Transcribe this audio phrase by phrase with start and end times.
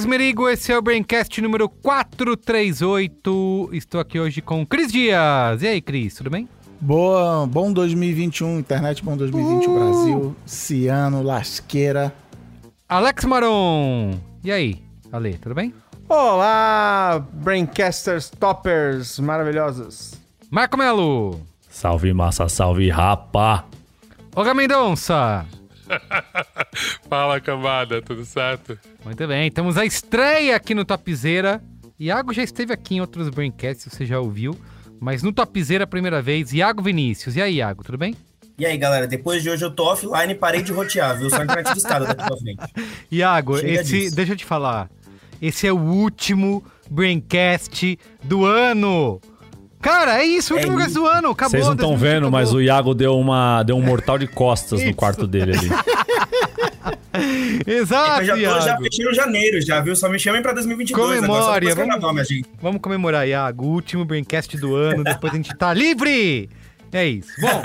[0.00, 3.68] Carlos Merigo, esse é o Braincast número 438.
[3.74, 5.60] Estou aqui hoje com Cris Dias.
[5.60, 6.48] E aí, Cris, tudo bem?
[6.80, 9.74] Boa, bom 2021, internet bom 2020, Uh!
[9.74, 12.14] Brasil, Ciano, Lasqueira.
[12.88, 14.18] Alex Maron.
[14.42, 15.74] E aí, Ale, tudo bem?
[16.08, 20.14] Olá, Braincasters toppers maravilhosos.
[20.50, 21.38] Marco Melo.
[21.68, 23.66] Salve massa, salve rapa.
[24.34, 25.44] Olga Mendonça.
[27.08, 28.78] Fala, cambada, tudo certo?
[29.04, 31.62] Muito bem, temos a estreia aqui no Topzera.
[31.98, 34.58] Iago já esteve aqui em outros Braincasts, você já ouviu.
[35.00, 37.36] Mas no Topzera a primeira vez, Iago Vinícius.
[37.36, 38.14] E aí, Iago, tudo bem?
[38.58, 41.30] E aí, galera, depois de hoje eu tô offline e parei de rotear, viu?
[41.30, 42.62] Só internet de escada daqui pra frente.
[43.10, 44.16] Iago, Chega esse, disso.
[44.16, 44.90] deixa eu te falar.
[45.40, 49.18] Esse é o último Braincast do ano.
[49.80, 51.30] Cara, é isso, o último É do ano.
[51.30, 51.50] Acabou.
[51.52, 52.62] Vocês não estão 2020 vendo, mas o acabou.
[52.62, 55.70] Iago deu, uma, deu um mortal de costas no quarto dele ali.
[57.66, 59.94] Exato, Eu já tô já janeiro já, viu?
[59.96, 62.48] Só me chamem pra 2022 agora, só Comemore, depois do vamos- carnaval, minha gente.
[62.62, 63.64] Vamos comemorar, Iago.
[63.64, 65.02] O último Braincast do ano.
[65.04, 66.48] Depois a gente tá livre.
[66.92, 67.30] É isso.
[67.40, 67.62] Bom,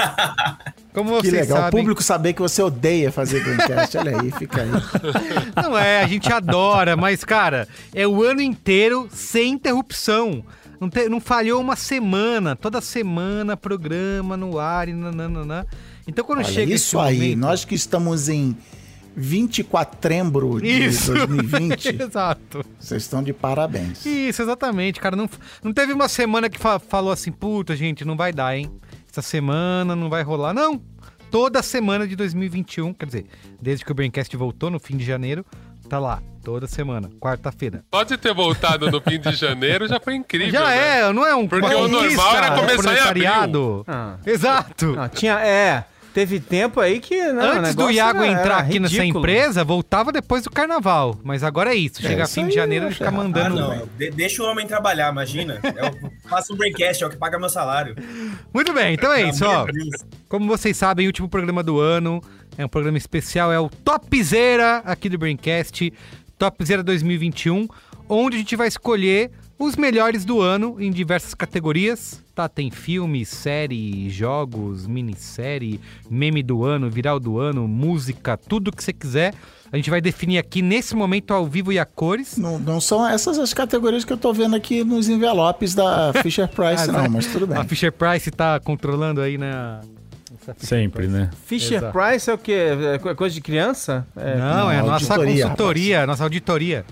[0.93, 1.79] como Que vocês legal, o sabem...
[1.79, 3.97] público saber que você odeia fazer Dreamcast.
[3.97, 4.69] Olha aí, fica aí.
[5.63, 10.43] Não é, a gente adora, mas, cara, é o ano inteiro sem interrupção.
[10.79, 12.55] Não, te- não falhou uma semana.
[12.55, 15.65] Toda semana, programa no ar e nananana.
[16.07, 18.55] Então, quando Olha, chega isso aí, momento- nós que estamos em
[19.15, 21.13] 24 de Isso.
[21.13, 22.65] 2020, Exato.
[22.79, 24.05] vocês estão de parabéns.
[24.05, 25.15] Isso, exatamente, cara.
[25.15, 25.29] Não,
[25.63, 28.69] não teve uma semana que fa- falou assim, puta, gente, não vai dar, hein?
[29.09, 30.53] Essa semana não vai rolar.
[30.53, 30.81] Não!
[31.31, 33.25] Toda semana de 2021, quer dizer,
[33.61, 35.45] desde que o Braincast voltou no fim de janeiro,
[35.87, 37.83] tá lá, toda semana, quarta-feira.
[37.89, 40.51] Pode ter voltado no fim de janeiro, já foi incrível.
[40.51, 40.99] Já né?
[40.99, 43.83] é, não é um Porque o normal era começar em proletariado.
[43.87, 44.17] Ah.
[44.25, 44.93] Exato.
[44.93, 45.83] Não, tinha, é,
[46.15, 49.19] teve tempo aí que não, o Antes do Iago era- entrar era aqui nessa ridículo.
[49.19, 51.19] empresa, voltava depois do carnaval.
[51.21, 52.01] Mas agora é isso.
[52.01, 53.19] Chega isso fim de aí, janeiro é e fica ferrado.
[53.21, 53.55] Ah, mandando.
[53.59, 53.89] não.
[53.97, 55.59] de- deixa o homem trabalhar, imagina.
[55.61, 57.95] Eu faço um breakcast, é o que paga meu salário.
[58.53, 59.65] Muito bem, então é isso, ó.
[60.29, 62.23] Como vocês sabem, o último programa do ano
[62.57, 65.91] é um programa especial, é o Topzera aqui do Braincast,
[66.39, 67.67] Topzera 2021,
[68.07, 72.49] onde a gente vai escolher os melhores do ano em diversas categorias, tá?
[72.49, 75.79] Tem filme, série, jogos, minissérie,
[76.09, 79.33] meme do ano, viral do ano, música, tudo que você quiser.
[79.71, 82.37] A gente vai definir aqui nesse momento ao vivo e a cores.
[82.37, 86.47] Não, não são essas as categorias que eu tô vendo aqui nos envelopes da Fisher
[86.47, 87.07] Price, Ah, não, né?
[87.07, 87.57] mas tudo bem.
[87.57, 91.11] A Fisher Price tá controlando aí Fisher Sempre, Price.
[91.19, 91.29] né?
[91.45, 91.97] Fisher Exato.
[91.97, 92.67] Price é o quê?
[92.93, 94.05] É co- coisa de criança?
[94.15, 96.85] É, Não, é a Não, nossa auditoria, consultoria, a nossa auditoria.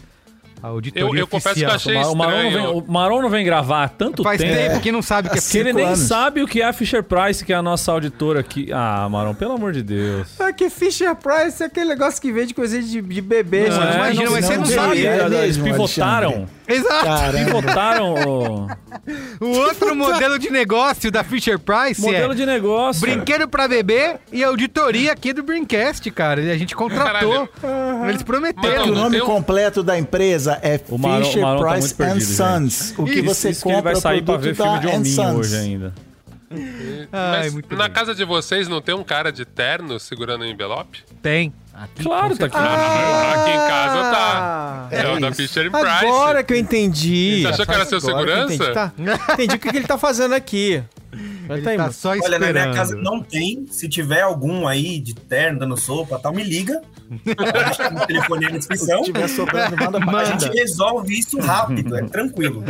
[0.64, 3.30] A auditoria Eu, eu confesso que eu achei O Maron, não vem, o Maron não
[3.30, 4.54] vem gravar há tanto Faz tempo.
[4.56, 6.00] tempo que não sabe o que é Que ele nem anos.
[6.00, 8.70] sabe o que é a Fisher Price, que é a nossa auditora aqui.
[8.72, 10.40] Ah, Maron, pelo amor de Deus.
[10.40, 13.96] É que Fisher Price é aquele negócio que vende coisa de, de bebê, Não, gente.
[13.96, 15.06] imagina, mas você não sei, sabe.
[15.06, 16.48] é Eles pivotaram.
[16.68, 17.06] Exato.
[17.06, 17.46] Caramba.
[17.46, 18.68] Pivotaram o
[19.40, 23.02] O outro modelo de negócio da Fisher Price modelo é de negócio.
[23.02, 26.42] brinquedo pra bebê e auditoria aqui do Brincast, cara.
[26.42, 27.50] E a gente contratou.
[28.08, 28.84] Eles Que prometeram.
[28.84, 32.18] o Não, nome completo da empresa é O Maron- Fisher o Maron tá Price perdido,
[32.44, 32.94] and Sons.
[32.98, 35.38] O que Isso, você Isso que ele compra vai sair pra ver filme de hominho
[35.40, 35.94] hoje ainda.
[37.12, 37.94] Ai, Mas muito na bem.
[37.94, 41.04] casa de vocês não tem um cara de terno segurando um envelope?
[41.22, 41.52] Tem.
[42.02, 42.58] Claro, tá aqui.
[42.58, 44.14] Aqui em casa tá.
[44.44, 45.32] Ah, É, o da.
[45.34, 45.88] Fisher Price.
[46.06, 47.42] Agora que eu entendi.
[47.42, 48.54] Você achou que era seu segurança?
[48.54, 48.94] Entendi, tá.
[49.34, 50.84] entendi o que, que ele tá fazendo aqui.
[51.50, 51.94] Ele tá tá indo.
[51.94, 52.42] só Olha, esperando.
[52.42, 53.66] na minha casa não tem.
[53.70, 56.82] Se tiver algum aí de terno dando sopa tal, me liga.
[57.26, 59.04] Deixa o telefone aí na descrição.
[59.04, 62.64] Se tiver sobrando, manda pra A gente resolve isso rápido, é tranquilo.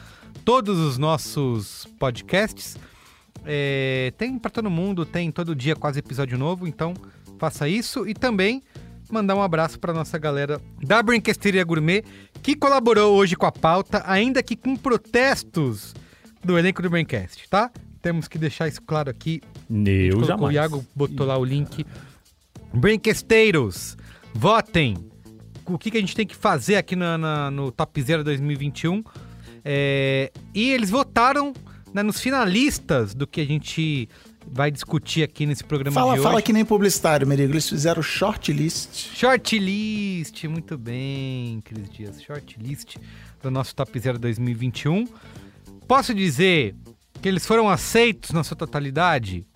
[0.45, 2.79] todos os nossos podcasts.
[3.45, 6.95] É, tem para todo mundo, tem todo dia quase episódio novo, então
[7.41, 8.63] faça isso e também
[9.13, 12.03] mandar um abraço para nossa galera da Brinquesteria Gourmet
[12.43, 15.95] que colaborou hoje com a pauta, ainda que com protestos
[16.43, 17.71] do elenco do Braincast, tá?
[18.01, 19.41] Temos que deixar isso claro aqui.
[20.11, 20.49] Eu jamais.
[20.49, 21.87] O Iago botou lá o link.
[22.75, 23.97] Brinquesteiros,
[24.35, 24.97] votem.
[25.67, 29.05] O que, que a gente tem que fazer aqui na- na- no Top Zero 2021.
[29.65, 31.53] É, e eles votaram
[31.95, 34.09] né, nos finalistas do que a gente
[34.53, 36.45] vai discutir aqui nesse programa Fala, de fala hoje.
[36.45, 37.53] que nem publicitário, Merigo.
[37.53, 39.11] Eles fizeram shortlist.
[39.17, 42.23] Shortlist, muito bem, Cris Dias.
[42.23, 42.97] Shortlist
[43.43, 45.09] do nosso Top Zero 2021.
[45.89, 46.75] Posso dizer
[47.21, 49.47] que eles foram aceitos na sua totalidade?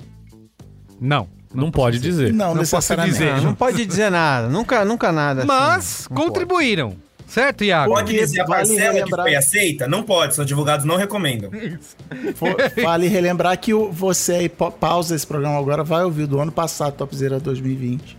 [1.01, 1.29] Não.
[1.55, 2.33] Não pode dizer.
[2.33, 3.19] Não, Não posso necessariamente.
[3.19, 3.37] dizer.
[3.37, 4.49] Não, não pode dizer nada.
[4.49, 5.41] Nunca, nunca nada.
[5.41, 5.49] assim.
[5.49, 7.06] Mas Não pode.
[7.27, 7.93] Certo, Iago?
[7.93, 9.89] Pode Porque dizer a vale parcela que relembrar- foi aceita?
[9.89, 11.51] Não pode, seus advogados não recomendam.
[12.83, 16.53] Vale relembrar que o- você aí pa- pausa esse programa agora, vai ouvir do ano
[16.53, 18.17] passado, Top Zero 2020.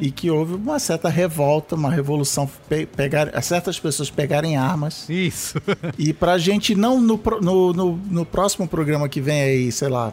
[0.00, 5.08] E que houve uma certa revolta, uma revolução, pe pegar, certas pessoas pegarem armas.
[5.08, 5.62] Isso.
[5.96, 10.12] E pra gente não, no, no, no, no próximo programa que vem aí, sei lá,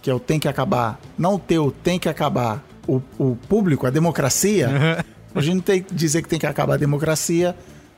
[0.00, 3.86] que é o Tem que Acabar, não ter o Tem que Acabar, o, o público,
[3.86, 5.04] a democracia,
[5.34, 7.54] a gente tem que dizer que tem que acabar a democracia,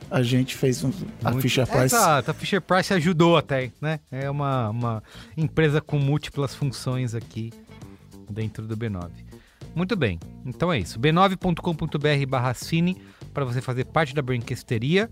[0.09, 0.91] a gente fez um,
[1.23, 1.95] a Muito- Fisher Price.
[1.95, 3.99] Exato, a Fisher Price ajudou até, né?
[4.11, 5.03] É uma, uma
[5.35, 7.51] empresa com múltiplas funções aqui
[8.29, 9.09] dentro do B9.
[9.75, 10.99] Muito bem, então é isso.
[10.99, 13.01] b9.com.br barra cine
[13.33, 15.09] para você fazer parte da brinquesteria.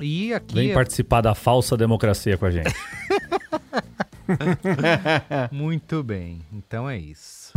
[0.00, 2.74] E aqui Vem é participar da falsa democracia com a gente.
[5.52, 6.40] muito bem.
[6.52, 7.52] Então é isso.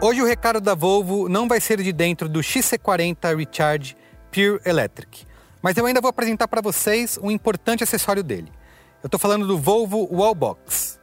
[0.00, 3.96] Hoje o recado da Volvo não vai ser de dentro do XC40 Recharge
[4.30, 5.26] Pure Electric,
[5.60, 8.50] mas eu ainda vou apresentar para vocês um importante acessório dele.
[9.02, 10.98] Eu estou falando do Volvo Wallbox.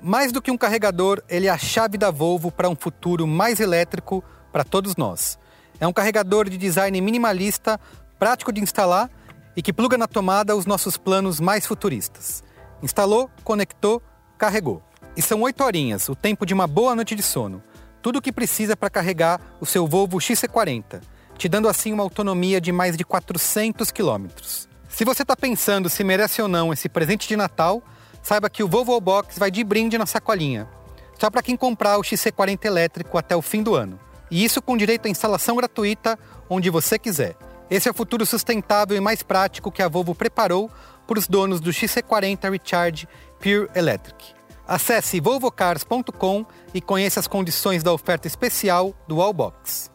[0.00, 3.60] Mais do que um carregador, ele é a chave da Volvo para um futuro mais
[3.60, 5.38] elétrico para todos nós.
[5.78, 7.78] É um carregador de design minimalista,
[8.18, 9.10] prático de instalar
[9.56, 12.42] e que pluga na tomada os nossos planos mais futuristas.
[12.82, 14.02] Instalou, conectou,
[14.38, 14.82] carregou.
[15.16, 17.62] E são oito horinhas, o tempo de uma boa noite de sono.
[18.00, 21.00] Tudo o que precisa para carregar o seu Volvo XC40,
[21.36, 24.68] te dando assim uma autonomia de mais de 400 quilômetros.
[24.88, 27.82] Se você está pensando se merece ou não esse presente de Natal,
[28.22, 30.68] saiba que o Volvo Box vai de brinde na sacolinha.
[31.18, 33.98] Só para quem comprar o XC40 elétrico até o fim do ano.
[34.30, 36.18] E isso com direito à instalação gratuita
[36.48, 37.36] onde você quiser.
[37.72, 40.70] Esse é o futuro sustentável e mais prático que a Volvo preparou
[41.06, 43.08] para os donos do XC40 Recharge
[43.40, 44.34] Pure Electric.
[44.68, 49.90] Acesse volvocars.com e conheça as condições da oferta especial do Wallbox.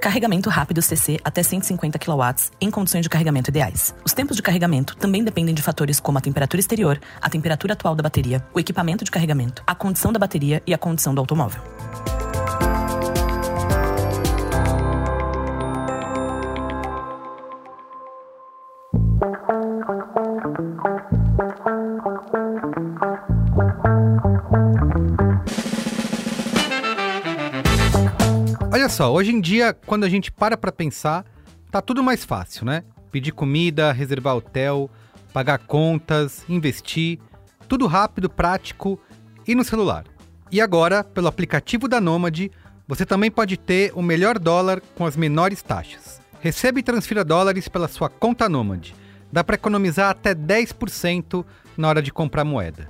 [0.00, 3.94] Carregamento rápido CC até 150 kW em condições de carregamento ideais.
[4.04, 7.94] Os tempos de carregamento também dependem de fatores como a temperatura exterior, a temperatura atual
[7.94, 11.62] da bateria, o equipamento de carregamento, a condição da bateria e a condição do automóvel.
[28.84, 31.24] Olha só, hoje em dia, quando a gente para pra pensar,
[31.70, 32.84] tá tudo mais fácil, né?
[33.10, 34.90] Pedir comida, reservar hotel,
[35.32, 37.18] pagar contas, investir,
[37.66, 39.00] tudo rápido, prático
[39.48, 40.04] e no celular.
[40.52, 42.52] E agora, pelo aplicativo da Nômade,
[42.86, 46.20] você também pode ter o melhor dólar com as menores taxas.
[46.42, 48.94] Receba e transfira dólares pela sua conta Nômade.
[49.32, 51.42] Dá para economizar até 10%
[51.74, 52.86] na hora de comprar moeda.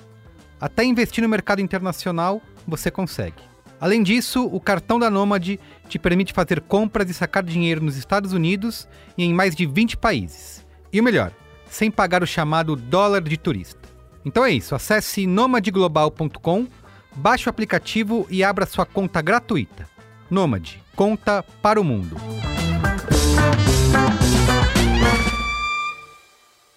[0.60, 3.53] Até investir no mercado internacional você consegue.
[3.84, 5.60] Além disso, o cartão da Nômade
[5.90, 9.98] te permite fazer compras e sacar dinheiro nos Estados Unidos e em mais de 20
[9.98, 10.66] países.
[10.90, 11.30] E o melhor,
[11.68, 13.86] sem pagar o chamado dólar de turista.
[14.24, 16.66] Então é isso, acesse nomadeglobal.com,
[17.14, 19.86] baixe o aplicativo e abra sua conta gratuita.
[20.30, 22.16] Nômade, conta para o mundo.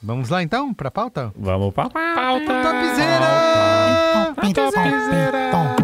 [0.04, 1.32] Vamos lá então para a pauta?
[1.38, 3.26] Vamos pra Topzera!
[4.54, 5.77] Topzera!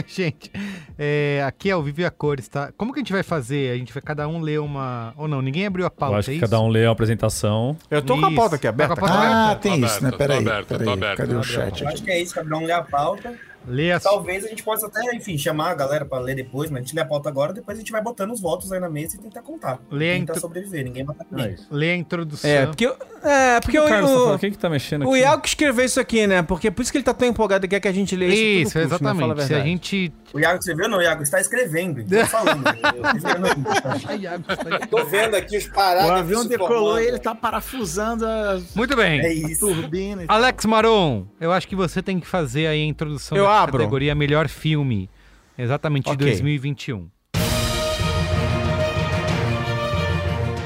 [0.06, 0.50] Gente,
[0.98, 2.70] É, aqui é o Vive a Cores, tá?
[2.76, 3.72] Como que a gente vai fazer?
[3.72, 5.12] A gente vai cada um ler uma.
[5.16, 6.14] Ou não, ninguém abriu a pauta.
[6.14, 6.46] Eu acho é que isso?
[6.50, 7.76] cada um lê a apresentação.
[7.90, 8.94] Eu tô com a pauta aqui Tá aberta.
[8.96, 9.60] com a pauta Ah, aberta.
[9.62, 10.08] tem Tô isso, né?
[10.08, 10.88] aberto, Peraí, tô peraí.
[10.92, 11.16] aberto.
[11.18, 13.34] Cadê o chat Eu acho que é isso, cada um lê a pauta.
[13.66, 16.80] Lê a Talvez a gente possa até, enfim, chamar a galera pra ler depois, mas
[16.80, 18.90] a gente lê a pauta agora, depois a gente vai botando os votos aí na
[18.90, 19.78] mesa e tentar contar.
[19.90, 21.56] Lê a tentar intro- sobreviver, ninguém mata ninguém.
[21.70, 22.50] Lê a introdução.
[22.50, 22.84] É, porque,
[23.22, 25.10] é, porque o o, Carlos tá falando, o, quem que tá mexendo aqui?
[25.10, 26.42] o Iago que escreveu isso aqui, né?
[26.42, 28.68] Porque por isso que ele tá tão empolgado e quer que a gente lê isso.
[28.68, 28.84] Isso, né?
[28.98, 29.44] Fala exatamente.
[29.44, 30.12] Se a gente.
[30.32, 30.88] O Iago, você viu?
[30.88, 32.04] Não, o Iago está escrevendo.
[32.04, 32.64] Tô falando.
[32.66, 34.88] Eu tô vendo.
[34.88, 36.20] Tô vendo aqui os O parágrafos.
[36.20, 39.20] avião se decolou e ele tá parafusando a Muito bem.
[39.20, 39.66] É isso.
[39.66, 40.22] turbina.
[40.24, 40.26] e.
[40.28, 43.78] Alex Maron, eu acho que você tem que fazer aí a introdução Eu abro.
[43.78, 45.10] categoria Melhor Filme.
[45.56, 46.26] Exatamente de Ok.
[46.26, 47.08] 2021.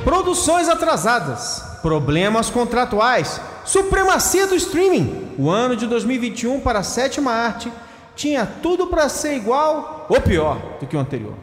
[0.04, 5.34] Produções atrasadas, problemas contratuais, supremacia do streaming.
[5.38, 7.70] O ano de 2021 para a sétima arte
[8.16, 11.34] tinha tudo para ser igual ou pior do que o anterior.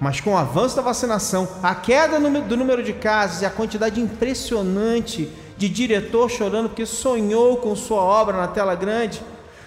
[0.00, 4.00] Mas com o avanço da vacinação, a queda do número de casos e a quantidade
[4.00, 9.22] impressionante de diretor chorando porque sonhou com sua obra na tela grande,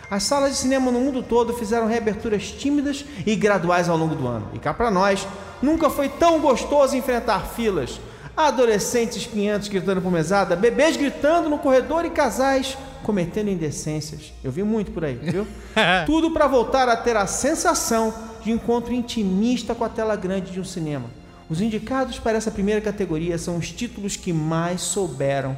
[0.10, 4.28] as salas de cinema no mundo todo fizeram reaberturas tímidas e graduais ao longo do
[4.28, 4.50] ano.
[4.54, 5.28] E cá pra nós,
[5.62, 8.00] nunca foi tão gostoso enfrentar filas.
[8.36, 14.34] Adolescentes espinhentos gritando por mesada, bebês gritando no corredor e casais cometendo indecências.
[14.44, 15.46] Eu vi muito por aí, viu?
[16.06, 20.60] Tudo para voltar a ter a sensação de encontro intimista com a tela grande de
[20.60, 21.10] um cinema.
[21.50, 25.58] Os indicados para essa primeira categoria são os títulos que mais souberam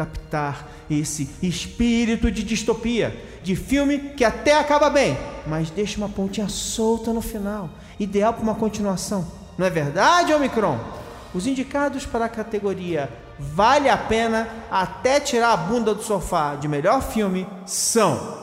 [0.00, 6.48] captar esse espírito de distopia, de filme que até acaba bem, mas deixa uma pontinha
[6.48, 9.30] solta no final, ideal para uma continuação.
[9.58, 10.78] Não é verdade, Omicron?
[11.34, 16.68] Os indicados para a categoria Vale a Pena até tirar a bunda do sofá de
[16.68, 18.38] melhor filme são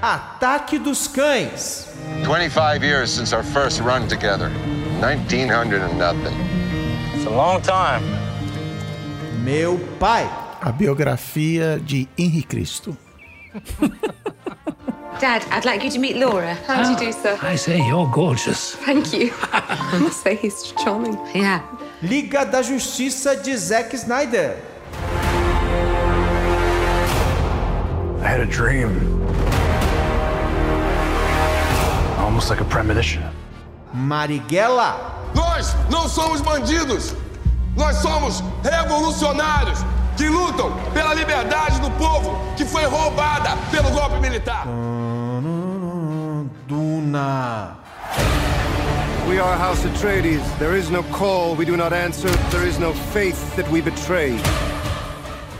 [0.00, 1.88] Ataque dos Cães,
[2.26, 4.50] 25 years since our first run together.
[5.00, 6.53] 1900 and nothing.
[7.24, 8.02] It's a long time.
[9.42, 10.28] Meu Pai,
[10.60, 12.94] A biografia de Henri Cristo.
[15.18, 16.52] Dad, I'd like you to meet Laura.
[16.66, 17.38] How do you do, sir?
[17.40, 18.74] I say you're gorgeous.
[18.84, 19.32] Thank you.
[19.52, 21.16] I must say he's charming.
[21.34, 21.62] Yeah.
[22.02, 24.56] Liga da Justiça de Zack Snyder.
[28.20, 28.90] I had a dream.
[32.18, 33.22] Almost like a premonition.
[33.94, 37.14] Marighella, Nós não somos bandidos.
[37.76, 39.80] Nós somos revolucionários
[40.16, 44.64] que lutam pela liberdade do povo que foi roubada pelo golpe militar.
[46.68, 47.76] Duna,
[49.28, 50.42] We are House Atreides.
[50.58, 52.28] There is no call we do not answer.
[52.50, 54.38] There is no faith that we betray.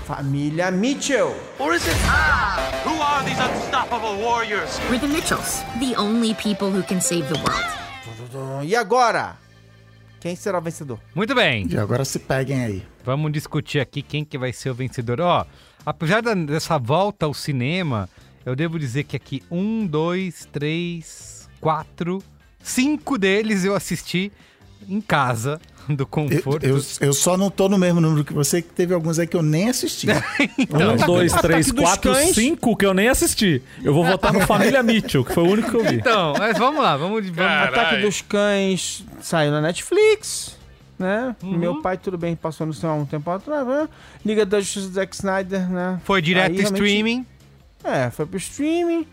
[0.06, 1.96] Família Mitchell, Or is it?
[2.84, 4.78] Who are these unstoppable warriors?
[4.90, 8.64] We're the Mitchells, the only people who can save the world.
[8.64, 9.36] e agora?
[10.24, 10.98] Quem será o vencedor?
[11.14, 11.66] Muito bem.
[11.70, 12.82] E agora se peguem aí.
[13.04, 15.20] Vamos discutir aqui quem que vai ser o vencedor.
[15.20, 15.44] Ó,
[15.84, 18.08] apesar da- dessa volta ao cinema,
[18.46, 22.22] eu devo dizer que aqui um, dois, três, quatro,
[22.58, 24.32] cinco deles eu assisti
[24.88, 25.60] em casa,
[25.94, 26.64] do Eu, conforto.
[26.64, 29.36] eu, eu só não tô no mesmo número que você, que teve alguns aí que
[29.36, 30.06] eu nem assisti.
[30.10, 33.62] Um, dois, três, quatro, cinco que eu nem assisti.
[33.82, 35.96] Eu vou votar no Família Mitchell, que foi o único que eu vi.
[35.96, 37.28] Então, mas vamos lá, vamos...
[37.30, 37.72] Caralho.
[37.74, 40.56] Ataque dos Cães saiu na Netflix,
[40.98, 41.34] né?
[41.42, 43.88] Meu pai, tudo bem, passou no cinema há um tempo atrás, né?
[44.24, 46.00] Liga da Justiça do Zack Snyder, né?
[46.04, 47.26] Foi direto Aí, streaming.
[47.82, 49.06] É, foi pro streaming.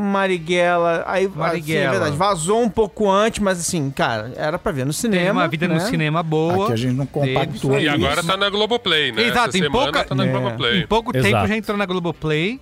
[0.00, 1.58] Marighella, aí Marighella.
[1.58, 5.20] Assim, é verdade, vazou um pouco antes, mas assim, cara, era pra ver no cinema.
[5.24, 5.80] Teve uma vida no né?
[5.80, 6.64] cinema boa.
[6.64, 7.94] Aqui a gente não compactua E isso.
[7.94, 9.22] agora tá na Globoplay, né?
[9.22, 10.28] Exato, Essa em pouca- tá na É.
[10.30, 10.80] Globoplay.
[10.82, 11.34] Em pouco Exato.
[11.34, 12.60] tempo já entrou na Globoplay.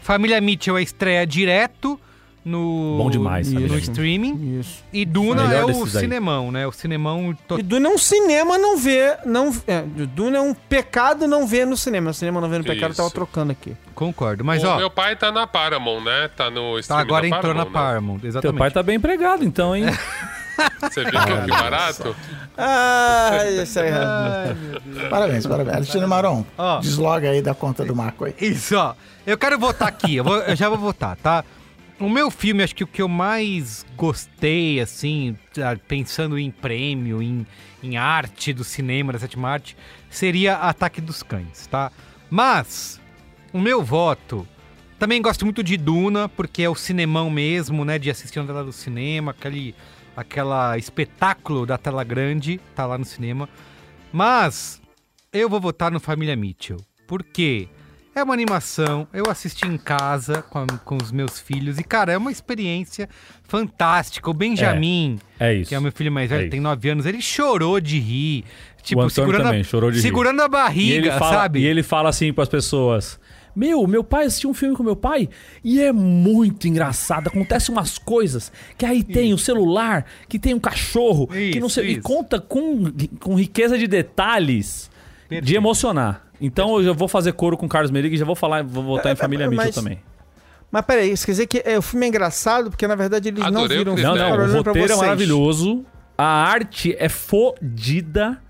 [0.00, 1.98] Família Mitchell é estreia direto
[2.44, 4.58] no, Bom demais, no streaming.
[4.58, 4.82] Isso.
[4.92, 6.02] E Duna é o desses aí.
[6.02, 6.66] cinemão, né?
[6.66, 9.16] O cinemão to- E Duna é um cinema não vê.
[9.24, 12.10] Não, é, Duna é um pecado não ver no cinema.
[12.10, 12.96] O cinema não vê no pecado, eu Isso.
[12.96, 13.76] tava trocando aqui.
[13.94, 14.44] Concordo.
[14.44, 16.28] Mas, o ó, meu pai tá na Paramount, né?
[16.36, 17.72] Tá no tá, streaming agora da entrou na Paramount, né?
[17.72, 18.18] Paramount.
[18.20, 18.58] Teu Exatamente.
[18.58, 19.84] pai tá bem empregado, então, hein?
[20.82, 21.12] Você viu
[21.44, 22.14] que barato?
[22.58, 23.30] Ah,
[23.62, 23.90] isso aí.
[25.08, 25.76] Parabéns, parabéns.
[25.76, 26.78] Alexandre Maron, Ó.
[26.80, 28.34] desloga aí da conta do Marco aí.
[28.40, 28.94] Isso, ó.
[29.26, 30.16] Eu quero votar aqui.
[30.16, 31.42] Eu, vou- eu já vou votar, tá?
[32.02, 37.22] O meu filme, acho que o que eu mais gostei, assim, ah, pensando em prêmio,
[37.22, 37.46] em,
[37.80, 39.76] em arte do cinema, da sétima arte,
[40.10, 41.92] seria Ataque dos Cães, tá?
[42.28, 43.00] Mas,
[43.52, 44.44] o meu voto.
[44.98, 48.00] Também gosto muito de Duna, porque é o cinemão mesmo, né?
[48.00, 49.72] De assistir na tela do cinema, aquele
[50.16, 53.48] aquela espetáculo da tela grande, tá lá no cinema.
[54.12, 54.82] Mas
[55.32, 56.78] eu vou votar no Família Mitchell.
[57.06, 57.68] Por quê?
[58.14, 62.12] É uma animação, eu assisti em casa com, a- com os meus filhos e, cara,
[62.12, 63.08] é uma experiência
[63.48, 64.28] fantástica.
[64.30, 65.68] O Benjamin, É isso.
[65.70, 68.44] que é o meu filho mais velho, É tem 9 anos, ele chorou de rir.
[68.82, 70.02] Tipo, segurando, também a, chorou de rir.
[70.02, 71.60] segurando a E ele barriga, fala, sabe?
[71.60, 73.18] E ele fala assim pras pessoas:
[73.54, 75.28] Meu, meu pai assistiu um filme com meu pai
[75.62, 77.28] e é muito engraçado.
[77.28, 81.86] Acontece umas coisas que aí tem o celular, que tem um cachorro, que não sei.
[81.86, 82.02] E isso.
[82.02, 84.90] conta com, com riqueza de detalhes
[85.40, 86.22] de emocionar.
[86.40, 88.82] Então eu já vou fazer coro com o Carlos Meriga e já vou falar, vou
[88.82, 90.00] votar em Família mas- Mitchell também.
[90.70, 93.40] Mas peraí, isso quer dizer que é, o filme é engraçado porque na verdade eles
[93.40, 94.16] não Adorei o viram o critério.
[94.16, 94.28] filme.
[94.28, 95.84] Não, não, ficaram o roteiro é maravilhoso.
[96.16, 98.40] A arte é fodida.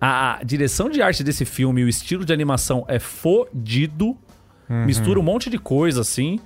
[0.00, 4.16] A direção de arte desse filme, o estilo de animação é fodido.
[4.68, 4.84] Uhum.
[4.84, 6.40] Mistura um monte de coisa assim.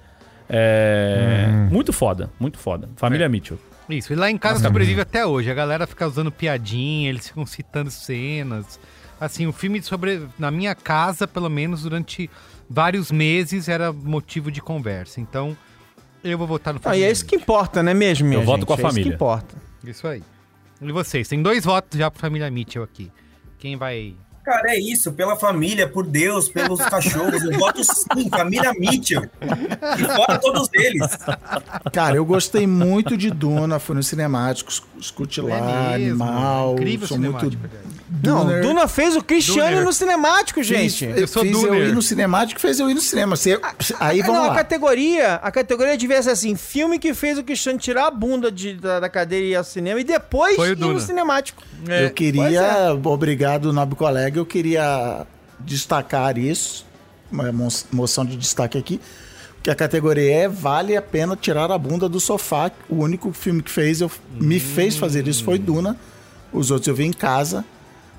[0.49, 1.47] É.
[1.49, 1.67] Uhum.
[1.73, 2.89] Muito foda, muito foda.
[2.97, 3.59] Família Mitchell.
[3.89, 5.51] Isso, e lá em casa sobrevive até hoje.
[5.51, 8.79] A galera fica usando piadinha, eles ficam citando cenas.
[9.21, 10.27] Assim, o filme sobre.
[10.39, 12.29] Na minha casa, pelo menos, durante
[12.69, 15.21] vários meses, era motivo de conversa.
[15.21, 15.57] Então,
[16.23, 18.59] eu vou votar no Ah, e é isso que importa, né mesmo, minha Eu voto
[18.61, 18.67] gente?
[18.67, 19.11] com a é Isso família.
[19.11, 19.55] que importa.
[19.85, 20.23] Isso aí.
[20.83, 21.27] E vocês?
[21.29, 23.11] Tem dois votos já pro Família Mitchell aqui.
[23.59, 24.15] Quem vai.
[24.45, 27.43] Cara, é isso, pela família, por Deus, pelos cachorros.
[27.43, 29.23] Eu voto sim, família Mitchell.
[29.99, 31.09] E fora todos eles.
[31.93, 34.71] Cara, eu gostei muito de Duna, fui no cinemático,
[35.01, 35.57] escute lá,
[35.95, 36.75] É mesmo, animal.
[36.75, 37.59] incrível sou muito.
[38.23, 38.61] Não.
[38.61, 39.85] Duna fez o Cristiano Duner.
[39.85, 41.05] no cinemático, Fiz- gente.
[41.05, 43.35] eu sou fiz eu ir no cinemático, fez eu ir no cinema.
[43.35, 43.59] Você-
[43.99, 44.53] aí Ah, vamos não, lá.
[44.53, 48.51] a categoria, a categoria devia ser assim, filme que fez o Cristiano tirar a bunda
[48.51, 51.01] de- da, da cadeira e ir ao cinema e depois ir no Duna.
[51.01, 51.63] cinemático.
[51.81, 52.91] eu Pois queria, é.
[52.93, 55.27] obrigado, nobre colega, eu queria
[55.59, 56.87] destacar isso,
[57.31, 59.01] uma mo- moção de destaque aqui,
[59.65, 62.71] que a categoria é vale a pena tirar a bunda do sofá.
[62.89, 64.09] O único filme que fez, eu,
[64.41, 65.97] me fez fazer isso foi Duna.
[66.53, 67.65] Os outros eu vi em casa.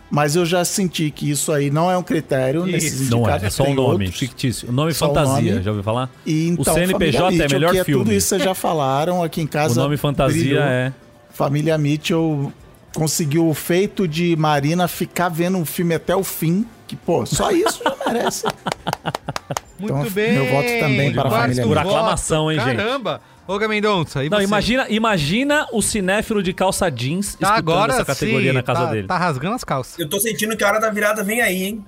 [0.09, 3.43] Mas eu já senti que isso aí não é um critério nesses Não é, indicados.
[3.43, 4.17] é só um nome, outros.
[4.19, 4.69] fictício.
[4.69, 5.63] O nome Só o fantasia, nome.
[5.63, 6.09] já ouviu falar?
[6.25, 8.03] E então, o CNPJ Família é Mitchell, melhor que filme.
[8.05, 9.81] Tudo isso vocês já falaram aqui em O casa.
[9.81, 10.63] nome fantasia brilhou.
[10.63, 10.93] é.
[11.31, 12.53] Família Mitchell
[12.95, 16.65] conseguiu o feito de Marina ficar vendo um filme até o fim.
[16.87, 18.45] Que, pô, só isso já merece.
[19.77, 20.33] Muito Então, bem.
[20.33, 22.77] meu voto também para a família Por aclamação, hein, gente?
[22.77, 23.21] Caramba.
[23.47, 24.43] Ô, Gamendonça, e Não, você?
[24.43, 28.81] imagina, imagina o cinéfilo de calça jeans Tá escutando agora essa categoria sim, na casa
[28.85, 29.07] tá, dele.
[29.07, 29.97] Tá rasgando as calças.
[29.97, 31.85] Eu tô sentindo que a hora da virada vem aí, hein?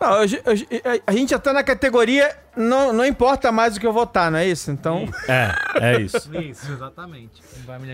[0.00, 3.80] Não, eu- eu- eu- a gente já tá na categoria, não, não importa mais o
[3.80, 4.70] que eu votar, não é isso?
[4.70, 6.30] Então, É, é isso.
[6.42, 7.42] Isso, exatamente.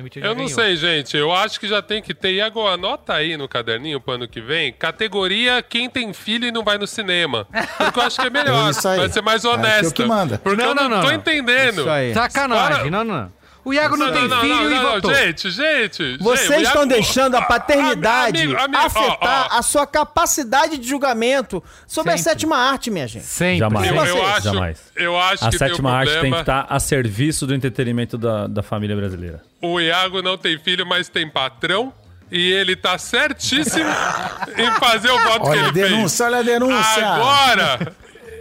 [0.03, 1.17] Mitchell Eu não sei, gente.
[1.17, 2.33] Eu acho que já tem que ter.
[2.33, 4.73] Iago, anota aí no caderninho pro ano que vem.
[4.73, 7.47] Categoria quem tem filho e não vai no cinema.
[7.77, 8.69] Porque eu acho que é melhor.
[8.69, 8.99] É isso aí.
[8.99, 9.93] Vai ser mais É aquilo honesta.
[9.95, 10.39] que manda.
[10.39, 11.15] Porque Não, eu não, não, não, tô não.
[11.15, 11.81] entendendo.
[11.81, 12.13] Isso aí.
[12.15, 13.33] Sacanagem, Para- não, não.
[13.69, 15.15] O Iago não, Não, tem não, filho não, e não, votou.
[15.15, 16.17] Gente, gente.
[16.19, 19.59] vocês estão Iago- deixando a paternidade Amigo, amigo, ó, afetar ó.
[19.59, 22.31] a sua capacidade de julgamento sobre a Sempre.
[22.31, 23.27] sétima arte, minha gente.
[23.27, 23.59] Sempre.
[23.59, 23.89] Jamais.
[23.91, 24.79] Eu, eu acho, Jamais.
[24.97, 26.41] eu acho A que sétima arte tem que problema.
[26.41, 29.43] estar a serviço do entretenimento da, da família brasileira.
[29.61, 31.93] O Iago não tem filho, mas tem patrão.
[32.31, 33.89] E ele tá certíssimo
[34.57, 36.85] em fazer o voto que Olha a ele denúncia, olha a denúncia.
[36.95, 37.07] fez.
[37.07, 37.93] Agora,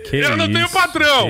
[0.09, 1.29] Que Eu não isso, tenho patrão.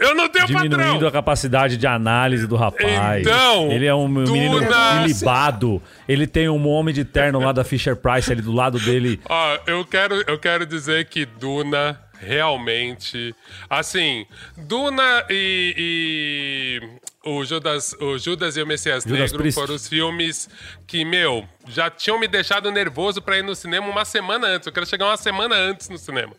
[0.00, 1.08] Eu não tenho Diminuindo patrão.
[1.08, 3.20] a capacidade de análise do rapaz.
[3.20, 5.82] Então, ele é um menino Duna- ilibado.
[6.08, 9.20] Ele tem um homem de terno lá da Fisher Price ali do lado dele.
[9.28, 13.34] Ó, eu quero, eu quero dizer que Duna realmente.
[13.68, 15.74] Assim, Duna e.
[15.76, 19.58] e o, Judas, o Judas e o Messias Judas Negro Priest.
[19.58, 20.46] foram os filmes
[20.86, 24.66] que, meu, já tinham me deixado nervoso pra ir no cinema uma semana antes.
[24.66, 26.32] Eu quero chegar uma semana antes no cinema.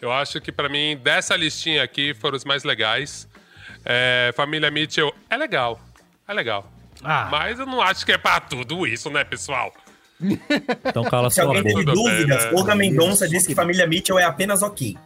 [0.00, 3.28] Eu acho que pra mim, dessa listinha aqui, foram os mais legais.
[3.84, 5.80] É, Família Mitchell é legal.
[6.26, 6.70] É legal.
[7.02, 7.28] Ah.
[7.30, 9.72] Mas eu não acho que é pra tudo isso, né, pessoal?
[10.84, 11.74] Então cala Se sua alguém boca.
[11.74, 12.50] teve Tudo bem, dúvidas, né?
[12.54, 14.96] Olga Mendonça disse que família Mitchell é apenas ok.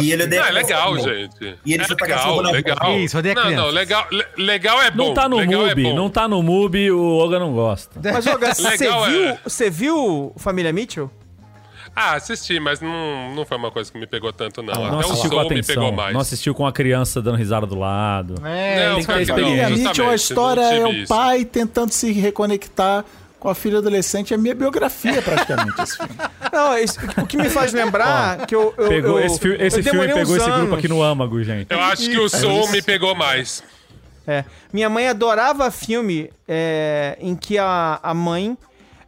[0.00, 1.14] E ele Não, é odeia legal, cachorro.
[1.14, 1.58] gente.
[1.66, 2.98] E ele é legal, legal.
[2.98, 5.08] Isso, odeia Não, não, legal, le- legal é bom.
[5.08, 5.94] Não tá no é MUBI, bom.
[5.94, 8.00] não tá no MUBI, o Olga não gosta.
[8.02, 9.38] Mas, Olga, você Legal, viu, é.
[9.44, 11.10] você viu Família Mitchell?
[11.96, 14.74] Ah, assisti, mas não, não foi uma coisa que me pegou tanto, não.
[14.74, 15.92] Não Até o assistiu com Soul me pegou atenção.
[15.92, 16.12] mais.
[16.14, 18.34] Não assistiu com a criança dando risada do lado.
[18.44, 19.20] É, Não, tem que ter não.
[19.22, 19.66] Experiência.
[19.66, 21.08] A justamente, história é o isso.
[21.08, 23.04] pai tentando se reconectar
[23.38, 24.34] com a filha adolescente.
[24.34, 26.14] É minha biografia, praticamente, esse filme.
[26.52, 29.66] Não, isso- o que me faz lembrar que eu, eu, Pegou, eu- esse fi- eu
[29.66, 31.66] esse filme pegou esse grupo aqui no âmago, gente.
[31.70, 33.62] Eu acho que o Soul me pegou mais.
[34.26, 34.44] É.
[34.72, 38.56] Minha mãe adorava filme é, em que a, a mãe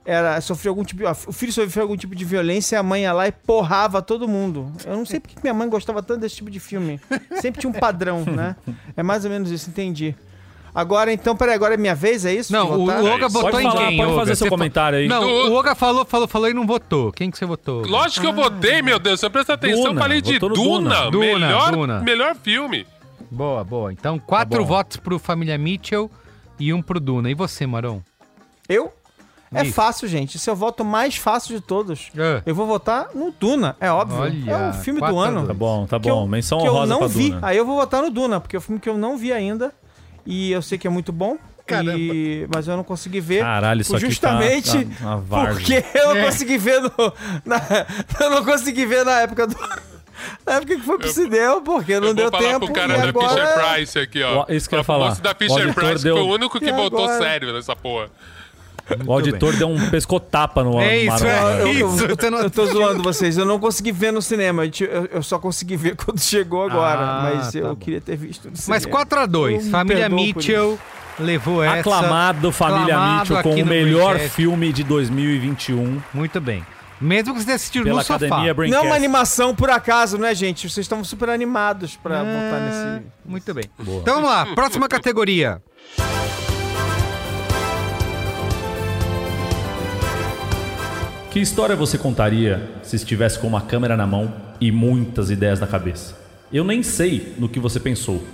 [0.06, 3.12] era, sofreu algum tipo, o filho sofreu algum tipo de violência e a mãe ia
[3.12, 4.72] lá e porrava todo mundo.
[4.84, 7.00] Eu não sei porque que minha mãe gostava tanto desse tipo de filme.
[7.40, 8.54] Sempre tinha um padrão, né?
[8.96, 10.14] É mais ou menos isso, entendi.
[10.72, 12.52] Agora, então, peraí, agora é minha vez, é isso?
[12.52, 13.96] Não, o, Oga votou Pode em falar, quem?
[13.96, 14.20] pode Oga?
[14.20, 15.08] fazer seu Você comentário aí.
[15.08, 17.10] Não, Do- o Oga falou, falou, falou e não votou.
[17.12, 17.82] Quem que você votou?
[17.86, 19.18] Lógico que eu votei, meu Deus.
[19.20, 20.54] Você presta atenção, eu Duna, falei de Duna.
[20.54, 21.10] Duna.
[21.10, 22.00] Duna, melhor, Duna.
[22.00, 22.86] melhor filme.
[23.30, 23.90] Boa, boa.
[23.90, 26.10] Então, quatro Tá votos pro Família Mitchell
[26.60, 27.30] e um pro Duna.
[27.30, 28.02] E você, Marão?
[28.68, 28.92] Eu?
[29.54, 29.72] É Isso.
[29.74, 30.36] fácil, gente.
[30.36, 32.08] Esse é o voto mais fácil de todos.
[32.16, 32.42] É.
[32.44, 34.18] Eu vou votar no Duna, é óbvio.
[34.20, 35.46] Olha, é o filme do ano.
[35.46, 36.26] Tá bom, tá que eu- bom.
[36.26, 37.30] Menção que eu não pra vi.
[37.30, 37.46] Duna.
[37.46, 39.72] Aí eu vou votar no Duna, porque é um filme que eu não vi ainda.
[40.26, 41.36] E eu sei que é muito bom.
[41.96, 42.46] E...
[42.54, 43.40] Mas eu não consegui ver.
[43.42, 45.54] Caralho, isso aqui tá- justamente tá uma várzea.
[45.82, 46.24] porque eu não É.
[46.26, 46.90] consegui ver no,
[47.44, 47.60] na-
[48.20, 49.56] eu não consegui ver na época do
[50.46, 52.66] na época que foi pro cinema, porque não eu deu vou falar tempo.
[52.66, 53.28] pro cara e da agora...
[53.46, 54.46] Fisher Price aqui, ó.
[54.48, 55.14] Isso que eu ia falar.
[55.16, 57.18] da Fisher Price, deu- foi o único que E votou agora?
[57.18, 58.08] sério nessa porra.
[59.06, 62.04] O auditor deu um pescotapa no É isso, é Eu, eu- isso.
[62.04, 64.64] eu- não- eu tô zoando vocês, eu não consegui ver no cinema.
[64.64, 67.00] Eu, eu só consegui ver quando chegou agora.
[67.00, 67.76] Ah, mas tá eu bom.
[67.76, 68.74] queria ter visto no cinema.
[68.76, 69.50] Mas 4x2.
[69.56, 70.78] Eu me Família Mitchell
[71.18, 71.80] levou essa.
[71.80, 76.64] Aclamado Família Aclamado Mitchell com o melhor filme de 2021 Muito bem.
[77.00, 78.42] Mesmo que você tenha assistido pela no sofá.
[78.70, 80.68] Não é uma animação por acaso, né, gente?
[80.70, 83.06] Vocês estão super animados pra votar nesse.
[83.24, 83.64] Muito bem.
[83.78, 84.46] Então vamos lá.
[84.54, 85.60] Próxima categoria.
[91.36, 95.66] Que história você contaria se estivesse com uma câmera na mão e muitas ideias na
[95.66, 96.16] cabeça?
[96.50, 98.24] Eu nem sei no que você pensou,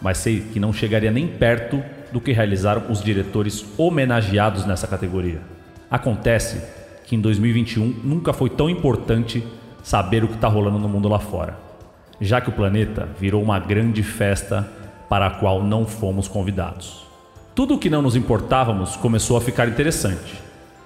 [0.00, 5.42] mas sei que não chegaria nem perto do que realizaram os diretores homenageados nessa categoria.
[5.90, 6.62] Acontece
[7.04, 9.46] que em 2021 nunca foi tão importante
[9.82, 11.54] saber o que está rolando no mundo lá fora,
[12.18, 14.66] já que o planeta virou uma grande festa
[15.06, 17.06] para a qual não fomos convidados.
[17.54, 20.40] Tudo o que não nos importávamos começou a ficar interessante,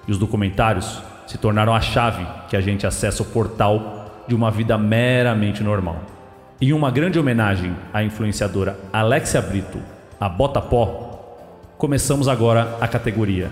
[0.05, 4.51] e os documentários se tornaram a chave que a gente acessa o portal de uma
[4.51, 6.01] vida meramente normal.
[6.61, 9.79] Em uma grande homenagem à influenciadora Alexia Brito,
[10.19, 13.51] a Bota Pó, começamos agora a categoria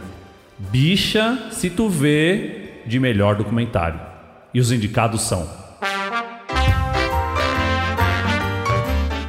[0.58, 4.00] Bicha se tu vê de melhor documentário.
[4.54, 5.50] E os indicados são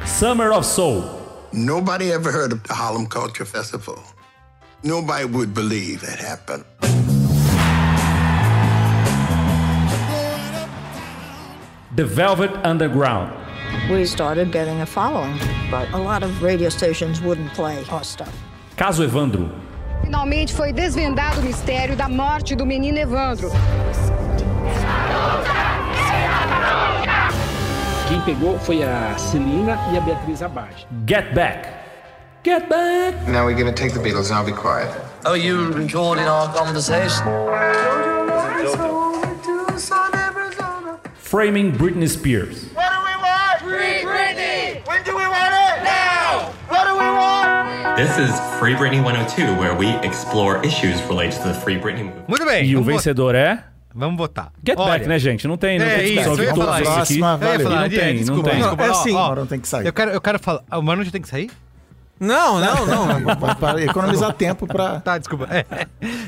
[0.05, 1.03] Summer of Soul,
[1.51, 4.01] Nobody ever heard of the Harlem Culture Festival.
[4.83, 6.63] Nobody would believe it happened.
[11.95, 13.31] The Velvet Underground,
[13.89, 15.37] We started getting a following,
[15.69, 18.33] but a lot of radio stations wouldn't play our stuff.
[18.75, 19.49] Caso Evandro,
[20.01, 23.49] Finalmente foi desvendado o mistério da morte do menino Evandro.
[28.07, 30.87] Quem pegou foi a Celina e a Beatriz Abage.
[31.05, 31.67] Get Back,
[32.43, 34.29] Get Back, Now we're gonna take the Beatles.
[34.31, 34.89] Now be quiet.
[35.25, 37.23] Oh, you recording our conversation?
[41.33, 42.65] Framing Britney Spears,
[43.59, 44.85] Free Britney!
[44.85, 45.83] When do we want it?
[45.83, 46.51] Now!
[46.69, 47.97] What do we want?
[47.97, 52.27] This is Free Britney 102, where we explore issues related to the Free Britney movement.
[52.29, 52.63] Muito bem.
[52.69, 53.63] e o vencedor é.
[53.95, 54.51] Vamos votar.
[54.63, 55.47] Get Olha, Back, né, gente?
[55.47, 56.55] Não tem, não É tem discussão.
[56.55, 57.01] falar todos isso.
[57.01, 57.17] aqui.
[57.19, 58.59] Próxima, Eu ia falar, não tem, desculpa, não tem.
[58.59, 58.83] desculpa.
[58.83, 59.15] É Ó, assim.
[59.15, 59.85] ó, Marão tem que sair.
[59.87, 60.61] Eu quero, eu quero falar.
[60.71, 61.49] O Manu já tem que sair?
[62.19, 63.55] Não, não, não.
[63.59, 64.99] Para, economizar tempo pra.
[64.99, 65.47] Tá, desculpa.
[65.49, 65.65] É.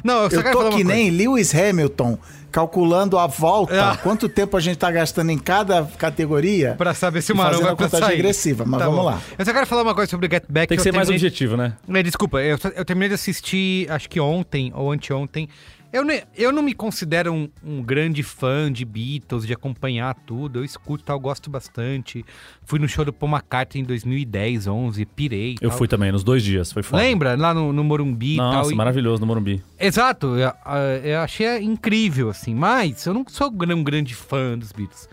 [0.04, 0.90] Não, eu só Eu quero tô falar que coisa.
[1.00, 2.18] nem Lewis Hamilton,
[2.56, 3.98] calculando a volta, Ah.
[3.98, 6.74] quanto tempo a gente tá gastando em cada categoria.
[6.78, 8.16] Pra saber se o Marão vai pra contagem sair.
[8.16, 9.06] regressiva, mas Tá vamos bom.
[9.08, 9.22] lá.
[9.38, 10.68] Eu só quero falar uma coisa sobre o Get Back.
[10.70, 11.74] Tem que eu ser mais terminei- objetivo, né?
[11.94, 15.50] É, desculpa, eu, eu terminei de assistir, acho que ontem ou anteontem.
[15.96, 20.60] Eu, ne- eu não me considero um, um grande fã de Beatles, de acompanhar tudo.
[20.60, 22.26] Eu escuto tal, gosto bastante.
[22.66, 25.56] Fui no show do Paul McCartney em 2010, 11, pirei.
[25.62, 25.78] Eu tal.
[25.78, 27.02] fui também, nos dois dias, foi foda.
[27.02, 27.36] Lembra?
[27.38, 28.52] Lá no, no Morumbi e tal.
[28.52, 29.64] Nossa, e- maravilhoso no Morumbi.
[29.80, 30.52] Exato, eu,
[31.04, 32.54] eu achei incrível, assim.
[32.54, 35.08] Mas eu não sou um grande fã dos Beatles.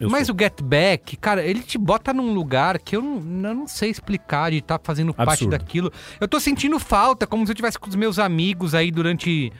[0.00, 0.34] Eu mas sou.
[0.34, 3.16] o Get Back, cara, ele te bota num lugar que eu não,
[3.50, 5.50] eu não sei explicar de estar fazendo parte Absurdo.
[5.50, 5.92] daquilo.
[6.18, 9.52] Eu tô sentindo falta, como se eu tivesse com os meus amigos aí durante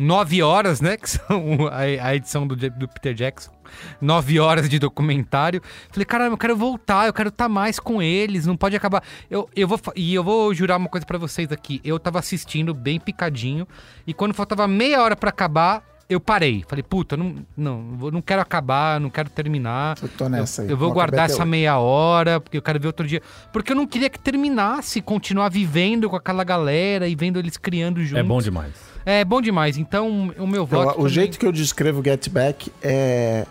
[0.00, 0.96] nove horas, né?
[0.96, 3.52] Que são a, a edição do, do Peter Jackson.
[4.00, 5.62] Nove horas de documentário.
[5.90, 9.02] Falei, caramba, eu quero voltar, eu quero estar mais com eles, não pode acabar.
[9.30, 11.80] Eu, eu vou, e eu vou jurar uma coisa pra vocês aqui.
[11.84, 13.68] Eu tava assistindo bem picadinho,
[14.06, 16.64] e quando faltava meia hora pra acabar, eu parei.
[16.68, 19.96] Falei, puta, eu não, não, eu não quero acabar, não quero terminar.
[20.02, 20.70] Eu tô nessa aí.
[20.70, 21.46] Eu vou guardar essa hoje.
[21.50, 23.22] meia hora, porque eu quero ver outro dia.
[23.52, 28.00] Porque eu não queria que terminasse, continuar vivendo com aquela galera e vendo eles criando
[28.02, 28.18] juntos.
[28.18, 28.72] É bom demais.
[29.06, 29.78] É bom demais.
[29.78, 30.90] Então, o meu Eu- voto.
[30.90, 33.46] o também- jeito que eu descrevo Get Back é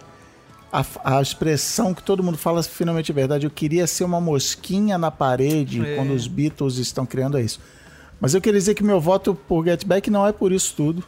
[0.72, 3.46] a, a expressão que todo mundo fala finalmente é verdade.
[3.48, 5.96] Eu queria ser uma mosquinha na parede É.
[5.96, 7.60] quando os Beatles estão criando isso.
[8.22, 11.04] Mas eu queria dizer que meu voto por Get Back não é por isso tudo.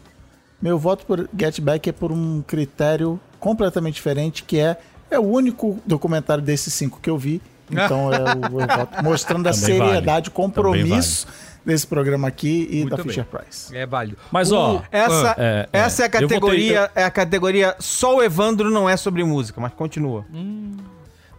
[0.62, 4.78] Meu voto por Get Back é por um critério completamente diferente, que é
[5.10, 7.41] é o único documentário desses cinco que eu vi.
[7.74, 9.89] Então é o, eu voto mostrando a Também vale.
[9.91, 11.26] seriedade, o compromisso
[11.65, 13.06] desse programa aqui e Muito da bem.
[13.06, 13.74] Fisher Price.
[13.74, 14.17] É válido.
[14.30, 18.21] Mas, ó, Essa é, é, essa é, a eu categoria, é a categoria só o
[18.21, 20.26] Evandro não é sobre música, mas continua.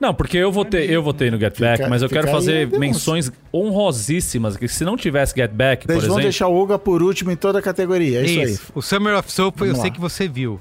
[0.02, 2.66] Não, porque eu votei, eu votei no Get Back, Fica- mas eu quero aí fazer
[2.76, 6.22] menções honrosíssimas, que se não tivesse Get Back, por Eles vão exemplo...
[6.24, 8.20] deixar o Uga por último em toda a categoria.
[8.20, 8.72] É isso, Isso.
[8.74, 9.94] O Summer of Soul foi, eu Vamos sei lá.
[9.94, 10.60] que você viu.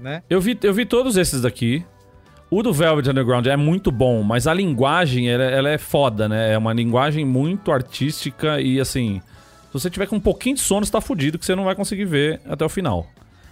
[0.00, 0.22] Né?
[0.28, 1.84] Eu vi, eu vi todos esses daqui.
[2.50, 6.52] O do Velvet Underground é muito bom, mas a linguagem, ela, ela é foda, né?
[6.52, 9.20] É uma linguagem muito artística e, assim...
[9.68, 11.74] Se você tiver com um pouquinho de sono, você tá fudido, que você não vai
[11.74, 13.06] conseguir ver até o final.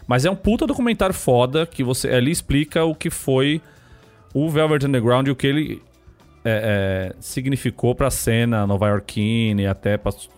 [0.07, 3.61] Mas é um puta documentário foda, que você ali explica o que foi
[4.35, 5.83] o Velvet Underground e o que ele
[6.45, 10.29] é, é, significou pra cena nova-iorquina e até pra su-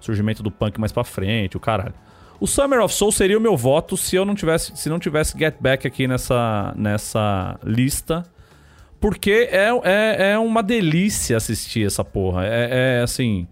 [0.00, 1.94] surgimento do punk mais pra frente, o caralho.
[2.40, 5.38] O Summer of Soul seria o meu voto se eu não tivesse, se não tivesse
[5.38, 8.24] Get Back aqui nessa, nessa lista.
[9.00, 12.44] Porque é, é, é uma delícia assistir essa porra.
[12.44, 13.46] É, é, assim.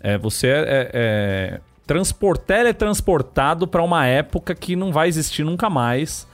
[0.00, 5.68] É, você é, é, é transpor- teletransportado pra uma época que não vai existir nunca
[5.68, 6.27] mais.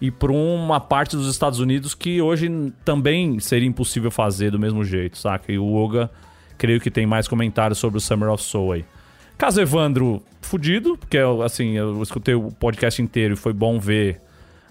[0.00, 4.84] E pra uma parte dos Estados Unidos que hoje também seria impossível fazer do mesmo
[4.84, 5.50] jeito, saca?
[5.50, 6.08] E o Oga,
[6.56, 8.84] creio que tem mais comentários sobre o Summer of Soul aí.
[9.36, 14.20] Caso Evandro, fudido, porque assim, eu escutei o podcast inteiro e foi bom ver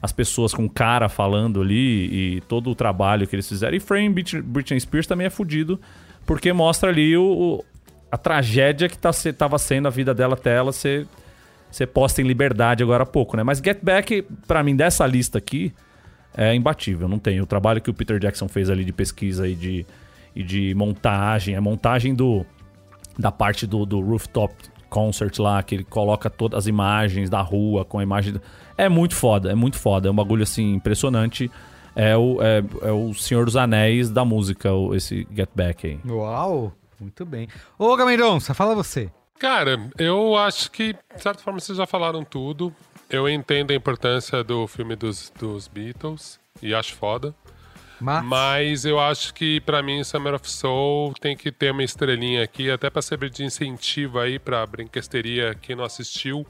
[0.02, 3.76] as pessoas com cara falando ali e todo o trabalho que eles fizeram.
[3.76, 5.80] E Frame Brit- Britney Spears também é fudido,
[6.26, 7.64] porque mostra ali o,
[8.12, 9.12] a tragédia que tá,
[9.58, 11.08] sendo a vida dela até ela ser,
[11.78, 13.44] ser posta em liberdade agora há pouco, né?
[13.44, 15.72] Mas Get Back, pra mim, dessa lista aqui,
[16.36, 17.08] é imbatível.
[17.08, 17.40] Não tem.
[17.40, 19.86] O trabalho que o Peter Jackson fez ali de pesquisa e de,
[20.36, 22.44] e de montagem, a montagem do
[23.18, 24.54] da parte do, do rooftop
[24.90, 28.36] concert lá, que ele coloca todas as imagens da rua com a imagem.
[28.76, 30.08] É muito foda, é muito foda.
[30.08, 31.50] É um bagulho assim impressionante.
[31.96, 36.00] É o, é, é o Senhor dos Anéis da música, esse Get Back aí.
[36.08, 37.48] Uau, muito bem.
[37.78, 39.12] Ô, Gamendonça, fala você.
[39.40, 42.74] Cara, eu acho que, de certa forma, vocês já falaram tudo.
[43.10, 47.34] Eu entendo a importância do filme dos, dos Beatles e acho foda.
[48.24, 52.70] Mas eu acho que, pra mim, Summer of Soul tem que ter uma estrelinha aqui,
[52.70, 56.46] até pra servir de incentivo aí pra brinquesteria que não assistiu,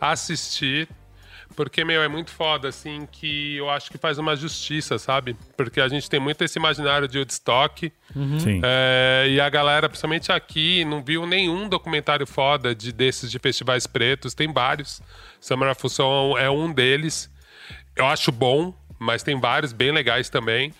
[0.00, 0.88] assistir.
[1.54, 5.36] Porque, meu, é muito foda, assim, que eu acho que faz uma justiça, sabe?
[5.56, 7.92] Porque a gente tem muito esse imaginário de Woodstock.
[8.38, 8.60] Sim.
[8.62, 13.86] É, e a galera, principalmente aqui, não viu nenhum documentário foda de, desses de festivais
[13.86, 14.34] pretos.
[14.34, 15.02] Tem vários.
[15.40, 17.30] Summer of Soul é um deles.
[17.94, 20.72] Eu acho bom, mas tem vários bem legais também.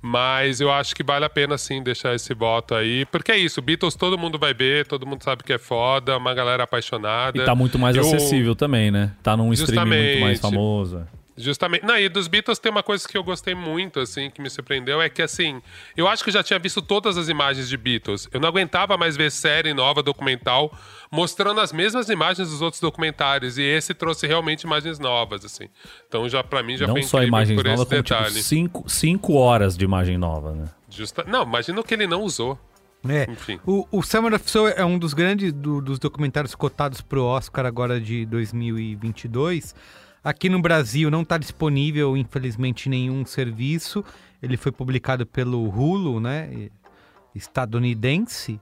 [0.00, 3.04] Mas eu acho que vale a pena sim deixar esse voto aí.
[3.06, 6.32] Porque é isso, Beatles todo mundo vai ver, todo mundo sabe que é foda, uma
[6.34, 7.36] galera apaixonada.
[7.38, 9.12] E tá muito mais Eu- acessível também, né?
[9.22, 10.40] Tá num streaming muito mais Justamente.
[10.40, 11.06] famoso.
[11.38, 11.84] Justamente.
[11.84, 15.02] Não, e dos Beatles tem uma coisa que eu gostei muito, assim, que me surpreendeu,
[15.02, 15.60] é que, assim,
[15.96, 18.26] eu acho que eu já tinha visto todas as imagens de Beatles.
[18.32, 20.72] Eu não aguentava mais ver série nova, documental,
[21.12, 23.58] mostrando as mesmas imagens dos outros documentários.
[23.58, 25.68] E esse trouxe realmente imagens novas, assim.
[26.08, 28.18] Então, já para mim, já Não foi só incrível imagens por novas, esse como tipo
[28.18, 28.42] detalhe.
[28.42, 30.64] 5 cinco horas de imagem nova, né?
[30.88, 31.22] Justa...
[31.28, 32.58] Não, imagina o que ele não usou.
[33.06, 33.30] É.
[33.30, 33.60] Enfim.
[33.66, 37.66] O, o Summer of Soul é um dos grandes do- dos documentários cotados pro Oscar
[37.66, 39.74] agora de 2022.
[40.28, 44.04] Aqui no Brasil não está disponível, infelizmente, nenhum serviço.
[44.42, 46.68] Ele foi publicado pelo Hulu, né?
[47.32, 48.60] Estadunidense.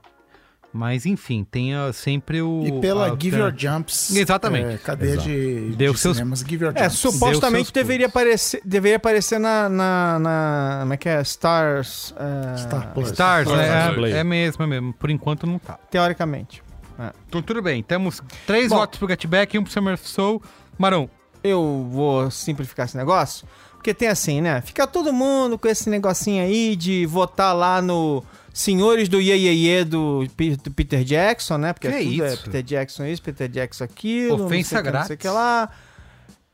[0.71, 2.63] Mas enfim, tem ah, sempre o.
[2.67, 4.13] E pela a- Give Your Jumps.
[4.15, 4.73] Exatamente.
[4.75, 5.27] é, cadeia Exato.
[5.29, 6.39] de, Deu de seus- cinemas.
[6.41, 6.99] Give Your É, Jumps.
[6.99, 11.21] supostamente deveria aparecer, deveria aparecer na, na, na- Como é que é?
[11.21, 12.13] Stars.
[12.53, 13.09] é, Star Plus.
[13.09, 13.91] Stars, né?
[13.93, 14.11] Play.
[14.13, 14.93] É, é mesmo, é mesmo.
[14.93, 15.79] Por enquanto não tá.
[15.89, 16.61] Teoricamente.
[16.99, 17.11] É.
[17.27, 17.81] Então tudo bem.
[17.81, 18.75] Temos três Bom.
[18.75, 20.43] votos pro Get Back e um pro Summer of Soul.
[20.77, 21.09] Marão.
[21.47, 23.47] Eu vou simplificar esse negócio.
[23.73, 24.61] Porque tem assim, né?
[24.61, 29.67] Fica todo mundo com esse negocinho aí de votar lá no Senhores do Ye Ye
[29.67, 30.25] Ye do,
[30.63, 31.71] do Peter Jackson, né?
[31.73, 32.43] Porque Que tudo é isso?
[32.45, 34.45] Peter Jackson isso, Peter Jackson aquilo.
[34.45, 35.17] Ofensa que, Não sei o grátis.
[35.17, 35.69] que lá.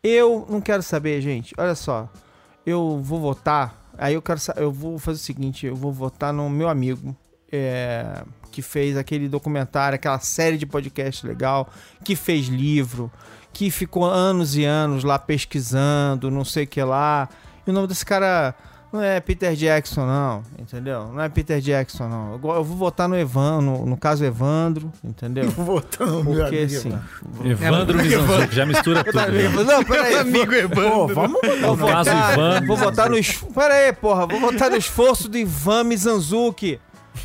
[0.03, 1.53] Eu não quero saber, gente.
[1.57, 2.09] Olha só.
[2.65, 3.89] Eu vou votar.
[3.97, 7.15] Aí eu quero Eu vou fazer o seguinte: eu vou votar no meu amigo.
[7.51, 11.69] é, que fez aquele documentário, aquela série de podcast legal,
[12.03, 13.09] que fez livro,
[13.53, 17.27] que ficou anos e anos lá pesquisando, não sei o que lá.
[17.65, 18.55] E o nome desse cara
[18.91, 21.07] não é Peter Jackson, não, entendeu?
[21.13, 22.33] Não é Peter Jackson, não.
[22.33, 25.45] Eu, vou votar no Evandro, no, no caso Evandro, entendeu?
[25.51, 26.99] Eu vou votar no meu Porque amigo assim.
[27.49, 29.17] Evandro Mizanzuki, já mistura tudo.
[29.17, 29.49] né?
[29.65, 30.17] Não, peraí.
[30.17, 30.91] Amigo Evandro.
[30.91, 33.17] Pô, vamos vou No caso, votar, Ivan Vou votar no.
[33.17, 34.25] es- Pera aí, porra.
[34.27, 36.79] Vou votar no esforço do Ivan Mizanzuki.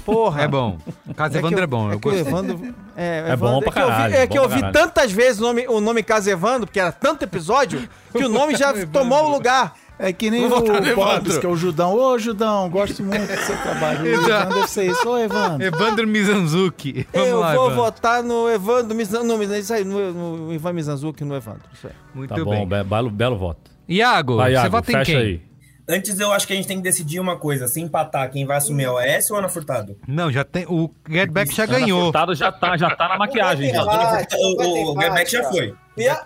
[0.05, 0.43] Porra.
[0.43, 0.79] É bom.
[1.07, 1.93] O caso que Evandro eu- é bom.
[1.93, 2.33] Eu que o gostei.
[2.33, 2.75] Evandro.
[2.99, 4.73] É, É bom pra que eu vi- caralho, É bom que eu pra vi caralho.
[4.73, 8.57] tantas vezes o nome, o nome Casa Evandro, porque era tanto episódio, que o nome
[8.57, 9.75] já tomou o lugar.
[9.99, 11.41] É que nem Vou o votar no Bobs, Evandro.
[11.41, 11.95] que é o Judão.
[11.95, 14.03] Ô, Judão, gosto muito do seu trabalho.
[14.03, 14.07] O.
[14.07, 15.09] Evandro deve ser isso.
[15.09, 15.63] Ô, Evandro.
[15.67, 17.07] Evandro Mizanzuki.
[17.13, 17.85] Vamos Eu lá, vou Evandro.
[17.85, 19.27] votar no Evandro Mizanzuki.
[19.27, 20.13] Não, isso aí, no,
[20.47, 21.63] no Ivan Mizanzuki e no Evandro.
[21.73, 21.93] Isso aí.
[22.15, 22.67] Muito Tá bom, bem.
[22.67, 23.71] be- belo, belo voto.
[23.89, 25.17] Iago, Vai, você Iago, vota em quem?
[25.17, 25.41] aí.
[25.89, 27.69] Antes eu acho que a gente tem que decidir uma coisa.
[27.69, 29.97] Se empatar, quem vai assumir é o OS ou a Ana Furtado?
[30.09, 30.67] Não, já tem.
[30.69, 32.03] O Get Back já Ana ganhou.
[32.05, 33.71] Furtado já tá, já tá na maquiagem.
[33.71, 33.85] já.
[33.85, 35.75] Não, a Ana ter o, o empate, Getback já foi.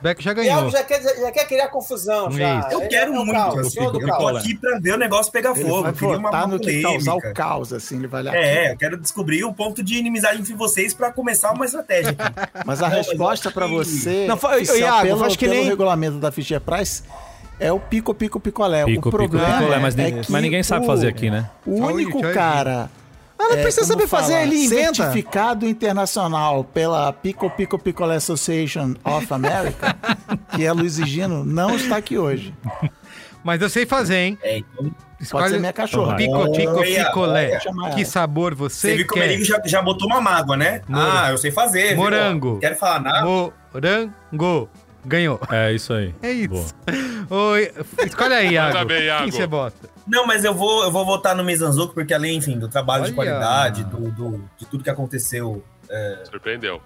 [0.02, 0.68] Back já ganhou.
[0.70, 2.30] já quer, já quer criar confusão.
[2.32, 2.68] Já.
[2.72, 3.32] Eu quero é muito.
[3.32, 5.82] caos, eu tô aqui pra ver o negócio pegar Ele fogo.
[5.82, 7.96] vai eu queria uma, uma no que causar o caos, assim.
[7.98, 8.34] Ele vai lá.
[8.34, 12.16] É, eu quero descobrir o ponto de inimizade entre vocês pra começar uma estratégia.
[12.64, 15.54] Mas a Não, resposta pra acho que- você, Não, oficial, Iago, pelo, faz que pelo
[15.60, 17.04] nem- regulamento da Fischer Price,
[17.60, 18.84] é o pico, pico, picolé.
[18.84, 21.30] Pico, o pico, problema picolé, mas, é nem- que mas ninguém sabe o- fazer aqui,
[21.30, 21.48] né?
[21.66, 22.34] O único Richard.
[22.34, 22.90] cara...
[23.42, 24.94] Ah, não é, precisa saber fazer, fala, ele inventa.
[24.96, 29.96] Certificado internacional pela Pico Pico Picolé Association of America,
[30.54, 32.54] que é Luiz Gino, não está aqui hoje.
[33.42, 34.38] Mas eu sei fazer, hein?
[34.42, 34.94] É, então,
[35.30, 36.16] Pode ser minha cachorra.
[36.16, 37.58] Pico, pico, picolé.
[37.94, 39.20] Que sabor você você viu que o quer?
[39.28, 40.82] Merigo já, já botou uma mágoa, né?
[40.86, 41.10] Morango.
[41.16, 41.88] Ah, eu sei fazer.
[41.88, 41.96] viu?
[41.96, 42.58] Morango.
[42.58, 43.26] Quero falar nada.
[43.72, 44.68] Morango.
[45.04, 45.40] Ganhou.
[45.50, 46.14] É isso aí.
[46.22, 46.48] É isso.
[47.28, 47.52] Boa.
[47.52, 47.72] Oi,
[48.06, 48.74] escolhe aí, Iago.
[48.78, 49.22] Manda bem, Iago.
[49.24, 49.88] Quem você bota?
[50.06, 53.10] Não, mas eu vou, eu vou votar no Mizanzuki, porque além, enfim, do trabalho de
[53.10, 53.14] Olha.
[53.16, 55.62] qualidade, do, do- de tudo que aconteceu,
[56.30, 56.80] Surpreendeu.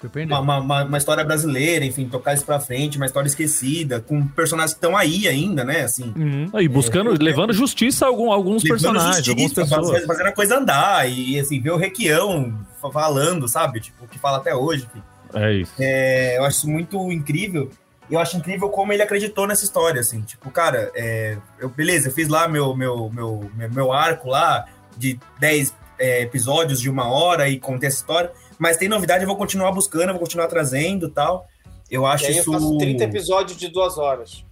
[0.00, 0.38] Surpreendeu.
[0.38, 4.72] uma, uma, uma história brasileira, enfim, tocar isso pra frente, uma história esquecida, com personagens
[4.72, 6.12] que estão aí ainda, né, assim.
[6.16, 6.60] Uhum.
[6.60, 10.06] E buscando, levando justiça a algum- alguns levando personagens, algumas justiça, pessoas.
[10.06, 13.80] fazendo- a coisa andar, e assim, ver o Requião fa- falando, sabe?
[13.80, 15.02] Tipo, o que fala até hoje, enfim.
[15.34, 15.72] É isso.
[15.78, 17.70] É, eu acho isso muito incrível.
[18.10, 20.22] E eu acho incrível como ele acreditou nessa história, assim.
[20.22, 24.64] Tipo, cara, é, eu, beleza, eu fiz lá meu, meu, meu, meu, meu arco lá
[24.96, 28.32] de 10 é, episódios de uma hora e contei essa história.
[28.58, 31.46] Mas tem novidade, eu vou continuar buscando, eu vou continuar trazendo e tal.
[31.90, 32.52] Eu acho E aí eu isso.
[32.52, 34.44] faço 30 episódios de duas horas.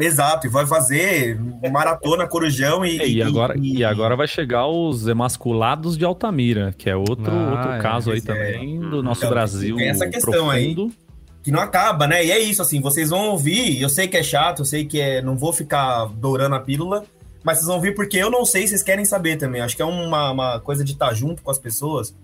[0.00, 1.38] Exato, e vai fazer
[1.70, 3.16] maratona Corujão e.
[3.16, 7.70] E agora, e agora vai chegar os emasculados de Altamira, que é outro, Ah, outro
[7.72, 7.78] é.
[7.78, 8.22] caso aí é.
[8.22, 10.74] também do nosso Então, Brasil tem essa questão aí.
[10.74, 10.94] profundo.
[11.42, 12.24] que não acaba, né?
[12.24, 15.00] E é isso, assim, vocês vão ouvir, eu sei que é chato, eu sei que
[15.00, 17.04] é, não vou ficar dourando a pílula,
[17.42, 19.60] mas vocês vão ouvir porque eu não sei, vocês querem saber também.
[19.62, 22.14] Acho que é uma, uma coisa de estar junto com as pessoas,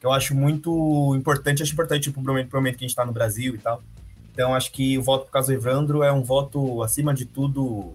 [0.00, 3.04] que eu acho muito importante, acho importante pro momento, pro momento que a gente tá
[3.04, 3.82] no Brasil e tal.
[4.32, 7.92] Então, acho que o voto por causa do Evandro é um voto, acima de tudo,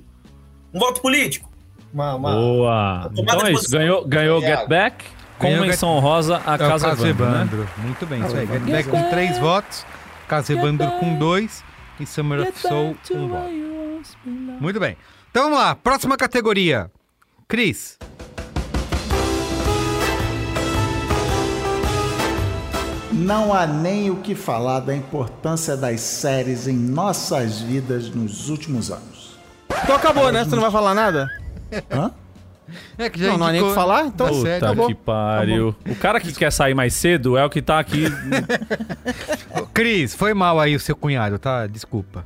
[0.74, 1.50] um voto político.
[1.94, 3.12] Uma, uma- Boa!
[3.16, 4.40] tomada Então é isso, ganhou, ganhou.
[4.42, 5.06] Get Back,
[5.40, 7.68] com Ganhou menção honrosa a É Casa Caso Evandro, né?
[7.78, 8.46] Muito bem, isso aí.
[8.46, 9.86] Get Back com três votos.
[10.28, 11.64] Caso Evandro com dois.
[12.00, 13.50] E Summer of Soul com um voto.
[14.60, 14.96] Muito bem.
[15.32, 15.74] Então vamos lá.
[15.76, 16.92] Próxima categoria.
[17.48, 17.98] Cris.
[23.28, 28.90] Não há nem o que falar da importância das séries em nossas vidas nos últimos
[28.90, 29.38] anos.
[29.84, 30.46] Então acabou, né?
[30.46, 31.28] Você não vai falar nada?
[31.92, 32.10] Hã?
[32.98, 34.06] É que Não, não há nem o que falar?
[34.06, 34.76] Então, Tá sério.
[34.76, 35.76] Puta que pariu.
[35.90, 38.06] O cara que quer sair mais cedo é o que tá aqui.
[39.74, 41.68] Cris, foi mal aí o seu cunhado, tá?
[41.68, 42.24] Desculpa.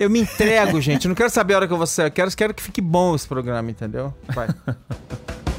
[0.00, 1.04] eu me entrego, gente.
[1.04, 2.06] Eu não quero saber a hora que eu vou sair.
[2.06, 4.12] Eu quero, quero que fique bom esse programa, entendeu?
[4.34, 4.48] Vai.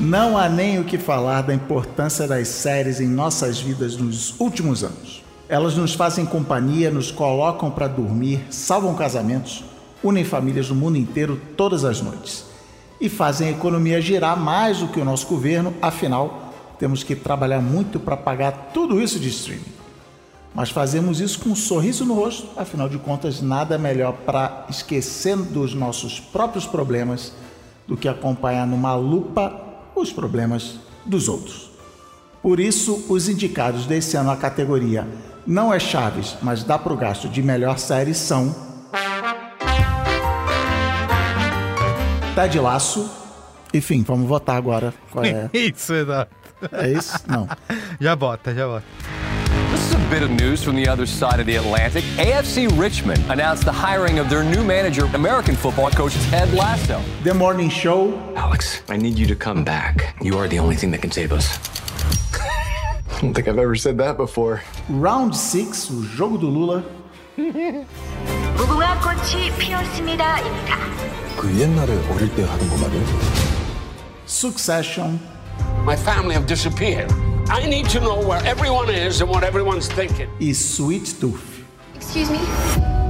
[0.00, 4.82] Não há nem o que falar da importância das séries em nossas vidas nos últimos
[4.82, 5.22] anos.
[5.46, 9.62] Elas nos fazem companhia, nos colocam para dormir, salvam casamentos,
[10.02, 12.46] unem famílias no mundo inteiro todas as noites
[12.98, 17.60] e fazem a economia girar mais do que o nosso governo, afinal, temos que trabalhar
[17.60, 19.64] muito para pagar tudo isso de streaming.
[20.54, 25.36] Mas fazemos isso com um sorriso no rosto, afinal de contas, nada melhor para esquecer
[25.36, 27.34] dos nossos próprios problemas
[27.86, 29.68] do que acompanhar numa lupa
[30.00, 31.70] os problemas dos outros.
[32.42, 35.06] Por isso, os indicados desse ano à categoria
[35.46, 38.54] não é Chaves, mas dá pro gasto de melhor série são
[42.34, 43.10] Ted Laço.
[43.72, 44.94] Enfim, vamos votar agora.
[45.12, 45.50] Qual é?
[45.54, 46.34] Isso, exato.
[46.72, 47.18] É isso?
[47.26, 47.48] Não.
[48.00, 48.84] Já bota, já bota.
[49.79, 52.03] This is a bit of news from the other side of the Atlantic.
[52.17, 57.01] AFC Richmond announced the hiring of their new manager, American football coach Ted Lasso.
[57.23, 58.13] The Morning Show.
[58.35, 60.15] Alex, I need you to come back.
[60.21, 61.59] You are the only thing that can save us.
[63.15, 64.61] I don't think I've ever said that before.
[64.89, 66.83] Round 6, o jogo do Lula.
[68.57, 70.77] 무궁화 꽃이 피었습니다입니다.
[71.37, 73.03] 그 옛날에 어릴 때 하던 거 말이야?
[74.25, 75.19] Succession.
[75.83, 77.11] My family have disappeared.
[77.52, 80.28] I need to know where everyone is and what everyone's thinking.
[80.38, 81.64] E Sweet Tooth.
[81.96, 82.38] Excuse me,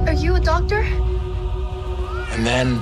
[0.07, 0.81] are you a doctor?
[2.33, 2.81] And then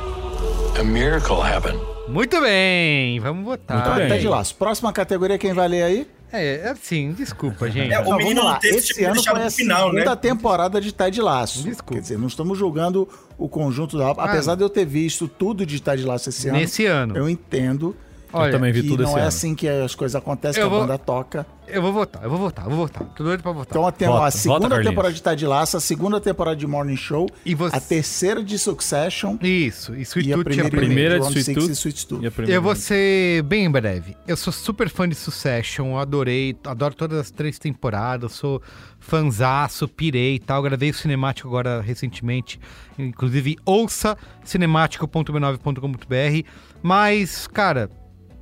[0.79, 1.79] a miracle happened.
[2.07, 3.83] Muito bem, vamos votar.
[3.83, 4.55] Tá, Ted Laço.
[4.55, 6.07] Próxima categoria, quem vai ler aí?
[6.31, 7.91] É, assim, desculpa, gente.
[7.93, 8.59] É, o Não, menino vamos lá.
[8.63, 9.99] Esse tinha ano foi a pro final, né?
[10.01, 11.67] segunda temporada de Ted Laço.
[11.87, 14.23] Quer dizer, não estamos julgando o conjunto da obra.
[14.23, 14.31] Ah.
[14.31, 16.57] Apesar de eu ter visto tudo de Ted Laço esse ano.
[16.57, 17.17] Nesse ano.
[17.17, 17.95] Eu entendo.
[18.31, 19.27] Olha, Eu também vi tudo não esse é ano.
[19.27, 21.45] assim que as coisas acontecem, Eu que a vou- banda toca.
[21.71, 23.03] Eu vou votar, eu vou votar, eu vou votar.
[23.15, 23.69] Tô doido pra votar.
[23.69, 26.65] Então a, tem- Vota, a segunda vota, temporada de Ted Laço, a segunda temporada de
[26.65, 27.27] Morning Show,
[27.71, 29.37] a terceira de Succession.
[29.39, 31.69] Isso, e Sweet e a Tooth primeira, a primeira de Sweet Tooth.
[31.69, 32.23] e Sweet Tooth.
[32.23, 34.17] E a primeira- Eu vou ser bem breve.
[34.27, 38.59] Eu sou super fã de Succession, adorei, adoro todas as três temporadas, sou
[38.99, 40.63] fanzaço, pirei e tal.
[40.63, 42.59] Gravei o cinemático agora recentemente.
[42.97, 46.43] Inclusive, ouça cinemático.b9.com.br.
[46.81, 47.89] Mas, cara,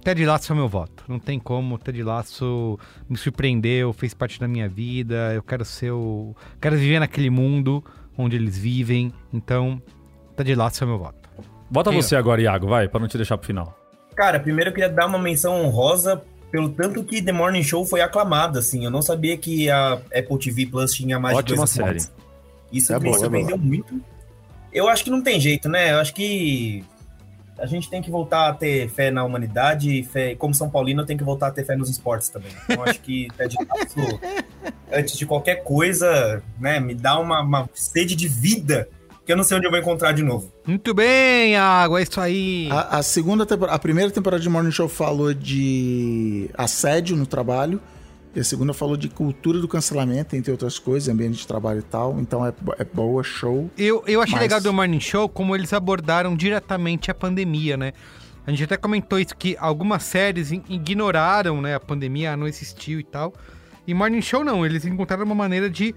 [0.08, 1.04] Ted Lasso é meu voto.
[1.06, 1.78] Não tem como.
[1.78, 2.80] Ted Lasso
[3.10, 5.34] me surpreendeu, fez parte da minha vida.
[5.34, 6.34] Eu quero ser o.
[6.62, 7.84] Quero viver naquele mundo
[8.18, 9.12] onde eles vivem.
[9.34, 9.82] Então,
[10.38, 11.30] Ted Lasso é meu voto.
[11.70, 13.78] Bota Quem você agora, Iago, vai, pra não te deixar pro final.
[14.16, 18.00] Cara, primeiro eu queria dar uma menção honrosa pelo tanto que The Morning Show foi
[18.00, 18.86] aclamada, assim.
[18.86, 22.00] Eu não sabia que a Apple TV Plus tinha mais Ótima de série.
[22.72, 24.00] Isso É me boa, é surpreendeu muito.
[24.72, 25.92] Eu acho que não tem jeito, né?
[25.92, 26.82] Eu acho que
[27.60, 31.02] a gente tem que voltar a ter fé na humanidade e fé, como São Paulino,
[31.02, 32.52] eu tenho que voltar a ter fé nos esportes também.
[32.70, 34.20] Então acho que Ted Lasso,
[34.92, 38.88] antes de qualquer coisa, né, me dá uma, uma sede de vida
[39.26, 40.50] que eu não sei onde eu vou encontrar de novo.
[40.66, 42.70] Muito bem, Água, é isso aí.
[42.72, 47.82] A, a segunda temporada, a primeira temporada de Morning Show falou de assédio no trabalho.
[48.38, 51.82] E a segunda falou de cultura do cancelamento, entre outras coisas, ambiente de trabalho e
[51.82, 52.20] tal.
[52.20, 53.68] Então é, é boa, show.
[53.76, 57.94] Eu, eu achei Mas- legal do Morning Show como eles abordaram diretamente a pandemia, né?
[58.46, 63.04] A gente até comentou isso, que algumas séries ignoraram né, a pandemia, não existiu e
[63.04, 63.34] tal.
[63.88, 65.96] E Morning Show não, eles encontraram uma maneira de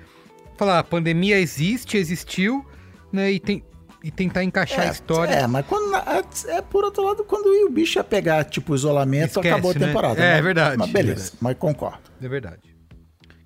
[0.56, 2.64] falar, a pandemia existe, existiu,
[3.12, 3.30] né?
[3.32, 3.62] E, tem,
[4.02, 5.32] e tentar encaixar a história.
[5.34, 5.94] É, mas quando,
[6.48, 9.86] é por outro lado, quando o bicho ia pegar, tipo, isolamento, Esquece, acabou a né?
[9.86, 10.20] temporada.
[10.20, 10.38] É, né?
[10.38, 11.38] é verdade, Mas é beleza, verdade.
[11.40, 12.00] mas concordo.
[12.22, 12.76] É verdade.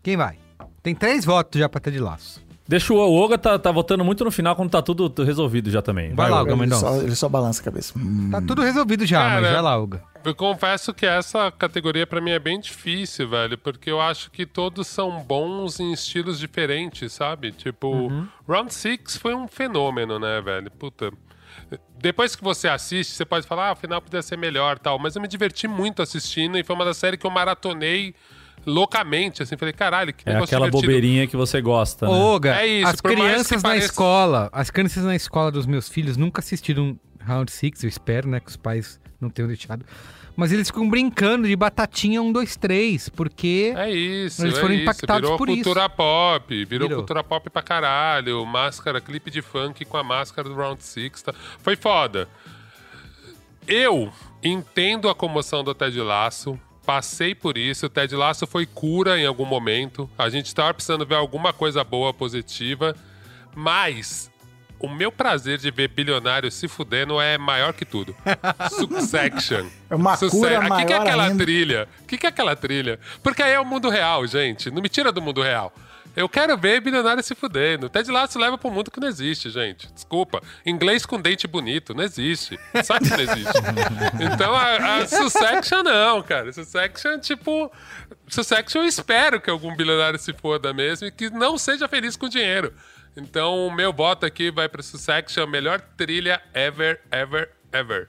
[0.03, 0.39] Quem vai?
[0.83, 2.44] Tem três votos já pra ter de laço.
[2.67, 6.15] Deixa o, Oga tá, tá votando muito no final quando tá tudo resolvido já também.
[6.15, 6.55] Vai lá, Oga.
[6.55, 7.93] Oga Ele só, ele só balança a cabeça.
[7.99, 8.31] Hum.
[8.31, 10.03] Tá tudo resolvido já, Cara, mas vai lá, Uga.
[10.25, 14.47] Eu confesso que essa categoria pra mim é bem difícil, velho, porque eu acho que
[14.47, 17.53] todos são bons em estilos diferentes, sabe?
[17.53, 18.27] Tipo, Uhum.
[18.49, 20.71] Round Six foi um fenômeno, né, velho?
[20.71, 21.13] Puta.
[21.99, 25.15] Depois que você assiste, você pode falar, ah, o final podia ser melhor tal, mas
[25.15, 28.15] eu me diverti muito assistindo e foi uma das séries que eu maratonei
[28.67, 30.93] loucamente, assim, falei, caralho, que É negócio aquela divertido.
[30.93, 32.13] bobeirinha que você gosta, né?
[32.13, 35.15] Ô, Oga, É isso, as por mais que crianças na pareça- escola, as crianças na
[35.17, 39.31] escola dos meus filhos nunca assistiram Round Six, eu espero, né, que os pais não
[39.31, 39.85] tenham deixado.
[40.37, 44.75] Mas eles ficam brincando de batatinha 1, 2, 3, porque É isso, eles é foram
[44.75, 44.83] isso.
[44.83, 45.63] impactados virou por isso.
[45.63, 47.03] cultura pop, virou, Virou.
[47.03, 51.33] cultura pop pra caralho, máscara, clipe de funk com a máscara do Round Six, tá?
[51.61, 52.29] foi foda.
[53.67, 54.13] Eu
[54.43, 59.27] entendo a comoção do Ted Laço, passei por isso, o Ted Laço foi cura em
[59.27, 62.95] algum momento, a gente tava precisando ver alguma coisa boa, positiva,
[63.55, 64.31] mas
[64.79, 68.15] o meu prazer de ver bilionário se fudendo é maior que tudo.
[68.71, 69.67] Succession.
[69.89, 71.45] É uma Suce- cura O que, que é maior aquela ainda.
[71.45, 71.89] trilha?
[72.03, 72.99] O que, que é aquela trilha?
[73.23, 74.71] Porque aí é o mundo real, gente.
[74.71, 75.73] Não me tira do mundo real.
[76.17, 77.89] Eu quero ver bilionário se fudendo.
[77.89, 79.93] Ted Lasso leva pro mundo que não existe, gente.
[79.93, 80.41] Desculpa.
[80.65, 82.59] Inglês com dente bonito, não existe.
[82.85, 83.53] Sabe que não existe.
[84.35, 86.53] Então a, a Succession não, cara.
[86.53, 87.71] Succession, tipo.
[88.29, 92.29] Succession eu espero que algum bilionário se foda mesmo e que não seja feliz com
[92.29, 92.73] dinheiro.
[93.17, 98.09] Então o meu voto aqui vai pra Succession, melhor trilha ever, ever, ever.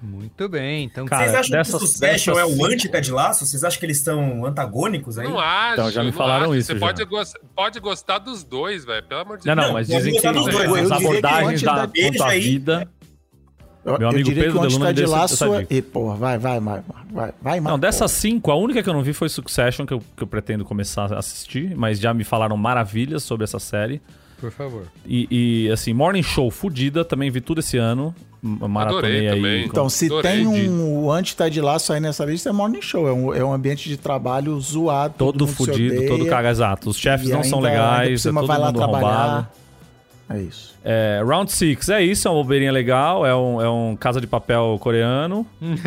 [0.00, 1.06] Muito bem, então...
[1.06, 3.44] Vocês acham dessas- que o Succession dessas é o anti-Ted Laço?
[3.44, 5.26] Vocês acham que eles estão antagônicos aí?
[5.28, 5.72] Não acho.
[5.72, 6.54] Então, já me não falaram acho.
[6.56, 6.86] isso Você já.
[6.86, 9.04] Pode, gos- pode gostar dos dois, velho.
[9.06, 9.66] Pelo amor de Não, Deus.
[9.66, 10.90] não, mas pode dizem que gostar dos dois.
[10.92, 12.88] as abordagens da da vida...
[13.84, 15.66] Eu, Meu eu amigo Pedro que o Deluna deu essa- Laço é...
[15.70, 19.02] E, porra, vai, vai, vai, vai, vai, Não, dessas cinco, a única que eu não
[19.02, 22.56] vi foi Succession, que eu, que eu pretendo começar a assistir, mas já me falaram
[22.56, 24.02] maravilhas sobre essa série.
[24.40, 24.82] Por favor.
[25.06, 28.14] E, e, assim, Morning Show fudida, também vi tudo esse ano.
[28.40, 29.36] Maratonei Adorei aí.
[29.36, 29.62] também.
[29.64, 30.30] com- Então, se Adorei.
[30.32, 33.08] tem um o anti-Ted Laço aí nessa lista, é Morning Show.
[33.08, 35.14] É um, é um ambiente de trabalho zoado.
[35.18, 36.48] Todo mundo se fudido, odeia, todo cagado.
[36.54, 36.90] Exato.
[36.90, 38.76] Os chefes e não são ainda- ainda por legais, é cima todo vai lá mundo
[38.76, 39.06] trabalhar.
[39.08, 39.48] arrombado.
[40.30, 40.76] É isso.
[40.84, 44.26] É, Round Six é isso, é uma bobeirinha legal, é um, é um casa de
[44.26, 45.46] papel coreano.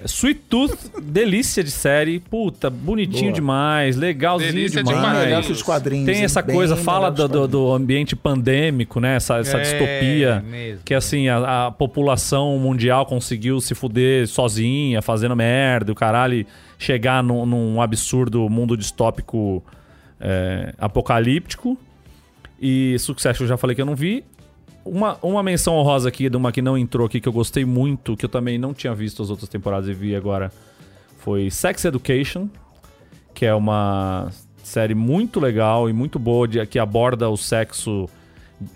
[0.00, 3.32] É Sweet Tooth, delícia de série, puta, bonitinho Boa.
[3.32, 5.26] demais, legalzinho Delícia demais.
[5.26, 5.50] demais.
[5.50, 6.06] Os quadrinhos.
[6.06, 9.16] Tem essa coisa, fala do, do, do ambiente pandêmico, né?
[9.16, 10.44] Essa, essa É, distopia.
[10.48, 10.82] mesmo.
[10.84, 16.46] Que assim, a, a população mundial conseguiu se fuder sozinha, fazendo merda, e o caralho
[16.78, 19.62] chegar num, num absurdo mundo distópico
[20.20, 21.76] é, apocalíptico.
[22.60, 24.24] E Succession eu já falei que eu não vi.
[24.84, 28.16] Uma, uma menção honrosa aqui, de uma que não entrou aqui, que eu gostei muito,
[28.16, 30.50] que eu também não tinha visto as outras temporadas e vi agora,
[31.18, 32.48] foi Sex Education.
[33.34, 34.32] que é uma
[34.64, 38.08] série muito legal e muito boa, de, que aborda o sexo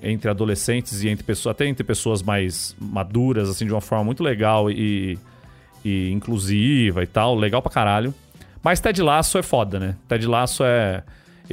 [0.01, 4.23] entre adolescentes e entre pessoas, até entre pessoas mais maduras, assim, de uma forma muito
[4.23, 5.19] legal e,
[5.85, 7.35] e inclusiva e tal.
[7.35, 8.15] Legal pra caralho.
[8.63, 9.97] Mas Ted Lasso é foda, né?
[10.07, 11.03] Ted Lasso é.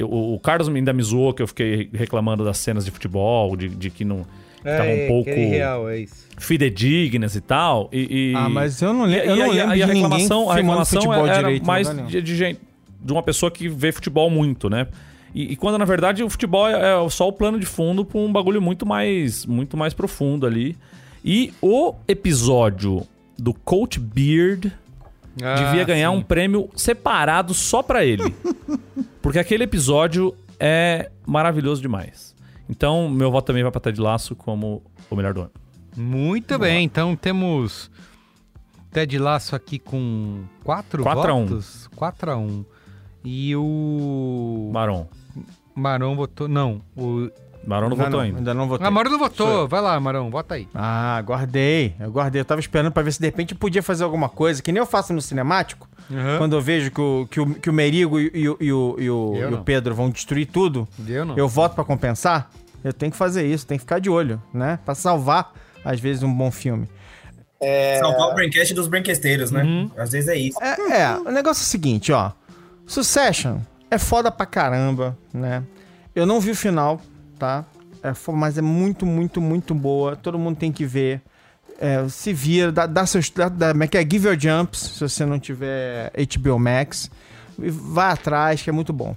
[0.00, 3.68] Eu- o, Carlos ainda me zoou que eu fiquei reclamando das cenas de futebol, de,
[3.68, 4.24] de que não.
[4.62, 6.26] que estavam um pouco é real, é isso.
[6.38, 7.88] fidedignas e tal.
[7.92, 9.86] E, e- Ah, mas eu não le- e- eu e- não e- lembro e a
[9.86, 12.06] de reclamação, a reclamação futebol era direito, mais não.
[12.06, 12.60] de, de gente,
[13.02, 14.86] de uma pessoa que vê futebol muito, né?
[15.34, 16.72] E, e quando na verdade o futebol é
[17.04, 20.76] é só o plano de fundo para um bagulho muito mais, muito mais profundo ali.
[21.24, 23.06] E o episódio
[23.38, 24.70] do Coach Beard
[25.42, 26.16] Ah, devia ganhar sim.
[26.16, 28.34] um prêmio separado só pra ele.
[29.22, 32.34] Porque aquele episódio é maravilhoso demais.
[32.68, 35.50] Então, meu voto também vai pra Ted Laço como o melhor do ano.
[35.96, 37.90] Muito bem, então temos
[38.92, 41.46] Ted Laço aqui com 4 Quatro a um.
[41.46, 41.88] votos.
[41.96, 42.64] 4 a 1
[43.24, 44.70] E o.
[44.72, 45.06] Maron.
[45.74, 46.48] Maron votou.
[46.48, 47.28] Não, o.
[47.66, 48.38] Marão não Ainda votou não, ainda.
[48.38, 48.86] ainda não votei.
[48.86, 49.68] Ah, Maron não votou.
[49.68, 50.66] Vai lá, Marão, vota aí.
[50.74, 51.94] Ah, guardei.
[52.00, 52.40] Eu guardei.
[52.40, 54.80] Eu tava esperando pra ver se de repente eu podia fazer alguma coisa, que nem
[54.80, 55.88] eu faço no cinemático.
[56.10, 56.38] Uhum.
[56.38, 58.96] Quando eu vejo que o, que o, que o Merigo e, e o- e o,
[58.98, 59.62] e o, e o não.
[59.62, 61.36] Pedro vão destruir tudo, Eu não.
[61.36, 62.50] eu voto pra compensar.
[62.82, 64.78] Eu tenho que fazer isso, tem que ficar de olho, né?
[64.84, 65.52] Pra salvar,
[65.84, 66.88] às vezes, um bom filme.
[68.00, 69.62] Salvar o Braincast dos Braincasteiros, né?
[69.62, 69.90] Uhum.
[69.98, 70.58] Às vezes é isso.
[70.62, 72.32] É, é, o negócio é o seguinte, ó.
[72.86, 73.58] Succession
[73.90, 75.62] é foda pra caramba, né?
[76.14, 77.00] Eu não vi o final,
[77.40, 77.64] tá?
[78.02, 80.14] É, mas é muito, muito, muito boa.
[80.14, 81.22] Todo mundo tem que ver.
[81.80, 83.30] É, se vira, dá, dá seus.
[83.30, 84.02] Dá, dá, é é?
[84.02, 87.10] Give your jumps, se você não tiver HBO Max.
[87.58, 89.16] Vai atrás, que é muito bom.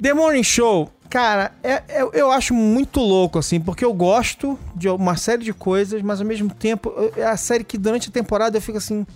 [0.00, 4.88] The Morning Show, cara, é, é- eu acho muito louco, assim, porque eu gosto de
[4.90, 8.58] uma série de coisas, mas ao mesmo tempo, é a série que durante a temporada
[8.58, 9.06] eu fico assim.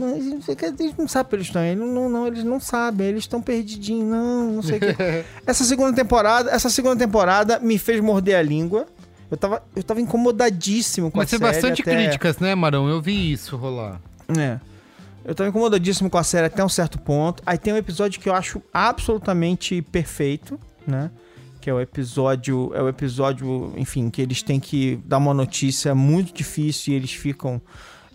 [0.00, 1.62] Não, eles, não sei o que, eles não sabem eles estão.
[1.62, 4.96] Eles não, não, eles não sabem, eles estão perdidinhos, não, não sei o que.
[5.46, 8.86] Essa segunda temporada, essa segunda temporada me fez morder a língua.
[9.30, 11.52] Eu tava, eu tava incomodadíssimo com Mas a tem série.
[11.52, 12.88] bastante até- críticas, né, Marão?
[12.88, 14.00] Eu vi isso rolar.
[14.36, 14.58] É.
[15.24, 17.42] Eu tava incomodadíssimo com a série até um certo ponto.
[17.46, 21.10] Aí tem um episódio que eu acho absolutamente perfeito, né?
[21.60, 22.72] Que é o episódio.
[22.74, 27.12] É o episódio, enfim, que eles têm que dar uma notícia muito difícil e eles
[27.12, 27.60] ficam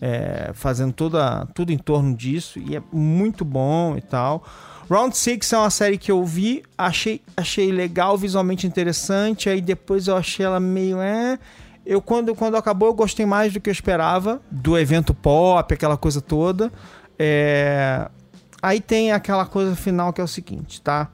[0.01, 2.59] é, fazendo toda, tudo em torno disso.
[2.59, 4.43] E é muito bom e tal.
[4.89, 9.49] Round Six é uma série que eu vi, achei, achei legal, visualmente interessante.
[9.49, 11.01] Aí depois eu achei ela meio.
[11.01, 11.39] É,
[11.85, 14.41] eu quando, quando acabou, eu gostei mais do que eu esperava.
[14.51, 16.71] Do evento pop, aquela coisa toda.
[17.17, 18.07] É,
[18.65, 21.07] Aí tem aquela coisa final que é o seguinte, tá?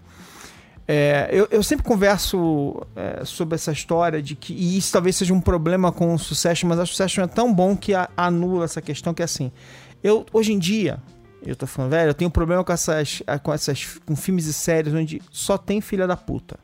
[0.88, 4.54] É, eu, eu sempre converso é, sobre essa história de que.
[4.54, 7.76] E isso talvez seja um problema com o Succession, mas a Succession é tão bom
[7.78, 9.52] que a- anula essa questão que é assim.
[10.04, 11.00] Eu, hoje em dia,
[11.46, 13.22] eu tô falando, velho, eu tenho problema com essas.
[13.44, 14.00] com essas.
[14.06, 16.58] com filmes e séries onde só tem filha da puta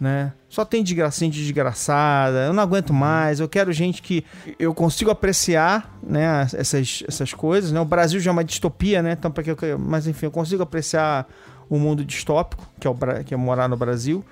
[0.00, 0.32] né?
[0.48, 4.24] Só tem desgracinha de desgraçada, eu não aguento mais, eu quero gente que
[4.58, 7.78] eu consigo apreciar, né, essas, essas coisas, né?
[7.78, 9.12] O Brasil já é uma distopia, né?
[9.12, 11.28] Então, para que eu, mas enfim, eu consigo apreciar
[11.70, 14.22] o mundo distópico, que é, o, que é morar no Brasil,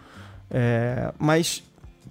[0.51, 1.63] é, mas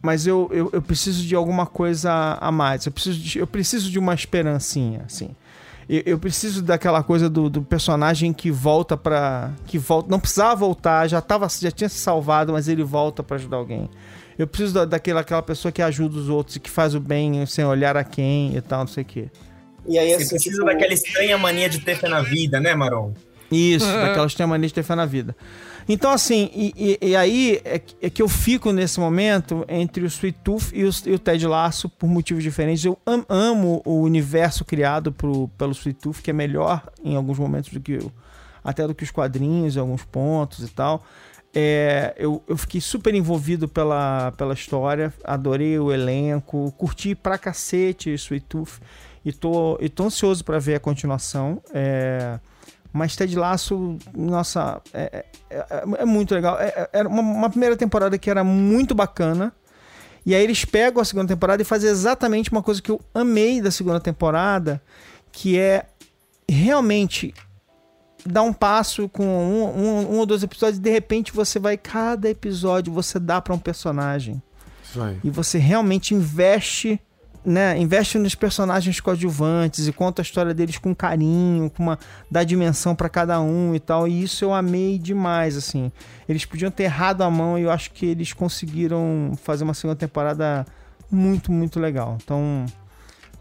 [0.01, 3.91] mas eu, eu, eu preciso de alguma coisa a mais, eu preciso de, eu preciso
[3.91, 5.36] de uma esperancinha, assim.
[5.89, 9.51] Eu, eu preciso daquela coisa do, do personagem que volta pra.
[9.65, 10.09] que volta.
[10.09, 13.89] Não precisava voltar, já, tava, já tinha se salvado, mas ele volta pra ajudar alguém.
[14.38, 17.45] Eu preciso da, daquela aquela pessoa que ajuda os outros e que faz o bem
[17.45, 19.30] sem olhar a quem e tal, não sei o quê.
[19.88, 22.75] E aí, Você assim, precisa tipo, daquela estranha mania de ter fé na vida, né,
[22.75, 23.13] Maron?
[23.51, 25.35] Isso, daquelas que tem a mania de ter fé na vida.
[25.89, 30.03] Então, assim, e, e- e aí é que, é que eu fico nesse momento entre
[30.03, 32.83] o Sweet Tooth e o, e o Ted Lasso por motivos diferentes.
[32.83, 37.39] Eu am- amo o universo criado pro, pelo Sweet Tooth, que é melhor em alguns
[37.39, 38.11] momentos do que o,
[38.61, 41.05] até do que os quadrinhos, em alguns pontos e tal.
[41.55, 48.09] É, eu, eu fiquei super envolvido pela, pela história, adorei o elenco, curti pra cacete
[48.09, 48.79] o Sweet Tooth
[49.23, 51.61] e tô, e tô ansioso pra ver a continuação.
[51.73, 52.37] É,
[52.97, 56.59] mas Ted Lasso, nossa, é, é- é- é muito legal.
[56.59, 59.53] É- é- Era uma, uma primeira temporada que era muito bacana.
[60.25, 63.61] E aí eles pegam a segunda temporada e fazem exatamente uma coisa que eu amei
[63.61, 64.81] da segunda temporada,
[65.31, 65.85] que é
[66.49, 67.33] realmente
[68.25, 71.77] dar um passo com um, um- um ou dois episódios e de repente você vai,
[71.77, 74.41] cada episódio você dá pra um personagem.
[74.83, 75.17] Isso aí.
[75.23, 76.99] E você realmente investe,
[77.47, 77.79] né?
[77.79, 81.97] Investe nos personagens coadjuvantes e conta a história deles com carinho, com uma
[82.29, 84.05] dá dimensão pra cada um e tal.
[84.05, 85.89] E isso eu amei demais, assim.
[86.27, 89.95] Eles podiam ter errado a mão e eu acho que eles conseguiram fazer uma segunda
[89.95, 90.65] temporada
[91.09, 92.17] muito, muito legal.
[92.21, 92.65] Então,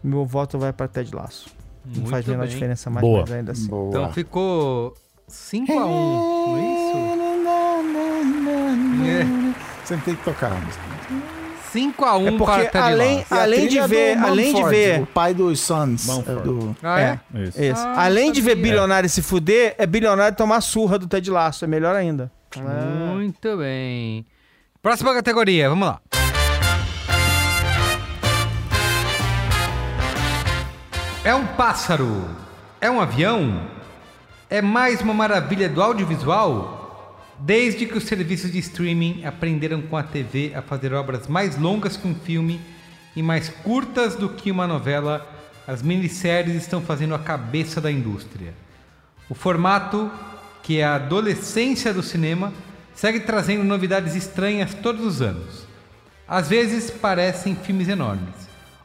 [0.01, 1.49] meu voto vai pra Ted Laço.
[1.85, 3.21] Não Muito faz a menor diferença mais, Boa.
[3.21, 3.65] mas ainda assim.
[3.65, 4.93] Então ficou
[5.29, 6.61] 5x1, não é
[9.13, 9.57] isso?
[9.85, 10.86] Sempre tem que tocar a música.
[11.77, 13.19] 5x1 É porque para Ted além-.
[13.19, 16.05] E a além de é ver- além de ver- O pai dos Sons.
[16.07, 16.39] Mumford.
[16.39, 16.75] É do...
[16.81, 17.19] Ah, é?
[17.43, 17.61] Isso.
[17.61, 17.81] Isso.
[17.85, 21.63] Ah, Além de ver bilionário se fuder, é bilionário tomar surra do Ted Lasso.
[21.65, 22.31] É melhor ainda.
[23.13, 24.25] Muito bem.
[24.81, 26.01] Próxima categoria, vamos lá.
[31.23, 32.25] É um pássaro?
[32.79, 33.61] É um avião?
[34.49, 36.76] É mais uma maravilha do audiovisual?
[37.39, 41.95] Desde que os serviços de streaming aprenderam com a TV a fazer obras mais longas
[41.95, 42.59] que um filme
[43.15, 45.27] e mais curtas do que uma novela,
[45.67, 48.53] as minisséries estão fazendo a cabeça da indústria.
[49.29, 50.09] O formato,
[50.63, 52.51] que é a adolescência do cinema,
[52.95, 55.67] segue trazendo novidades estranhas todos os anos.
[56.27, 58.33] Às vezes parecem filmes enormes,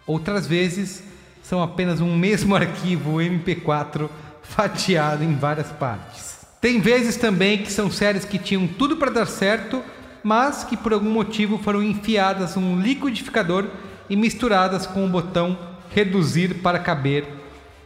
[0.07, 1.03] outras vezes
[1.42, 4.11] são apenas um mesmo arquivo MP4
[4.42, 6.31] fatiado em várias partes.
[6.62, 9.82] Tem vezes também que são séries que tinham tudo para dar certo,
[10.22, 13.66] mas que por algum motivo foram enfiadas num liquidificador
[14.08, 15.58] e misturadas com o botão
[15.90, 17.26] reduzir para caber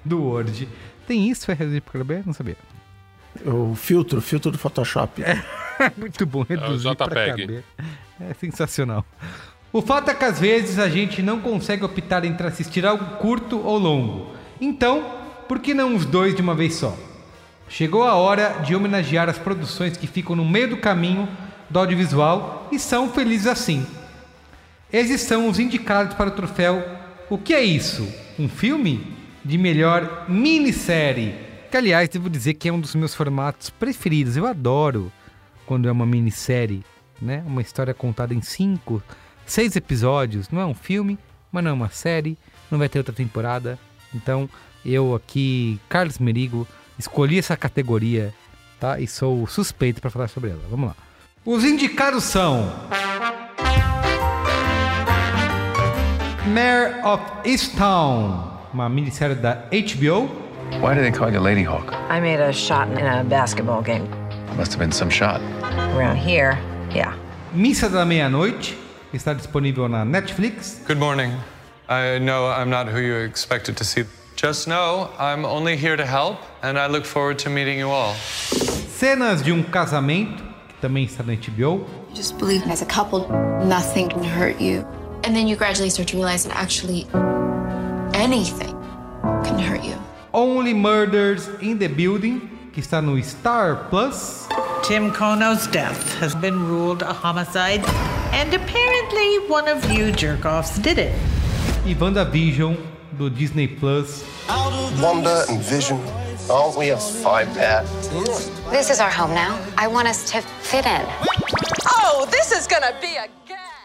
[0.04, 0.68] do Word.
[1.06, 2.22] Tem isso, é reduzir para caber?
[2.26, 2.58] Não sabia.
[3.46, 5.22] O filtro, filtro do Photoshop.
[5.96, 7.46] Muito bom, reduzir para JPEG.
[7.46, 7.64] caber.
[8.20, 9.06] É sensacional.
[9.72, 13.58] O fato é que às vezes a gente não consegue optar entre assistir algo curto
[13.58, 14.34] ou longo.
[14.60, 15.14] Então,
[15.48, 16.94] por que não os dois de uma vez só?
[17.68, 21.28] Chegou a hora de homenagear as produções que ficam no meio do caminho
[21.68, 23.84] do audiovisual e são felizes assim.
[24.92, 26.84] Esses são os indicados para o troféu
[27.28, 28.06] O que é isso?
[28.38, 29.14] Um filme?
[29.44, 31.34] De melhor minissérie.
[31.70, 34.36] Que, aliás, devo dizer que é um dos meus formatos preferidos.
[34.36, 35.12] Eu adoro
[35.64, 36.84] quando é uma minissérie,
[37.20, 37.42] né?
[37.46, 39.02] Uma história contada em cinco,
[39.44, 40.50] seis episódios.
[40.50, 41.18] Não é um filme,
[41.50, 42.38] mas não é uma série.
[42.70, 43.78] Não vai ter outra temporada.
[44.14, 44.48] Então,
[44.84, 46.66] eu aqui, Carlos Merigo,
[46.98, 48.32] escolhi essa categoria,
[48.80, 48.98] tá?
[48.98, 50.60] E sou suspeito para falar sobre ela.
[50.70, 50.96] Vamos lá.
[51.44, 52.72] Os indicados são
[56.46, 60.28] Mayor of Easttown, uma minissérie da HBO.
[60.80, 61.92] Why do they call you Lady Hawk?
[62.10, 64.08] I made a shot in a basketball game.
[64.56, 65.40] Must have been some shot.
[65.94, 66.58] Around here,
[66.92, 67.14] yeah.
[67.52, 68.76] Missa da Meia-Noite,
[69.12, 70.80] está disponível na Netflix.
[70.86, 71.32] Good morning.
[71.88, 74.04] I know I'm not who you expected to see.
[74.36, 78.12] Just know I'm only here to help, and I look forward to meeting you all.
[78.12, 81.86] Cenas de um Casamento, que também está na HBO.
[82.12, 83.26] Just believe as a couple,
[83.64, 84.86] nothing can hurt you.
[85.24, 87.06] And then you gradually start to realize that actually
[88.12, 88.76] anything
[89.42, 89.96] can hurt you.
[90.34, 94.46] Only Murders in the Building, que está no Star Plus.
[94.84, 97.82] Tim Kono's death has been ruled a homicide,
[98.32, 101.14] and apparently one of you jerk-offs did it.
[101.86, 102.76] E WandaVision,
[103.16, 104.24] do Disney Plus.
[105.00, 106.00] Wanda and Vision,
[106.48, 107.82] aren't we a five pair?
[108.70, 109.58] This is our home now.
[109.76, 111.02] I want us to fit in.
[111.86, 113.28] Oh, this is gonna be a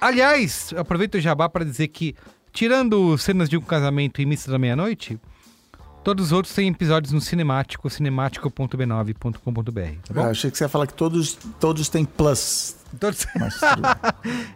[0.02, 2.16] Aliás, aproveito o jabá para dizer que,
[2.52, 5.20] tirando cenas de um casamento e missa da meia-noite,
[6.04, 10.00] todos os outros têm episódios no Cinemático, cinemático.b9.com.br.
[10.08, 10.22] Tá bom?
[10.24, 12.78] Ah, achei que você ia falar que todos, todos têm plus.
[13.00, 13.26] Todos...
[13.40, 13.60] Mas.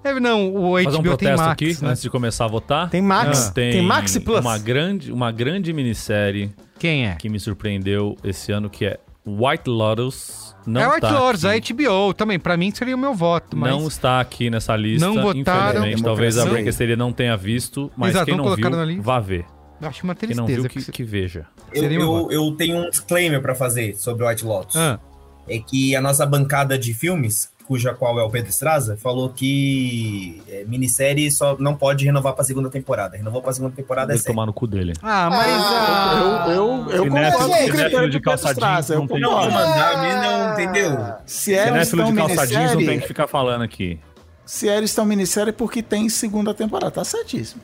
[0.04, 1.90] É, não, o HBO Fazer um tem protesto Max, aqui, né?
[1.90, 2.90] antes de começar a votar.
[2.90, 3.48] Tem Max?
[3.48, 4.40] Ah, Tem, Tem Max e Plus?
[4.40, 6.52] Uma grande, uma grande minissérie.
[6.78, 7.16] Quem é?
[7.16, 10.56] Que me surpreendeu esse ano, que é White Lotus.
[10.68, 12.40] Não é White tá Lords, a HBO também.
[12.40, 13.72] Pra mim seria o meu voto, mas...
[13.72, 15.06] Não está aqui nessa lista.
[15.06, 15.80] Não votaram.
[15.82, 16.46] Infelizmente, talvez a.
[16.46, 19.02] Branquesteria não tenha visto, mas Exato, quem não viu, lista.
[19.04, 19.46] vá ver.
[19.82, 20.42] Eu acho uma Quem tristeza.
[20.42, 21.46] não viu, que, que- veja.
[21.74, 24.76] Eu, eu, eu tenho um disclaimer pra fazer sobre White Lotus.
[24.76, 25.00] Ah.
[25.48, 30.42] É que a nossa bancada de filmes, cuja qual é o Pedro Estraza, falou que
[30.48, 33.18] é, minissérie só não pode renovar pra segunda temporada.
[33.18, 34.34] Renovou pra segunda temporada é Deve série.
[34.36, 34.94] tomar no cu dele.
[35.02, 35.48] Ah, mas...
[35.50, 38.90] ah, Eu, eu, eu Cinéfilo- concordo com o critério de de calça Pedro Straza, jeans
[38.90, 40.92] eu não tem Não, mandar, mas não, entendeu?
[41.26, 44.00] Se eles Cinéfilo estão de calça jeans não tem que ficar falando aqui.
[44.46, 46.92] se eles estão minissérie é porque tem segunda temporada.
[46.92, 47.62] Tá certíssimo.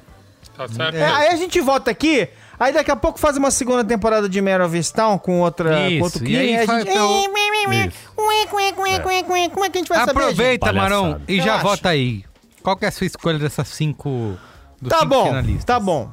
[0.57, 0.95] Tá certo?
[0.95, 2.27] É, aí a gente volta aqui,
[2.61, 4.81] aí daqui a pouco faz uma segunda temporada de Mare of
[5.21, 6.89] com outra com Isso, outro e clima, aí a gente...
[6.89, 7.27] então- ué,
[9.49, 10.75] Como é que a gente vai saber, Aproveita, gente?
[10.75, 11.63] Marão, e já Relaxa.
[11.63, 12.23] vota aí.
[12.61, 14.37] Qual que é a sua escolha dessas cinco...
[14.81, 15.65] Dos Tá cinco bom, finalistas?
[15.65, 16.09] tá bom.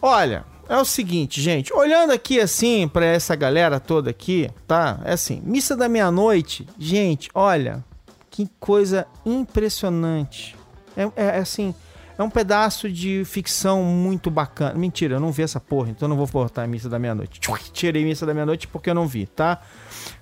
[0.00, 1.72] Olha, é o seguinte, gente.
[1.72, 5.00] Olhando aqui assim pra essa galera toda aqui, tá?
[5.04, 7.84] É assim, missa da meia-noite, gente, olha,
[8.30, 10.56] que coisa impressionante.
[10.96, 11.74] É, é, é assim,
[12.18, 14.74] é um pedaço de ficção muito bacana.
[14.74, 17.40] Mentira, eu não vi essa porra, então não vou botar missa da meia-noite.
[17.72, 19.60] Tirei missa da meia-noite porque eu não vi, tá?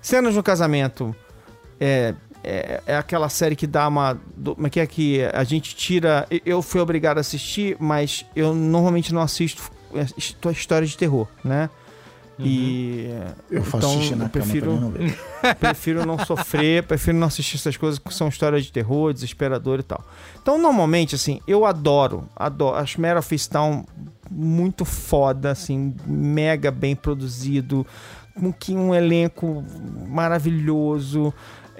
[0.01, 1.15] Cenas no casamento
[1.79, 2.13] é,
[2.43, 4.19] é, é aquela série que dá uma.
[4.43, 6.27] Como é que é que a gente tira.
[6.45, 11.27] eu- fui obrigado a assistir, mas eu normalmente não assisto é, his- história de terror,
[11.43, 11.69] né?
[12.43, 13.09] E
[13.49, 15.17] Eu faço então, xixi na eu prefiro, não ver.
[15.59, 19.83] prefiro não sofrer, prefiro não assistir essas coisas que são histórias de terror, desesperador e
[19.83, 20.03] tal.
[20.41, 22.77] Então, normalmente, assim, eu adoro, adoro.
[22.77, 23.85] Acho Mare of Easttown
[24.29, 27.85] muito foda, assim, mega bem produzido,
[28.33, 29.63] com que um elenco
[30.07, 31.33] maravilhoso.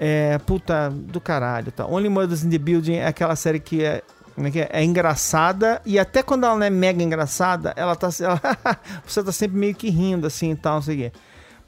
[0.04, 1.86] É, puta do caralho, tá?
[1.86, 4.02] Only Mothers in the Building é aquela série que é,
[4.34, 4.68] como é, que é?
[4.72, 8.40] é engraçada e até quando ela não é mega engraçada, ela tá ela-
[9.06, 11.12] você tá sempre meio que rindo assim e tal, não sei o quê.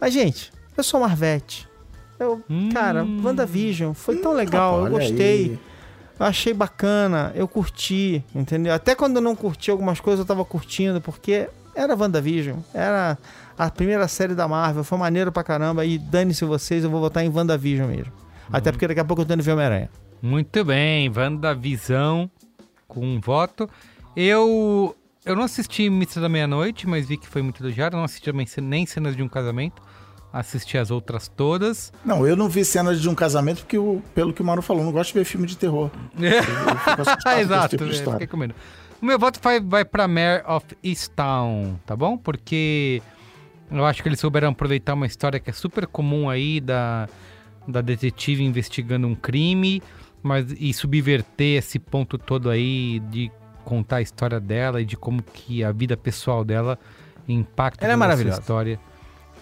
[0.01, 1.69] Mas gente, eu sou Marvete.
[2.19, 2.43] Eu,
[2.73, 5.17] cara, WandaVision foi tão legal, eu gostei.
[5.51, 5.59] aí.
[6.19, 8.73] Eu achei bacana, eu curti, entendeu?
[8.73, 13.19] Até quando eu não curti algumas coisas, eu tava curtindo, porque era WandaVision, era
[13.59, 17.25] a primeira série da Marvel, foi maneiro pra caramba, e dane-se vocês, eu vou votar
[17.25, 18.13] em WandaVision mesmo.
[18.53, 19.91] Até porque daqui a pouco eu tô indo ver Homem-Aranha.
[20.23, 22.31] Muito bem, WandaVisão
[22.95, 23.69] com um voto.
[24.17, 27.97] Eu eu não assisti Missa da Meia-Noite, mas vi que foi muito elogiado.
[27.97, 29.83] Não assisti também nem cenas de um casamento.
[30.31, 31.93] Assisti as outras todas.
[32.05, 34.85] Não, eu não vi cenas de um casamento porque, eu, pelo que o Mauro falou,
[34.85, 35.91] não gosto de ver filme de terror.
[36.19, 38.55] Esse Exato, tipo é, fiquei com medo.
[39.01, 42.19] O meu voto vai, vai pra Mare of Easttown, tá bom?
[42.19, 43.01] Porque
[43.71, 47.09] eu acho que eles souberam aproveitar uma história que é super comum aí da,
[47.67, 49.83] da detetive investigando um crime,
[50.25, 53.31] mas e subverter esse ponto todo aí de
[53.65, 56.79] contar a história dela e de como que a vida pessoal dela
[57.29, 58.41] impacta Ela é maravilhosa.
[58.41, 58.81] história.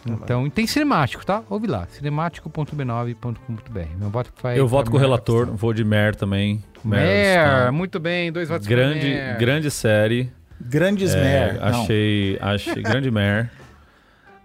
[0.05, 1.45] Então, e tem cinemático, tá?
[1.49, 3.81] Ouve lá, cinemático.b9.com.br.
[3.99, 6.63] Meu voto vai Eu voto com o relator, vou de Mer também.
[6.79, 7.73] Of Mare, Easttown.
[7.73, 10.33] muito bem, dois votos grande, grande série.
[10.61, 11.83] Grandes É, Mare, não.
[11.83, 13.49] Achei, achei grande Mare.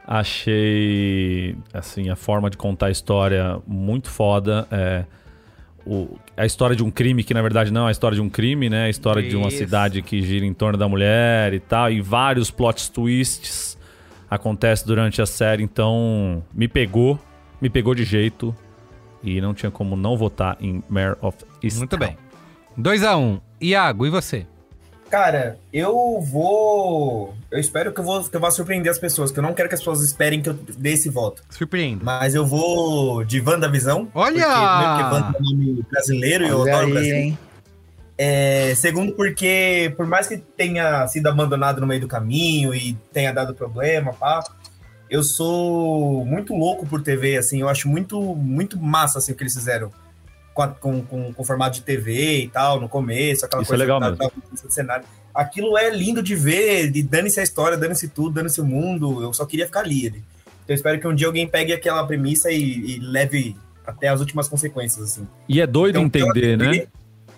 [0.06, 4.68] Achei assim a forma de contar a história muito foda.
[4.72, 5.06] É,
[5.88, 8.30] o, a história de um crime que na verdade não é a história de um
[8.30, 8.86] crime, né?
[8.86, 9.58] A história de uma Isso.
[9.58, 13.78] cidade que gira em torno da mulher e tal, e vários plot twists
[14.30, 15.64] acontecem durante a série.
[15.64, 17.18] Então me pegou,
[17.62, 18.54] me pegou de jeito
[19.24, 21.80] e não tinha como não votar em Mare of Easttown.
[21.80, 22.18] Muito bem.
[22.78, 23.18] 2x1.
[23.18, 23.40] Um.
[23.60, 24.46] Iago, e você?
[25.10, 27.34] Cara, eu vou.
[27.49, 29.70] Eu espero que eu, vou, que eu vá surpreender as pessoas, que eu não quero
[29.70, 31.43] que as pessoas esperem que eu dê esse voto.
[31.49, 32.03] Surpreendo.
[32.03, 34.10] Mas eu vou de WandaVisão.
[34.14, 34.45] Olha!
[34.45, 37.16] Porque, Wanda é um nome brasileiro e eu adoro o aí, Brasil.
[37.16, 37.39] hein?
[38.18, 43.32] É, segundo, porque por mais que tenha sido abandonado no meio do caminho e tenha
[43.32, 44.43] dado problema, pá,
[45.08, 49.43] eu sou muito louco por TV, assim, eu acho muito, muito massa assim, o que
[49.43, 49.91] eles fizeram
[50.58, 53.78] com, a- com, com, com formato de TV e tal, no começo, aquela Isso é
[53.78, 54.41] coisa legal da, mesmo.
[54.64, 55.05] da cenário.
[55.34, 59.32] Aquilo é lindo de ver, de dane-se a história, dane-se tudo, dane-se o mundo, eu
[59.34, 60.08] só queria ficar ali.
[60.08, 60.18] ali.
[60.18, 63.55] Então eu espero que um dia alguém pegue aquela premissa e, e leve
[63.86, 65.28] até as últimas consequências, assim.
[65.47, 66.88] E é doido Então, entender, né?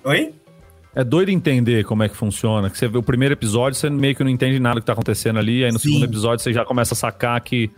[0.05, 0.33] Oi?
[0.95, 2.69] É doido entender como é que funciona.
[2.69, 4.93] Que você vê o primeiro episódio, você meio que não entende nada do que tá
[4.93, 5.65] acontecendo ali.
[5.65, 5.89] Aí no Sim.
[5.89, 7.69] segundo episódio você já começa a sacar que,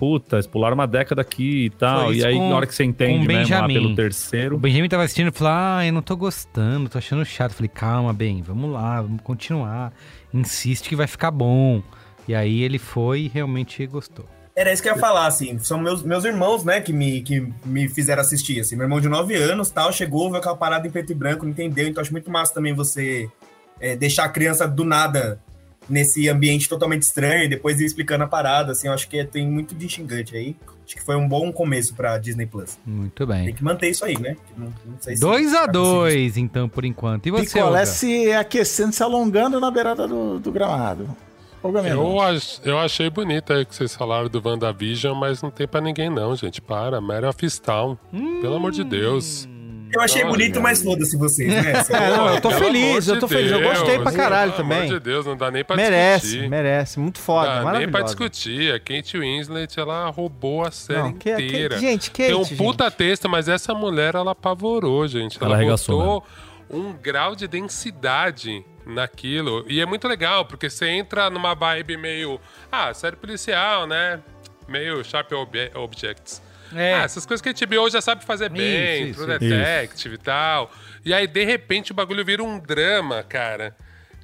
[0.00, 2.14] puta, eles pularam uma década aqui e tal.
[2.14, 4.56] E aí, com- na hora que você entende com mesmo lá pelo O terceiro.
[4.56, 7.50] Benjamin tava assistindo e falou: Ah, eu não tô gostando, tô achando chato.
[7.50, 9.92] Eu falei, calma, bem, vamos lá, vamos continuar.
[10.32, 11.82] Insiste que vai ficar bom.
[12.26, 14.24] E aí ele foi e realmente gostou.
[14.56, 15.58] Era isso que eu ia falar, assim.
[15.58, 18.76] São meus, meus irmãos, né, que me, que me fizeram assistir, assim.
[18.76, 21.52] Meu irmão de 9 anos, tal, chegou, viu aquela parada em preto e branco, não
[21.52, 21.86] entendeu.
[21.86, 23.28] Então acho muito massa também você
[23.78, 25.40] é, deixar a criança do nada
[25.90, 28.86] nesse ambiente totalmente estranho e depois ir explicando a parada, assim.
[28.86, 30.56] Eu acho que é- tem muito de xingante aí.
[30.86, 32.78] Acho que foi um bom começo pra Disney Plus.
[32.86, 33.54] Muito Tem bem.
[33.54, 34.36] que manter isso aí, né?
[34.56, 35.66] Não, não sei se 2 a.
[35.66, 37.26] 2 então, por enquanto.
[37.26, 37.86] E você, Picolé Olga?
[37.86, 41.08] se aquecendo, se alongando na beirada do, do gramado.
[41.62, 45.78] Eu, ach- eu achei bonito aí que vocês falaram do WandaVision, mas não tem pra
[45.80, 46.58] ninguém não, gente.
[46.60, 47.98] Para, Mary of Easttown.
[48.40, 49.46] Pelo amor de Deus.
[49.92, 51.72] Eu achei Não, bonito, mas foda-se vocês, né?
[51.90, 53.50] É, não, eu tô Pelo feliz, eu tô de feliz.
[53.52, 54.02] Eu gostei Deus.
[54.02, 54.78] pra caralho Pelo também.
[54.78, 56.48] amor de Deus, não dá nem pra merece, discutir.
[56.48, 57.00] merece.
[57.00, 58.72] Muito foda, Dá nem pra discutir.
[58.74, 61.78] A Kate Winslet, ela roubou a série Não, que- que- inteira.
[61.78, 65.36] gente, Kate, Tem um puta texto, mas essa mulher, ela apavorou, gente.
[65.38, 66.26] Ela Ela, arregaçou botou
[66.70, 69.64] um grau de densidade naquilo.
[69.68, 72.40] E é muito legal, porque você entra numa vibe meio...
[72.70, 74.20] Ah, série policial, né?
[74.68, 76.40] Meio Sharp Obje- Objects.
[76.74, 76.94] É.
[76.94, 79.38] Ah, essas coisas que a HBO já sabe fazer bem, isso, True isso.
[79.40, 80.70] Detective e tal.
[81.04, 83.74] E aí, de repente, o bagulho vira um drama, cara.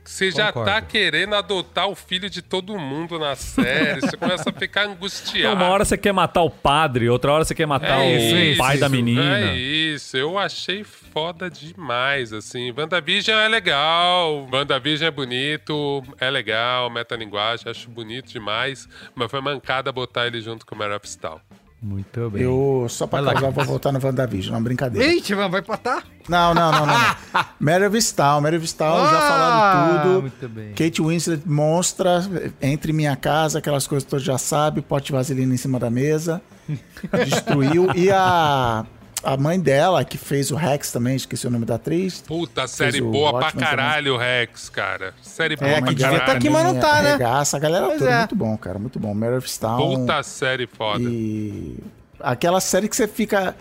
[0.04, 0.70] Você já Concordo.
[0.70, 4.00] tá querendo adotar o filho de todo mundo na série.
[4.00, 5.56] você começa a ficar angustiado.
[5.56, 8.36] uma hora você quer matar o padre, outra hora você quer matar É o isso,
[8.36, 8.94] isso, pai da isso.
[8.94, 9.50] menina.
[9.50, 12.70] É isso, eu achei foda demais, assim.
[12.70, 19.90] WandaVision é legal, WandaVision é bonito, é legal, metalinguagem, acho bonito demais, mas foi mancada
[19.90, 21.40] botar ele junto com o Mare of Easttown.
[21.88, 22.42] Muito bem.
[22.42, 23.66] Eu, só pra Vai lá, causar, vou Cris.
[23.68, 25.06] voltar no WandaVision, não, brincadeira.
[25.12, 26.02] Eita, vai empatar?
[26.28, 26.94] Não, não, não, não.
[26.94, 30.20] Style, Mary of Style, já Ah, falaram tudo.
[30.22, 30.70] muito bem.
[30.74, 32.24] Kate Winslet monstra,
[32.60, 35.88] entre minha casa, aquelas coisas que todos já sabem, pote de vaselina em cima da
[35.88, 36.42] mesa.
[37.24, 37.88] Destruiu.
[37.94, 38.84] E a,
[39.26, 42.22] a mãe dela, que fez o Rex também, esqueci o nome da atriz.
[42.26, 43.76] Puta, série boa pra Watchmen também.
[43.84, 45.12] caralho, Rex, cara.
[45.20, 46.22] Série boa É, pra que devia caralho.
[46.22, 47.12] estar aqui, mas não tá, né?
[47.12, 48.10] Regaça, a galera Pois toda.
[48.10, 48.18] é.
[48.18, 49.12] Muito bom, cara, muito bom.
[49.14, 49.76] Mary of Style.
[49.96, 51.02] Puta série foda.
[51.02, 51.78] E
[52.20, 53.54] aquela série que você fica.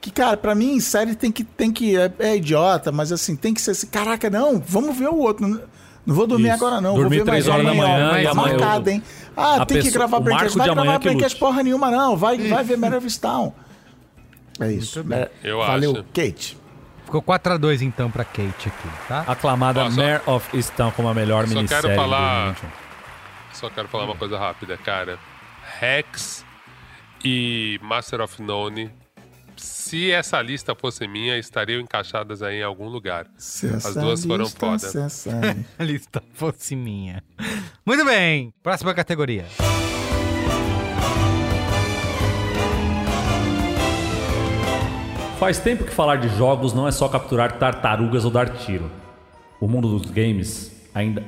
[0.00, 1.44] Que, cara, pra mim, série tem que.
[1.44, 3.86] Tem que é, é idiota, mas assim, tem que ser assim.
[3.86, 5.46] Caraca, não, vamos ver o outro.
[5.46, 5.60] Não,
[6.14, 6.54] vou dormir Isso.
[6.64, 6.94] agora, não.
[6.94, 9.02] Dormir vou ver três mais horas da amanhã, manhã mas e amanhã eu- marcada, hein?
[9.36, 10.56] Ah, A tem que pessoa- gravar o Braincast.
[10.56, 11.08] marco Vai de amanhã gravar que.
[11.08, 12.16] Braincast porra nenhuma, não.
[12.16, 13.52] Vai, vai ver Mary of Style.
[14.60, 15.04] É isso.
[15.10, 16.04] É, Eu Valeu, acho.
[16.14, 16.58] Kate.
[17.04, 19.24] Ficou 4x2 então pra Kate aqui, tá?
[19.26, 21.82] Aclamada Ó, só- Mare of Easttown como a melhor Só minissérie.
[21.82, 22.44] quero de falar.
[22.52, 22.70] 2021.
[23.52, 25.18] Só quero falar uma coisa rápida, cara.
[25.80, 26.44] Rex
[27.24, 28.90] e Master of None.
[29.56, 33.26] Se essa lista fosse minha, estariam encaixadas aí em algum lugar.
[33.36, 34.78] Se As essa duas foram foda.
[34.78, 35.30] se essa-
[35.78, 37.22] A lista fosse minha.
[37.84, 38.54] Muito bem.
[38.62, 39.44] Próxima categoria.
[45.40, 48.90] Faz tempo que falar de jogos não é só capturar tartarugas ou dar tiro.
[49.58, 51.24] O mundo dos games ainda.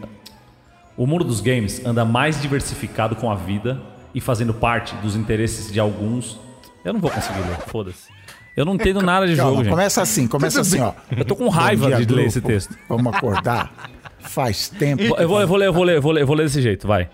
[0.98, 3.80] O mundo dos games anda mais diversificado com a vida
[4.14, 6.38] e fazendo parte dos interesses de alguns.
[6.84, 8.10] Eu não vou conseguir ler, foda-se.
[8.54, 9.70] Eu não entendo nada de Calma, jogo, gente.
[9.72, 10.92] Começa assim, começa assim, ó.
[11.16, 12.76] Eu tô com raiva dia, de ler esse texto.
[12.90, 13.72] Vamos acordar.
[14.18, 15.02] Faz tempo.
[15.02, 16.60] Eu vou, eu vou ler, eu vou ler, eu vou ler, eu vou ler desse
[16.60, 17.08] jeito, vai.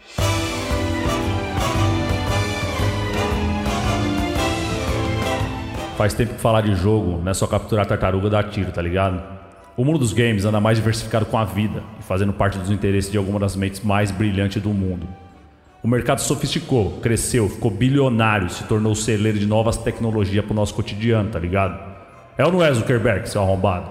[5.99, 8.81] Faz tempo que falar de jogo não é só capturar tartaruga e dar tiro, tá
[8.81, 9.21] ligado?
[9.77, 13.11] O mundo dos games anda mais diversificado com a vida e fazendo parte dos interesses
[13.11, 15.09] de algumas das mentes mais brilhantes do mundo.
[15.83, 21.31] O mercado sofisticou, cresceu, ficou bilionário, se tornou celeiro de novas tecnologias pro nosso cotidiano,
[21.31, 21.77] tá ligado?
[22.39, 23.91] É ou não é Zuckerberg, seu arrombado?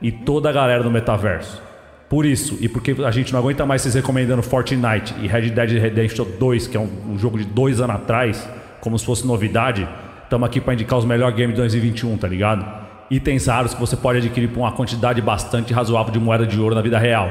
[0.00, 1.60] E toda a galera do metaverso.
[2.08, 5.82] Por isso, e porque a gente não aguenta mais vocês recomendando Fortnite e Red Dead
[5.82, 8.48] Redemption 2, que é um, um jogo de dois anos atrás,
[8.80, 9.88] como se fosse novidade,
[10.30, 12.64] estamos aqui para indicar os melhores games de 2021, tá ligado?
[13.10, 16.72] Itens raros que você pode adquirir por uma quantidade bastante razoável de moeda de ouro
[16.72, 17.28] na vida real.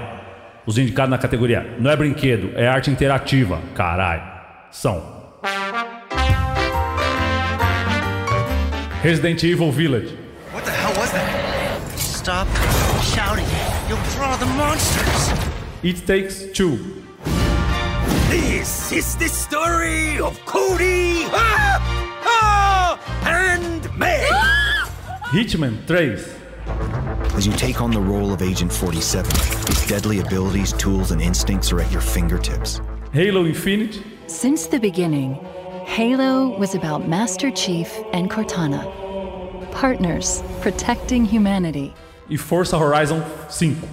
[0.66, 3.62] Os indicados na categoria não é brinquedo, é arte interativa.
[3.74, 4.22] Caralho.
[4.70, 5.02] São
[9.02, 10.14] Resident Evil Village,
[10.54, 11.98] What the hell was that?
[11.98, 12.50] Stop
[13.02, 13.46] shouting.
[13.88, 15.32] You'll draw the monsters.
[15.82, 16.78] It Takes Two,
[18.30, 21.69] This is the story of Cody ah, ah,
[25.32, 26.14] Hitman 3,
[27.38, 29.30] As you take on the role of Agent 47,
[29.68, 32.82] his deadly abilities, tools, and instincts are at your fingertips.
[33.14, 35.36] Halo Infinite, Since the beginning,
[35.86, 38.84] Halo was about Master Chief and Cortana.
[39.72, 41.94] Partners protecting humanity.
[42.30, 43.88] e Forza Horizon 5.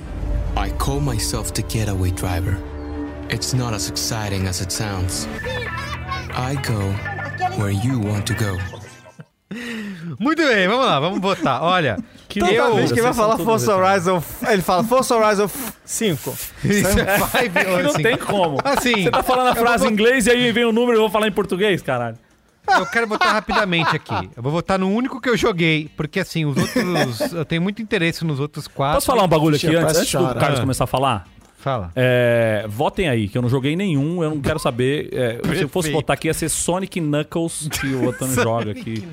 [0.57, 2.57] I call myself the getaway driver.
[3.29, 5.27] It's not as exciting as it sounds.
[6.33, 6.93] I go
[7.59, 8.57] where you want to go.
[10.19, 11.63] Muito bem, vamos lá, vamos votar.
[11.63, 11.99] Olha,
[12.29, 12.75] que Toda eu...
[12.77, 15.51] vez que ele vai falar Forza Horizon, ele fala Forza Horizon
[15.85, 16.31] 5.
[16.65, 18.03] Isso é five ou Não assim.
[18.03, 18.59] tem como.
[18.65, 20.97] Assim, Você tá falando a frase vou- em inglês e aí vem o número e
[20.99, 22.17] eu vou falar em português, caralho.
[22.69, 24.29] Eu quero votar rapidamente aqui.
[24.37, 27.33] Eu vou votar no único que eu joguei, porque assim, os outros.
[27.33, 28.97] eu tenho muito interesse nos outros quatro.
[28.97, 30.35] Posso falar um bagulho aqui antes, antes do.
[30.35, 31.29] Carlos Ah, começar a falar?
[31.59, 31.91] Fala.
[31.97, 35.09] É, votem aí, que eu não joguei nenhum, eu não quero saber.
[35.13, 39.07] é, se eu fosse votar aqui, ia ser Sonic Knuckles que o Otano joga aqui.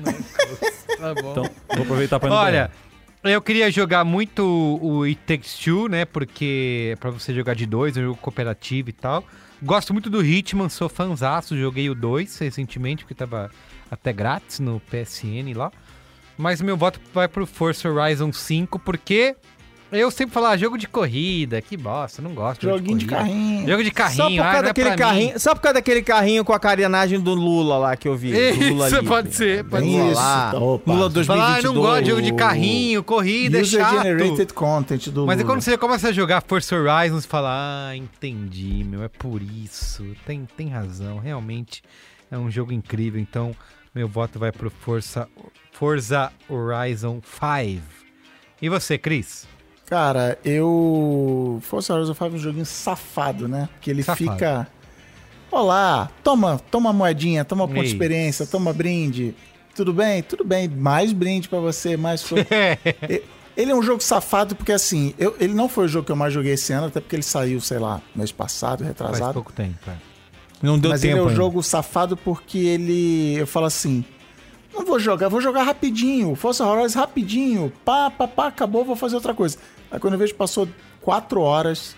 [0.98, 1.30] Tá bom.
[1.32, 2.70] Então, vou aproveitar pra ir Olha,
[3.22, 4.44] eu queria jogar muito
[4.82, 6.04] o It Takes Two, né?
[6.04, 9.24] Porque é pra você jogar de dois, é um jogo cooperativo e tal.
[9.62, 13.50] Gosto muito do Hitman, sou fãzaço, joguei o 2 recentemente, porque tava
[13.90, 15.72] até grátis no PSN lá.
[16.36, 19.36] Mas meu voto vai pro Forza Horizon 5, porque
[19.94, 23.06] eu sempre falo, ah, jogo de corrida, que bosta, não gosto de jogo Joguinho de
[23.06, 23.24] corrida.
[23.28, 23.68] carrinho.
[23.68, 25.38] Jogo de Só carrinho, por ah, causa não é daquele pra carrinho, mim.
[25.38, 28.32] só por causa daquele carrinho com a carenagem do Lula lá que eu vi.
[28.70, 29.06] Lula Isso, livre.
[29.08, 30.14] pode ser, pode Lula ser.
[30.14, 30.92] lá, Opa.
[30.92, 31.26] Lula 2022.
[31.26, 34.02] Falar, ah, não gosto de jogo de carrinho, corrida, é User chato.
[34.02, 35.54] Generated Content do Mas é Lula.
[35.54, 37.50] quando você começa a jogar Forza Horizon, você fala,
[37.90, 40.04] ah, entendi, meu, é por isso.
[40.26, 41.82] Tem, tem razão, realmente
[42.30, 43.20] é um jogo incrível.
[43.20, 43.54] Então,
[43.94, 45.28] meu voto vai pro Forza,
[45.72, 47.82] Forza Horizon 5.
[48.62, 49.46] E você, Cris?
[49.86, 51.58] Cara, eu.
[51.62, 53.68] Forza Horizon 5 é um joguinho safado, né?
[53.80, 54.30] Que ele Safado.
[54.32, 54.68] fica.
[55.50, 59.34] Olá, toma, toma moedinha, toma ponto de experiência, toma brinde.
[59.74, 60.22] Tudo bem?
[60.22, 60.68] Tudo bem.
[60.68, 62.46] Mais brinde pra você, mais coisa.
[63.56, 66.16] Ele é um jogo safado porque, assim, eu- ele não foi o jogo que eu
[66.16, 69.34] mais joguei esse ano, até porque ele saiu, sei lá, mês passado, Faz retrasado.
[69.34, 69.76] pouco tempo.
[69.86, 69.92] é.
[70.60, 71.36] Não deu Mas tempo ele é um ainda.
[71.36, 73.36] jogo safado porque ele.
[73.36, 74.04] Eu falo assim.
[74.82, 76.34] Vou jogar, vou jogar rapidinho.
[76.34, 77.72] Força Horizon rapidinho.
[77.84, 79.58] Pá, pá, pá, acabou, vou fazer outra coisa.
[79.90, 80.66] Aí quando eu vejo passou
[81.00, 81.94] quatro horas.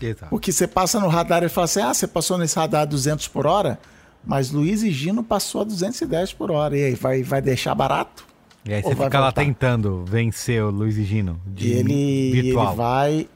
[0.00, 0.26] Exato.
[0.30, 3.28] Porque você passa no radar e fala assim: ah, você passou nesse radar a 200
[3.28, 3.78] por hora,
[4.24, 6.76] mas Luiz e Gino passou a 210 por hora.
[6.76, 8.24] E aí, vai, vai deixar barato?
[8.64, 9.42] E aí você fica lá voltar?
[9.44, 11.40] tentando vencer o Luiz e Gino.
[11.46, 12.66] De E ele, virtual.
[12.68, 13.28] ele vai.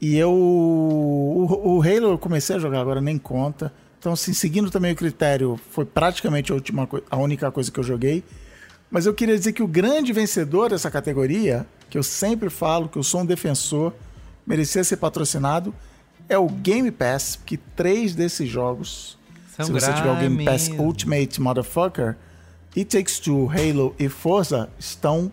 [0.00, 0.30] E eu.
[0.32, 3.72] O, o Halo eu comecei a jogar agora, nem conta.
[3.98, 7.84] Então, assim, seguindo também o critério, foi praticamente a, última, a única coisa que eu
[7.84, 8.22] joguei.
[8.90, 12.98] Mas eu queria dizer que o grande vencedor dessa categoria, que eu sempre falo que
[12.98, 13.92] eu sou um defensor,
[14.46, 15.74] merecia ser patrocinado,
[16.28, 19.18] é o Game Pass, que três desses jogos,
[19.56, 20.68] São se você tiver o Game Pass.
[20.68, 22.16] Ultimate Motherfucker,
[22.76, 25.32] It Takes Two, Halo e Forza estão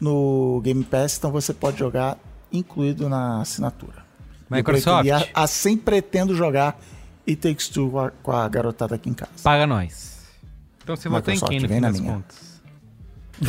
[0.00, 2.18] no Game Pass, então você pode jogar
[2.52, 4.04] incluído na assinatura.
[4.50, 5.06] Microsoft.
[5.06, 6.78] E assim pretendo jogar
[7.28, 9.30] It Takes Two com a, com a garotada aqui em casa.
[9.42, 10.20] Paga nós.
[10.82, 12.12] Então você votou em quem no vem fim na das minha.
[12.14, 12.62] contas?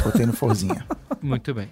[0.04, 0.86] Botei no Forzinha.
[1.22, 1.68] Muito bem.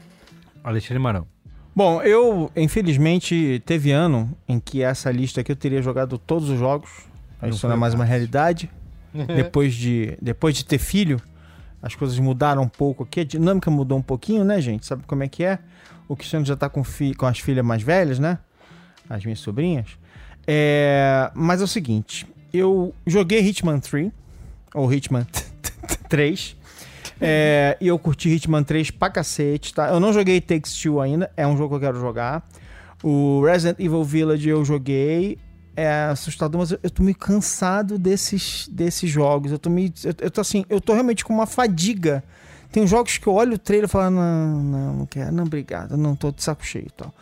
[0.64, 1.28] Alexandre Marão.
[1.76, 6.60] Bom, eu, infelizmente, teve ano em que essa lista aqui eu teria jogado todos os
[6.60, 6.90] jogos.
[7.42, 8.70] Não Isso foi não é mais uma realidade.
[9.14, 11.22] depois, de, depois de ter filho,
[11.82, 13.22] as coisas mudaram um pouco aqui.
[13.22, 14.86] A dinâmica mudou um pouquinho, né, gente?
[14.86, 15.60] Sabe como é que é?
[16.08, 18.38] O Cristiano já tá com, fi- com as filhas mais velhas, né?
[19.10, 19.88] As minhas sobrinhas.
[20.48, 24.12] É, mas é o seguinte, eu joguei Hitman 3,
[24.74, 25.26] ou Hitman
[26.10, 26.56] 3,
[27.20, 29.90] é, e eu curti Hitman 3 pra cacete, tá?
[29.90, 32.48] Eu não joguei Takes Two ainda, é um jogo que eu quero jogar.
[33.04, 35.38] O Resident Evil Village eu joguei,
[35.76, 39.52] é assustador, mas eu, eu tô meio cansado desses, desses jogos.
[39.52, 39.94] Eu tô meio.
[40.04, 42.24] Eu, eu tô assim, eu tô realmente com uma fadiga.
[42.72, 45.98] Tem jogos que eu olho o trailer e falo, não, não, não quero, não, obrigado,
[45.98, 47.14] não tô de saco cheio e tal.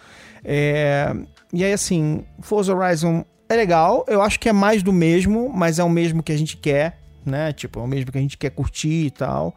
[0.44, 1.16] É,
[1.52, 5.80] e aí, assim, Forza Horizon é legal, eu acho que é mais do mesmo, mas
[5.80, 7.52] é o mesmo que a gente quer, né?
[7.52, 9.56] Tipo, é o mesmo que a gente quer curtir e tal,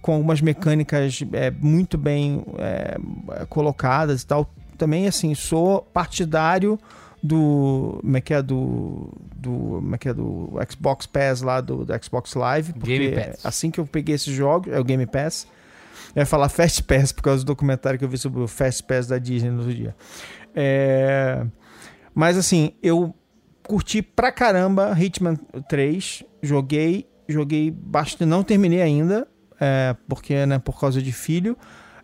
[0.00, 2.96] com algumas mecânicas é, muito bem é,
[3.48, 4.50] colocadas e tal.
[4.78, 6.78] Também, assim, sou partidário
[7.22, 7.98] do.
[8.00, 8.42] Como é que é?
[8.42, 9.12] Do.
[9.34, 10.14] do como é que é?
[10.14, 12.72] Do Xbox Pass lá, do, do Xbox Live.
[12.74, 13.44] Porque Game Pass.
[13.44, 15.46] assim que eu peguei esses jogos, é o Game Pass.
[16.14, 18.82] Eu ia falar Fast Pass por causa do documentário que eu vi sobre o Fast
[18.84, 19.94] Pass da Disney no outro dia.
[20.54, 21.44] É,
[22.14, 23.14] Mas assim, eu
[23.66, 25.36] curti pra caramba Hitman
[25.68, 26.22] 3.
[26.42, 28.28] Joguei, joguei bastante.
[28.28, 29.26] Não terminei ainda,
[29.60, 31.56] é, porque, né, por causa de filho.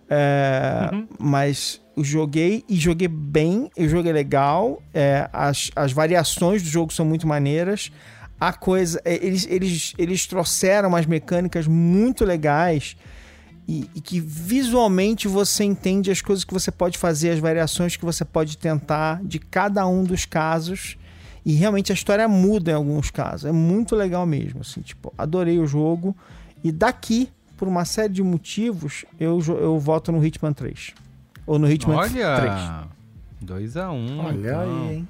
[0.09, 3.71] É, Mas eu joguei e joguei bem.
[3.79, 4.83] O jogo é legal.
[4.93, 7.93] é, as, as variações do jogo são muito maneiras.
[8.41, 9.01] A coisa.
[9.05, 12.97] é, Eles, eles, eles trouxeram umas mecânicas muito legais
[13.71, 18.05] e, e que visualmente você entende as coisas que você pode fazer, as variações que
[18.05, 20.99] você pode tentar de cada um dos casos.
[21.47, 23.45] E realmente a história muda em alguns casos.
[23.45, 24.63] É muito legal mesmo.
[24.63, 26.17] Assim, tipo, adorei o jogo.
[26.65, 30.93] E daqui, por uma série de motivos, eu, eu voto no Hitman 3.
[31.47, 32.17] Ou no Hitman 3.
[32.17, 32.89] Olha,
[33.41, 33.93] 2x1.
[33.93, 34.61] Um, Olha então.
[34.63, 35.09] aí, hein?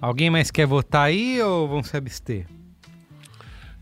[0.00, 2.44] Alguém mais quer votar aí ou vão se abster?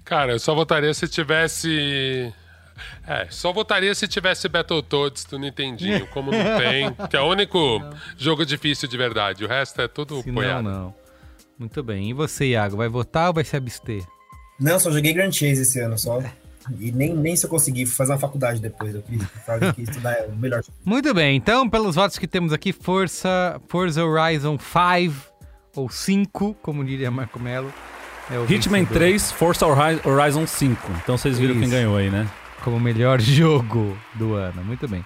[0.04, 2.30] Cara, eu só votaria se tivesse.
[3.06, 7.80] É, só votaria se tivesse Battletoads do Nintendinho, como não tem, que é o único
[8.18, 9.44] jogo difícil de verdade.
[9.44, 10.62] O resto é tudo Se não, poiado.
[10.68, 10.94] não.
[11.58, 12.10] Muito bem.
[12.10, 14.02] E você, Iago, vai votar ou vai se abster?
[14.60, 16.22] Não, só joguei Grand Chase esse ano só.
[16.80, 18.94] E nem, nem se eu conseguir fazer uma faculdade depois.
[18.94, 20.62] Eu quis, eu quis estudar é o melhor.
[20.84, 25.14] Muito bem, então, pelos votos que temos aqui, Força, Forza Horizon 5
[25.76, 27.72] ou 5, como diria Marco Melo.
[28.28, 30.92] É Hitman vencedor 3, Forza Hori- Horizon 5.
[31.02, 31.70] Então vocês viram quem Isso.
[31.70, 32.26] ganhou aí, né?
[32.66, 34.64] Como melhor jogo do ano.
[34.64, 35.04] Muito bem.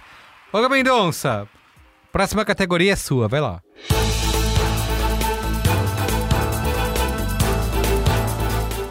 [0.51, 1.47] Olga Mendonça,
[2.11, 3.61] próxima categoria é sua, vai lá.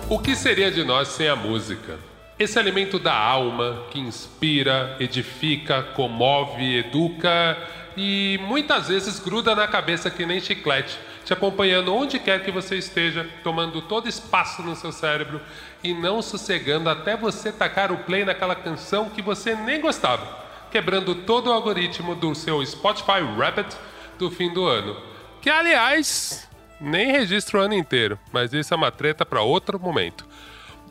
[0.07, 1.97] O que seria de nós sem a música?
[2.37, 7.57] Esse alimento da alma que inspira, edifica, comove, educa
[7.97, 12.77] e muitas vezes gruda na cabeça que nem chiclete, te acompanhando onde quer que você
[12.77, 15.41] esteja, tomando todo espaço no seu cérebro
[15.83, 20.27] e não sossegando até você tacar o play naquela canção que você nem gostava,
[20.71, 23.75] quebrando todo o algoritmo do seu Spotify Rabbit
[24.17, 24.95] do fim do ano.
[25.41, 26.49] Que aliás,
[26.79, 30.25] nem registra o ano inteiro, mas isso é uma treta para outro momento.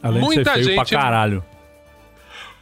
[0.03, 1.45] Além de ser feio pra caralho.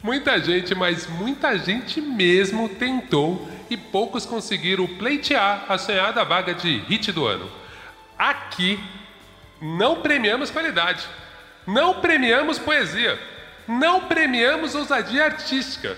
[0.03, 6.79] Muita gente, mas muita gente mesmo tentou e poucos conseguiram pleitear a sonhada vaga de
[6.87, 7.49] hit do ano.
[8.17, 8.79] Aqui
[9.61, 11.07] não premiamos qualidade,
[11.67, 13.19] não premiamos poesia,
[13.67, 15.97] não premiamos ousadia artística.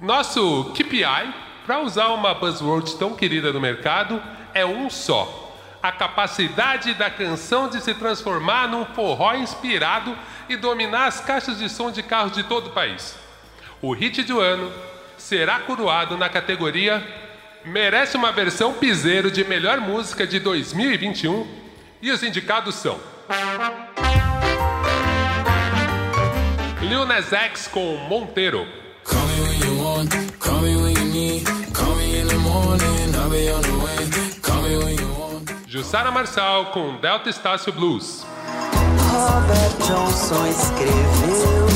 [0.00, 1.34] Nosso KPI,
[1.66, 4.22] para usar uma buzzword tão querida no mercado,
[4.54, 5.44] é um só.
[5.82, 10.16] A capacidade da canção de se transformar num forró inspirado
[10.48, 13.16] e dominar as caixas de som de carros de todo o país.
[13.82, 14.72] o hit do ano
[15.18, 17.04] será coroado na categoria
[17.64, 21.46] Merece uma versão piseiro de melhor música de 2021
[22.00, 22.98] e os indicados são
[26.88, 28.66] Lil Nas X com Monteiro.
[35.66, 38.24] Jussara Marçal com Delta Estácio Blues.
[39.10, 41.66] Robert Johnson escreveu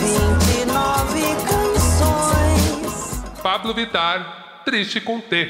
[0.00, 3.22] 29 canções.
[3.40, 5.48] Pablo Vittar, Triste com T.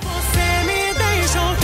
[0.00, 1.63] Você me deixou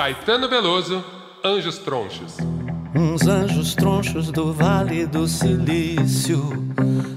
[0.00, 1.04] Caetano Veloso,
[1.44, 2.38] Anjos Tronchos.
[2.94, 6.40] Uns anjos tronchos do Vale do Silício,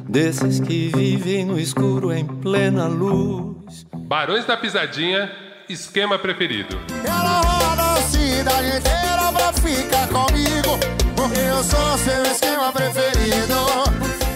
[0.06, 3.86] desses que vivem no escuro em plena luz.
[3.96, 5.32] Barões da Pisadinha,
[5.70, 6.78] Esquema Preferido.
[7.08, 10.78] Ela roda a cidade inteira pra ficar comigo.
[11.16, 13.54] Porque eu sou seu esquema preferido.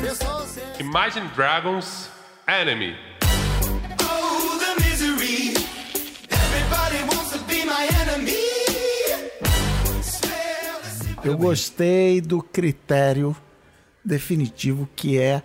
[0.07, 0.63] Eu sou seu.
[0.79, 2.09] Imagine Dragons,
[2.47, 2.95] Enemy.
[11.23, 13.35] Eu gostei do critério
[14.03, 15.43] definitivo que é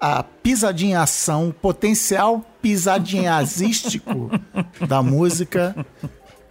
[0.00, 4.30] a pisadinha ação, o potencial pisadinhazístico
[4.88, 5.86] da música.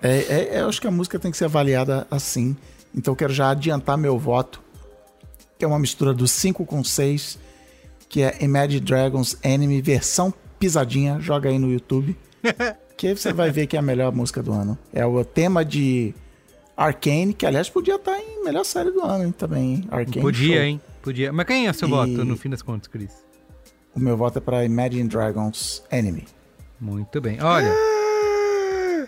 [0.01, 2.55] É, é- eu acho que a música tem que ser avaliada assim.
[2.95, 4.61] Então quero já adiantar meu voto,
[5.57, 7.39] que é uma mistura do 5 com 6,
[8.07, 11.19] que é Imagine Dragons Enemy, versão pisadinha.
[11.19, 12.15] Joga aí no YouTube.
[13.07, 14.77] que você vai ver que é a melhor música do ano.
[14.93, 16.13] É o tema de
[16.75, 19.73] Arcane, que aliás podia estar em melhor série do ano hein, também.
[19.75, 19.87] hein?
[19.89, 20.63] Arcane Podia, show.
[20.65, 20.81] hein?
[21.01, 21.31] Podia.
[21.31, 23.11] Mas quem é seu E- voto, no fim das contas, Cris?
[23.95, 26.25] O meu voto é pra Imagine Dragons Enemy.
[26.79, 27.41] Muito bem.
[27.41, 27.73] Olha,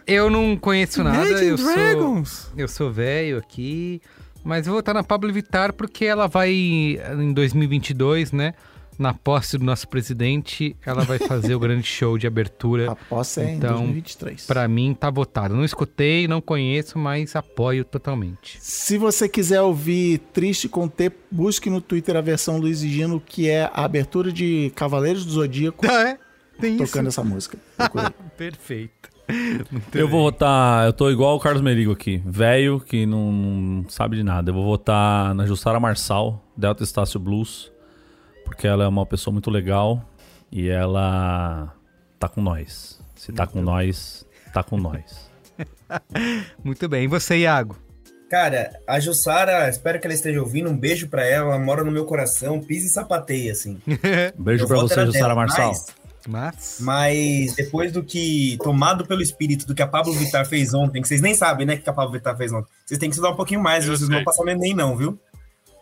[0.07, 1.27] eu não conheço nada.
[1.27, 2.29] Imagine Eu Dragons.
[2.29, 4.01] sou, eu sou velho aqui,
[4.43, 8.53] mas eu vou votar na Pablo Vittar porque ela vai em 2022, né?
[9.01, 12.91] Na posse do nosso presidente, ela vai fazer o grande show de abertura.
[12.91, 14.45] A posse é em 2023.
[14.45, 15.55] Pra mim, tá votado.
[15.55, 18.59] Não escutei, não conheço, mas apoio totalmente.
[18.61, 23.19] Se você quiser ouvir Triste com T, busque no Twitter a versão Luiz e Gino,
[23.19, 25.83] que é a abertura de Cavaleiros do Zodíaco.
[25.89, 26.19] é?
[26.59, 27.57] Tem tocando essa música.
[28.37, 29.09] Perfeito.
[29.95, 30.85] Eu vou votar.
[30.85, 32.21] Eu tô igual o Carlos Merigo aqui.
[32.23, 34.51] Velho que não, não sabe de nada.
[34.51, 37.70] Eu vou votar na Jussara Marçal, Delta Estácio Blues.
[38.51, 40.03] Porque ela é uma pessoa muito legal.
[40.51, 41.73] E ela
[42.19, 42.99] tá com nós.
[43.15, 45.29] Se tá com nós, tá com nós.
[46.63, 47.03] Muito bem.
[47.03, 47.77] E você, Iago?
[48.29, 50.69] Cara, a Jussara, espero que ela esteja ouvindo.
[50.69, 53.79] Um beijo pra ela, ela mora no meu coração, pisa e sapateia, assim.
[54.37, 55.73] Beijo voto você, Jussara dela, Marçal.
[56.27, 57.55] mas- Mas.
[57.55, 61.21] Depois do que, tomado pelo espírito do que a Pablo Vittar fez ontem, que vocês
[61.21, 62.69] nem sabem, né, que a Pablo Vittar fez ontem.
[62.85, 64.95] Vocês têm que estudar um pouquinho mais, Eu vocês não vão passar no Enem, não,
[64.95, 65.19] viu?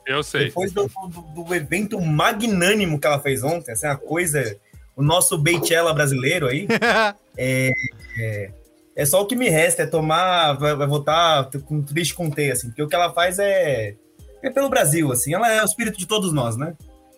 [0.10, 0.46] Eu sei.
[0.46, 4.58] Depois do, do- do evento magnânimo que ela fez ontem, essa é uma coisa.
[4.96, 6.68] O nosso Beichella brasileiro aí.
[7.38, 7.72] é,
[8.18, 8.52] é,
[8.96, 10.54] é só o que me resta, é tomar.
[10.54, 13.96] Vai, vai votar com triste com T, assim, porque o que ela faz é.
[14.42, 15.34] É pelo Brasil, assim.
[15.34, 16.74] Ela é o espírito de todos nós, né?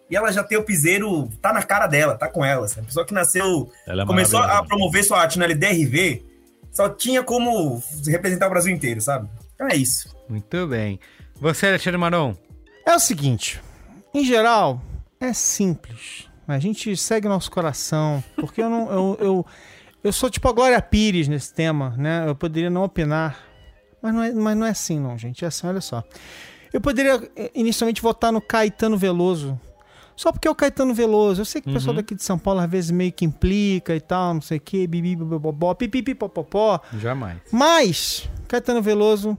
[0.09, 2.65] E ela já tem o piseiro, tá na cara dela, tá com ela.
[2.65, 2.81] Assim.
[2.81, 6.25] A pessoa que nasceu, Ela é começou a promover sua arte no LDRV,
[6.71, 9.29] só tinha como representar o Brasil inteiro, sabe?
[9.55, 10.13] Então é isso.
[10.27, 10.99] Muito bem.
[11.39, 12.35] Você, Alexandre Maron?
[12.85, 13.61] É o seguinte,
[14.13, 14.81] em geral,
[15.19, 16.29] é simples.
[16.47, 18.91] A gente segue nosso coração, porque eu não.
[18.91, 19.45] Eu, eu,
[20.03, 22.25] eu sou tipo a Glória Pires nesse tema, né?
[22.27, 23.37] Eu poderia não opinar.
[24.01, 25.45] Mas não é, mas não é assim, não, gente.
[25.45, 26.03] É assim, olha só.
[26.73, 29.59] Eu poderia eh, inicialmente votar no Caetano Veloso.
[30.15, 31.41] Só porque é o Caetano Veloso.
[31.41, 34.01] Eu sei que o pessoal daqui de São Paulo às vezes meio que implica e
[34.01, 36.79] tal, não sei o quê, bibi, bobó, pipipi, popopó.
[36.99, 37.39] Jamais.
[37.51, 39.37] Mas, Caetano Veloso,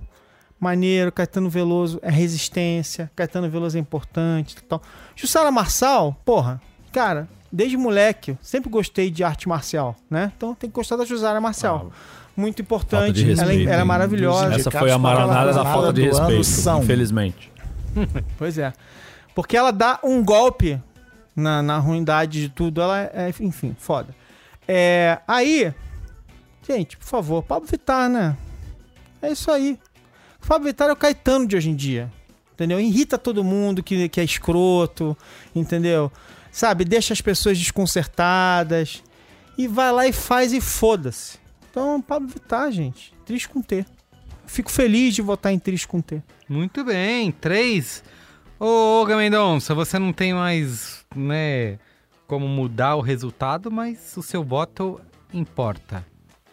[0.62, 4.80] maneiro, Caetano Veloso é resistência, Caetano Veloso é importante e tal.
[5.16, 6.60] Jussara Marçal, porra,
[6.92, 10.32] cara, desde moleque, eu sempre gostei de arte marcial, né?
[10.36, 11.90] Então tem que gostar da Jussara Marcial.
[12.36, 14.54] Muito Falta importante, ela, é- ela é maravilhosa.
[14.54, 17.52] Essa foi a maranada da falta de respeito, infelizmente.
[18.38, 18.72] Pois é.
[19.34, 20.80] Porque ela dá um golpe
[21.36, 22.80] na, na ruindade de tudo.
[22.80, 24.14] Ela é, é, enfim, foda.
[24.66, 25.74] É, aí,
[26.66, 28.34] gente, por favor, Pablo Vittar, né?
[29.20, 29.78] É isso aí.
[30.42, 32.12] O Pablo Vittar é o Caetano de hoje em dia.
[32.52, 32.80] Entendeu?
[32.80, 35.16] Irrita todo mundo que, que é escroto,
[35.54, 36.10] entendeu?
[36.50, 36.84] Sabe?
[36.84, 39.02] Deixa as pessoas desconcertadas.
[39.56, 41.38] E vai lá e faz e foda-se.
[41.70, 43.14] Então, Pablo Vittar, gente.
[43.24, 43.86] Triste com T.
[44.46, 46.22] Fico feliz de votar em Triste com T.
[46.48, 47.32] Muito bem.
[47.32, 48.04] Três.
[48.58, 51.78] Ô, Olga Mendonça, você não tem mais, né,
[52.26, 55.00] como mudar o resultado, mas o seu voto
[55.32, 56.11] importa.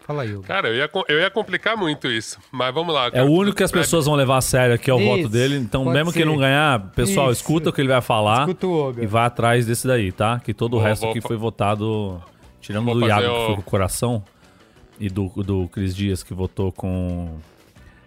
[0.10, 0.42] Fala aí, Hugo.
[0.44, 2.40] Cara, eu ia, eu ia complicar muito isso.
[2.52, 3.12] Mas vamos lá.
[3.14, 5.30] É o único que as pessoas vão levar a sério aqui é o Isso, voto
[5.30, 5.56] dele.
[5.58, 6.26] Então, mesmo que ser.
[6.26, 7.42] não ganhar, pessoal, Isso.
[7.42, 9.04] escuta o que ele vai falar Escuta o Oga.
[9.04, 10.40] e vá atrás desse daí, tá?
[10.40, 12.20] Que todo o Vou- resto vou aqui fa- foi votado,
[12.60, 14.24] tirando do Iago, que o- foi com o coração,
[15.00, 17.38] e do, do Cris Dias, que votou com.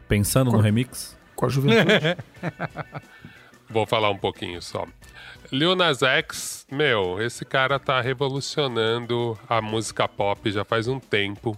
[0.08, 1.16] Pensando no remix.
[1.36, 2.16] Com a juventude.
[3.70, 4.84] Vou falar um pouquinho só.
[5.50, 11.56] Lil Nas X, meu, esse cara tá revolucionando a música pop já faz um tempo.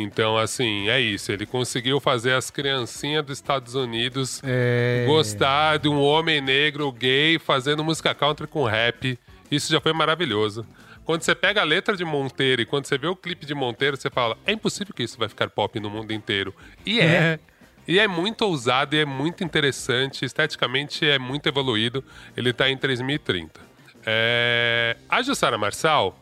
[0.00, 1.32] Então, assim, é isso.
[1.32, 5.04] Ele conseguiu fazer as criancinhas dos Estados Unidos É.
[5.06, 9.18] gostar de um homem negro gay fazendo música country com rap.
[9.50, 10.64] Isso já foi maravilhoso.
[11.04, 13.96] Quando você pega a letra de Monteiro e quando você vê o clipe de Monteiro,
[13.96, 16.54] você fala: é impossível que isso vai ficar pop no mundo inteiro.
[16.84, 17.38] E é.
[17.86, 20.22] E é muito ousado e é muito interessante.
[20.24, 22.04] Esteticamente é muito evoluído.
[22.36, 23.58] Ele tá em 3030.
[24.04, 24.96] É...
[25.08, 26.18] A Jussara Marçal,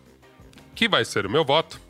[0.77, 1.81] que vai ser o meu voto.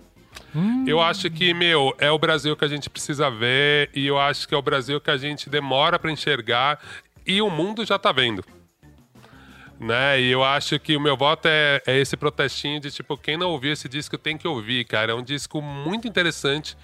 [0.86, 4.46] Eu acho que, meu, é o Brasil que a gente precisa ver e eu acho
[4.48, 6.80] que é o Brasil que a gente demora pra enxergar
[7.26, 8.44] e o mundo já tá vendo.
[9.78, 10.20] Né?
[10.20, 13.50] E eu acho que o meu voto é, é esse protestinho de tipo, quem não
[13.50, 15.12] ouviu esse disco tem que ouvir, cara.
[15.12, 16.76] É um disco muito interessante.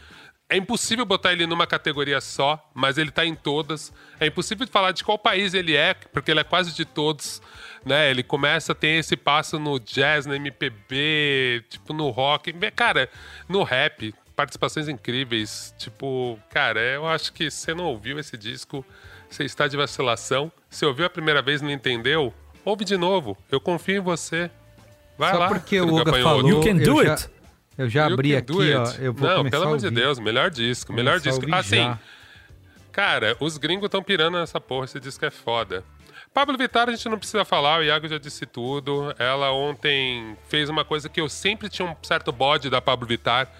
[0.52, 3.90] É impossível botar ele numa categoria só, mas ele tá em todas.
[4.20, 7.40] É impossível falar de qual país ele é, porque ele é quase de todos.
[7.86, 8.10] Né?
[8.10, 12.52] Ele começa a ter esse passo no jazz, no MPB, tipo no rock.
[12.76, 13.08] Cara,
[13.48, 15.74] no rap, participações incríveis.
[15.78, 18.84] Tipo, cara, eu acho que se você não ouviu esse disco,
[19.30, 20.52] você está de vacilação.
[20.68, 23.38] Se ouviu a primeira vez e não entendeu, ouve de novo.
[23.50, 24.50] Eu confio em você.
[25.16, 25.48] Vai Só lá.
[25.48, 26.42] porque o Truque Uga Apanhoto.
[26.42, 27.28] falou, eu já,
[27.76, 28.84] eu já You abri aqui, ó.
[29.00, 29.90] Eu vou Não, pelo amor de.
[29.90, 31.44] Deus, melhor disco, melhor disco.
[31.54, 31.98] Assim, já.
[32.90, 35.84] cara, os gringos estão pirando nessa porra, esse disco é foda.
[36.32, 39.14] Pablo Vittar a gente não precisa falar, o Iago já disse tudo.
[39.18, 43.50] Ela ontem fez uma coisa que eu sempre tinha um certo bode da Pablo Vittar,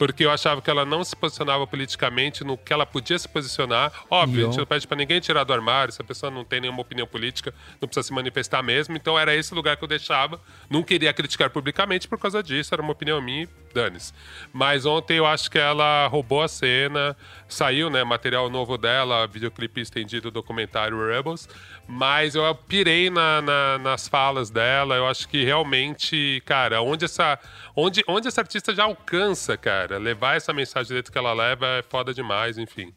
[0.00, 3.92] porque eu achava que ela não se posicionava politicamente no que ela podia se posicionar.
[4.08, 4.64] Óbvio, a gente Não.
[4.64, 7.86] pede pra ninguém tirar do armário, se a pessoa não tem nenhuma opinião política, não
[7.86, 8.96] precisa se manifestar mesmo.
[8.96, 10.40] Então era esse lugar que eu deixava.
[10.70, 14.14] Não queria criticar publicamente por causa disso, era uma opinião minha, e dane-se.
[14.54, 17.14] Mas ontem eu acho que ela roubou a cena,
[17.46, 21.46] saiu, né, material novo dela, videoclipe estendido do documentário Rebels.
[21.92, 27.36] Mas eu pirei na- na- nas falas dela, eu acho que realmente, cara, onde essa,
[27.74, 31.82] onde, onde essa artista já alcança, cara, levar essa mensagem jeito que ela leva é
[31.82, 32.94] foda demais, enfim.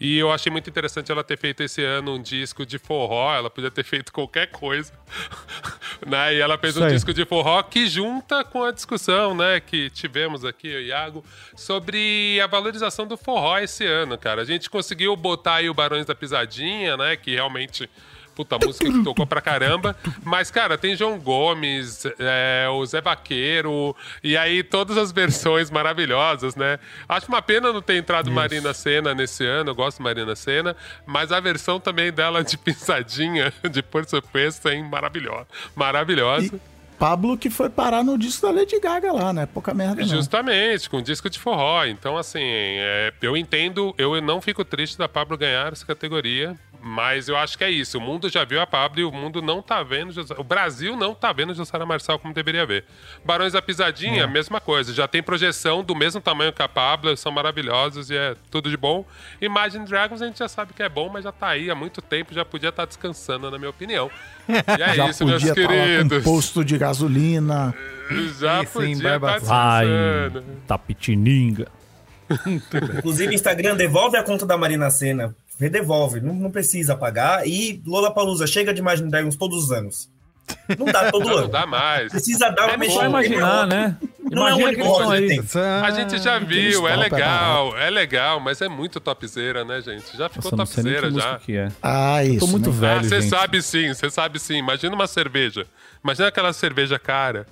[0.00, 3.32] E eu achei muito interessante ela ter feito esse ano um disco de forró.
[3.36, 4.92] Ela podia ter feito qualquer coisa.
[6.04, 6.34] né?
[6.34, 6.92] E ela fez Isso um aí.
[6.92, 11.24] disco de forró que junta com a discussão né, que tivemos aqui, eu e Iago,
[11.54, 14.42] sobre a valorização do forró esse ano, cara.
[14.42, 17.14] A gente conseguiu botar aí o Barões da Pisadinha, né?
[17.14, 17.88] Que realmente.
[18.34, 19.96] Puta música que tocou pra caramba.
[20.24, 26.56] Mas, cara, tem João Gomes, é, o Zé Vaqueiro, e aí todas as versões maravilhosas,
[26.56, 26.78] né?
[27.08, 30.76] Acho uma pena não ter entrado Marina Senna nesse ano, eu gosto de Marina Senna,
[31.06, 34.82] mas a versão também dela de Pisadinha, de Por Surpresa, hein?
[34.84, 35.46] Maravilhosa.
[35.74, 36.60] Maravilhosa.
[36.98, 39.44] Pablo que foi parar no disco da Lady Gaga lá, né?
[39.44, 40.06] Pouca merda não.
[40.08, 41.84] Justamente, com disco de forró.
[41.84, 47.28] Então, assim, é, eu entendo, eu não fico triste da Pablo ganhar essa categoria, mas
[47.28, 47.96] eu acho que é isso.
[47.98, 50.12] O mundo já viu a Pablo e o mundo não tá vendo.
[50.36, 52.84] O Brasil não tá vendo Jussara Marçal como deveria ver.
[53.24, 54.24] Barões da Pisadinha, É.
[54.24, 54.92] a mesma coisa.
[54.92, 58.76] Já tem projeção do mesmo tamanho que a Pablo, são maravilhosos e é tudo de
[58.76, 59.06] bom.
[59.40, 62.02] Imagine Dragons a gente já sabe que é bom, mas já tá aí há muito
[62.02, 64.10] tempo, já podia estar descansando, na minha opinião.
[64.48, 66.24] E é Já isso, meus podia estar lá com queridos.
[66.24, 67.72] posto de gasolina.
[68.40, 69.18] Já Isso, em podia estar.
[69.40, 70.44] Vai, descansando.
[70.66, 71.68] Tapitininga.
[72.46, 75.34] Inclusive, Instagram, devolve a conta da Marina Senna.
[75.62, 77.46] Redevolve, não, não precisa pagar.
[77.46, 80.08] E Lola Palusa chega de Imagine Dragons todos os anos.
[80.78, 81.42] Não dá todo Não, ano.
[81.42, 82.10] não dá mais.
[82.10, 83.00] Precisa dar uma É mexida.
[83.00, 83.96] só imaginar, né?
[84.30, 85.40] Não é um que eles recorde.
[85.84, 89.80] A gente já viu, é stop é legal, é legal, mas é muito topzera, né,
[89.82, 90.16] gente?
[90.16, 91.38] Já ficou Nossa, música já.
[91.38, 91.68] que é.
[91.82, 92.40] Ah, isso.
[92.40, 92.76] Tô muito né?
[92.80, 93.30] velho, ah, você gente.
[93.30, 94.56] sabe sim, você sabe sim.
[94.56, 95.66] Imagina uma cerveja.
[96.02, 97.46] Imagina aquela cerveja cara.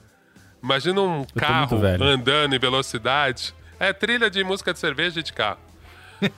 [0.63, 3.55] Imagina um carro andando em velocidade.
[3.79, 5.59] É trilha de música de cerveja e de carro.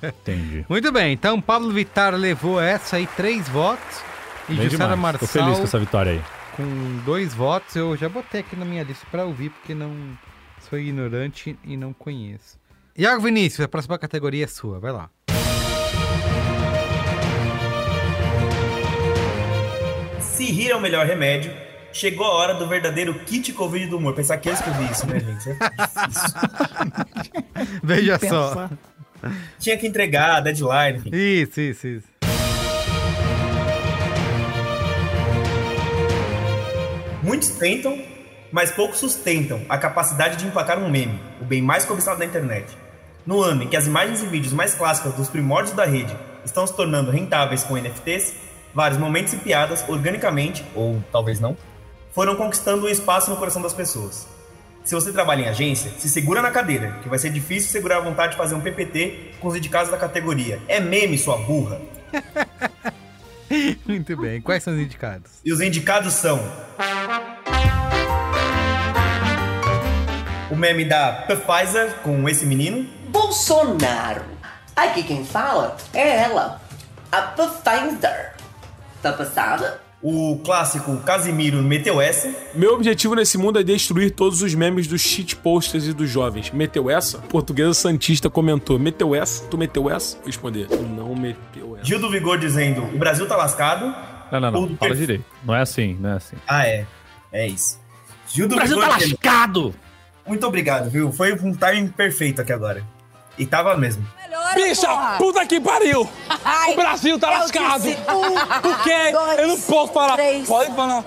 [0.02, 0.64] Entendi.
[0.68, 4.02] Muito bem, então Pablo Vittar levou essa aí, três votos.
[4.48, 5.18] E Bem Jussara demais.
[5.18, 6.22] Tô Marçal feliz com essa vitória aí.
[6.56, 7.76] com dois votos.
[7.76, 9.92] Eu já botei aqui na minha lista pra ouvir, porque não
[10.68, 12.58] sou ignorante e não conheço.
[12.96, 15.08] Iago Vinícius, a próxima categoria é sua, vai lá.
[20.20, 21.52] Se rir é o melhor remédio,
[21.92, 24.14] chegou a hora do verdadeiro kit Covid do humor.
[24.14, 25.50] Pensar que eu escrevi isso, né, gente?
[25.50, 25.56] É
[26.04, 26.38] difícil.
[27.82, 28.68] Veja só.
[29.58, 31.10] Tinha que entregar, deadline, enfim.
[31.12, 32.12] Isso, isso, isso.
[37.22, 37.96] Muitos tentam,
[38.50, 42.66] mas poucos sustentam a capacidade de empacar um meme, o bem mais cobiçado da internet.
[43.24, 46.66] No ano em que as imagens e vídeos mais clássicas dos primórdios da rede estão
[46.66, 48.34] se tornando rentáveis com NFTs,
[48.74, 51.56] vários momentos e piadas, organicamente, ou talvez não,
[52.12, 54.26] foram conquistando um espaço no coração das pessoas.
[54.84, 58.00] Se você trabalha em agência, se segura na cadeira, que vai ser difícil segurar a
[58.00, 60.60] vontade de fazer um PPT com os indicados da categoria.
[60.66, 61.80] É meme, sua burra!
[63.86, 64.40] Muito bem.
[64.40, 65.30] Quais são os indicados?
[65.44, 66.40] E os indicados são.
[70.50, 72.88] O meme da Pfizer com esse menino.
[73.08, 74.24] Bolsonaro.
[74.74, 76.60] Aqui quem fala é ela,
[77.10, 78.34] a Pfizer.
[79.00, 79.80] Tá passada?
[80.02, 82.28] O clássico Casimiro meteu essa.
[82.54, 86.50] Meu objetivo nesse mundo é destruir todos os memes dos shitposters e dos jovens.
[86.50, 87.18] Meteu essa?
[87.18, 88.78] Portuguesa Santista comentou.
[88.80, 89.44] Meteu essa?
[89.44, 90.16] Tu meteu essa?
[90.16, 90.66] Vou responder.
[90.96, 91.84] Não meteu essa.
[91.84, 93.94] Gil do Vigor dizendo: o Brasil tá lascado.
[94.32, 94.60] Não, não, não.
[94.76, 95.24] Fala perf- direito.
[95.44, 96.36] Não é assim, não é assim.
[96.48, 96.84] Ah, é.
[97.30, 97.78] É isso.
[98.26, 99.74] Gil do O Brasil Vigor tá dizendo- lascado!
[100.26, 101.12] Muito obrigado, viu?
[101.12, 102.82] Foi um timing perfeito aqui agora.
[103.38, 104.04] E tava mesmo.
[104.54, 104.88] Bicha,
[105.18, 106.08] puta que pariu!
[106.68, 107.84] o Brasil tá lascado!
[108.62, 109.12] Por quê?
[109.38, 110.16] Eu não posso falar.
[110.46, 111.04] Pode falar.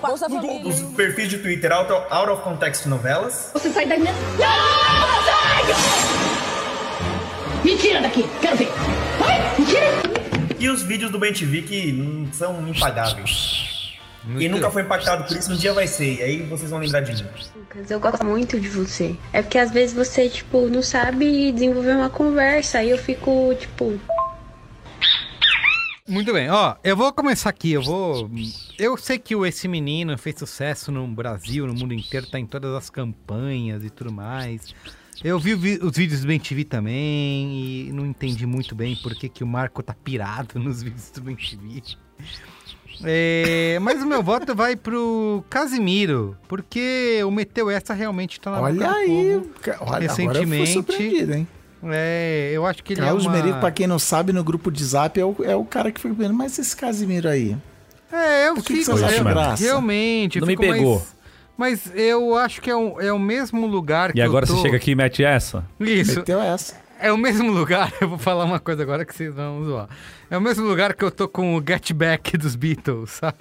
[0.64, 3.50] Os perfis de Twitter out of, out of context novelas.
[3.52, 4.14] Você sai da minha.
[7.64, 8.68] Me tira daqui, quero ver.
[9.18, 9.86] Vai, me tira.
[10.58, 13.85] E os vídeos do BenTV que são impagáveis.
[14.38, 16.16] Quem nunca foi impactado por isso, um dia vai ser.
[16.18, 17.28] E aí vocês vão lembrar de mim.
[17.56, 19.16] Lucas, eu gosto muito de você.
[19.32, 22.78] É porque às vezes você, tipo, não sabe desenvolver uma conversa.
[22.78, 23.98] Aí eu fico, tipo,
[26.08, 28.30] Muito bem, ó, eu vou começar aqui, eu vou...
[28.78, 32.46] Eu sei que o Esse Menino fez sucesso no Brasil, no mundo inteiro, tá em
[32.46, 34.72] todas as campanhas e tudo mais.
[35.24, 39.42] Eu vi- os vídeos do BenTV também e não entendi muito bem por que, que
[39.42, 41.82] o Marco tá pirado nos vídeos do BenTV.
[43.04, 48.56] É, mas o meu voto vai pro Casimiro, porque o Meteu Essa realmente tá na
[48.58, 50.72] boca Olha do aí, olha, agora eu fui recentemente.
[50.72, 51.48] surpreendido, hein?
[51.88, 53.36] É, eu acho que ele Carlos é uma...
[53.36, 56.00] Merigo, pra quem não sabe, no grupo de zap é o, é o cara que
[56.00, 57.56] foi vendo, mas esse Casimiro aí.
[58.10, 59.62] É, eu Por que que fico você acha eu- graça?
[59.62, 60.40] realmente.
[60.40, 61.06] Não me fico mais- pegou.
[61.56, 64.56] Mas eu acho que é, um- é o mesmo lugar que E agora eu tô...
[64.56, 65.64] você chega aqui e mete essa?
[65.80, 66.18] Isso.
[66.18, 66.74] Meteu essa.
[67.00, 69.88] É o mesmo lugar, eu vou falar uma coisa agora que vocês vão zoar.
[70.30, 73.38] É o mesmo lugar que eu tô com o Get Back dos Beatles, sabe?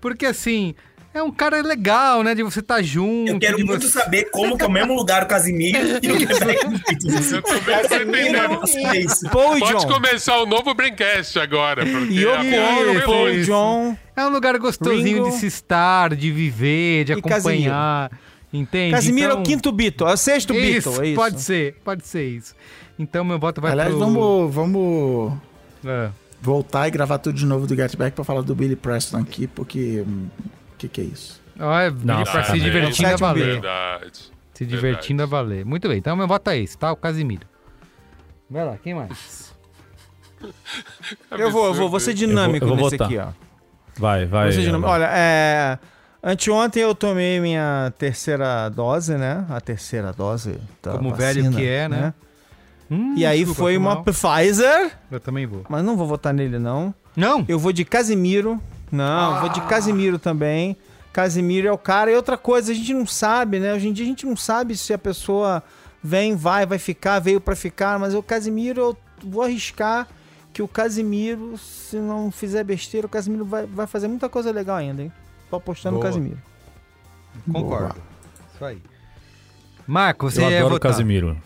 [0.00, 0.74] Porque assim,
[1.14, 2.34] é um cara legal, né?
[2.34, 3.30] De você estar junto.
[3.30, 4.00] Eu quero de muito você...
[4.00, 8.36] saber como que é o mesmo lugar o Casimiro e o Quebec Eu tô entendendo.
[8.36, 9.28] É.
[9.30, 9.86] Paul Pode John.
[9.86, 11.86] começar o novo Braincast agora.
[11.86, 13.42] Porque foi Paul.
[13.44, 13.96] John.
[14.16, 15.30] É um lugar gostosinho Ringo.
[15.30, 18.10] de se estar, de viver, de E acompanhar.
[18.56, 18.94] Entende?
[18.94, 21.16] Casimiro é Então- o quinto Beatle, é o sexto Isso, Beatle, é isso.
[21.20, 22.54] pode ser, pode ser isso.
[22.98, 23.98] Então meu voto vai Aliás, pro...
[23.98, 25.32] vamos, vamos
[25.84, 26.10] É.
[26.40, 29.46] voltar e gravar tudo de novo do Get Back pra falar do Billy Preston aqui,
[29.48, 30.04] porque.
[30.06, 30.28] hum,
[30.72, 31.40] O que, que é isso?
[31.56, 33.44] Não, ele pra se divertindo a valer.
[33.60, 34.20] Verdade.
[34.52, 35.64] Se divertindo a valer.
[35.64, 36.92] Muito bem, então meu voto é esse, tá?
[36.92, 37.46] O Casimiro.
[38.48, 39.52] Vai lá, quem mais?
[41.30, 43.06] Eu vou, eu vou, vou ser dinâmico Eu vou- eu vou nesse votar.
[43.08, 43.32] aqui, ó.
[43.98, 44.44] Vai, vai.
[44.44, 44.88] Vou ser dinâmico.
[44.90, 45.04] Alan.
[45.04, 45.78] Olha, é...
[46.26, 49.44] Anteontem eu tomei minha terceira dose, né?
[49.50, 52.14] A terceira dose da Como velho vacina, que é, né?
[52.90, 54.04] Hum, E aí foi uma mal.
[54.04, 55.64] Pfizer, Eu também vou.
[55.68, 56.94] mas não vou votar nele, não.
[57.14, 57.44] Não?
[57.46, 58.58] Eu vou de Casimiro.
[58.90, 60.76] Não, vou de Casimiro também.
[61.12, 62.10] Casimiro é o cara.
[62.10, 63.74] E outra coisa, a gente não sabe, né?
[63.74, 65.62] Hoje em dia a gente não sabe se a pessoa
[66.02, 67.98] vem, vai, vai ficar, veio pra ficar.
[67.98, 70.08] Mas o Casimiro, eu vou arriscar
[70.54, 74.76] que o Casimiro, se não fizer besteira, o Casimiro vai, vai fazer muita coisa legal
[74.76, 75.12] ainda, hein?
[75.54, 76.12] Tô apostando no Boa.
[76.12, 76.38] Casimiro.
[77.52, 77.94] Concordo.
[78.54, 78.82] Isso aí.
[79.86, 80.90] Marco, você Eu é adoro o votar.
[80.92, 81.36] Casimiro.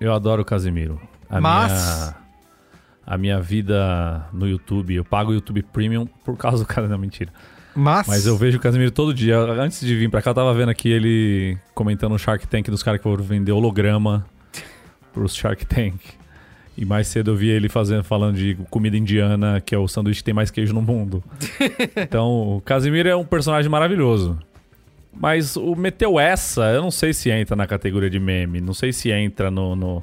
[0.00, 1.00] Eu adoro o Casimiro.
[1.30, 2.14] A Mas- Minha,
[3.06, 6.98] a minha vida no YouTube, eu pago o YouTube Premium por causa do cara, não,
[6.98, 7.32] mentira.
[7.74, 8.06] Mas...
[8.06, 9.38] Mas eu vejo o Casimiro todo dia.
[9.38, 12.82] Antes de vir pra cá, eu tava vendo aqui ele comentando no Shark Tank dos
[12.82, 14.26] caras que foram vender holograma
[15.12, 15.98] pros Shark Tank.
[16.76, 20.20] E mais cedo eu vi ele fazendo, falando de comida indiana, que é o sanduíche
[20.20, 21.22] que tem mais queijo no mundo.
[21.96, 24.38] então, o Casimiro é um personagem maravilhoso.
[25.16, 28.60] Mas o Meteu Essa, eu não sei se entra na categoria de meme.
[28.60, 30.02] Não sei se entra no, no-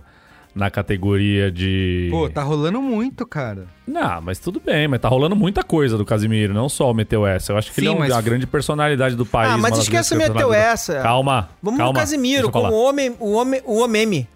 [0.56, 2.08] na categoria de.
[2.10, 3.66] Pô, tá rolando muito, cara.
[3.86, 7.28] Não, mas tudo bem, mas tá rolando muita coisa do Casimiro, não só o Meteu
[7.28, 7.52] Essa.
[7.52, 9.52] Eu acho que Sim, ele é um- mas- a grande personalidade do país.
[9.54, 11.02] Ah, mas uma esquece o Meteu Essa.
[11.02, 11.50] Calma.
[11.62, 14.28] Vamos calma, no Casimiro, como o homem, o homem, o homem.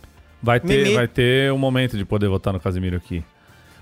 [0.46, 3.24] Vai ter, vai ter um momento de poder votar no Casimiro aqui.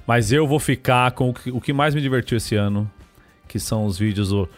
[0.08, 2.90] Mas eu vou ficar com o que, o que mais me divertiu esse ano,
[3.48, 4.50] que são os vídeos do...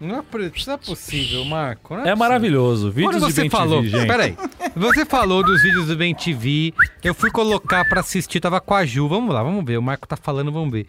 [0.00, 0.22] Não é,
[0.66, 1.94] não é possível, Marco.
[1.94, 2.16] não É possível.
[2.16, 2.90] maravilhoso.
[2.90, 4.06] Vídeos Quando de você Ben falou, gente.
[4.06, 4.36] peraí,
[4.76, 8.84] você falou dos vídeos do Ben TV, eu fui colocar pra assistir, tava com a
[8.84, 10.86] Ju, vamos lá, vamos ver, o Marco tá falando, vamos ver.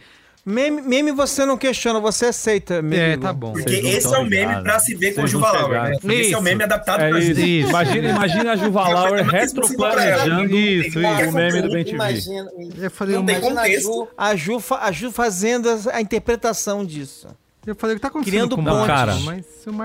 [0.49, 2.81] Meme, meme você não questiona, você aceita.
[2.81, 3.51] Meme, É, tá bom.
[3.51, 4.63] Porque Vocês não esse é o meme ligados.
[4.63, 6.15] pra se ver com o Vocês não Juva Lauer, né?
[6.15, 7.33] Esse é o meme adaptado É pra isso.
[7.35, 7.67] gente.
[7.67, 11.95] Imagina, imagina a Juva Lauer retroplanejando Isso, o meme do BenTV.
[11.95, 12.49] Imagina,
[12.81, 13.81] Eu falei, Não um- tem a contexto.
[13.91, 17.27] Ju, a, Ju, a Ju fazendo a, a interpretação disso.
[17.65, 18.87] eu falei o que tá acontecendo Criando com o pontes.
[18.87, 19.13] Cara,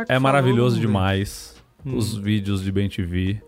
[0.09, 3.43] É maravilhoso falou, demais os vídeos de BenTV.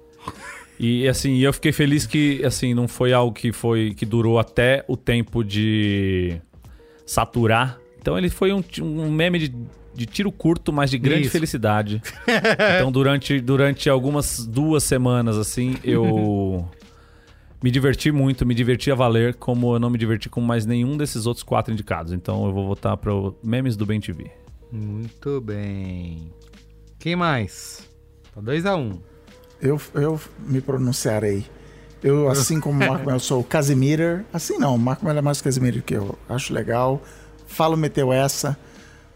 [0.81, 4.85] E assim, eu fiquei feliz que assim não foi algo que foi que durou até
[4.89, 6.41] o tempo de
[7.07, 7.79] saturar.
[7.99, 9.55] Então ele foi um, um meme de,
[9.95, 11.31] de tiro curto, mas de grande Isso.
[11.31, 12.03] felicidade.
[12.77, 16.69] então durante durante algumas duas semanas assim, eu
[17.63, 20.97] me diverti muito, me diverti a valer, como eu não me diverti com mais nenhum
[20.97, 22.13] desses outros quatro indicados.
[22.13, 23.11] Então eu vou votar para
[23.43, 24.31] memes do BenTV.
[24.71, 26.33] Muito bem.
[26.99, 27.89] Quem mais?
[28.35, 28.99] Tá 2x1.
[29.63, 31.47] Eu, eu me pronunciarei.
[32.05, 34.27] Eu, assim como o Marco Melo, sou o Casimir.
[34.31, 37.03] Assim não, o Marco Melo é mais Casimir que eu acho legal.
[37.47, 38.59] Falo meteu essa.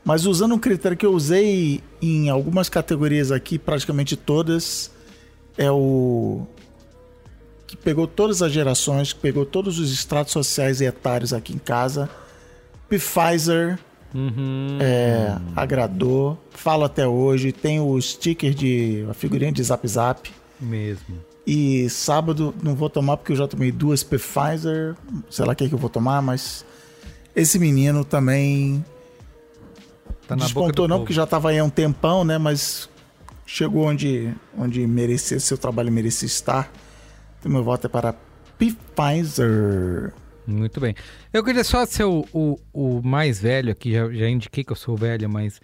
[0.03, 4.91] Mas usando um critério que eu usei em algumas categorias aqui, praticamente todas,
[5.59, 6.47] é o
[7.67, 11.59] que pegou todas as gerações, que pegou todos os estratos sociais e etários aqui em
[11.59, 12.09] casa.
[12.89, 13.79] Pfizer
[14.81, 20.31] é, agradou, falo até hoje, tem o sticker de a figurinha de Zap Zap.
[20.59, 21.28] Mesmo.
[21.51, 24.95] E sábado não vou tomar porque eu já tomei duas Pfizer,
[25.31, 26.63] sei lá o que, é que eu vou tomar, mas
[27.35, 28.85] esse menino também
[30.27, 31.07] Tá despontou não povo.
[31.07, 32.87] porque já tava aí há um tempão, né, mas
[33.47, 36.71] chegou onde onde merecia, seu trabalho merecia estar.
[37.41, 38.15] Então meu voto é para
[38.59, 40.13] Pfizer.
[40.47, 40.95] Muito bem.
[41.33, 44.77] Eu queria só ser o, o, o mais velho aqui, já, já indiquei que eu
[44.77, 45.63] sou velho, mas.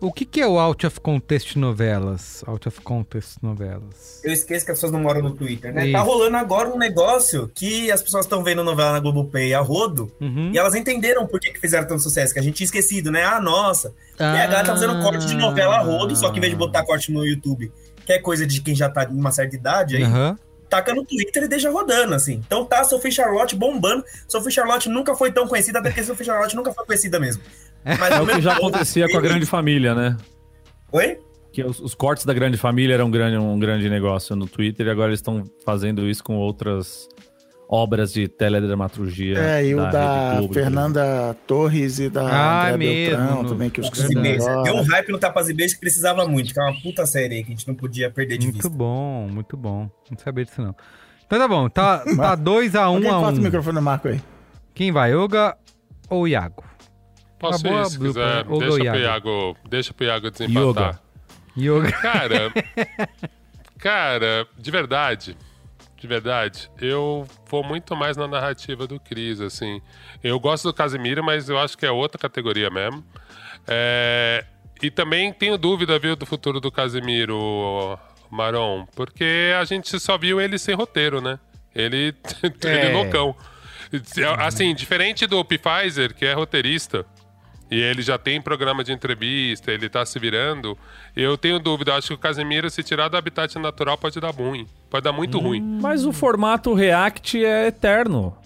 [0.00, 2.44] O que, que é o Out of Contest novelas?
[2.46, 4.20] Out of Contest novelas.
[4.22, 5.84] Eu esqueço que as pessoas não moram no Twitter, né?
[5.86, 5.92] Isso.
[5.92, 10.12] Tá rolando agora um negócio que as pessoas estão vendo novela na Globoplay a rodo
[10.20, 10.52] Uhum.
[10.54, 13.24] e elas entenderam por que, que fizeram tanto sucesso, que a gente tinha esquecido, né?
[13.24, 13.92] Ah, nossa.
[14.18, 16.58] E a galera tá fazendo corte de novela a rodo, só que em vez de
[16.58, 17.72] botar corte no YouTube,
[18.06, 20.38] que é coisa de quem já tá em uma certa idade, aí Aham.
[20.70, 22.34] taca no Twitter e deixa rodando, assim.
[22.46, 24.04] Então tá Sophie Charlotte bombando.
[24.28, 27.42] Sophie Charlotte nunca foi tão conhecida, até porque Sophie Charlotte nunca foi conhecida mesmo.
[27.84, 30.16] Mas É o que já acontecia com a grande família, né?
[30.92, 31.18] Oi?
[31.52, 34.86] Que os, os cortes da grande família eram um grande, um grande negócio no Twitter
[34.86, 37.08] e agora eles estão fazendo isso com outras
[37.70, 39.38] obras de teledramaturgia.
[39.38, 43.80] É, e o da Globo, Fernanda Torres e da Ah, André mesmo, Beltrão também, que
[43.80, 44.46] os Tapas e Beijos.
[44.64, 47.36] Deu um hype no Tapas e Beijos que precisava muito, que é uma puta série
[47.36, 48.68] aí que a gente não podia perder de Muito vista.
[48.70, 49.90] bom, muito bom.
[50.10, 50.74] Não sabia disso, não.
[51.26, 53.44] Então tá bom, tá 2x1 tá dois a um a corta o um.
[53.44, 54.20] microfone do Marco aí.
[54.74, 55.54] Quem vai, Olga
[56.08, 56.64] ou Iago?
[57.38, 58.44] Posso ir, se blooper, quiser.
[58.44, 58.58] né?
[58.58, 58.98] Deixa pro Iago.
[58.98, 61.00] Iago, deixa pro Iago desempatar.
[61.56, 61.88] Yoga.
[61.88, 61.92] Yoga.
[61.92, 62.52] Cara,
[63.78, 65.36] cara, de verdade,
[65.96, 69.80] de verdade, eu vou muito mais na narrativa do Cris, assim.
[70.22, 73.04] Eu gosto do Casimiro, mas eu acho que é outra categoria mesmo.
[73.66, 74.44] É,
[74.82, 77.98] e também tenho dúvida, viu, do futuro do Casimiro,
[78.30, 81.38] Maron, porque a gente só viu ele sem roteiro, né?
[81.74, 82.14] Ele,
[82.64, 82.92] ele É.
[82.92, 83.34] loucão.
[84.38, 87.06] Assim, diferente do Pfizer, que é roteirista,
[87.70, 90.76] e ele já tem programa de entrevista, ele tá se virando.
[91.14, 94.66] Eu tenho dúvida, acho que o Casemiro, se tirar do habitat natural, pode dar ruim.
[94.90, 95.60] Pode dar muito ruim.
[95.80, 98.36] Mas o formato React é eterno.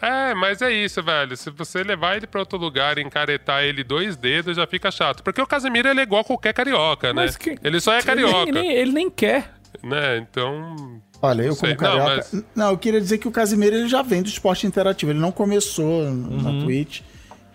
[0.00, 1.36] É, mas é isso, velho.
[1.36, 5.24] Se você levar ele pra outro lugar e encaretar ele dois dedos, já fica chato.
[5.24, 7.26] Porque o Casemiro ele é igual a qualquer carioca, né?
[7.36, 8.52] Que- Ele só é Ele carioca.
[8.52, 9.54] nem, ele nem quer.
[9.82, 10.18] Né?
[10.18, 11.00] Então.
[11.20, 11.74] Olha, eu Não sei.
[11.74, 12.26] como Não, carioca...
[12.32, 15.10] Não, mas- eu queria dizer que o Casimiro ele já vem do esporte interativo.
[15.10, 17.00] Ele não começou na Twitch.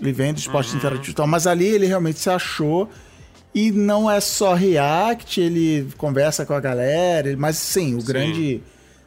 [0.04, 1.28] Ele vem do esporte interativo e tal.
[1.28, 2.90] Mas ali ele realmente se achou.
[3.56, 7.36] E não é só react, ele conversa com a galera.
[7.38, 8.62] Mas sim, o grande...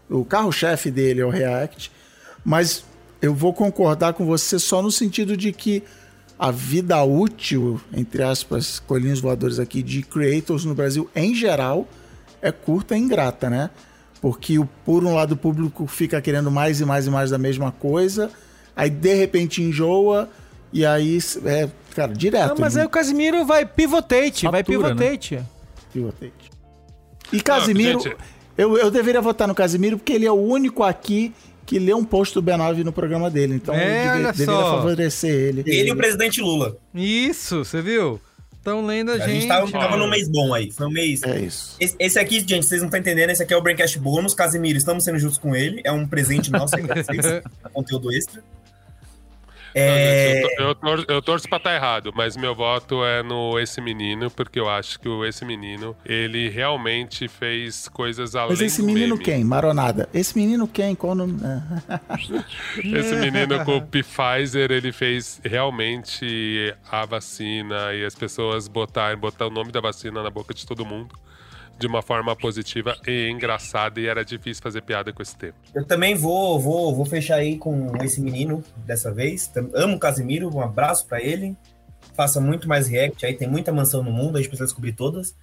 [0.09, 1.91] O carro-chefe dele é o react.
[2.45, 2.85] Mas
[3.21, 5.83] eu vou concordar com você só no sentido de que
[6.39, 11.89] a vida útil, entre aspas, colinhos voadores aqui, de creators no Brasil em geral
[12.43, 13.71] é curta e ingrata, né?
[14.21, 17.39] Porque o, por um lado o público fica querendo mais e mais e mais da
[17.39, 18.31] mesma coisa,
[18.75, 20.29] aí de repente enjoa
[20.81, 22.49] e aí é, cara, direto.
[22.51, 24.63] Não, mas ele aí o Casimiro vai pivotate, vai né?
[24.63, 25.41] pivotate.
[25.93, 26.33] pivotate.
[27.33, 28.17] E Casimiro, gente-
[28.57, 31.33] eu, eu deveria votar no Casimiro porque ele é o único aqui
[31.65, 35.31] que lê um post do B9 no programa dele, então É, eu deve- deveria favorecer
[35.31, 35.63] ele.
[35.67, 36.77] Ele e o presidente Lula.
[36.95, 38.21] Isso, você viu?
[38.57, 39.47] Estão lendo a, A gente gente.
[39.49, 40.73] tava, tava num mês bom aí.
[40.73, 41.23] Foi um mês.
[41.23, 41.77] É isso.
[41.79, 43.31] Esse, esse aqui, gente, vocês não estão entendendo.
[43.31, 44.35] Esse aqui é o Braincast Bônus.
[44.35, 45.81] Casimiro, estamos sendo juntos com ele.
[45.85, 47.43] É um presente nosso aí pra vocês.
[47.73, 48.43] conteúdo extra.
[49.79, 50.43] É...
[50.59, 54.31] Eu, eu tor- eu torço pra estar errado, mas meu voto é no Esse Menino,
[54.31, 58.87] porque eu acho que o Esse Menino, ele realmente fez coisas além Mas esse do
[58.87, 59.25] menino meme.
[59.25, 59.45] quem?
[59.45, 60.09] Maronada.
[60.15, 60.95] Esse menino quem?
[60.95, 61.35] Qual o nome?
[62.83, 69.47] Esse menino com o Pfizer, ele fez realmente a vacina e as pessoas botarem, botar
[69.47, 71.15] o nome da vacina na boca de todo mundo
[71.79, 75.55] de uma forma positiva e engraçada e era difícil fazer piada com esse tema.
[75.75, 79.51] Eu também vou, vou, vou fechar aí com esse menino dessa vez.
[79.75, 81.57] Amo o Casimiro, um abraço pra ele.
[82.15, 85.35] Faça muito mais react aí, tem muita mansão no mundo, a gente precisa descobrir todas.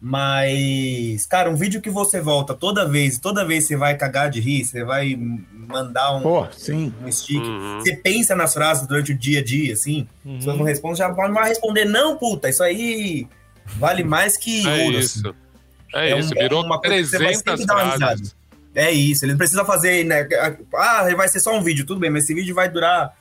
[0.00, 4.38] Mas, cara, um vídeo que você volta toda vez, toda vez você vai cagar de
[4.40, 6.92] rir, você vai mandar um, Pô, sim.
[7.02, 7.42] um stick.
[7.80, 10.06] Você pensa nas frases durante o dia a dia, assim.
[10.22, 13.26] Se você não responde, já vai- responder, não, puta, isso aí
[13.76, 14.98] vale mais que É ouro.
[14.98, 15.26] isso.
[15.28, 15.38] assim.
[15.94, 18.06] É, isso, um- virou uma coisa que você vai 300 sempre dar uma risada.
[18.16, 18.36] frases.
[18.74, 20.26] É isso, ele não precisa fazer, né?
[20.74, 23.16] Ah, vai ser só um vídeo, tudo bem, mas esse vídeo vai durar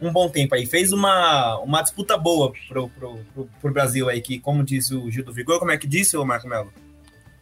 [0.00, 0.66] um bom tempo aí.
[0.66, 5.10] Fez uma, uma disputa boa pro, pro, pro, pro Brasil aí, que, como disse o
[5.10, 6.70] Gil do Vigor, como é que disse o Marco Melo?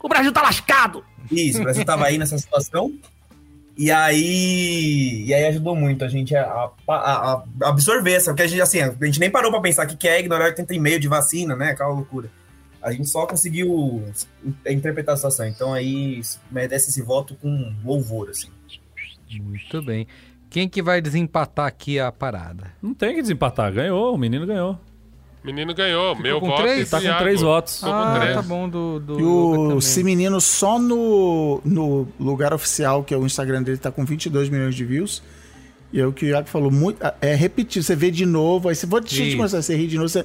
[0.00, 1.04] O Brasil tá lascado!
[1.30, 2.94] Isso, o Brasil tava aí nessa situação.
[3.76, 8.46] E aí, e aí ajudou muito a gente a, a- a- absorver essa, porque a
[8.46, 10.98] gente, assim, a gente nem parou pra pensar que que é ignorar 80 e meio
[11.00, 11.70] de vacina, né?
[11.72, 12.30] Aquela loucura.
[12.86, 14.04] A gente só conseguiu
[14.64, 15.44] interpretar a situação.
[15.46, 18.48] Então aí merece esse voto com louvor, assim.
[19.40, 20.06] Muito bem.
[20.48, 22.72] Quem que vai desempatar aqui a parada?
[22.80, 24.78] Não tem que desempatar, ganhou, o menino ganhou.
[25.42, 26.76] O menino ganhou, meu com voto três?
[26.78, 27.80] Ele tá com três votos.
[27.80, 28.34] Tô com Ah, três.
[28.36, 29.78] tá bom, do, do E o.
[29.78, 34.48] Esse menino só no, no lugar oficial, que é o Instagram dele, tá com 22
[34.48, 35.22] milhões de views.
[35.92, 38.74] E é o que o Iago falou, muito, é repetir, você vê de novo, aí
[38.74, 40.24] você vou te começar a rir de novo, você,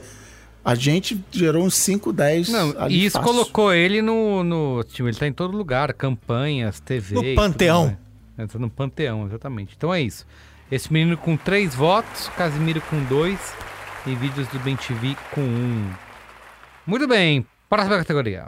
[0.63, 3.33] a gente gerou uns 5, 10 Não, e isso fácil.
[3.33, 4.83] colocou ele no, no.
[4.83, 7.15] Tipo, ele tá em todo lugar, campanhas, TV.
[7.15, 7.97] No panteão.
[8.37, 9.73] tá no panteão, exatamente.
[9.75, 10.25] Então é isso.
[10.71, 13.53] Esse menino com três votos, Casimiro com dois
[14.05, 15.89] e vídeos do Ben TV com um.
[16.85, 18.47] Muito bem, próxima categoria.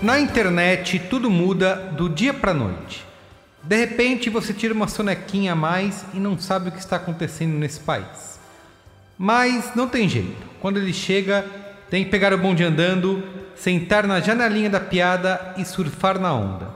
[0.00, 3.11] Na internet, tudo muda do dia pra noite.
[3.62, 7.56] De repente, você tira uma sonequinha a mais e não sabe o que está acontecendo
[7.56, 8.40] nesse país.
[9.16, 10.46] Mas não tem jeito.
[10.60, 11.44] Quando ele chega,
[11.88, 13.22] tem que pegar o bonde andando,
[13.54, 16.68] sentar na janelinha da piada e surfar na onda.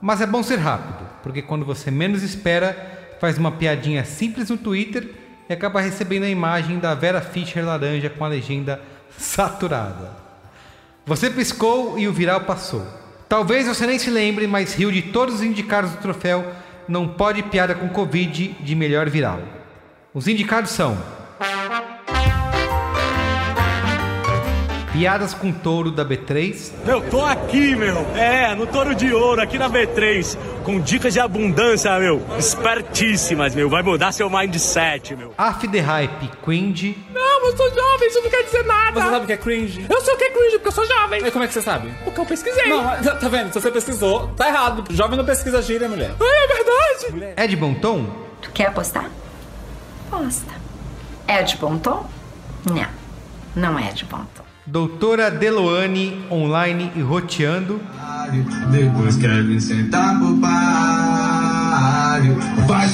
[0.00, 4.58] Mas é bom ser rápido, porque quando você menos espera, faz uma piadinha simples no
[4.58, 5.10] Twitter
[5.48, 8.80] e acaba recebendo a imagem da Vera Fischer laranja com a legenda
[9.16, 10.12] saturada.
[11.06, 12.86] Você piscou e o viral passou.
[13.28, 16.50] Talvez você nem se lembre, mas riu de todos os indicados do troféu
[16.88, 19.40] Não Pode Piada com Covid de melhor viral.
[20.14, 20.96] Os indicados são
[24.98, 27.98] Piadas com Touro da B3, Eu tô aqui, meu.
[28.16, 30.36] É, no Touro de Ouro, aqui na B3.
[30.64, 32.20] Com dicas de abundância, meu.
[32.36, 33.70] Espertíssimas, meu.
[33.70, 35.32] Vai mudar seu mindset, meu.
[35.38, 39.00] Af the Hype Quindy, Não, eu sou jovem, isso não quer dizer nada.
[39.00, 39.86] Você sabe o que é cringe?
[39.88, 41.24] Eu sei o que é cringe, porque eu sou jovem.
[41.24, 41.94] E como é que você sabe?
[42.02, 42.68] Porque eu pesquisei.
[42.68, 43.52] Não, tá vendo?
[43.52, 44.84] Se você pesquisou, tá errado.
[44.90, 46.10] Jovem não pesquisa gíria, mulher.
[46.10, 47.40] É verdade.
[47.40, 48.04] Ed Bonton,
[48.42, 49.08] Tu quer apostar?
[50.10, 50.52] Aposta.
[51.28, 52.04] É de bom tom?
[52.64, 52.88] Não,
[53.54, 54.37] não é de bom tom.
[54.68, 57.80] Doutora Deloane online e roteando,
[58.70, 62.36] Depois quer me sentar pro páreo.
[62.66, 62.88] Vai,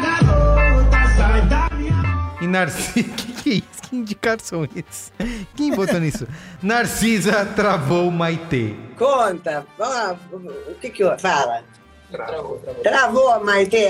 [0.00, 2.36] garota, sai da minha.
[2.40, 3.02] e Narcisa.
[3.14, 3.82] que, que é isso?
[3.82, 5.12] Que indicados são esses?
[5.54, 6.26] Quem botou nisso?
[6.62, 8.74] Narcisa travou Maitê.
[8.96, 11.20] Conta, lá, o que que houve?
[11.20, 11.62] Fala.
[12.10, 13.44] Travou, travou.
[13.44, 13.88] Maite.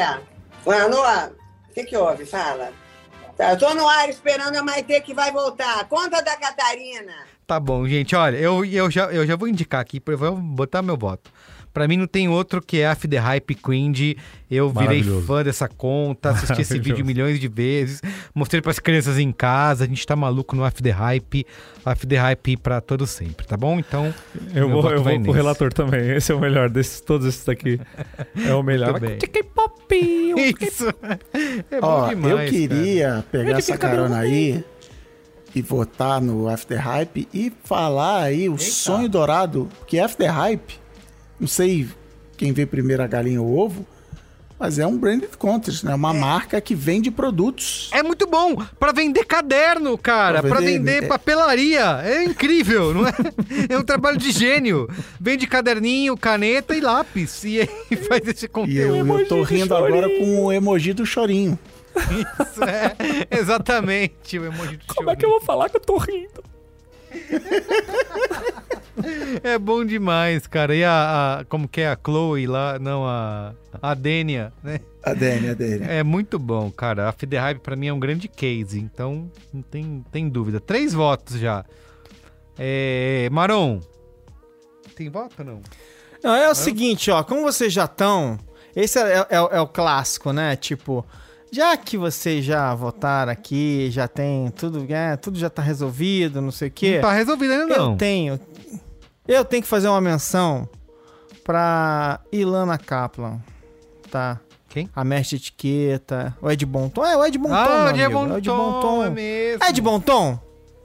[0.67, 1.31] Manoa,
[1.71, 2.27] o que que houve?
[2.27, 2.73] Fala.
[3.37, 5.89] Tá, eu tô no ar esperando a Maite que vai voltar.
[5.89, 7.13] Conta da Catarina.
[7.47, 8.15] Tá bom, gente.
[8.15, 11.31] Olha, eu, eu, já, eu já vou indicar aqui, vou botar meu voto.
[11.75, 13.93] Pra mim não tem outro que é Af The Hype Queen.
[14.49, 18.01] Eu virei fã dessa conta, assisti esse vídeo milhões de vezes,
[18.33, 21.45] mostrei pras crianças em casa, a gente tá maluco no Af The Hype.
[21.85, 23.81] Af The Hype pra todo sempre, tá bom?
[23.81, 24.15] Então,
[24.55, 26.13] Eu vou, eu vou com o relator também.
[26.13, 27.81] Esse é o melhor desses, todos esses daqui.
[28.47, 29.01] É o melhor.
[29.01, 29.75] K-pop.
[30.61, 30.89] Isso.
[31.71, 33.25] É bom Ó, demais, eu queria cara.
[33.33, 34.65] pegar Ele essa carona aí
[35.55, 40.84] e votar no After Hype e falar aí o sonho dourado, que After Hype,
[41.39, 41.87] não sei
[42.37, 43.87] quem vê primeiro a galinha ou o ovo,
[44.59, 45.95] mas é um branded contest, né?
[45.95, 47.91] Uma marca que vende produtos.
[47.93, 52.01] É muito bom pra vender caderno, cara, Pra pra vender- vender é- papelaria.
[52.05, 53.13] É incrível, não é?
[53.69, 54.89] É um trabalho de gênio.
[55.21, 58.97] Vende caderninho, caneta e lápis e aí faz esse E conteúdo.
[59.13, 61.59] eu, eu tô rindo agora com o emoji do chorinho.
[61.97, 62.97] Isso é,
[63.31, 66.43] exatamente o emoji do Como é que eu vou falar que eu tô rindo?
[69.43, 70.75] É bom demais, cara.
[70.75, 72.79] E a, a- como que é a Chloe lá?
[72.79, 74.81] Não, a, a Dênia, né?
[75.03, 75.85] A Dênia, a Dênia.
[75.87, 77.09] É muito bom, cara.
[77.09, 80.61] A Fide Hype pra mim é um grande case, então não tem, tem dúvida.
[80.61, 81.65] Três votos já.
[82.57, 83.81] É, Maron,
[84.95, 85.61] tem voto ou não?
[86.23, 88.39] Não, é o seguinte, ó, como vocês já estão.
[88.75, 90.57] Esse é, é- é o clássico, né?
[90.57, 91.05] Tipo,
[91.55, 96.51] já que vocês já votaram aqui, já tem tudo, é, tudo já tá resolvido, não
[96.51, 96.95] sei o quê.
[96.97, 97.93] Não tá resolvido ainda não.
[97.93, 98.41] Eu tenho.
[99.27, 100.69] Eu tenho que fazer uma menção
[101.45, 103.39] pra Ilana Kaplan,
[104.11, 104.41] tá?
[104.69, 104.91] Quem?
[104.95, 107.05] A mestre de etiqueta, o Ed Bonton.
[107.07, 109.05] É, o Ed Bonton, Ah, Ed amigo, Bonton, Ed Bonton.
[109.05, 109.65] é mesmo.
[109.65, 110.39] Ed Bonton?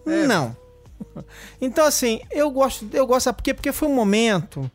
[0.05, 0.27] É.
[0.27, 0.55] Não.
[1.61, 3.53] Então, assim, eu gosto, eu gosto, sabe por quê?
[3.53, 4.69] Porque foi um momento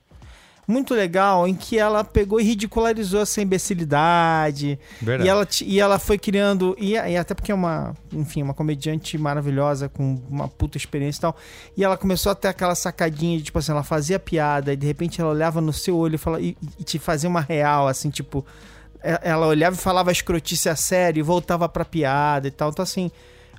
[0.67, 4.79] muito legal em que ela pegou e ridicularizou essa imbecilidade.
[5.01, 5.27] Verdade.
[5.27, 6.77] E ela, e ela foi criando.
[6.79, 11.23] E, e até porque é uma, enfim, uma comediante maravilhosa, com uma puta experiência e
[11.23, 11.37] tal.
[11.77, 14.87] E ela começou a ter aquela sacadinha de, tipo assim, ela fazia piada e de
[14.87, 18.11] repente ela olhava no seu olho e, fala, e, e te fazia uma real, assim,
[18.11, 18.45] tipo.
[19.23, 22.71] Ela olhava e falava escrotice a sério e voltava pra piada e tal.
[22.71, 23.11] Então, assim,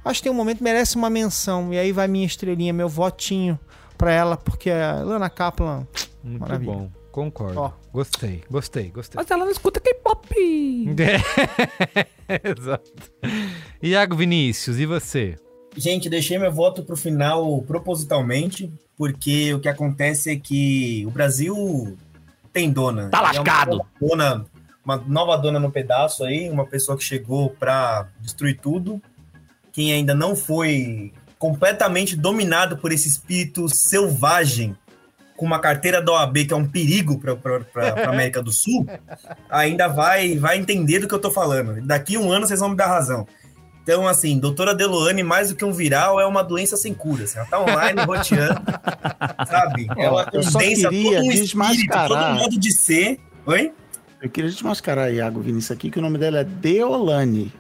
[0.04, 1.72] acho que tem um momento merece uma menção.
[1.72, 3.60] E aí vai minha estrelinha, meu votinho
[3.96, 5.86] pra ela, porque a Lana Kaplan.
[6.26, 6.72] Muito maravilha.
[6.74, 7.60] bom, concordo.
[7.60, 7.72] Ó.
[7.94, 9.16] Gostei, gostei, gostei.
[9.16, 10.28] Mas ela não escuta K-pop.
[12.28, 12.92] É, Exato.
[13.80, 15.36] Iago Vinícius, e você?
[15.78, 21.96] Gente, deixei meu voto pro final propositalmente, porque o que acontece é que o Brasil
[22.52, 23.10] tem dona.
[23.10, 23.72] Tá É uma lascado.
[23.78, 24.46] nova dona,
[24.84, 29.00] uma nova dona no pedaço aí, uma pessoa que chegou pra destruir tudo.
[29.72, 34.76] Quem ainda não foi completamente dominado por esse espírito selvagem,
[35.36, 38.86] com uma carteira da OAB que é um perigo para a América do Sul,
[39.50, 41.82] ainda vai, vai entender do que eu tô falando.
[41.86, 43.28] Daqui um ano vocês vão me dar razão.
[43.84, 47.26] Então, assim, doutora Deloane, mais do que um viral, é uma doença sem cura.
[47.26, 48.62] Assim, ela tá online, roteando,
[49.48, 49.88] sabe?
[50.42, 53.20] Só condensa queria todo um espírito, todo um modo de ser.
[53.46, 53.72] Oi?
[54.20, 57.54] Eu queria desmascarar a Iago Vinícius aqui, que o nome dela é Deolane.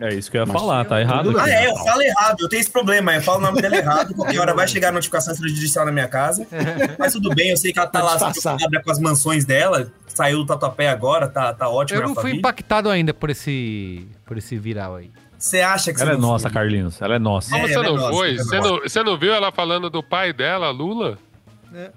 [0.00, 1.38] É isso que eu ia Mas- falar, tá errado.
[1.38, 1.50] Ah, aqui.
[1.50, 4.38] é, eu falo errado, eu tenho esse problema, eu falo o nome dela errado, qualquer
[4.40, 6.46] hora vai chegar a notificação extrajudicial na minha casa,
[6.98, 10.38] mas tudo bem, eu sei que ela tá lá preocupada com as mansões dela, saiu
[10.38, 12.38] do Tatuapé agora, tá, tá ótimo Eu na não fui família.
[12.40, 15.10] impactado ainda por esse, por esse viral aí.
[15.38, 16.52] Você acha que Ela é você nossa, foi?
[16.54, 17.02] Carlinhos.
[17.02, 17.50] Ela é nossa.
[17.50, 18.32] Como É, você ela é não nossa, foi?
[18.34, 21.18] é Você não, você não viu ela falando do pai dela, Lula?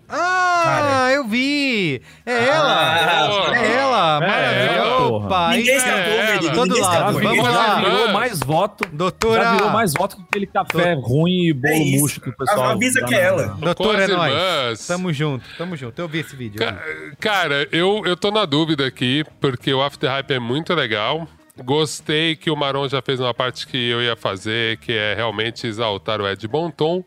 [0.09, 2.01] Ah, eu vi!
[2.25, 3.55] É Ah, ela!
[3.57, 4.15] É ela!
[4.23, 4.71] É Maravilha!
[4.71, 5.49] ela, Opa!
[5.51, 6.25] Ninguém é ela.
[6.27, 7.19] Verdigo, de todo lado.
[7.19, 7.75] Vamos já lá!
[7.79, 8.87] virou mais voto.
[8.91, 9.43] Doutora!
[9.43, 12.69] Já virou mais voto que aquele café ruim e bolo É murcho que o pessoal.
[12.71, 13.47] Avisa que é ela.
[13.59, 14.33] Doutora, é nóis.
[14.33, 14.87] irmãs.
[14.87, 15.99] Tamo junto, tamo junto.
[16.01, 16.61] Eu vi esse vídeo.
[16.61, 16.81] eu Ca-.
[17.19, 21.27] Cara, eu, eu tô na dúvida aqui, porque o After Hype é muito legal.
[21.63, 25.65] Gostei que o Maron já fez uma parte que eu ia fazer, que é realmente
[25.65, 27.03] exaltar o Ed Bonton.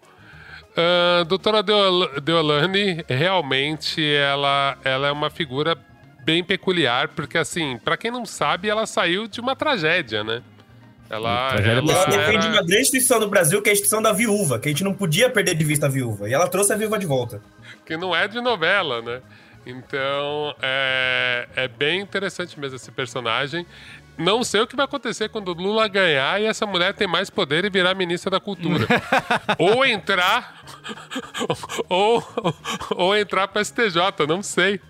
[0.77, 5.77] Ah, doutora Deol- Deolane, realmente ela, ela é uma figura
[6.25, 10.43] bem peculiar, porque assim, pra quem não sabe, ela saiu de uma tragédia, né?
[11.09, 14.01] Ela, Tragédia ela Ela defende era- uma grande instituição do Brasil, que é a instituição
[14.01, 16.29] da viúva, que a gente não podia perder de vista a viúva.
[16.29, 17.43] E ela trouxe a viúva de volta.
[17.85, 19.21] que não é de novela, né?
[19.67, 23.67] Então, é, é bem interessante mesmo esse personagem.
[24.21, 27.31] Não sei o que vai acontecer quando o Lula ganhar e essa mulher tem mais
[27.31, 28.87] poder e virar ministra da cultura.
[29.59, 30.63] ou entrar,
[31.89, 32.23] ou,
[32.91, 34.81] ou entrar para STJ, não sei.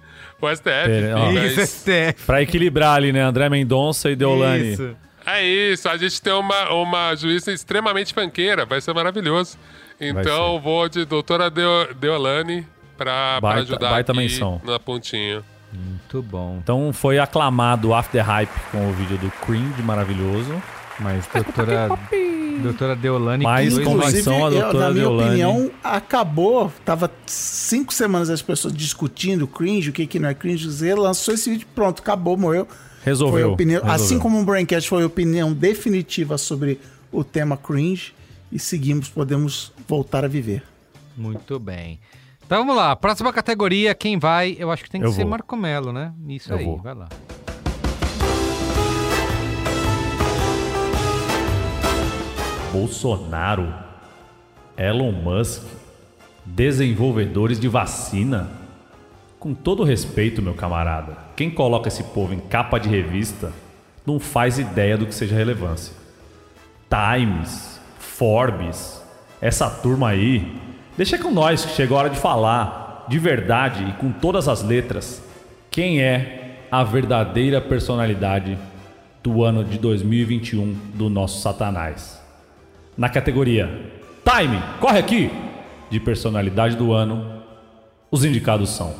[0.42, 1.30] O STF, Pera, ó.
[1.30, 2.24] enfim, Isso, STF.
[2.26, 3.20] Pra equilibrar ali, né?
[3.22, 4.72] André Mendonça e Deolane.
[4.72, 4.96] Isso.
[5.26, 9.58] É isso, a gente tem uma, uma juíza extremamente fanqueira, vai ser maravilhoso.
[10.00, 12.66] Então, vou de doutora Deo- Deolane
[12.98, 14.60] Baita- ajudar baita aqui menção.
[14.64, 15.42] na pontinha.
[15.72, 16.58] Muito bom.
[16.62, 20.60] Então foi aclamado o After Hype com o vídeo do Cringe maravilhoso.
[20.98, 21.88] Mas doutora,
[22.62, 23.42] doutora Deolane...
[23.42, 25.28] Mais- Convenção, a eu, doutora na minha Deolane.
[25.28, 26.70] opinião, acabou.
[26.84, 30.68] Tava cinco semanas as pessoas discutindo cringe, o que, que não é cringe.
[30.68, 32.68] Zé lançou esse vídeo, pronto, acabou, morreu.
[33.02, 33.52] Resolveu.
[33.52, 34.04] Opinião, resolveu.
[34.04, 36.78] assim como o Braincast foi a opinião definitiva sobre
[37.10, 38.12] o tema cringe,
[38.52, 40.62] e seguimos, podemos voltar a viver.
[41.16, 41.98] Muito bem.
[42.50, 44.56] Então vamos lá, próxima categoria, quem vai?
[44.58, 45.30] Eu acho que tem que Eu ser vou.
[45.30, 46.12] Marco Melo, né?
[46.26, 46.78] Isso Eu aí, vou.
[46.78, 47.08] vai lá.
[52.72, 53.72] Bolsonaro,
[54.76, 55.62] Elon Musk,
[56.44, 58.50] desenvolvedores de vacina.
[59.38, 63.52] Com todo respeito, meu camarada, quem coloca esse povo em capa de revista
[64.04, 65.94] não faz ideia do que seja relevância.
[66.88, 69.00] Times, Forbes,
[69.40, 70.52] essa turma aí,
[71.00, 74.62] deixa com nós que chegou a hora de falar, de verdade e com todas as
[74.62, 75.22] letras,
[75.70, 78.58] quem é a verdadeira personalidade
[79.22, 82.20] do ano de 2021 do nosso Satanás.
[82.98, 83.66] Na categoria
[84.22, 85.30] Time, corre aqui!
[85.88, 87.42] De personalidade do ano,
[88.10, 88.94] Os indicados são: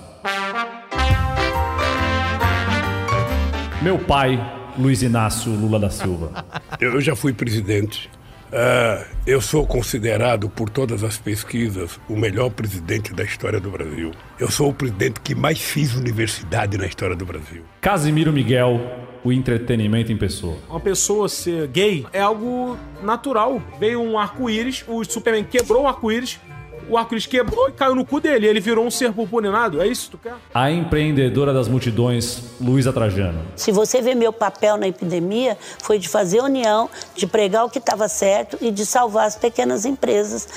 [3.82, 4.40] Meu pai,
[4.78, 6.46] Luiz Inácio Lula da Silva.
[6.80, 8.08] Eu já fui presidente.
[8.52, 14.10] Ah, eu sou considerado por todas as pesquisas o melhor presidente da história do Brasil.
[14.38, 17.62] Eu sou o presidente que mais fiz universidade na história do Brasil.
[17.80, 18.80] Casimiro Miguel,
[19.22, 20.56] o entretenimento em pessoa.
[20.68, 23.62] Uma pessoa ser gay é algo natural.
[23.78, 26.40] Veio um arco-íris, o Superman quebrou o arco-íris,
[26.90, 28.46] o arco-íris quebrou e caiu no cu dele.
[28.46, 29.80] Ele virou um ser purpurinado.
[29.80, 30.34] É isso que tu quer?
[30.52, 33.40] A empreendedora das multidões, Luísa Trajano.
[33.54, 37.78] Se você vê meu papel na epidemia, foi de fazer união, de pregar o que
[37.78, 40.48] estava certo e de salvar as pequenas empresas.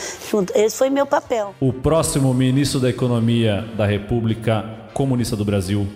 [0.55, 1.53] Esse foi meu papel.
[1.59, 5.87] O próximo ministro da Economia da República Comunista do Brasil,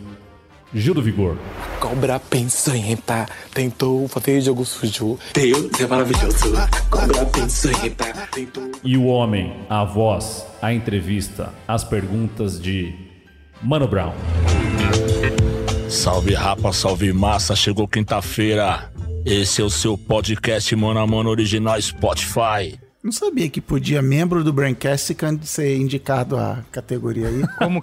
[0.74, 1.38] Gil do Vigor.
[1.80, 2.22] Cobra
[2.76, 5.18] entrar, tentou fazer jogo sujo.
[5.34, 6.52] Deus é maravilhoso.
[6.90, 7.26] Cobra
[7.86, 8.72] entrar, tentou.
[8.84, 12.94] E o homem, a voz, a entrevista, as perguntas de
[13.62, 14.14] Mano Brown.
[15.90, 18.92] Salve rapa, salve massa, chegou quinta-feira.
[19.26, 22.78] Esse é o seu podcast Mano a Mano original Spotify.
[23.08, 27.42] Não sabia que podia membro do Braincast can- ser indicado à categoria aí.
[27.58, 27.80] Como,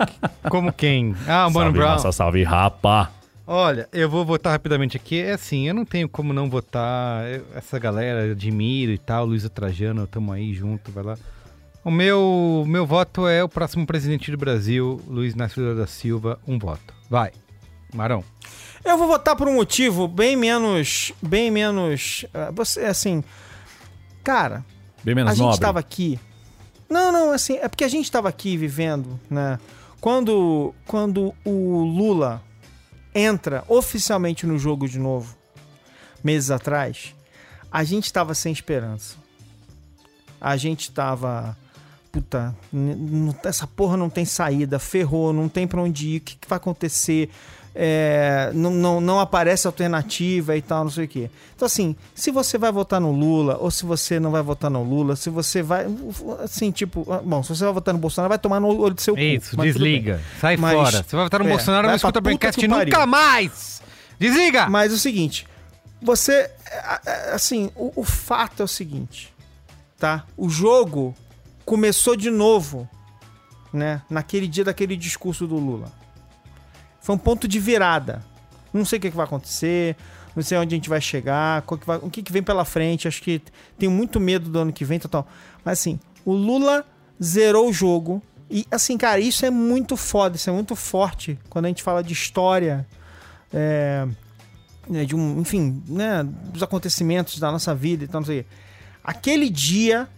[0.51, 1.17] como quem?
[1.27, 1.89] Ah, o Mano salve Brown.
[1.93, 3.11] massa, salve rapa.
[3.47, 5.19] Olha, eu vou votar rapidamente aqui.
[5.23, 7.27] É assim, eu não tenho como não votar.
[7.27, 9.25] Eu- essa galera, admiro e tal.
[9.25, 11.17] Luísa Trajano, tamo aí junto, vai lá.
[11.83, 16.39] O meu, meu voto é o próximo presidente do Brasil, Luiz Inácio da Silva.
[16.47, 16.93] Um voto.
[17.09, 17.33] Vai.
[17.95, 18.23] Marão.
[18.85, 21.13] Eu vou votar por um motivo bem menos.
[21.23, 22.27] Bem menos.
[22.35, 23.25] ah, Você, assim.
[24.23, 24.63] Cara,
[25.05, 25.56] Bem menos a gente nobre.
[25.56, 26.18] estava aqui.
[26.89, 29.59] Não, não, assim, é porque a gente estava aqui vivendo, né?
[30.01, 32.43] Quando, quando o Lula
[33.14, 35.36] entra oficialmente no jogo de novo,
[36.22, 37.14] meses atrás,
[37.70, 39.16] a gente estava sem esperança.
[40.40, 41.56] A gente estava.
[42.12, 42.55] Puta,
[43.43, 46.59] essa porra não tem saída, ferrou, não tem pra onde ir, o que, que vai
[46.59, 47.28] acontecer?
[47.77, 51.29] É, não, não, não aparece alternativa e tal, não sei o quê.
[51.57, 54.83] Então, assim, se você vai votar no Lula ou se você não vai votar no
[54.85, 55.87] Lula, se você vai.
[56.43, 59.01] Assim, tipo, ah, bom, se você vai votar no Bolsonaro, vai tomar no olho do
[59.01, 59.21] seu cu.
[59.21, 60.21] Isso, tudo desliga.
[60.41, 61.03] Sai Mas- fora.
[61.03, 63.83] Você vai votar no é, Bolsonaro, não escuta o Braincast nunca mais!
[64.21, 64.69] Desliga!
[64.69, 65.45] Mas o seguinte,
[66.01, 66.33] você.
[66.71, 69.35] é, é, Assim, o, o fato é o seguinte,
[69.99, 70.25] tá?
[70.37, 71.13] O jogo
[71.65, 72.89] começou de novo,
[73.73, 74.01] né?
[74.09, 76.03] Naquele dia daquele discurso do Lula.
[77.05, 78.24] Foi um ponto de virada.
[78.72, 79.94] Não sei o que, que vai acontecer,
[80.35, 83.06] não sei onde a gente vai chegar, que vai- o que, que vem pela frente.
[83.06, 83.43] Acho que
[83.78, 85.28] tenho muito medo do ano que vem, total.
[85.62, 86.82] Mas assim, o Lula
[87.22, 88.22] zerou o jogo.
[88.51, 92.02] E assim, cara, isso é muito foda, isso é muito forte quando a gente fala
[92.02, 92.86] de história.
[93.52, 94.09] É,
[95.06, 98.47] de um, enfim, né, dos acontecimentos da nossa vida e tal, não sei.
[99.02, 100.09] Aquele dia,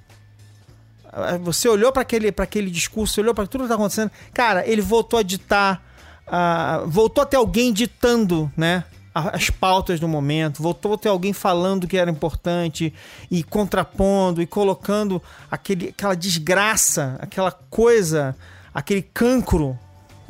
[1.13, 4.81] ah, você olhou para aquele, aquele discurso, olhou para tudo que tá acontecendo, cara, ele
[4.83, 5.85] voltou a ditar,
[6.27, 8.85] ah, voltou a ter alguém ditando, né,
[9.15, 12.93] as pautas do momento, voltou a ter alguém falando que era importante
[13.31, 18.37] e contrapondo e colocando aquele, aquela desgraça, aquela coisa,
[18.75, 19.79] aquele cancro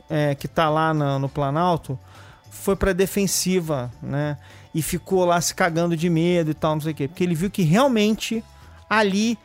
[0.09, 1.99] é, que tá lá no Planalto,
[2.49, 4.39] foi pra defensiva, né?
[4.73, 7.09] E ficou lá se cagando de medo e tal, não sei o quê.
[7.09, 8.45] Porque ele viu que realmente
[8.89, 9.39] ali,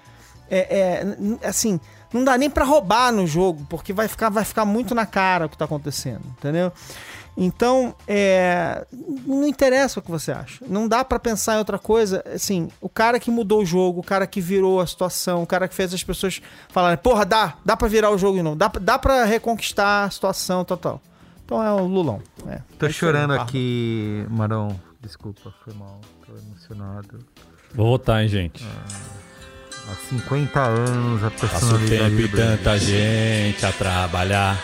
[0.49, 1.03] é,
[1.41, 1.79] é, assim,
[2.13, 5.45] não dá nem pra roubar no jogo, porque vai ficar, vai ficar muito na cara
[5.45, 6.71] o que tá acontecendo, entendeu?
[7.37, 8.85] Então, é,
[9.25, 10.63] não interessa o que você acha.
[10.67, 12.21] Não dá pra pensar em outra coisa.
[12.33, 15.67] Assim, o cara que mudou o jogo, o cara que virou a situação, o cara
[15.67, 18.67] que fez as pessoas falarem, porra, dá, dá pra virar o jogo de novo, dá,
[18.67, 21.01] dá pra reconquistar a situação, tal, tal.
[21.45, 22.21] Então é o Lulão.
[22.47, 22.59] É.
[22.77, 24.77] Tô É chorando aqui, Marão.
[24.99, 26.01] Desculpa, foi mal.
[26.25, 27.25] Tô emocionado.
[27.73, 28.63] Vou votar, hein, gente.
[29.89, 34.57] Há 50 anos a Passa o personalidade tempo e tanta gente a trabalhar.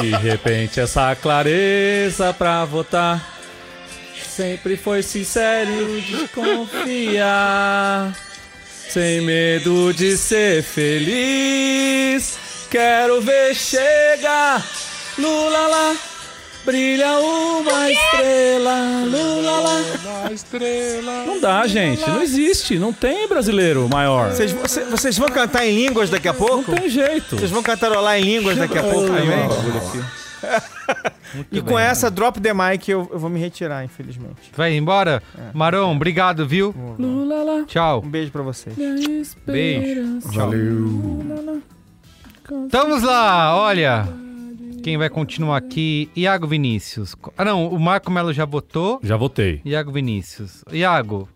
[0.00, 3.38] De repente, essa clareza pra votar.
[4.28, 8.14] Sempre foi sincero de confiar.
[8.90, 12.38] Sem medo de ser feliz.
[12.70, 14.64] Quero ver chegar.
[15.18, 15.96] Lula lá.
[16.68, 18.74] Brilha uma estrela.
[19.06, 19.82] Lula lá.
[20.24, 21.24] Uma estrela.
[21.24, 22.06] Não dá, gente.
[22.06, 22.78] Não existe.
[22.78, 24.30] Não tem brasileiro maior.
[24.32, 26.70] Vocês, vocês- vocês vão cantar em línguas daqui a pouco?
[26.70, 27.36] Não tem jeito.
[27.38, 29.48] Vocês vão cantarolar em línguas daqui a pouco também?
[31.52, 31.84] E com bem.
[31.84, 34.50] essa, drop the mic, eu, eu vou me retirar, infelizmente.
[34.56, 35.22] Vai embora?
[35.52, 36.74] Marão, obrigado, viu?
[36.98, 37.64] Lula lá.
[37.66, 38.02] Tchau.
[38.04, 38.74] Um beijo pra vocês.
[39.46, 40.20] Beijo.
[40.24, 41.24] Valeu.
[42.70, 44.08] Vamos lá, olha.
[44.88, 46.10] Quem vai continuar aqui?
[46.16, 47.14] Iago Vinícius.
[47.36, 48.98] Ah, não, o Marco Melo já votou.
[49.02, 49.60] Já votei.
[49.62, 50.64] Iago Vinícius.
[50.72, 51.28] Iago,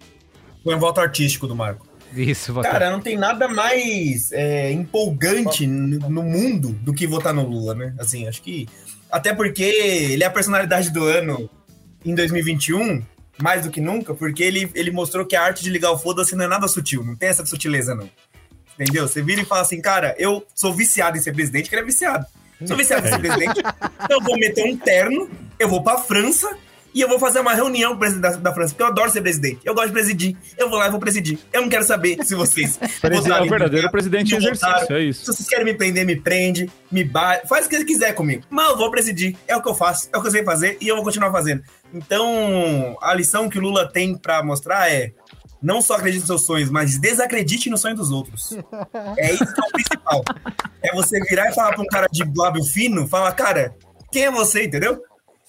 [0.64, 1.86] Foi um voto artístico do Marco.
[2.16, 2.72] Isso, votar.
[2.72, 7.74] Cara, não tem nada mais é, empolgante no, no mundo do que votar no Lula,
[7.74, 7.94] né?
[7.98, 8.66] Assim, acho que.
[9.10, 11.50] Até porque ele é a personalidade do ano
[12.06, 13.02] em 2021,
[13.38, 16.34] mais do que nunca, porque ele, ele mostrou que a arte de ligar o foda-se
[16.34, 18.08] não é nada sutil, não tem essa sutileza, não.
[18.80, 19.06] Entendeu?
[19.06, 21.84] Você vira e fala assim, cara, eu sou viciado em ser presidente, que ele é
[21.84, 22.24] viciado.
[22.66, 23.60] Sou viciado ser presidente,
[24.10, 25.28] eu vou meter um terno,
[25.58, 26.48] eu vou pra França
[26.94, 29.10] e eu vou fazer uma reunião com o presidente da, da França, porque eu adoro
[29.10, 29.60] ser presidente.
[29.64, 30.36] Eu gosto de presidir.
[30.58, 31.38] Eu vou lá e vou presidir.
[31.50, 32.76] Eu não quero saber se vocês.
[33.00, 34.96] Presi- votaram é o verdadeiro presidente em exercício, votaram.
[34.96, 35.20] é isso.
[35.20, 38.42] Se vocês querem me prender, me prende, me bate, faz o que quiser comigo.
[38.50, 39.34] Mas eu vou presidir.
[39.48, 41.32] É o que eu faço, é o que eu sei fazer e eu vou continuar
[41.32, 41.62] fazendo.
[41.94, 45.12] Então, a lição que o Lula tem pra mostrar é.
[45.62, 48.56] Não só acredite nos seus sonhos, mas desacredite no sonho dos outros.
[49.16, 50.24] É isso que é o principal.
[50.82, 53.74] É você virar e falar pra um cara de lábio fino, falar, cara,
[54.10, 55.00] quem é você, entendeu?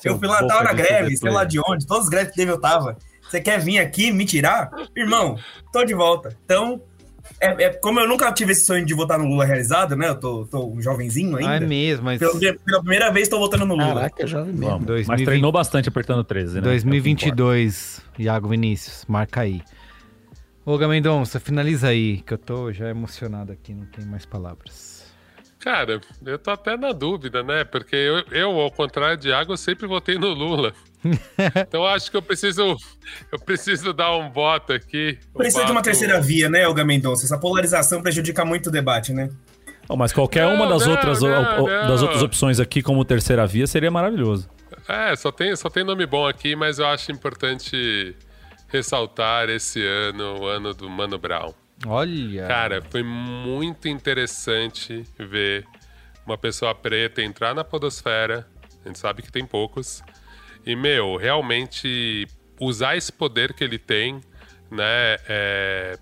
[0.04, 2.52] eu fui lá, tava na greve, sei lá de onde, todos os greves que teve
[2.52, 2.98] eu tava.
[3.30, 4.70] Você quer vir aqui me tirar?
[4.96, 5.38] Irmão,
[5.72, 6.38] tô de volta.
[6.44, 6.82] Então,
[7.40, 10.10] é, é- como eu nunca tive esse sonho de votar no Lula realizado, né?
[10.10, 11.52] Eu tô, tô um jovenzinho ainda.
[11.52, 13.94] Ah, é mesmo, mas- Pela, pela primeira vez tô votando no Lula.
[13.96, 14.68] Caraca, jovem mesmo.
[14.68, 14.86] Vamos.
[14.86, 16.62] Mas 2020 treinou bastante apertando 13, né?
[16.62, 19.62] 2022, Iago Vinícius, marca aí.
[20.66, 25.04] Olga Mendonça, finaliza aí, que eu tô já emocionado aqui, não tem mais palavras.
[25.60, 27.64] Cara, eu tô até na dúvida, né?
[27.64, 30.74] Porque eu, eu, ao contrário de eu sempre votei no Lula.
[31.58, 32.78] então acho que eu preciso,
[33.32, 35.18] eu preciso dar um voto aqui.
[35.34, 37.26] Precisa de uma terceira via, né, Olga Mendonça?
[37.26, 39.30] Essa polarização prejudica muito o debate, né?
[39.88, 41.88] Oh, mas qualquer uma das, Não, outras, não, o- o- não.
[41.88, 44.50] das outras opções aqui como terceira via seria maravilhoso.
[44.88, 48.16] É, só tem, só tem nome bom aqui, mas eu acho importante
[48.74, 51.54] ressaltar esse ano, o ano do Mano Brown.
[51.86, 52.48] Olha.
[52.48, 55.66] Cara, foi muito interessante ver
[56.26, 58.48] uma pessoa preta entrar na podosfera.
[58.84, 60.02] A gente sabe que tem poucos.
[60.66, 62.28] E, meu, realmente
[62.60, 64.22] usar esse poder que ele tem,
[64.72, 66.00] né, é,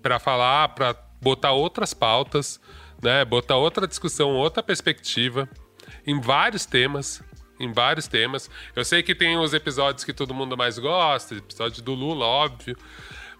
[0.00, 2.58] para falar, para botar outras pautas,
[3.02, 5.48] né, botar outra discussão, outra perspectiva
[6.06, 7.22] em vários temas.
[7.64, 8.50] Em vários temas.
[8.76, 12.76] Eu sei que tem os episódios que todo mundo mais gosta, episódio do Lula, óbvio.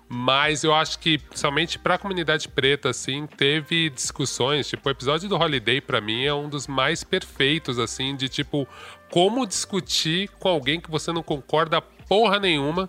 [0.09, 4.69] Mas eu acho que, somente pra comunidade preta, assim, teve discussões.
[4.69, 8.69] Tipo, o episódio do Holiday, pra mim, é um dos mais perfeitos, assim, de tipo,
[9.11, 12.89] como discutir com alguém que você não concorda porra nenhuma,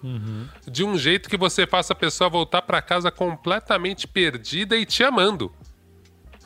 [0.70, 5.04] de um jeito que você faça a pessoa voltar pra casa completamente perdida e te
[5.04, 5.52] amando.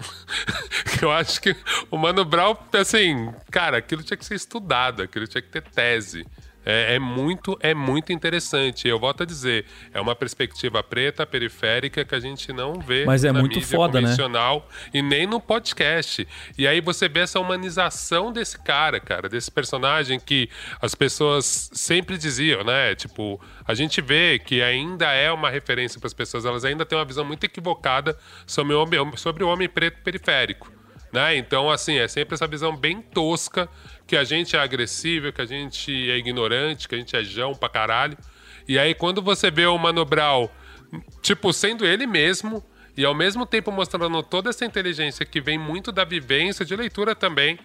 [1.02, 1.56] eu acho que
[1.90, 6.26] o Mano Brown, assim, cara, aquilo tinha que ser estudado, aquilo tinha que ter tese.
[6.72, 8.88] É, é muito, é muito interessante.
[8.88, 13.24] Eu volto a dizer, é uma perspectiva preta, periférica, que a gente não vê Mas
[13.24, 14.02] é na muito mídia foda, né?
[14.02, 16.28] convencional e nem no podcast.
[16.56, 20.48] E aí você vê essa humanização desse cara, cara, desse personagem que
[20.80, 22.94] as pessoas sempre diziam, né?
[22.94, 27.00] Tipo, a gente vê que ainda é uma referência para as pessoas, elas ainda têm
[27.00, 28.16] uma visão muito equivocada
[28.46, 30.72] sobre o homem, sobre o homem preto periférico.
[31.12, 31.38] Né?
[31.38, 33.68] Então, assim, é sempre essa visão bem tosca
[34.10, 37.54] que a gente é agressivo, que a gente é ignorante, que a gente é jão
[37.54, 38.18] pra caralho.
[38.68, 40.50] E aí, quando você vê o Mano Brown,
[41.22, 42.66] tipo, sendo ele mesmo,
[42.98, 47.14] e ao mesmo tempo mostrando toda essa inteligência que vem muito da vivência, de leitura
[47.14, 47.60] também,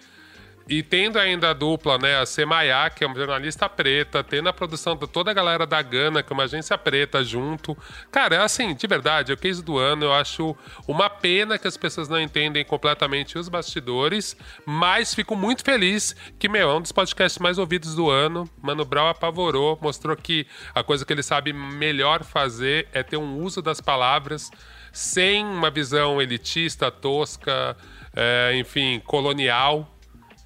[0.67, 4.53] e tendo ainda a dupla, né, a Semaiá, que é uma jornalista preta, tendo a
[4.53, 7.77] produção de toda a galera da Gana, que é uma agência preta, junto.
[8.11, 10.05] Cara, assim, de verdade, é o case do ano.
[10.05, 10.55] Eu acho
[10.87, 14.35] uma pena que as pessoas não entendem completamente os bastidores,
[14.65, 18.49] mas fico muito feliz que, meu, é um dos podcasts mais ouvidos do ano.
[18.59, 23.37] Mano Brown apavorou, mostrou que a coisa que ele sabe melhor fazer é ter um
[23.37, 24.49] uso das palavras
[24.91, 27.77] sem uma visão elitista, tosca,
[28.15, 29.94] é, enfim, colonial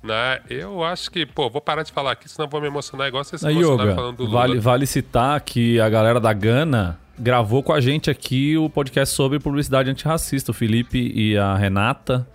[0.04, 0.40] né?
[0.50, 3.42] Eu acho que, pô, vou parar de falar aqui, senão vou me emocionar igual vocês
[3.42, 4.40] se Yoga, falando do Lula.
[4.40, 9.14] vale, vale citar que a galera da Gana gravou com a gente aqui o podcast
[9.14, 10.52] sobre publicidade antirracista.
[10.52, 12.26] O Felipe e a Renata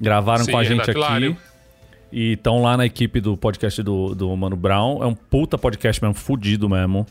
[0.00, 1.00] gravaram Sim, com a gente Renato aqui.
[1.00, 1.36] Hilário.
[2.12, 5.02] E estão lá na equipe do podcast do, do Mano Brown.
[5.02, 7.06] É um puta podcast mesmo, fudido mesmo.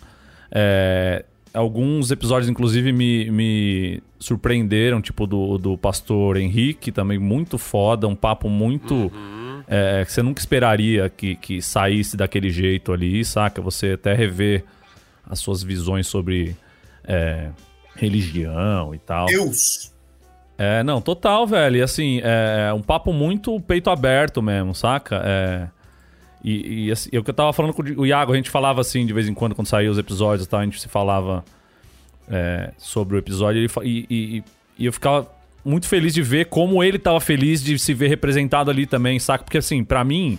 [0.51, 8.07] É, alguns episódios, inclusive, me, me surpreenderam, tipo do, do pastor Henrique, também muito foda,
[8.07, 9.11] um papo muito.
[9.67, 13.61] É, que você nunca esperaria que, que saísse daquele jeito ali, saca?
[13.61, 14.63] Você até rever
[15.27, 16.55] as suas visões sobre
[17.03, 17.49] é,
[17.95, 19.25] religião e tal.
[19.27, 19.91] Deus!
[20.57, 21.77] É, não, total, velho.
[21.77, 25.21] E assim, é um papo muito peito aberto mesmo, saca?
[25.25, 25.67] É.
[26.43, 28.79] E, e assim, é o que eu tava falando com o Iago, a gente falava
[28.79, 31.43] assim de vez em quando, quando saía os episódios e tal, a gente se falava
[32.29, 34.43] é, sobre o episódio e, e-
[34.77, 35.27] e eu ficava
[35.65, 39.43] muito feliz de ver como ele tava feliz de se ver representado ali também, saca?
[39.43, 40.37] Porque assim, pra mim,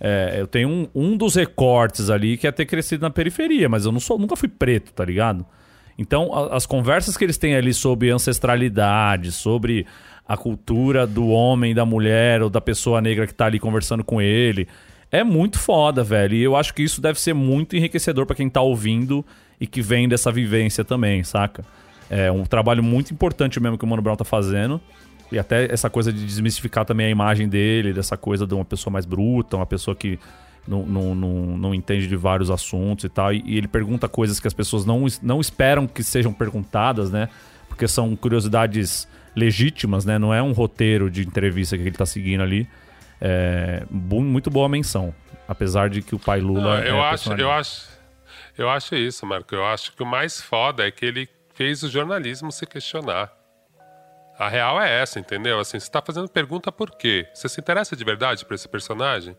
[0.00, 3.84] é, eu tenho um, um dos recortes ali que é ter crescido na periferia, mas
[3.84, 5.44] eu não sou, nunca fui preto, tá ligado?
[5.98, 9.86] Então, a- as conversas que eles têm ali sobre ancestralidade, sobre
[10.26, 14.22] a cultura do homem, da mulher ou da pessoa negra que tá ali conversando com
[14.22, 14.68] ele,
[15.10, 16.34] é muito foda, velho.
[16.36, 19.26] E eu acho que isso deve ser muito enriquecedor pra quem tá ouvindo
[19.60, 21.64] e que vem dessa vivência também, saca?
[22.10, 24.80] É um trabalho muito importante mesmo que o Mano Brown tá fazendo.
[25.30, 28.92] E até essa coisa de desmistificar também a imagem dele, dessa coisa de uma pessoa
[28.92, 30.18] mais bruta, uma pessoa que
[30.66, 33.32] não, não, não, não entende de vários assuntos e tal.
[33.32, 37.28] E, e ele pergunta coisas que as pessoas não, não esperam que sejam perguntadas, né?
[37.68, 39.06] Porque são curiosidades
[39.36, 40.18] legítimas, né?
[40.18, 42.68] Não é um roteiro de entrevista que ele tá seguindo ali.
[43.20, 45.14] É muito boa menção.
[45.46, 46.78] Apesar de que o pai Lula.
[46.80, 47.88] Não, eu, é acho, eu, acho,
[48.58, 49.54] eu acho isso, Marco.
[49.54, 51.28] Eu acho que o mais foda é que ele
[51.60, 53.30] fez o jornalismo se questionar.
[54.38, 55.60] A real é essa, entendeu?
[55.60, 57.28] Assim, você tá fazendo pergunta por quê?
[57.34, 59.36] Você se interessa de verdade por esse personagem?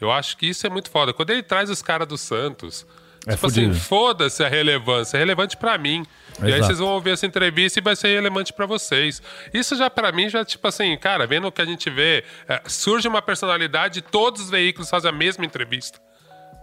[0.00, 1.12] Eu acho que isso é muito foda.
[1.12, 2.86] Quando ele traz os caras do Santos,
[3.26, 3.74] É tipo assim, fudido.
[3.84, 5.18] foda-se a relevância.
[5.18, 6.06] É relevante pra mim.
[6.40, 6.64] E aí Exato.
[6.64, 9.20] vocês vão ouvir essa entrevista e vai ser relevante pra vocês.
[9.52, 12.62] Isso já pra mim já tipo assim, cara, vendo o que a gente vê, é,
[12.66, 16.00] surge uma personalidade, todos os veículos fazem a mesma entrevista.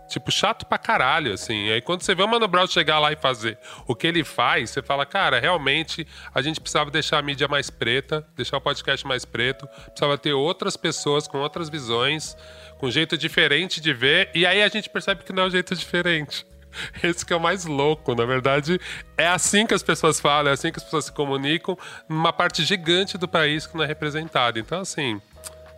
[0.09, 1.69] Tipo, chato pra caralho, assim.
[1.69, 3.57] Aí quando você vê o Mano Brown chegar lá e fazer
[3.87, 7.69] o que ele faz, você fala, cara, realmente a gente precisava deixar a mídia mais
[7.69, 12.35] preta, deixar o podcast mais preto, precisava ter outras pessoas com outras visões,
[12.79, 15.75] com jeito diferente de ver, e aí a gente percebe que não é um jeito
[15.75, 16.45] diferente.
[17.03, 18.79] Esse que é o mais louco, na verdade,
[19.17, 21.77] é assim que as pessoas falam, é assim que as pessoas se comunicam,
[22.07, 24.59] numa parte gigante do país que não é representada.
[24.59, 25.21] Então, assim,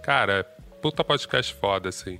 [0.03, 0.43] cara,
[0.81, 2.19] puta podcast foda, assim.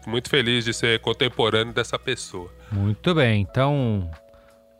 [0.00, 2.50] Fico muito feliz de ser contemporâneo dessa pessoa.
[2.72, 4.10] Muito bem, então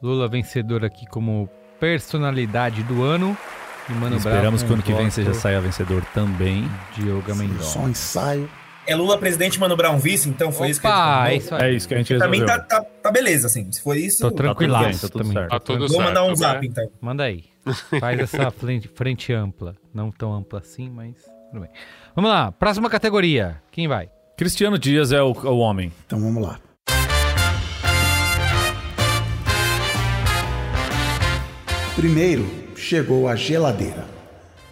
[0.03, 1.49] Lula vencedor aqui como
[1.79, 3.37] personalidade do ano.
[3.89, 6.67] E Mano Esperamos que Brown o ano que vem seja saia vencedor também.
[6.97, 7.65] Diogo Mendonça.
[7.65, 8.49] Só um ensaio.
[8.87, 11.55] É Lula presidente, Mano Brown vice, então foi isso que Opa, a é gente.
[11.55, 12.67] É isso que a gente Pra mim resolveu.
[12.67, 13.71] tá, tá, tá beleza, assim.
[13.71, 14.23] Se for isso.
[14.23, 15.33] Tô tranquilaço tá tudo também.
[15.35, 15.51] certo.
[15.51, 16.89] Tá tudo Vou mandar um zap, então.
[17.01, 17.45] Manda aí.
[18.01, 19.77] Faz essa frente, frente ampla.
[19.93, 21.15] Não tão ampla assim, mas
[21.51, 21.71] tudo bem.
[22.17, 23.63] Vamos lá, próxima categoria.
[23.71, 24.09] Quem vai?
[24.41, 25.93] Cristiano Dias é o, o homem.
[26.07, 26.59] Então vamos lá.
[31.95, 34.07] Primeiro chegou a geladeira,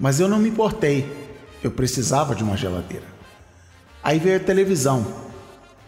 [0.01, 1.07] mas eu não me importei.
[1.63, 3.05] Eu precisava de uma geladeira.
[4.03, 5.07] Aí veio a televisão,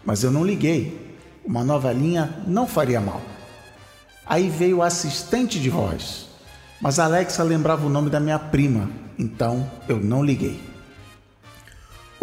[0.05, 1.17] mas eu não liguei.
[1.43, 3.19] Uma novelinha não faria mal.
[4.27, 6.27] Aí veio o assistente de voz,
[6.79, 10.70] mas Alexa lembrava o nome da minha prima, então eu não liguei.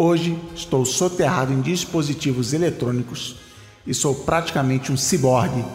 [0.01, 3.35] Hoje estou soterrado em dispositivos eletrônicos
[3.85, 5.65] e sou praticamente um ciborgue,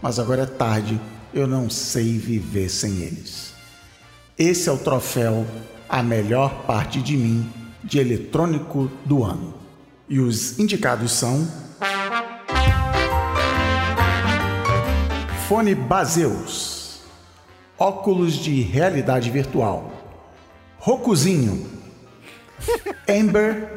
[0.00, 1.00] mas agora é tarde,
[1.34, 3.52] eu não sei viver sem eles.
[4.38, 5.44] Esse é o troféu
[5.88, 7.50] A Melhor Parte de Mim
[7.82, 9.54] de Eletrônico do Ano.
[10.08, 11.44] E os indicados são.
[15.48, 17.00] Fone Baseus,
[17.76, 19.90] óculos de realidade virtual,
[20.78, 21.73] Rocuzinho,
[23.08, 23.68] Ember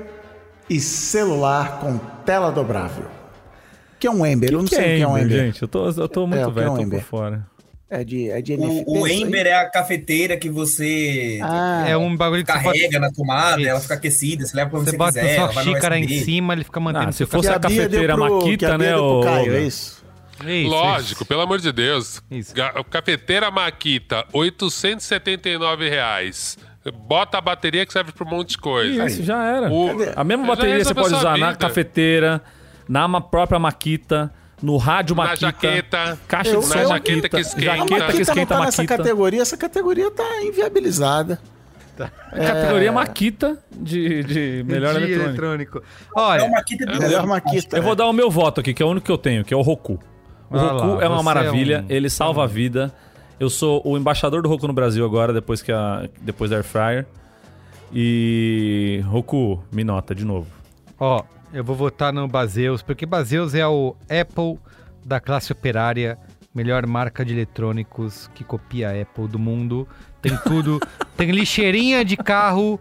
[0.69, 3.05] e celular com tela dobrável.
[3.05, 4.51] O que é um Ember?
[4.51, 5.45] eu não sei o que é um Ember.
[5.45, 5.61] gente.
[5.61, 7.03] Eu tô, eu tô muito É, o que é velho, um tô por Ember?
[7.03, 7.47] fora.
[7.89, 8.83] É de, é de NFT.
[8.85, 9.07] O, o?
[9.07, 13.11] Ember é a cafeteira que você Ah, É um bagulho que você carrega bota- na
[13.11, 13.69] tomada, Isso.
[13.69, 15.33] ela fica aquecida, você leva pra onde Você você, bota quiser.
[15.35, 17.55] sua ela vai no xícara em cima, ele fica mantendo Ah, se fosse Que a
[17.55, 20.05] a cafeteira pro- Maquita, que a né, ô- Caio, é isso?
[20.45, 21.25] Isso, Lógico, isso.
[21.25, 22.21] pelo amor de Deus.
[22.29, 22.53] Isso.
[22.91, 26.57] Cafeteira Maquita, 879 reais.
[26.91, 29.05] Bota a bateria que serve pra um monte de coisa.
[29.05, 29.69] Isso, já era.
[29.71, 32.41] O- A mesma Já bateria você pode usar na cafeteira,
[32.87, 35.39] na própria Maquita, no rádio Na Maquita.
[35.47, 36.19] jaqueta.
[36.27, 37.61] Caixa Eu- de na som jaqueta Maquita, que esquenta.
[37.65, 41.39] Jaqueta A que Maquita não esquenta tá nessa categoria, essa categoria tá inviabilizada.
[42.31, 45.29] É Categoria Maquita de, de melhor De eletrônico.
[45.29, 45.77] eletrônico.
[45.79, 45.81] É
[46.19, 47.25] Olha, uma Maquita de Melhor.
[47.25, 47.77] Maquita.
[47.77, 49.51] Eu vou dar o meu voto aqui, que é o único que eu tenho, que
[49.51, 49.99] é o Roku.
[50.49, 52.93] O Ah Roku lá, é uma você maravilha, é um- ele salva a vida.
[53.39, 56.63] Eu sou o embaixador do Roku no Brasil agora, depois, que a, depois da Air
[56.63, 57.05] Fryer.
[57.93, 60.47] E Roku, me nota de novo.
[60.99, 61.23] Ó,
[61.53, 64.59] eu vou votar no Baseus, porque Baseus é o Apple
[65.05, 66.17] da classe operária,
[66.53, 69.87] melhor marca de eletrônicos que copia a Apple do mundo.
[70.19, 70.79] Tem tudo,
[71.15, 72.79] tem lixeirinha de carro,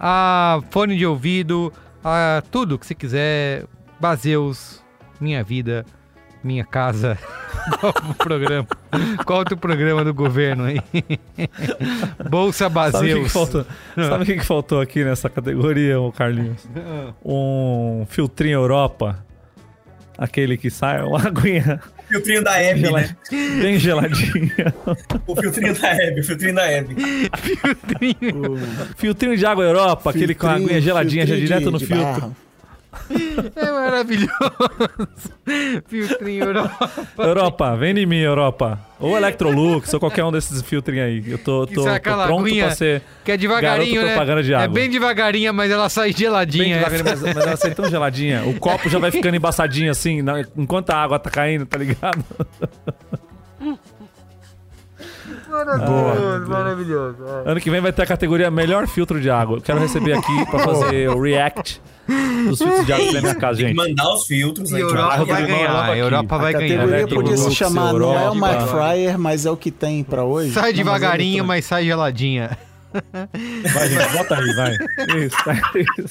[0.00, 1.70] a fone de ouvido,
[2.02, 3.66] a tudo que você quiser.
[4.00, 4.82] Baseus,
[5.20, 5.84] minha vida,
[6.48, 7.18] minha casa.
[7.80, 8.66] Qual o programa?
[9.26, 10.80] Qual outro programa do governo aí?
[12.30, 13.30] Bolsa o Baseus.
[13.30, 16.66] Sabe o que, que faltou aqui nessa categoria, ô Carlinhos?
[17.24, 19.24] Um filtrinho Europa.
[20.16, 23.16] Aquele que sai, uma aguinha Filtrinho da Hebe, gela- né?
[23.30, 24.74] bem geladinha.
[25.26, 26.96] O filtrinho da Hebe, o filtrinho da Hebe.
[28.96, 32.04] filtrinho de água Europa, aquele com a aguinha geladinha já filtrinho direto no de filtro.
[32.04, 32.36] barro.
[33.56, 34.32] É maravilhoso.
[35.86, 36.90] Filtrinho Europa.
[37.18, 38.78] Europa, vem em mim, Europa.
[39.00, 41.30] Ou Electrolux, ou qualquer um desses filtrinhos aí.
[41.30, 44.08] Eu tô, tô, tô pronto pra ser Que é devagarinho, né?
[44.08, 44.64] propaganda de água.
[44.64, 46.78] É bem devagarinho, mas ela sai geladinha.
[46.78, 48.44] Devagarinho, mas, mas ela sai tão geladinha.
[48.44, 50.20] O copo já vai ficando embaçadinho assim,
[50.56, 52.24] enquanto a água tá caindo, tá ligado?
[55.48, 57.16] Maravilhoso, maravilhoso.
[57.46, 57.50] é.
[57.52, 59.58] Ano que vem vai ter a categoria Melhor Filtro de Água.
[59.58, 61.80] Eu quero receber aqui pra fazer o react
[62.48, 63.88] dos filtros de água que tem na minha casa, Tem que gente.
[63.88, 64.70] mandar os filtros.
[64.70, 65.26] E aí, Europa claro.
[65.26, 66.68] vai ganhar, a Europa vai a ganhar.
[66.76, 68.34] categoria Electrolux, podia se chamar Não é o Europa.
[68.58, 70.52] Mike Fryer, mas é o que tem pra hoje.
[70.52, 72.56] Sai é devagarinho, mas sai geladinha.
[72.92, 74.72] Vai, gente, bota aí, vai.
[75.18, 76.08] Isso, tá isso.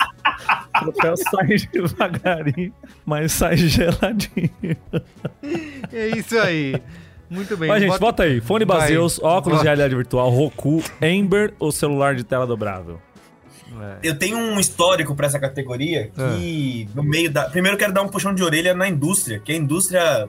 [0.88, 2.73] O troféu sai devagarinho,
[3.05, 4.49] mas sai geladinho.
[5.91, 6.76] É isso aí.
[7.30, 7.68] Muito bem.
[7.68, 8.40] Mas, gente, bota- bota aí.
[8.41, 8.80] Fone Vai.
[8.80, 9.58] Baseus, óculos Bota.
[9.60, 12.99] de realidade virtual, Roku, Ember ou celular de tela dobrável?
[14.02, 17.44] Eu tenho um histórico pra essa categoria que, no meio da.
[17.49, 20.28] Primeiro, eu quero dar um puxão de orelha na indústria, que a indústria.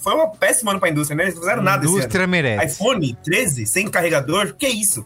[0.00, 1.24] Foi uma péssima ano pra indústria, né?
[1.24, 2.30] Eles não fizeram nada esse Indústria ano.
[2.30, 2.66] merece.
[2.74, 5.04] iPhone 13 sem carregador, que isso?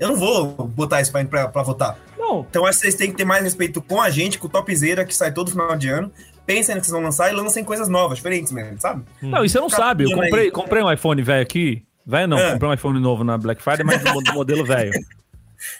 [0.00, 1.96] Eu não vou botar isso pra, pra, pra votar.
[2.18, 2.44] Não.
[2.48, 5.04] Então, acho que vocês têm que ter mais respeito com a gente, com o Topzera,
[5.04, 6.10] que sai todo final de ano.
[6.48, 9.04] Pensem no que vocês vão lançar e lancem coisas novas, diferentes mesmo, sabe?
[9.20, 10.04] Não, e você não Fica sabe.
[10.04, 10.50] Eu comprei, aí.
[10.50, 11.82] comprei um iPhone velho aqui.
[12.06, 12.52] Velho não, É.
[12.52, 14.92] comprei um iPhone novo na Black Friday, mas do modelo velho.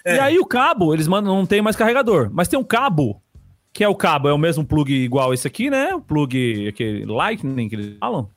[0.04, 2.28] E aí o cabo, eles mandam, não tem mais carregador.
[2.32, 3.22] Mas tem um cabo,
[3.72, 5.94] que é o cabo, é o mesmo plug igual esse aqui, né?
[5.94, 8.28] O plug, aquele Lightning que eles falam.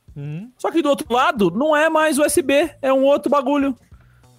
[0.57, 3.75] Só que do outro lado, não é mais USB, é um outro bagulho.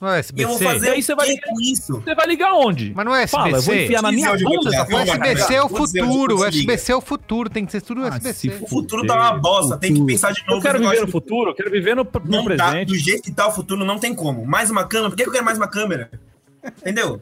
[0.02, 0.64] Não é E eu vou SBC?
[0.64, 2.00] fazer E aí você vai o ligar- com isso?
[2.00, 2.92] Você vai ligar onde?
[2.92, 3.84] Mas não é Fala, eu vou SBC?
[3.84, 6.38] enfiar na minha bunda essa vai SBC é o futuro.
[6.40, 6.44] O?
[6.44, 7.48] SBC é o futuro.
[7.48, 8.48] Tem que ser tudo SBC.
[8.62, 10.58] O futuro tá uma bosta, tem que pensar de novo.
[10.58, 12.88] Eu quero viver no futuro, eu quero viver no, no Não dá, presente.
[12.88, 14.44] do jeito que tá o futuro, não tem como.
[14.44, 16.10] Mais uma câmera, por que eu quero mais uma câmera?
[16.80, 17.20] Entendeu?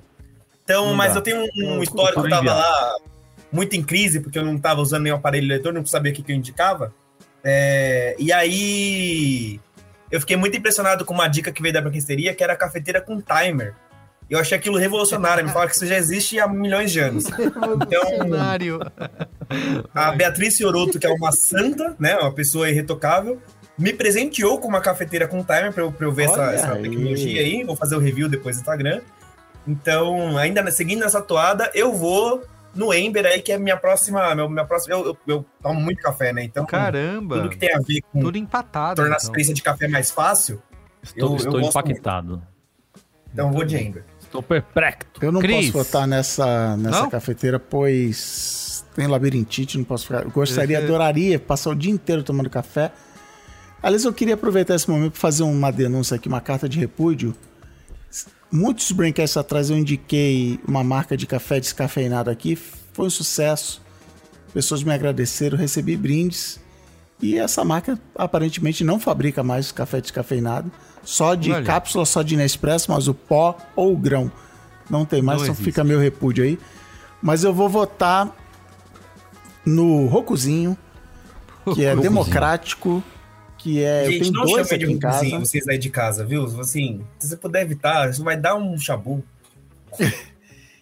[0.65, 1.19] Então, Não mas dá.
[1.19, 2.97] eu tenho um, um histórico, eu tava lá
[3.53, 6.23] muito em crise, porque eu não tava usando nenhum aparelho eletrônico, não sabia o que,
[6.23, 6.95] que eu indicava.
[7.45, 9.59] É, e aí,
[10.11, 13.01] eu fiquei muito impressionado com uma dica que veio da branquisteria, que era a cafeteira
[13.01, 13.75] com timer.
[14.29, 17.25] Eu achei aquilo revolucionário, me falaram que isso já existe há milhões de anos.
[17.83, 18.03] Então,
[19.93, 22.17] a Beatriz Fioroto, que é uma santa, né?
[22.17, 23.43] Uma pessoa irretocável,
[23.77, 27.65] me presenteou com uma cafeteira com timer pra eu, eu ver essa, essa tecnologia aí.
[27.65, 29.01] Vou fazer o review depois no Instagram.
[29.67, 34.35] Então, ainda seguindo essa toada, eu vou no Ember aí, que é minha próxima.
[34.35, 36.45] Meu, minha próxima eu, eu, eu tomo muito café, né?
[36.45, 37.37] Então, Caramba.
[37.37, 38.97] tudo que tem a ver com Tudo empatado.
[38.97, 39.25] tornar a então.
[39.27, 40.63] experiência de café mais fácil,
[41.03, 41.91] Estou, eu, estou eu gosto muito.
[41.91, 42.43] impactado.
[43.33, 44.05] Então, eu vou de Ember.
[44.21, 45.09] Estou perplexo.
[45.21, 45.71] Eu não Cris.
[45.71, 47.11] posso votar nessa, nessa Não?
[47.11, 50.23] cafeteira, pois tem labirintite, não posso ficar.
[50.23, 52.93] Eu gostaria, adoraria passar o dia inteiro tomando café.
[53.83, 57.35] Aliás, eu queria aproveitar esse momento para fazer uma denúncia aqui, uma carta de repúdio.
[58.53, 63.81] Muitos braincasts atrás eu indiquei uma marca de café descafeinado aqui, foi um sucesso.
[64.53, 66.59] Pessoas me agradeceram, recebi brindes.
[67.23, 70.71] E essa marca aparentemente não fabrica mais café descafeinado,
[71.05, 71.65] só de Olha.
[71.65, 74.33] cápsula, só de Nespresso, mas o pó ou o grão
[74.89, 75.65] não tem mais, Não então existe.
[75.65, 76.59] fica meu repúdio aí.
[77.23, 78.35] Mas eu vou votar
[79.65, 80.77] no Rocuzinho,
[81.75, 83.03] que é democrático,
[83.63, 84.07] que é.
[84.07, 85.39] eu Gente, tenho não dois chame de em casa.
[85.39, 86.45] vocês aí de casa, viu?
[86.61, 89.23] Assim, se você puder evitar, isso vai dar um chabu.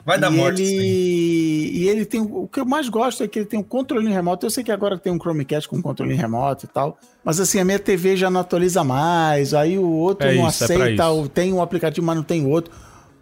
[0.06, 0.62] Vai dar e morte.
[0.62, 2.18] ele, e ele tem.
[2.22, 4.46] O que eu mais gosto é que ele tem um controle remoto.
[4.46, 6.96] Eu sei que agora tem um Chromecast com controle remoto e tal.
[7.22, 9.52] Mas assim, a minha TV já não atualiza mais.
[9.52, 11.10] Aí o outro É não isso, é aceita.
[11.10, 12.72] o- tem um aplicativo, mas não tem outro.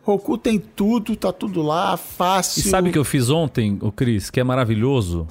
[0.03, 2.61] Roku tem tudo, tá tudo lá, fácil.
[2.61, 5.27] E sabe o que eu fiz ontem, o Cris, que é maravilhoso?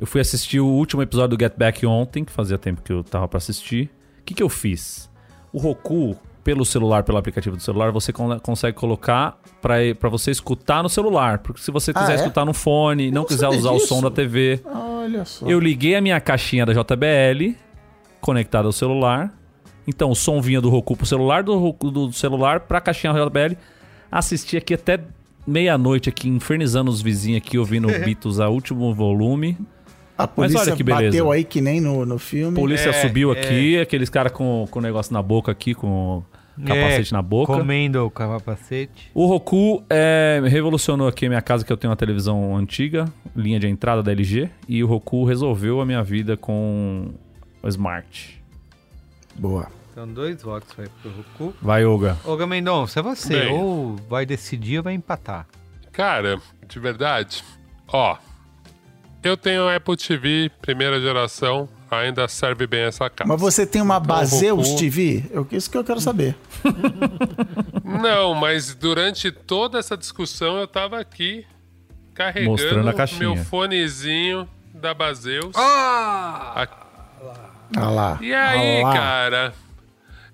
[0.00, 3.04] Eu fui assistir o último episódio do Get Back ontem, que fazia tempo que eu
[3.04, 3.90] tava pra assistir.
[4.20, 5.10] O que, que eu fiz?
[5.52, 10.82] O Roku, pelo celular, pelo aplicativo do celular, você con- consegue colocar pra você escutar
[10.82, 11.40] no celular.
[11.40, 12.16] Porque se você Ah, quiser é?
[12.16, 13.88] escutar no fone, não, não quiser usar o disso.
[13.88, 15.46] som da TV, Olha só.
[15.46, 17.54] eu liguei a minha caixinha da JBL,
[18.22, 19.34] conectada ao celular.
[19.86, 23.22] Então o som vinha do Roku pro celular, do, Roku- do celular pra caixinha da
[23.26, 23.54] JBL.
[24.10, 24.98] Assisti aqui até
[25.46, 29.58] meia-noite aqui, infernizando os vizinhos aqui, ouvindo Beatles a último volume.
[30.24, 31.06] A polícia olha que beleza.
[31.06, 32.54] bateu aí que nem no, no filme.
[32.56, 33.38] Polícia É, subiu é.
[33.40, 36.18] aqui, aqueles caras com o negócio na boca aqui, com
[36.58, 37.52] o capacete É, na boca.
[37.52, 39.10] Comendo o capacete.
[39.14, 43.58] O Roku é, revolucionou aqui a minha casa, que eu tenho uma televisão antiga, linha
[43.58, 47.12] de entrada da LG, e o Roku resolveu a minha vida com
[47.62, 48.42] o Smart.
[49.36, 49.68] Boa.
[49.92, 51.54] Então, dois votos vai pro Roku.
[51.60, 52.16] Vai, Olga.
[52.24, 53.40] Olga Mendonça, é você.
[53.46, 53.52] Bem.
[53.52, 55.46] Ou vai decidir ou vai empatar.
[55.92, 56.38] Cara,
[56.68, 57.42] de verdade,
[57.88, 58.16] ó,
[59.22, 63.28] eu tenho Apple TV primeira geração, ainda serve bem essa casa.
[63.28, 65.24] Mas você tem uma Então, Baseus Roku- TV?
[65.30, 66.36] Eu, isso que eu quero saber.
[67.84, 71.44] Não, mas durante toda essa discussão eu tava aqui
[72.14, 73.20] carregando Mostrando a caixinha.
[73.34, 75.52] meu fonezinho da Baseus.
[75.56, 76.68] Ah!
[77.76, 78.18] Olha lá.
[78.20, 78.92] E aí, olha lá.
[78.94, 79.52] cara,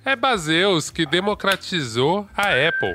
[0.04, 2.94] é Baseus que democratizou a Apple.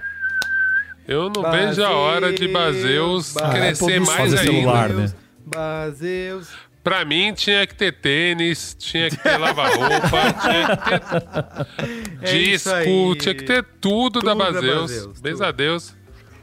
[1.07, 4.07] Eu não vejo a hora de Baseus crescer Baseus.
[4.07, 4.43] mais ainda.
[4.43, 5.13] celular, né?
[5.55, 6.49] Baseus.
[6.83, 13.15] Pra mim, tinha que ter tênis, tinha que ter lava-roupa, tinha que ter É disco,
[13.19, 14.81] tinha que ter tudo, da Tudo da Baseus.
[14.91, 15.95] Baseus, Beijo a Deus.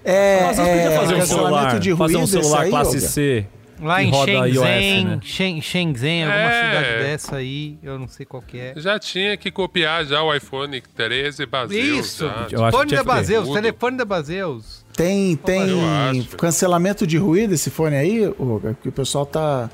[0.05, 2.97] É, Mas você é, podia fazer um celular, de fazer um ruído, celular aí, classe
[2.97, 3.09] Olga?
[3.09, 3.47] C
[3.81, 5.19] Lá em roda iOS, Shenzhen, né?
[5.23, 6.65] Shen- Shenzhen, alguma É.
[6.81, 8.73] cidade dessa aí, eu não sei qual que é.
[8.77, 12.07] Já tinha que copiar já o iPhone 13 Baseus.
[12.07, 12.47] Isso, já.
[12.51, 14.78] Eu acho que fone tinha da Baseus, telefone da Baseus.
[14.99, 18.77] Tem, tem cancelamento de ruído esse fone aí, Olga?
[18.83, 19.71] Que o pessoal tá.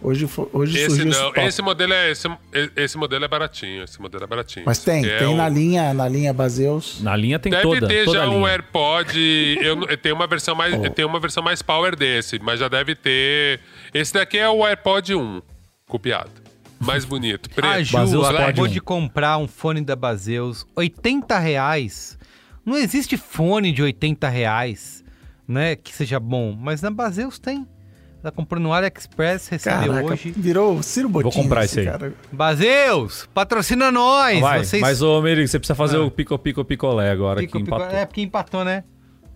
[0.00, 2.28] Hoje, hoje Esse surgiu esse não, esse modelo é esse,
[2.76, 4.64] esse modelo é baratinho, esse modelo é baratinho.
[4.64, 7.00] Mas tem, é tem o- na linha, na linha Baseus.
[7.02, 8.46] Na linha tem Deve toda, ter toda a já um.
[8.46, 9.58] AirPod.
[9.60, 10.88] Eu, tem uma versão mais, Oh.
[10.90, 13.58] tem uma versão mais power desse, mas já deve ter.
[13.92, 15.42] Esse daqui é o AirPod 1,
[15.88, 16.30] copiado.
[16.78, 17.66] Mais bonito, preto.
[17.68, 18.68] A Ju Baseus acabou um.
[18.68, 22.16] de comprar um fone da Baseus, 80 reais.
[22.68, 25.02] Não existe fone de 80 reais,
[25.46, 27.66] né, que seja bom, mas na Baseus tem.
[28.22, 30.32] Ela comprou no AliExpress, recebeu Caraca, hoje.
[30.36, 31.32] virou Ciro Botinho.
[31.44, 31.86] comprar esse aí.
[31.86, 32.12] cara.
[32.32, 34.40] Baseus, patrocina nós!
[34.40, 34.82] Vai, Vocês...
[34.82, 36.02] mas ô Merigo, você precisa fazer Ah.
[36.04, 37.96] o pico pico picolé agora Pico, que pico- empatou.
[37.96, 38.82] É, porque empatou, né?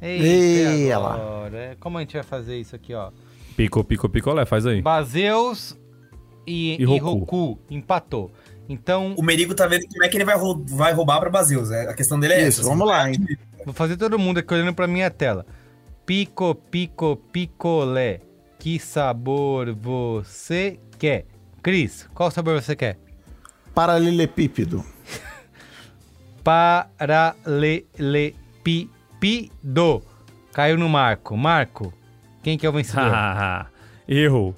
[0.00, 1.56] Ei, e agora?
[1.56, 3.10] É, Como a gente vai fazer isso aqui, ó?
[3.56, 4.82] Pico pico picolé, faz aí.
[4.82, 5.78] Baseus
[6.44, 7.04] e, E e Roku.
[7.20, 7.59] Roku.
[7.70, 8.32] Empatou.
[8.73, 11.70] Então, O Merigo tá vendo como é que ele vai, rou- vai roubar pra Baseus.
[11.70, 12.69] É, a questão dele é Isso, essa.
[12.69, 13.16] vamos lá, hein?
[13.65, 15.44] vou fazer todo mundo aqui olhando pra minha tela.
[16.07, 18.20] Pico, pico, picolé.
[18.59, 21.27] Que sabor você quer?
[21.62, 22.99] Cris, qual sabor você quer?
[23.74, 24.85] Paralelepípedo.
[28.82, 30.03] Paralelepípedo.
[30.53, 31.36] Caiu no Marco.
[31.36, 31.93] Marco,
[32.43, 33.12] quem que é o vencedor?
[34.09, 34.55] Eu,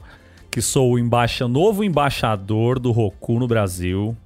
[0.55, 4.17] que sou o embaixa, novo embaixador do Roku no Brasil,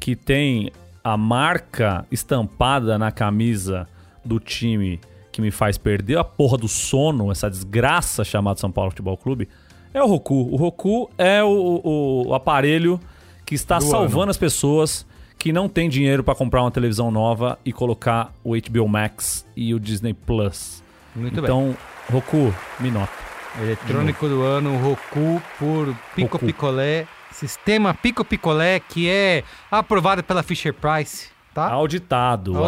[0.00, 0.72] que tem
[1.04, 3.86] a marca estampada na camisa
[4.24, 4.98] do time
[5.30, 9.46] que me faz perder a porra do sono, essa desgraça chamada São Paulo Futebol Clube,
[9.92, 10.34] é o Roku.
[10.50, 11.48] O Roku é o,
[11.84, 12.98] o- o aparelho
[13.44, 14.30] que está Do salvando ano.
[14.30, 15.04] as pessoas
[15.38, 19.74] que não têm dinheiro para comprar uma televisão nova e colocar o HBO Max e
[19.74, 20.82] o Disney Plus.
[21.14, 21.44] Muito bem.
[21.44, 21.76] então,
[22.10, 23.23] Roku, me nota.
[23.60, 26.46] Eletrônico do ano, Roku por Pico Roku.
[26.46, 27.06] Picolé.
[27.30, 31.66] Sistema Pico Picolé, que é aprovado pela Fisher Price, tá?
[31.68, 32.62] Auditado, Auditado,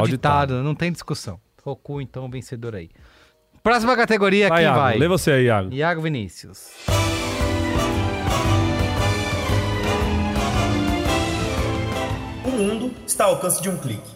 [0.55, 0.63] auditado.
[0.63, 1.39] não tem discussão.
[1.65, 2.91] Roku, então, vencedor aí.
[3.63, 4.99] Próxima categoria, Vai, quem Iago, vai?
[4.99, 5.73] lê você aí, Iago.
[5.73, 6.69] Iago Vinícius.
[12.45, 14.15] O mundo está ao alcance de um clique.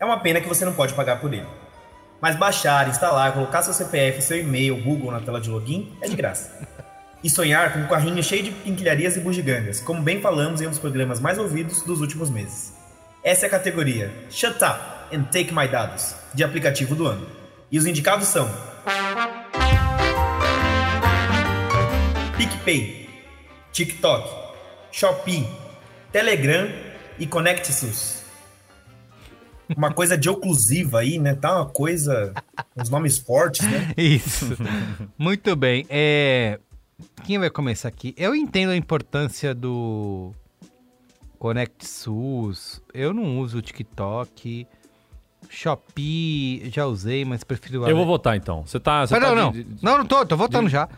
[0.00, 1.46] É uma pena que você não pode pagar por ele.
[2.20, 6.16] Mas baixar, instalar, colocar seu CPF, seu e-mail, Google na tela de login é de
[6.16, 6.66] graça.
[7.22, 10.70] E sonhar com um carrinho cheio de quinquilharias e bugigangas, como bem falamos em um
[10.70, 12.72] dos programas mais ouvidos dos últimos meses.
[13.22, 17.26] Essa é a categoria Shut Up and Take My Dados, de aplicativo do ano.
[17.70, 18.48] E os indicados são
[22.36, 23.08] PicPay,
[23.72, 24.28] TikTok,
[24.90, 25.46] Shopee,
[26.10, 26.68] Telegram
[27.18, 28.17] e ConnectSUS.
[29.76, 31.34] Uma coisa de oclusiva aí, né?
[31.34, 32.32] Tá uma coisa.
[32.76, 33.92] Uns nomes fortes, né?
[33.98, 34.56] Isso.
[35.16, 35.84] Muito bem.
[35.88, 36.58] É...
[37.24, 38.14] Quem vai começar aqui?
[38.16, 40.32] Eu entendo a importância do
[41.38, 42.80] Connect SUS.
[42.92, 44.66] Eu não uso o TikTok.
[45.48, 47.86] Shopee, já usei, mas prefiro...
[47.88, 48.64] Eu vou votar então.
[48.66, 49.06] Você tá.
[49.06, 49.52] Você Mas tá não, não.
[49.52, 50.88] de- de- Não, não tô, tô votando já.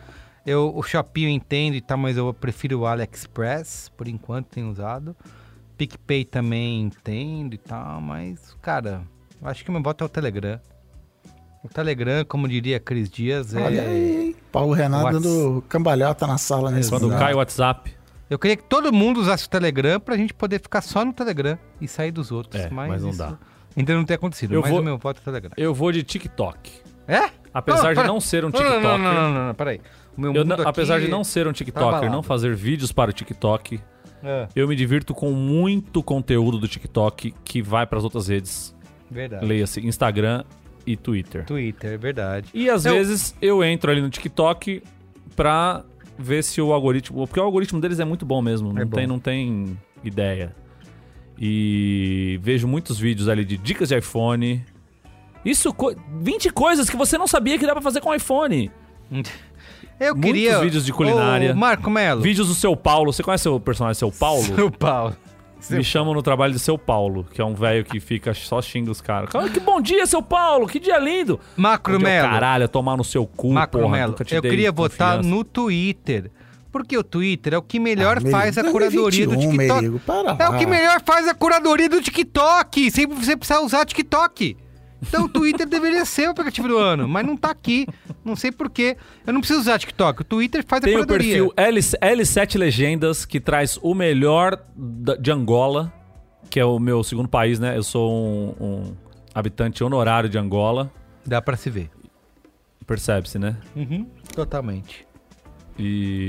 [0.46, 4.70] Eu, o Shopee eu entendo e tal, mas eu prefiro o AliExpress, por enquanto tenho
[4.70, 5.14] usado.
[5.86, 9.00] PicPay também entendo e tal, mas, cara,
[9.40, 10.60] eu acho que meu voto é o Telegram.
[11.64, 13.62] O Telegram, como diria Cris Dias, é.
[13.62, 14.36] Olha aí?
[14.52, 17.94] Paulo Renato Whats- dando cambalhota na sala nesse Quando cai o WhatsApp.
[18.28, 21.58] Eu queria que todo mundo usasse o Telegram pra gente poder ficar só no Telegram
[21.80, 22.62] e sair dos outros.
[22.62, 23.38] É, mas, mas não isso dá.
[23.76, 25.52] Ainda não tem acontecido, Eu mas vou- o meu voto é o Telegram.
[25.56, 26.70] Eu vou de TikTok.
[27.08, 27.30] É?
[27.54, 28.82] Apesar de pera- não ser um Não, não, TikToker.
[28.82, 29.80] Não, não, não, não, não, peraí.
[30.16, 32.12] O meu eu não- aqui apesar de não ser um tá TikToker, abalado.
[32.12, 33.80] não fazer vídeos para o TikTok,
[34.22, 34.48] É.
[34.54, 38.74] eu me divirto com muito conteúdo do TikTok que vai para as outras redes.
[39.10, 39.44] Verdade.
[39.44, 40.44] Leia-se Instagram
[40.86, 41.44] e Twitter.
[41.46, 42.48] Twitter, é verdade.
[42.54, 44.82] E às Eu- vezes eu entro ali no TikTok
[45.34, 45.84] pra
[46.18, 47.26] ver se o algoritmo.
[47.26, 48.72] Porque o algoritmo deles é muito bom mesmo.
[48.72, 48.96] Não, bom.
[48.96, 50.54] tem, não tem ideia.
[51.38, 54.62] E vejo muitos vídeos ali de dicas de iPhone.
[55.44, 58.70] Isso, co 20 coisas que você não sabia que dá pra fazer com iPhone.
[60.00, 60.58] Eu Muitos queria.
[60.60, 61.52] vídeos de culinária.
[61.52, 62.22] Ô, Marco Melo.
[62.22, 63.12] Vídeos do seu Paulo.
[63.12, 64.42] Você conhece o personagem seu Paulo?
[64.42, 65.14] Seu Paulo.
[65.68, 68.90] Me chamam no trabalho de seu Paulo, que é um velho que fica só xinga
[68.90, 69.28] os caras.
[69.28, 71.38] Cara, Que bom dia, seu Paulo, que dia lindo.
[71.54, 72.28] Macro Bom dia, Melo.
[72.30, 73.92] Caralho, tomar no seu cu, Macro porra.
[73.98, 76.30] Melo, eu queria votar no Twitter.
[76.72, 79.80] Porque o Twitter é o que melhor Ah, faz a curadoria do 2021, TikTok.
[79.82, 83.84] Merigo, para é o que melhor faz a curadoria do TikTok, sem você precisar usar
[83.84, 84.56] TikTok.
[85.02, 87.86] Então o Twitter deveria ser o aplicativo do ano, mas não tá aqui.
[88.24, 88.96] Não sei porquê.
[89.26, 90.20] Eu não preciso usar TikTok.
[90.22, 91.28] O Twitter faz Tem a o curadoria.
[91.44, 94.58] perfil L, L7 Legendas, que traz o melhor
[95.18, 95.92] de Angola,
[96.50, 97.76] que é o meu segundo país, né?
[97.76, 98.96] Eu sou um, um
[99.34, 100.92] habitante honorário de Angola.
[101.24, 101.90] Dá pra se ver.
[102.86, 103.56] Percebe-se, né?
[103.76, 105.06] Uhum, totalmente.
[105.78, 106.28] E.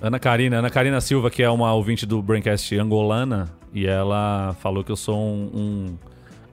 [0.00, 4.84] Ana Karina, Ana Karina Silva, que é uma ouvinte do Braincast angolana, e ela falou
[4.84, 5.98] que eu sou um, um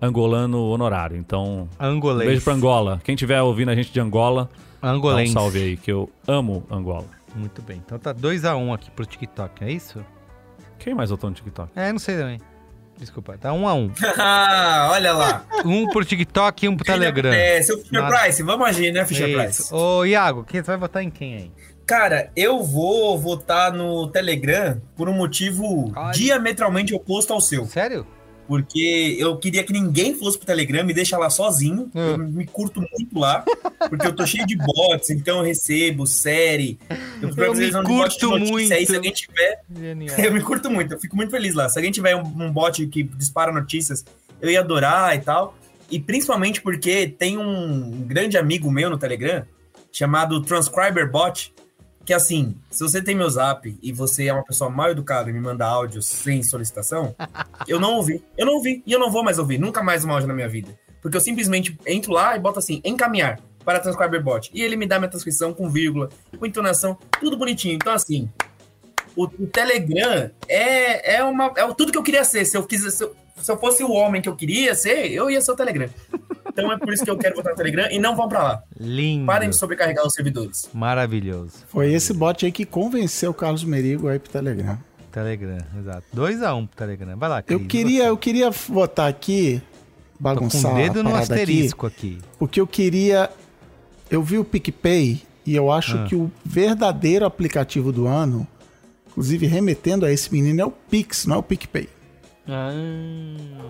[0.05, 1.17] angolano honorário.
[1.17, 2.27] Então, Angolês.
[2.27, 3.01] um beijo pra Angola.
[3.03, 4.49] Quem tiver ouvindo a gente de Angola,
[4.81, 5.33] Angolense.
[5.33, 7.05] dá um salve aí, que eu amo Angola.
[7.35, 7.81] Muito bem.
[7.83, 10.03] Então tá 2x1 um aqui pro TikTok, é isso?
[10.77, 11.71] Quem mais votou no TikTok?
[11.75, 12.39] É, não sei também.
[12.97, 13.91] Desculpa, tá 1 um a 1 um.
[14.19, 15.45] Ah, olha lá.
[15.65, 17.31] Um pro TikTok e um pro Telegram.
[17.33, 18.19] É, seu Fisher Nada.
[18.19, 19.37] Price, vamos agir, né, Fisher Isso.
[19.39, 19.73] Price?
[19.73, 21.51] Ô, Iago, quem- você vai votar em quem aí?
[21.87, 27.65] Cara, eu vou votar no Telegram por um motivo diametralmente oposto ao seu.
[27.65, 28.05] Sério?
[28.47, 31.89] Porque eu queria que ninguém fosse pro Telegram, me deixa lá sozinho.
[31.95, 32.11] Hum.
[32.11, 33.43] Eu me curto muito lá.
[33.89, 36.77] Porque eu tô cheio de bots, então eu recebo série.
[37.21, 38.95] Eu, Eu me curto notícia, Aí, se muito.
[38.95, 39.59] alguém tiver.
[39.77, 40.19] Genial.
[40.19, 41.67] Eu me curto muito, eu fico muito feliz lá.
[41.69, 44.03] Se alguém tiver um, um bot que dispara notícias,
[44.41, 45.55] eu ia adorar e tal.
[45.89, 49.43] E principalmente porque tem um grande amigo meu no Telegram
[49.91, 51.53] chamado Transcriber Bot,
[52.05, 55.33] que assim, se você tem meu zap e você é uma pessoa mal educada e
[55.33, 57.15] me manda áudios sem solicitação,
[57.67, 58.23] eu não ouvi.
[58.37, 60.49] Eu não ouvi e eu não vou mais ouvir, nunca mais um áudio na minha
[60.49, 60.77] vida.
[61.01, 64.51] Porque eu simplesmente entro lá e boto assim, encaminhar para Transcriber Bot.
[64.53, 67.75] E ele me dá minha transcrição com vírgula, com entonação, tudo bonitinho.
[67.75, 68.29] Então assim,
[69.15, 72.45] o, o Telegram é, é, uma, é tudo que eu queria ser.
[72.45, 75.29] Se eu, quisesse, se, eu, se eu fosse o homem que eu queria ser, eu
[75.29, 75.89] ia ser o Telegram.
[76.53, 78.63] Então é por isso que eu quero votar no Telegram e não vão pra lá.
[78.79, 79.25] Lindo.
[79.25, 80.69] Parem de sobrecarregar os servidores.
[80.73, 81.53] Maravilhoso.
[81.67, 84.77] Foi esse bot aí que convenceu o Carlos Merigo aí pro Telegram.
[85.11, 86.03] Telegram, exato.
[86.15, 87.17] 2x1 um pro Telegram.
[87.17, 87.59] Vai lá, Cris.
[87.59, 89.61] Eu queria, eu queria votar aqui,
[90.19, 92.19] bagunçar Tô com o dedo no asterisco aqui.
[92.37, 93.29] porque eu queria...
[94.09, 96.05] Eu vi o PicPay e eu acho Ah.
[96.05, 98.47] que o verdadeiro aplicativo do ano,
[99.09, 101.89] inclusive remetendo a esse menino, é o Pix, não é o PicPay.
[102.47, 102.71] Ah.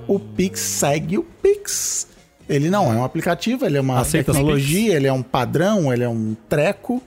[0.08, 2.08] O Pix segue o Pix.
[2.54, 6.04] Ele não é um aplicativo, ele é uma Aceita tecnologia, ele é um padrão, ele
[6.04, 7.02] é um treco.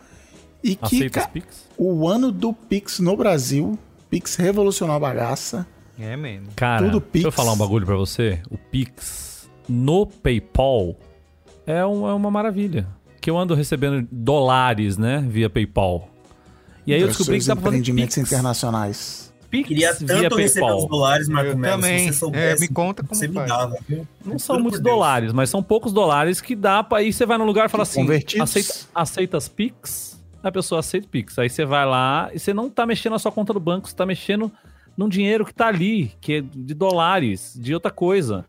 [0.62, 1.64] E que ca- Pix?
[1.78, 3.78] o ano do Pix no Brasil,
[4.10, 5.66] Pix revolucionou a bagaça.
[5.98, 6.48] É mesmo.
[6.56, 7.35] Cara, Tudo deixa eu Pix.
[7.36, 8.40] falar um bagulho pra você.
[8.51, 10.97] O Pix no PayPal
[11.66, 12.86] é, um- é uma maravilha.
[13.20, 16.09] Que eu ando recebendo dólares, né, via PayPal.
[16.86, 19.25] E aí eu Dos descobri que dá pra fazer empreendimentos Pix, internacionais.
[19.48, 20.78] Pix Queria via tanto receber PayPal.
[20.78, 21.81] os dólares, Marco Eu Melo.
[21.81, 21.98] também.
[22.01, 23.48] Se você soubesse, É, me conta como você me faz.
[23.48, 24.06] dava, viu?
[24.24, 27.12] Não são muitos dólares, mas são poucos dólares que dá pra ir.
[27.12, 28.43] Você vai num lugar e fala assim: Convertidos.
[28.56, 30.20] aceita, aceita as Pix?
[30.43, 31.39] A pessoa aceita Pix.
[31.39, 33.97] Aí você vai lá e você não tá mexendo na sua conta do banco, você
[33.97, 34.51] tá mexendo
[34.97, 38.44] num dinheiro que tá ali, que é de dólares, de outra coisa.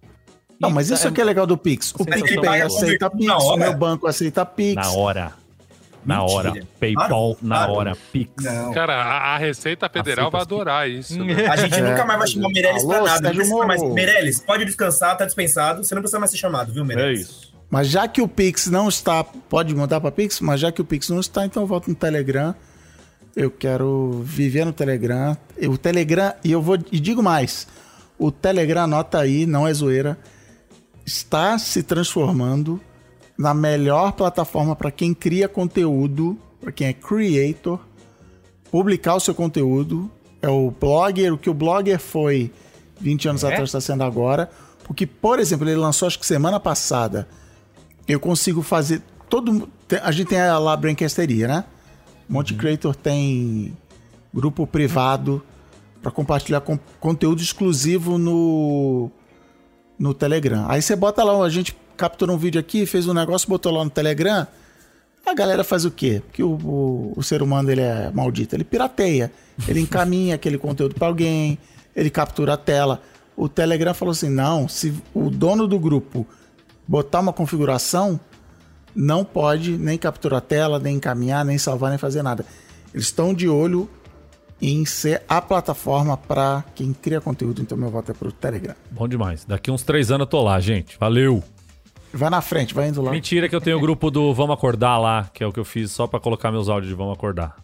[0.59, 1.93] Não, mas isso é- aqui é legal do Pix.
[1.97, 4.75] O PicPay aceita Pix, o meu banco aceita Pix.
[4.75, 5.33] Na hora.
[6.07, 6.51] Na Mentira.
[6.51, 6.67] hora.
[6.79, 7.71] PayPal, Para, na para.
[7.73, 7.97] hora.
[8.13, 8.43] Pix.
[8.43, 8.71] Não.
[8.73, 11.21] Cara, a, a Receita Federal vai adorar isso.
[11.23, 11.45] né?
[11.47, 11.81] A gente É.
[11.81, 13.33] nunca mais vai chamar o Meirelles pra Alô, nada.
[13.33, 13.83] Não mais.
[13.83, 15.83] Meirelles, pode descansar, tá dispensado.
[15.83, 17.21] Você não precisa mais ser chamado, viu, É Meirelles?
[17.21, 17.53] isso.
[17.69, 20.85] Mas já que o Pix não está, pode mudar para Pix, mas já que o
[20.85, 22.55] Pix não está, então eu volto no Telegram.
[23.35, 25.35] Eu quero viver no Telegram.
[25.67, 27.67] O Telegram, e eu vou e digo mais,
[28.17, 30.17] o Telegram, anota aí, não é zoeira,
[31.05, 32.79] está se transformando
[33.37, 37.79] na melhor plataforma para quem cria conteúdo, para quem é creator,
[38.71, 40.09] publicar o seu conteúdo.
[40.41, 42.51] É o blogger, o que o blogger foi
[42.99, 43.47] 20 anos É?
[43.47, 44.49] atrás está sendo agora.
[44.83, 47.27] Porque, por exemplo, ele lançou acho que semana passada.
[48.07, 49.67] Eu consigo fazer todo
[50.01, 51.63] a gente tem a lá Brancasteria, né?
[52.29, 53.75] Monte Creator tem
[54.33, 55.41] grupo privado
[56.01, 59.09] para compartilhar com- conteúdo exclusivo no
[59.99, 60.65] no Telegram.
[60.69, 63.83] Aí você bota lá, a gente capturou um vídeo aqui, fez um negócio, botou lá
[63.83, 64.47] no Telegram.
[65.25, 66.21] A galera faz o quê?
[66.25, 69.31] Porque o, o, o ser humano ele é maldito, ele pirateia,
[69.67, 71.57] ele encaminha aquele conteúdo para alguém,
[71.95, 73.01] ele captura a tela.
[73.35, 76.25] O Telegram falou assim: não, se o dono do grupo
[76.87, 78.19] botar uma configuração,
[78.95, 82.45] não pode nem capturar a tela, nem encaminhar, nem salvar, nem fazer nada.
[82.93, 83.89] Eles estão de olho
[84.61, 88.75] em ser a plataforma para quem cria conteúdo, então meu voto é pro Telegram.
[88.89, 89.45] Bom demais.
[89.45, 90.97] Daqui uns três anos eu tô lá, gente.
[90.99, 91.43] Valeu.
[92.17, 93.11] Vai na frente, vai indo lá.
[93.11, 95.65] Mentira que eu tenho o grupo do Vamos Acordar lá, que é o que eu
[95.65, 97.55] fiz só pra colocar meus áudios de Vamos Acordar.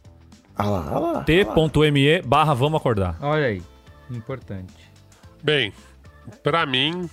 [0.55, 1.23] Ah lá, ah lá.
[1.23, 3.17] T.me barra Vamos Acordar.
[3.19, 3.63] Olha aí.
[4.11, 4.73] Importante.
[5.41, 5.73] Bem,
[6.43, 7.09] pra mim,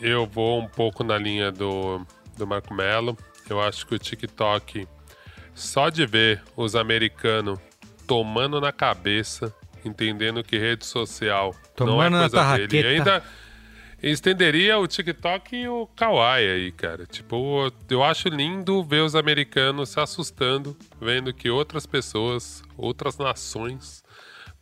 [0.00, 2.04] eu vou um pouco na linha do,
[2.36, 3.16] do Marco Melo.
[3.48, 4.86] Eu acho que o TikTok,
[5.54, 7.58] só de ver os americanos
[8.06, 9.52] tomando na cabeça,
[9.84, 12.88] entendendo que rede social não é Tomando na coisa dele.
[12.88, 13.22] E ainda
[14.10, 17.06] estenderia o TikTok e o Kawaii aí, cara.
[17.06, 24.04] Tipo, eu acho lindo ver os americanos se assustando, vendo que outras pessoas, outras nações,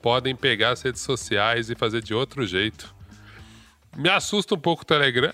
[0.00, 2.94] podem pegar as redes sociais e fazer de outro jeito.
[3.96, 5.32] Me assusta um pouco o Telegram,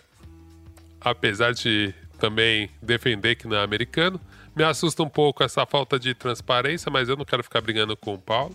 [1.01, 4.20] apesar de também defender que não é americano.
[4.55, 8.15] Me assusta um pouco essa falta de transparência, mas eu não quero ficar brigando com
[8.15, 8.55] o Paulo.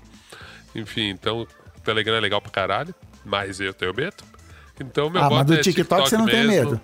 [0.76, 4.35] Enfim, então o Telegram é legal pra caralho, mas eu tenho medo.
[4.80, 6.72] Então meu Ah, voto mas do é TikTok você não tem mesmo.
[6.72, 6.82] medo.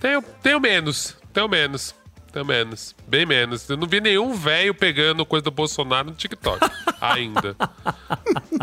[0.00, 1.94] Tenho, tenho menos, tenho menos,
[2.32, 3.68] tenho menos, bem menos.
[3.70, 6.58] Eu não vi nenhum velho pegando coisa do Bolsonaro no TikTok
[7.00, 7.54] ainda.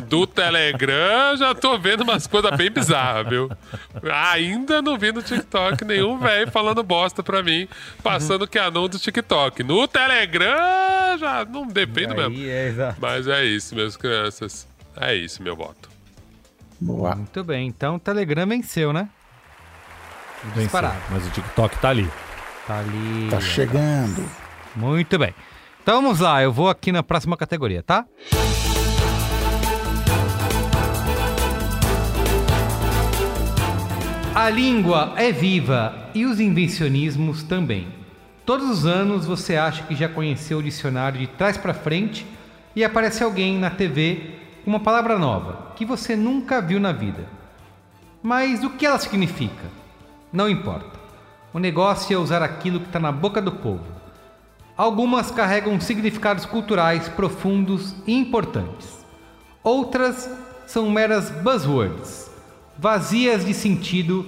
[0.07, 3.49] Do Telegram já tô vendo umas coisas bem bizarras, viu?
[4.33, 7.69] Ainda não vi no TikTok nenhum velho falando bosta pra mim,
[8.03, 9.63] passando que anão do TikTok.
[9.63, 12.81] No Telegram já não depende Aí mesmo.
[12.81, 12.95] é.
[12.99, 14.67] Mas é isso, meus crianças.
[14.99, 15.87] É isso, meu voto.
[16.79, 17.15] Boa.
[17.15, 19.09] Muito bem, então o Telegram venceu, né?
[20.43, 20.97] Venceu, Disparado.
[21.09, 22.09] Mas o TikTok tá ali.
[22.65, 23.27] Tá ali.
[23.29, 24.25] Tá chegando.
[24.75, 25.33] Muito bem.
[25.81, 28.05] Então vamos lá, eu vou aqui na próxima categoria, tá?
[34.33, 37.87] A língua é viva e os invencionismos também.
[38.45, 42.25] Todos os anos você acha que já conheceu o dicionário de trás para frente
[42.75, 44.38] e aparece alguém na TV
[44.69, 47.25] uma palavra nova que você nunca viu na vida.
[48.21, 49.65] Mas o que ela significa?
[50.31, 50.99] Não importa.
[51.51, 53.83] O negócio é usar aquilo que está na boca do povo.
[54.77, 59.03] Algumas carregam significados culturais profundos e importantes.
[59.63, 60.29] Outras
[60.67, 62.29] são meras buzzwords,
[62.77, 64.23] vazias de sentido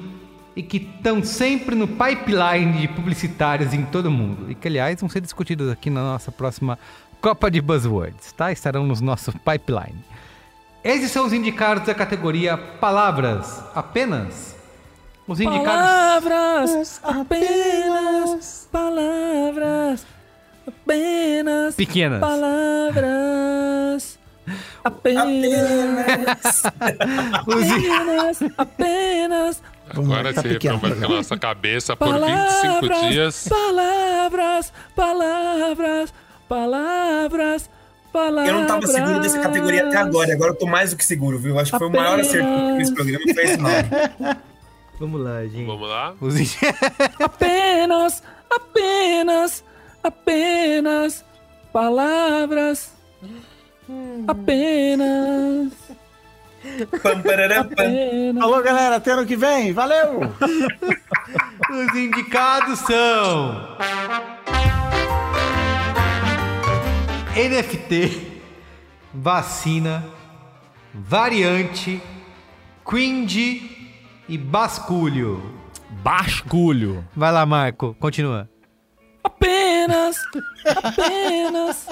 [0.56, 4.50] e que estão sempre no pipeline de publicitários em todo mundo.
[4.50, 6.80] E que, aliás, vão ser discutidos aqui na nossa próxima
[7.22, 8.52] Copa de Buzzwords, tá?
[8.52, 10.11] Estarão no nosso pipeline.
[10.84, 14.56] Esses são os indicados da categoria Palavras apenas.
[15.28, 15.72] Os indicados.
[15.72, 20.06] Palavras, apenas palavras,
[20.68, 22.20] apenas Pequenas.
[22.20, 24.20] palavras,
[24.84, 26.64] apenas,
[27.36, 29.64] apenas, apenas.
[29.90, 33.48] Agora esse refrão vai na nossa cabeça por 25 Palavras, dias.
[33.48, 36.14] Palavras, palavras,
[36.48, 37.70] palavras,
[38.12, 38.48] palavras.
[38.48, 41.06] Eu não tava seguro dessa categoria até agora, e agora eu tô mais do que
[41.06, 41.58] seguro, viu?
[41.60, 43.76] Acho que foi o maior acerto que eu tive nesse programa, foi esse nome.
[45.00, 45.66] Vamos lá, gente.
[45.66, 46.14] Vamos lá?
[46.22, 46.36] Os
[47.20, 48.22] Apenas,
[48.52, 49.64] apenas,
[50.04, 51.26] apenas
[51.74, 52.94] palavras.
[54.28, 55.74] Apenas.
[57.04, 58.44] apenas.
[58.44, 59.74] Alô, galera, até ano que vem.
[59.74, 60.20] Valeu!
[61.72, 63.78] Os indicados são
[67.36, 68.42] NFT,
[69.14, 70.04] vacina,
[70.94, 72.02] variante,
[72.86, 73.90] cringe
[74.28, 75.42] e basculho.
[76.04, 77.06] Basculho.
[77.16, 78.50] Vai lá, Marco, continua.
[79.24, 80.18] Apenas,
[80.76, 81.88] apenas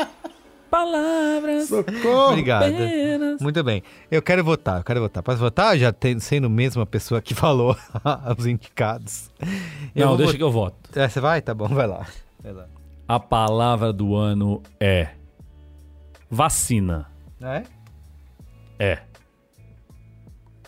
[0.70, 1.72] palavras.
[1.72, 2.64] Obrigado.
[2.66, 3.42] Apenas.
[3.42, 3.82] Muito bem.
[4.12, 5.24] Eu quero votar, eu quero votar.
[5.24, 5.78] Posso votar?
[5.78, 7.78] Já tem, sendo mesmo a pessoa que falou
[8.38, 9.32] os indicados.
[9.96, 11.00] Não, vou deixa vot- que eu voto.
[11.00, 11.42] É, você vai?
[11.42, 12.06] Tá bom, vai lá.
[12.44, 12.66] Vai lá.
[13.08, 15.10] A palavra do ano é
[16.30, 17.08] vacina.
[17.42, 17.64] É?
[18.78, 18.96] É.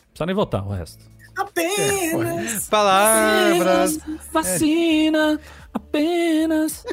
[0.09, 1.03] Precisa nem votar o resto.
[1.37, 2.67] Apenas.
[2.69, 3.99] Palavras.
[4.31, 5.39] Vacina.
[5.73, 6.85] Apenas.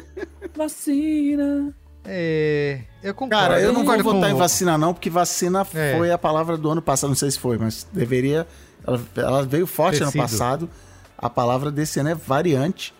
[0.55, 1.73] Vacina.
[2.05, 3.43] É, eu concordo.
[3.43, 5.95] Cara, eu não vou concordo com votar em vacina, não, porque vacina É.
[5.97, 7.09] foi a palavra do ano passado.
[7.09, 8.47] Não sei se foi, mas deveria.
[8.87, 10.69] Ela, ela veio forte Ter ano passado.
[11.17, 12.93] A palavra desse ano é variante.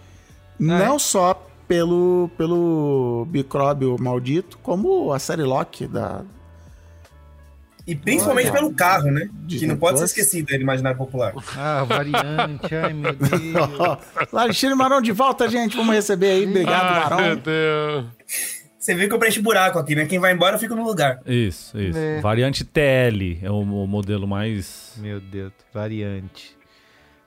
[0.60, 6.24] Não só pelo, pelo micróbio maldito, como a série Loki da.
[7.88, 8.54] E principalmente Olha.
[8.60, 9.30] pelo carro, né?
[9.48, 11.34] Que não pode ser esquecido do imaginário popular.
[11.58, 14.34] Ah, variante, ai meu Deus.
[14.34, 15.76] Alexandre Marão de volta, gente.
[15.78, 16.46] Vamos receber aí.
[16.48, 17.22] Obrigado, Ai, Marão.
[17.22, 18.06] meu Deus.
[18.78, 20.06] Você viu que eu preenchi buraco aqui, né?
[20.06, 21.20] Quem vai embora fica no lugar.
[21.26, 21.98] Isso, isso.
[21.98, 22.20] É.
[22.22, 24.94] Variante TL é o, o modelo mais.
[24.98, 26.56] Meu Deus, variante.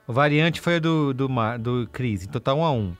[0.07, 2.93] O variante foi a do, do, Mar- do Cris, então tá um a um.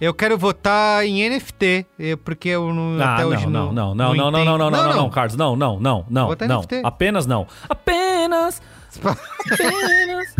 [0.00, 3.94] Eu quero votar em NFT, eh, porque eu não, Ah, até não, hoje não, não.
[3.94, 6.46] não, não, não, não, não, não, não, não, não, Carlos, não, não, não, não, Votar
[6.46, 6.60] em não.
[6.60, 6.80] NFT.
[6.84, 7.46] Apenas não.
[7.68, 8.62] Apenas.
[9.52, 10.34] Apenas.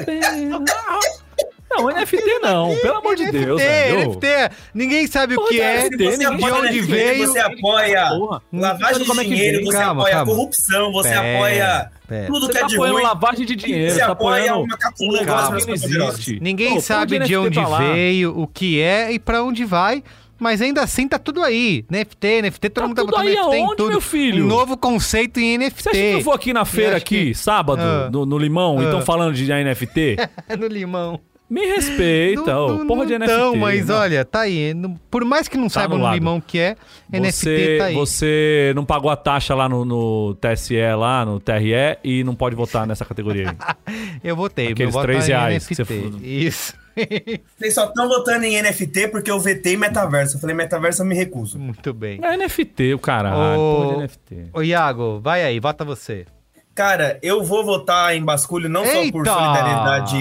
[0.00, 1.22] Apenas.
[1.70, 3.60] Não, NFT não, pelo amor de Deus.
[3.60, 3.98] NFT, velho.
[4.10, 4.26] NFT,
[4.74, 7.26] ninguém sabe o Porra, que é, NFT, você de apoia onde NFT, veio.
[7.26, 8.42] você apoia Porra.
[8.52, 9.66] lavagem Como é de que dinheiro, vem?
[9.66, 10.32] você Calma, apoia calma.
[10.32, 12.26] corrupção, você Pera, apoia pera.
[12.26, 13.02] tudo Você que é tá de ruim.
[13.02, 16.38] lavagem de dinheiro, Você tá apoia apoiando uma um pessoas que não existe.
[16.40, 17.78] Ninguém Pô, sabe de onde lá.
[17.92, 20.02] veio, o que é e pra onde vai.
[20.40, 21.84] Mas ainda assim tá tudo aí.
[21.90, 23.88] NFT, NFT, todo Tá mundo tá tudo botando aí NFT em aonde, tudo.
[23.90, 24.44] meu filho?
[24.44, 25.82] Um novo conceito em NFT.
[25.82, 28.08] Você acha que eu vou aqui na feira acho que- aqui, sábado, Ah.
[28.08, 28.84] no, no Limão, e Ah.
[28.84, 30.16] estão falando de NFT?
[30.56, 31.20] no limão.
[31.50, 33.32] Me respeita, ô, porra de NFT.
[33.32, 33.96] Então, mas não.
[33.96, 34.74] olha, tá aí.
[34.74, 36.76] Não- Por mais que não Tá saibam no limão que é,
[37.10, 37.94] NFT Você, tá aí.
[37.94, 42.54] você não pagou a taxa lá no, no TSE, lá no TRE, e não pode
[42.54, 43.56] votar nessa categoria
[43.86, 43.96] aí.
[44.22, 44.72] Eu votei.
[44.72, 45.84] Aqueles meu três tá em reais que NFT.
[46.10, 46.74] você- Isso.
[47.56, 50.36] Vocês só estão votando em NFT porque eu vetei metaverso.
[50.36, 51.56] Eu falei, metaverso eu me recuso.
[51.56, 52.18] Muito bem.
[52.24, 53.56] É NFT, o caralho.
[53.56, 54.50] porra de NFT.
[54.52, 56.26] Ô, Iago, vai aí, vota você.
[56.74, 59.32] Cara, eu vou votar em basculho não só por Eita!
[59.32, 60.16] solidariedade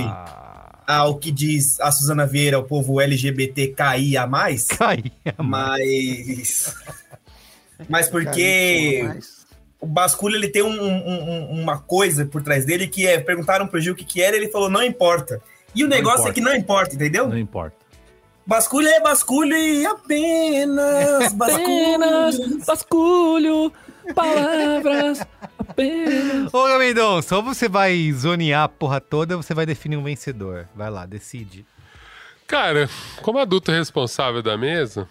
[0.87, 4.67] ao que diz a Suzana Vieira, o povo LGBTQIA+, Caía, mas...
[7.89, 9.07] Mas porque
[9.79, 13.67] o basculho ele tem um- um- um- uma coisa por trás dele que é perguntaram
[13.67, 15.41] pro Gil o que, que era, ele falou não importa.
[15.75, 16.31] E o Não negócio importa.
[16.31, 17.27] é que não importa, entendeu?
[17.27, 17.75] Não importa.
[18.45, 21.95] Basculho é basculho e apenas basculho.
[21.95, 23.71] Apenas basculho,
[24.13, 25.25] palavras,
[25.57, 26.53] apenas.
[26.53, 30.67] Ô, Mendonça, ou você vai zonear a porra toda ou você vai definir um vencedor.
[30.75, 31.65] Vai lá, decide.
[32.47, 32.89] Cara,
[33.21, 35.07] como adulto responsável da mesa,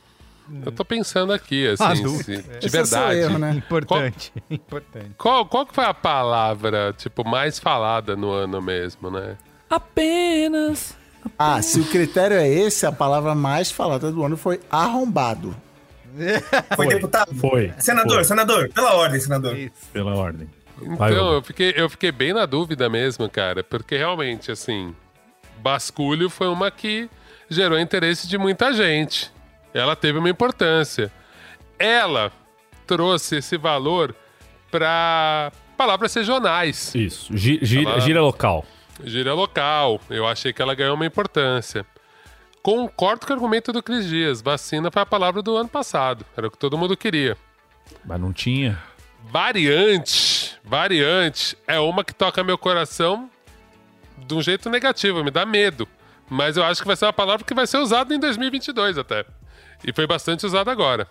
[0.64, 2.24] eu tô pensando aqui, assim, Adulto.
[2.24, 3.18] se- de Esse é seu verdade.
[3.18, 3.50] erro, né?
[3.52, 5.10] Importante, importante.
[5.18, 9.36] Qual, qual que foi a palavra, tipo, mais falada no ano mesmo, né?
[9.68, 10.94] Apenas.
[11.38, 15.54] Ah, se o critério é esse, a palavra mais falada do ano foi arrombado.
[16.76, 17.34] Foi, deputado?
[17.36, 17.72] Foi.
[17.78, 18.24] Senador, Foi.
[18.24, 19.56] senador, pela ordem, senador.
[19.92, 20.48] Pela ordem.
[20.96, 24.94] Vai, Então, eu fiquei, eu fiquei bem na dúvida mesmo, cara, porque realmente, assim,
[25.58, 27.08] basculho foi uma que
[27.48, 29.30] gerou interesse de muita gente.
[29.72, 31.10] Ela teve uma importância.
[31.78, 32.30] Ela
[32.86, 34.14] trouxe esse valor
[34.70, 36.94] para palavras regionais.
[36.94, 37.36] Isso.
[37.36, 38.64] Gi- Gira, Ela- gira local.
[39.04, 40.00] Gíria local.
[40.08, 41.84] Eu achei que ela ganhou uma importância.
[42.66, 44.42] Concordo com o argumento do Cris Dias.
[44.42, 46.26] Vacina foi a palavra do ano passado.
[46.36, 47.36] Era o que todo mundo queria.
[48.04, 48.76] Mas não tinha.
[49.22, 50.58] Variante.
[50.64, 53.30] Variante é uma que toca meu coração
[54.18, 55.86] de um jeito negativo, me dá medo.
[56.28, 59.24] Mas eu acho que vai ser uma palavra que vai ser usada em 2022 até.
[59.86, 61.06] E foi bastante usada agora.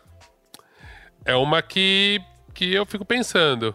[1.23, 2.21] É uma que,
[2.53, 3.73] que eu fico pensando.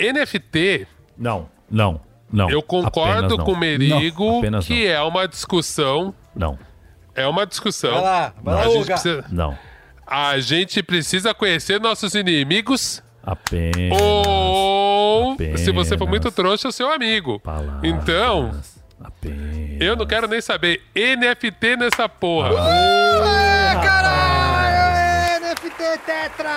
[0.00, 0.88] NFT,
[1.18, 2.00] Não, não,
[2.32, 2.48] não.
[2.48, 3.44] eu concordo não.
[3.44, 6.14] com o Merigo Não, que é uma discussão.
[6.36, 6.58] Não.
[7.14, 7.92] É uma discussão.
[7.92, 8.92] Vai lá, vai lá, a, gente Uga.
[8.92, 9.58] precisa, Não.
[10.06, 13.02] a gente precisa conhecer nossos inimigos.
[13.24, 14.00] Apenas.
[14.00, 17.42] Ou, se você for apenas muito trouxa, seu amigo.
[17.82, 18.52] Então,
[19.80, 22.50] eu não quero nem saber NFT nessa porra.
[22.50, 24.15] Ah, caralho!
[25.78, 26.50] NFT Tetra!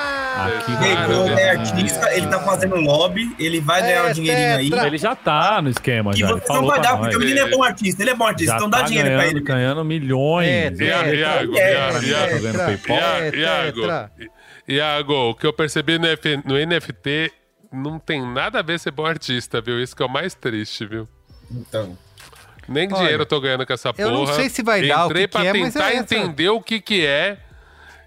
[0.57, 0.71] Aqui
[1.05, 1.49] quando é né?
[1.51, 4.69] artista, ele tá fazendo lobby, ele vai ganhar É, um dinheirinho aí.
[4.69, 4.87] tetra.
[4.87, 6.27] Ele já tá no esquema, E já.
[6.27, 8.51] Vocês não vai pra dar, porque o menino é bom artista, ele é bom artista,
[8.51, 9.41] Já então dá tá dinheiro ganhando, pra ele.
[9.41, 10.47] ganhando milhões.
[10.47, 12.97] É, Ia- Iago, Iago, É, Iago, Iago, Tá ganhando PayPal.
[12.97, 14.11] Ia- É, Iago, tetra.
[14.67, 17.31] Iago, o que eu percebi no, F- no NFT
[17.71, 19.81] não tem nada a ver ser bom artista, viu?
[19.81, 21.07] Isso que é o mais triste, viu?
[21.51, 21.97] Então.
[22.67, 24.07] Nem Olha, dinheiro eu tô ganhando com essa porra.
[24.07, 25.95] eu não sei se vai dar o Entrei que pra que é, mas tentar é
[25.95, 26.01] essa.
[26.15, 27.37] entender o que que é.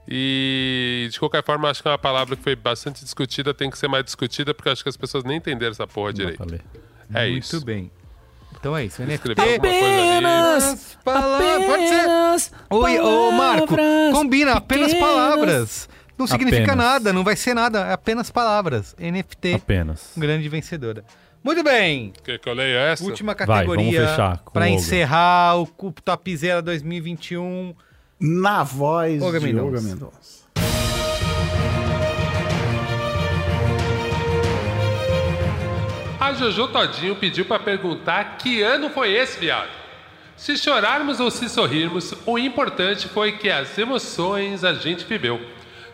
[0.09, 3.79] E, de qualquer forma, acho que é uma palavra que foi bastante discutida, tem que
[3.79, 6.43] ser mais discutida, porque acho que as pessoas nem entenderam essa porra direito.
[7.15, 7.65] É Muito isso.
[7.65, 7.91] bem.
[8.59, 9.41] Então é isso, NFT.
[9.41, 9.57] Ali.
[9.57, 11.66] Apenas palavras.
[11.66, 12.55] Pode ser.
[12.70, 13.77] Oi, ô Marco,
[14.12, 15.89] combina apenas palavras.
[16.19, 16.77] Não significa Apenas.
[16.87, 18.95] nada, não vai ser nada, é apenas palavras.
[18.99, 20.12] NFT, Apenas.
[20.16, 21.05] grande vencedora.
[21.43, 22.12] Muito bem.
[22.23, 23.03] Quer que eu leia essa?
[23.03, 27.74] Última Vai, categoria vamos fechar com para o encerrar o, o Top Zero 2021.
[28.24, 29.66] Na voz Olga de Mendonça.
[29.66, 30.43] Olga Mendonça.
[36.20, 39.69] A Jojo Todinho pediu pra perguntar que ano foi esse, viado.
[40.36, 45.40] Se chorarmos ou se sorrirmos, o importante foi que as emoções a gente viveu.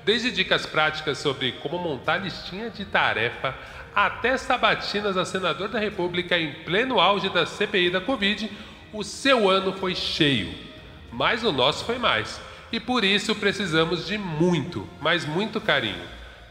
[0.05, 3.55] Desde dicas práticas sobre como montar listinha de tarefa,
[3.95, 8.53] até sabatinas a senador da República em pleno auge da CPI da Covid,
[8.93, 10.68] o seu ano foi cheio.
[11.13, 12.41] Mas o nosso foi mais.
[12.71, 16.05] E por isso precisamos de muito, mas muito carinho.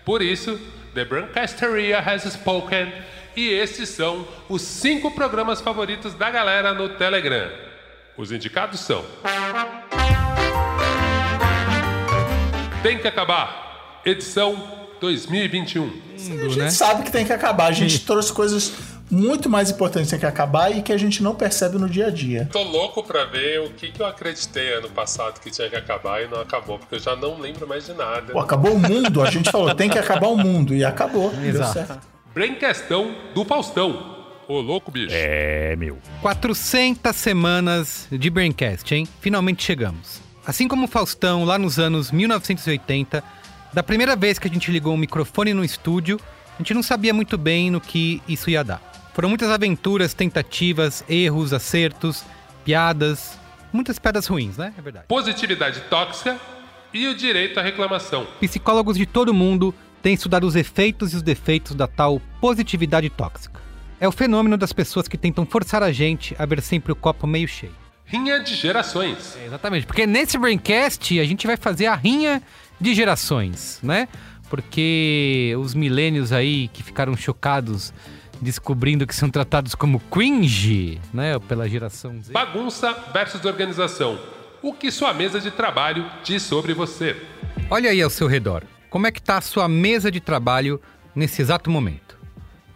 [0.03, 0.59] Por isso,
[0.93, 2.91] The Brancasteria has spoken
[3.35, 7.51] e esses são os cinco programas favoritos da galera no Telegram.
[8.17, 9.05] Os indicados são.
[12.81, 14.01] Tem que acabar.
[14.03, 16.01] Edição 2021.
[16.45, 17.67] A gente sabe que tem que acabar.
[17.67, 21.33] A gente trouxe coisas muito mais importantes têm que acabar e que a gente não
[21.33, 22.47] percebe no dia a dia.
[22.51, 26.21] Tô louco pra ver o que, que eu acreditei ano passado que tinha que acabar
[26.21, 28.33] e não acabou, porque eu já não lembro mais de nada.
[28.33, 30.73] Pô, acabou o mundo, a gente falou, tem que acabar o mundo.
[30.75, 31.73] E acabou, deu Exato.
[31.73, 32.07] certo.
[32.33, 34.17] Brain questão do Faustão.
[34.47, 35.09] Ô, louco, bicho.
[35.11, 35.97] É, meu.
[36.21, 39.07] 400 semanas de Braincast, hein?
[39.19, 40.21] Finalmente chegamos.
[40.45, 43.21] Assim como o Faustão, lá nos anos 1980,
[43.73, 46.17] da primeira vez que a gente ligou um microfone no estúdio,
[46.55, 48.81] a gente não sabia muito bem no que isso ia dar.
[49.17, 52.23] Foram muitas aventuras, tentativas, erros, acertos,
[52.63, 53.35] piadas,
[53.73, 54.71] muitas piadas ruins, né?
[54.77, 55.07] É verdade.
[55.07, 56.39] Positividade tóxica
[56.93, 58.27] e o direito à reclamação.
[58.39, 59.73] Psicólogos de todo mundo
[60.03, 63.59] têm estudado os efeitos e os defeitos da tal positividade tóxica.
[63.99, 67.25] É o fenômeno das pessoas que tentam forçar a gente a ver sempre o copo
[67.25, 67.73] meio cheio.
[68.05, 69.35] Rinha de gerações.
[69.41, 72.39] É, exatamente, porque nesse Braincast a gente vai fazer a rinha
[72.79, 74.07] de gerações, né?
[74.47, 77.91] Porque os milênios aí que ficaram chocados
[78.41, 81.37] descobrindo que são tratados como cringe, né?
[81.39, 82.33] Pela geração Z.
[82.33, 84.19] Bagunça versus organização.
[84.61, 87.15] O que sua mesa de trabalho diz sobre você?
[87.69, 88.63] Olha aí ao seu redor.
[88.89, 90.81] Como é que tá a sua mesa de trabalho
[91.13, 92.17] nesse exato momento?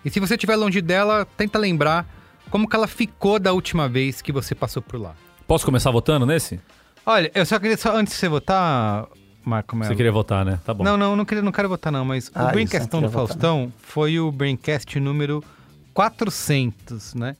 [0.03, 2.05] E se você estiver longe dela, tenta lembrar
[2.49, 5.15] como que ela ficou da última vez que você passou por lá.
[5.47, 6.59] Posso começar votando nesse?
[7.05, 9.07] Olha, eu só queria só antes de você votar,
[9.43, 9.91] Marco Melo.
[9.91, 10.59] Você queria votar, né?
[10.65, 10.84] Tá bom.
[10.84, 13.73] Não, não, não, queria, não quero votar não, mas Ah, o Braincastão do votar, Faustão
[13.81, 15.43] foi o Braincast número
[15.93, 17.35] 400, né?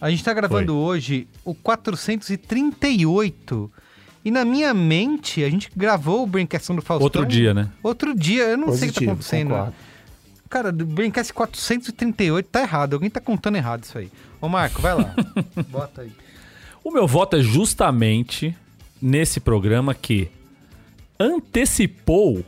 [0.00, 3.70] A gente tá gravando hoje o 438.
[4.24, 7.04] E na minha mente, a gente gravou o Braincastão do Faustão.
[7.04, 7.68] Outro dia, né?
[7.82, 9.48] Outro dia, eu não sei o que tá Positivo, acontecendo.
[9.50, 9.74] concordo.
[10.48, 12.94] Cara, do Braincast 438 tá errado.
[12.94, 14.10] Alguém tá contando errado isso aí.
[14.40, 15.14] Ô, Marco, vai lá.
[15.70, 16.12] Bota aí.
[16.84, 18.54] O meu voto é justamente
[19.00, 20.28] nesse programa que
[21.22, 22.44] antecipou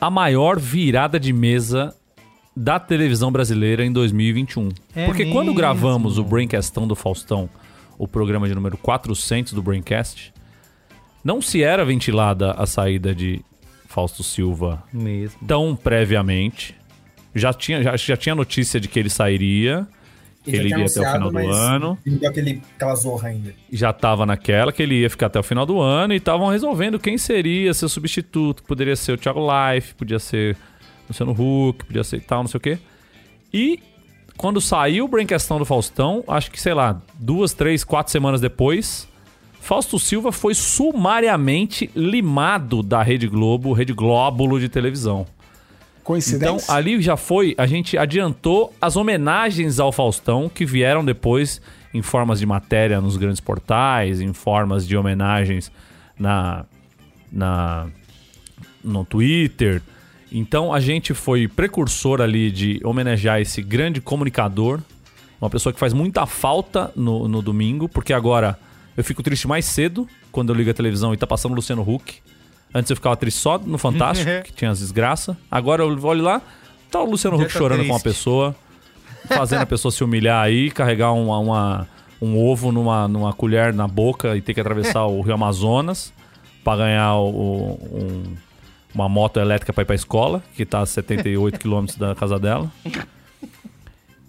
[0.00, 1.94] a maior virada de mesa
[2.56, 4.68] da televisão brasileira em 2021.
[4.94, 5.54] É Porque quando mesmo?
[5.54, 7.48] gravamos o Braincastão do Faustão,
[7.98, 10.32] o programa de número 400 do Braincast,
[11.24, 13.42] não se era ventilada a saída de
[13.86, 15.38] Fausto Silva Mesmo.
[15.46, 16.74] tão previamente.
[17.34, 19.86] Já tinha, já, já tinha notícia de que ele sairia,
[20.42, 23.54] que ele iria até o final do ano Não deu aquele, aquela zorra ainda.
[23.70, 26.98] já tava naquela que ele ia ficar até o final do ano e estavam resolvendo
[26.98, 28.62] quem seria seu substituto.
[28.62, 30.56] Poderia ser o Thiago Life, podia ser
[31.04, 32.78] o Luciano Huck, podia ser tal, não sei o quê.
[33.52, 33.80] E
[34.36, 39.06] quando saiu o Braincastão do Faustão, acho que, sei lá, duas, três, quatro semanas depois,
[39.60, 45.26] Fausto Silva foi sumariamente limado da Rede Globo, Rede Glóbulo de televisão.
[46.10, 46.64] Coincidência?
[46.64, 51.62] Então, ali já foi, a gente adiantou as homenagens ao Faustão que vieram depois
[51.94, 55.70] em formas de matéria nos grandes portais, em formas de homenagens
[56.18, 56.64] na,
[57.30, 57.86] na
[58.82, 59.80] no Twitter.
[60.32, 64.80] Então, a gente foi precursor ali de homenagear esse grande comunicador,
[65.40, 68.58] uma pessoa que faz muita falta no, no domingo, porque agora
[68.96, 71.82] eu fico triste mais cedo quando eu ligo a televisão e tá passando o Luciano
[71.82, 72.20] Huck.
[72.74, 75.36] Antes eu ficava triste só no Fantástico, que tinha as desgraças.
[75.50, 76.40] Agora eu olho lá,
[76.90, 78.16] tá o Luciano Huck tá chorando com uma triste.
[78.18, 78.54] pessoa,
[79.26, 81.88] fazendo a pessoa se humilhar aí, carregar uma, uma-
[82.22, 86.12] um ovo numa, numa colher na boca e ter que atravessar o Rio Amazonas
[86.62, 88.36] pra ganhar o- um-
[88.94, 92.70] uma moto elétrica pra ir pra escola, que tá a 78 quilômetros da casa dela.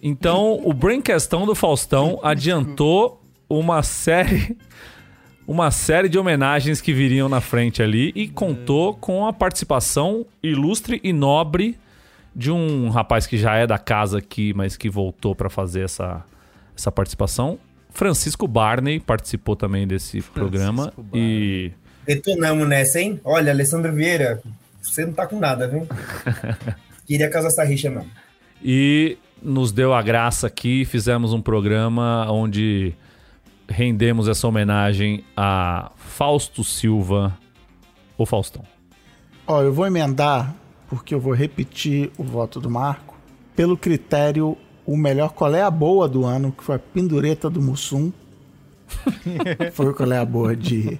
[0.01, 4.57] Então, o Braincastão do Faustão adiantou uma série
[5.51, 11.01] uma série de homenagens que viriam na frente ali e contou com a participação ilustre
[11.03, 11.77] e nobre
[12.33, 16.23] de um rapaz que já é da casa aqui, mas que voltou para fazer essa,
[16.73, 17.59] essa participação.
[17.89, 21.71] Francisco Barney participou também desse programa e
[22.07, 23.19] Detonamos nessa, hein?
[23.21, 24.41] Olha, Alessandro Vieira,
[24.81, 25.85] você não tá com nada, viu?
[27.05, 28.09] Queria causar essa rixa mesmo.
[28.63, 32.93] e nos deu a graça aqui, fizemos um programa onde
[33.71, 37.37] rendemos essa homenagem a Fausto Silva,
[38.17, 38.63] o Faustão.
[39.47, 40.53] Ó, eu vou emendar,
[40.89, 43.15] porque eu vou repetir o voto do Marco,
[43.55, 47.61] pelo critério o melhor qual é a boa do ano, que foi a Pendureta do
[47.61, 48.11] Mussum.
[49.73, 50.99] foi o qual é a boa de,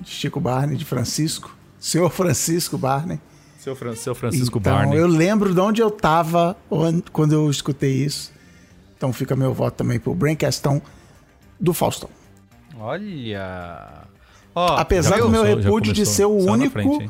[0.00, 1.56] de Chico Barney, de Francisco.
[1.78, 3.18] Senhor Francisco Barney.
[3.58, 4.98] Seu, Fran- seu Francisco então, Barney.
[4.98, 8.32] eu lembro de onde eu tava on- quando eu escutei isso.
[8.96, 10.80] Então fica meu voto também pro Braincastão
[11.62, 12.10] do Faustão.
[12.78, 14.02] Olha.
[14.54, 17.08] Ó, Apesar do meu repúdio de ser o único frente?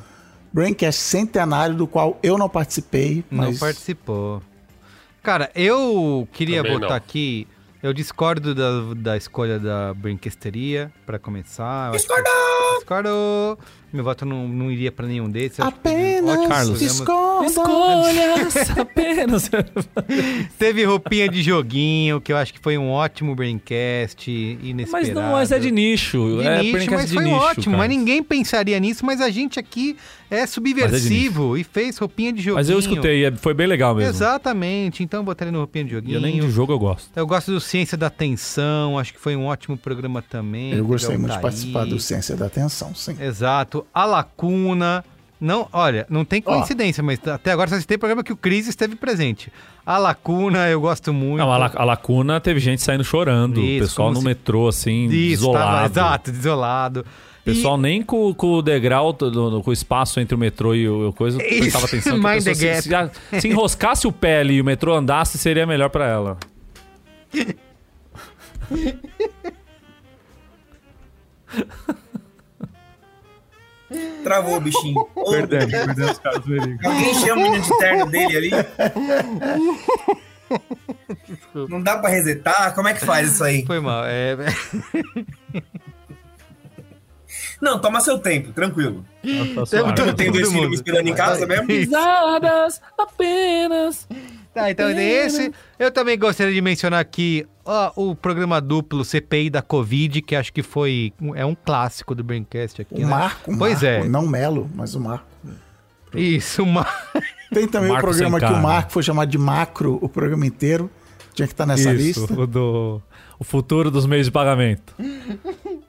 [0.53, 4.43] Braincast centenário do qual eu não participei, Não mas participou.
[5.23, 6.97] Cara, eu queria Também botar não.
[6.97, 7.49] aqui.
[7.83, 11.91] Eu discordo da, da escolha da brinquesteria, pra começar.
[11.93, 12.15] Acho que
[12.79, 13.59] Discordou.
[13.93, 15.57] Meu voto não, não iria pra nenhum desses.
[15.57, 17.01] Que Apenas ótimos Carlos.
[17.03, 17.51] programas.
[17.51, 19.51] Escolhas apenas.
[20.59, 24.31] Teve roupinha de joguinho, que eu acho que foi um ótimo braincast,
[24.91, 26.39] Mas não, mas é de nicho.
[26.41, 27.65] De é nicho, mas foi nicho, ótimo.
[27.77, 27.79] cara.
[27.79, 29.95] Mas ninguém pensaria nisso, mas a gente aqui
[30.31, 32.55] é subversivo e fez roupinha de joguinho.
[32.55, 34.09] Mas eu escutei, é- foi bem legal mesmo.
[34.11, 36.13] Exatamente, então botaria no roupinha de joguinho.
[36.13, 37.11] E eu nem de jogo eu gosto.
[37.15, 40.75] Eu gosto do Ciência da Atenção, acho que foi um ótimo programa também.
[40.75, 43.17] Eu gostei muito de participar do Ciência da Atenção, sim.
[43.19, 43.87] Exato.
[43.95, 45.03] A Lacuna.
[45.41, 48.95] Não, olha, não tem coincidência, mas até agora só tem programa que o Cris esteve
[48.95, 49.51] presente.
[49.87, 51.39] A Lacuna, eu gosto muito.
[51.39, 53.57] Não, a, la- a lacuna teve gente saindo chorando.
[53.57, 55.93] o Isso, pessoal no se- metrô, assim, Isso, tava- desolado.
[55.93, 57.01] exato, desolado.
[57.41, 60.75] O pessoal nem com, com o degrau, do- do- com o espaço entre o metrô
[60.77, 62.21] e o o coisa, prestava atenção.
[62.21, 65.89] que a se, se, se enroscasse o pé ali e o metrô andasse, seria melhor
[65.89, 66.37] pra ela.
[74.23, 75.05] Travou o bichinho.
[75.31, 76.79] Perdemos, o.
[76.85, 78.51] Alguém chama o menino de terno dele ali?
[81.69, 82.75] Não dá pra resetar?
[82.75, 83.67] Como é que faz isso aí?
[83.67, 84.05] Foi mal.
[84.07, 84.37] É...
[87.61, 89.05] Não, toma seu tempo, tranquilo.
[89.67, 90.01] suave.
[90.01, 91.67] Eu tenho dois filhos me esperando em casa mesmo?
[91.67, 94.09] Pisadas apenas.
[94.55, 95.51] Tá, então esse.
[95.79, 100.53] Eu também gostaria de mencionar aqui ó, o programa duplo CPI da Covid, que acho
[100.53, 101.13] que foi.
[101.35, 102.97] É um clássico do Braincast aqui.
[102.97, 103.07] O né?
[103.07, 104.09] Marco, Pois Marco, é.
[104.09, 105.27] Não Melo, mas o Marco.
[106.15, 106.93] Isso, o Marco.
[107.53, 108.57] Tem também Marco o programa que o.
[108.59, 110.91] Marco foi chamado de Macro, o programa inteiro.
[111.33, 112.41] Tinha que estar nessa Isso, lista.
[112.41, 113.03] O, do,
[113.39, 114.95] o futuro dos meios de pagamento.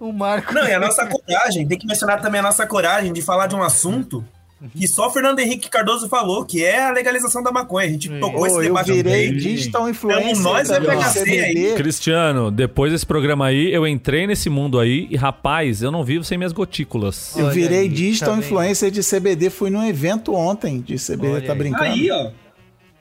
[0.00, 0.52] O Marco.
[0.52, 3.54] Não, e a nossa coragem, tem que mencionar também a nossa coragem de falar de
[3.54, 4.24] um assunto
[4.76, 7.86] que só o Fernando Henrique Cardoso falou, que é a legalização da maconha.
[7.86, 9.36] A gente tocou Ô, esse eu debate virei aqui.
[9.36, 11.74] digital Então, influencer nós é também, PHC aí.
[11.76, 16.24] Cristiano, depois desse programa aí, eu entrei nesse mundo aí e, rapaz, eu não vivo
[16.24, 17.36] sem minhas gotículas.
[17.36, 18.44] Eu virei digital tá vendo?
[18.44, 21.58] influencer de CBD, fui num evento ontem de CBD, Olha tá aí.
[21.58, 21.84] brincando?
[21.84, 22.30] Aí, ó.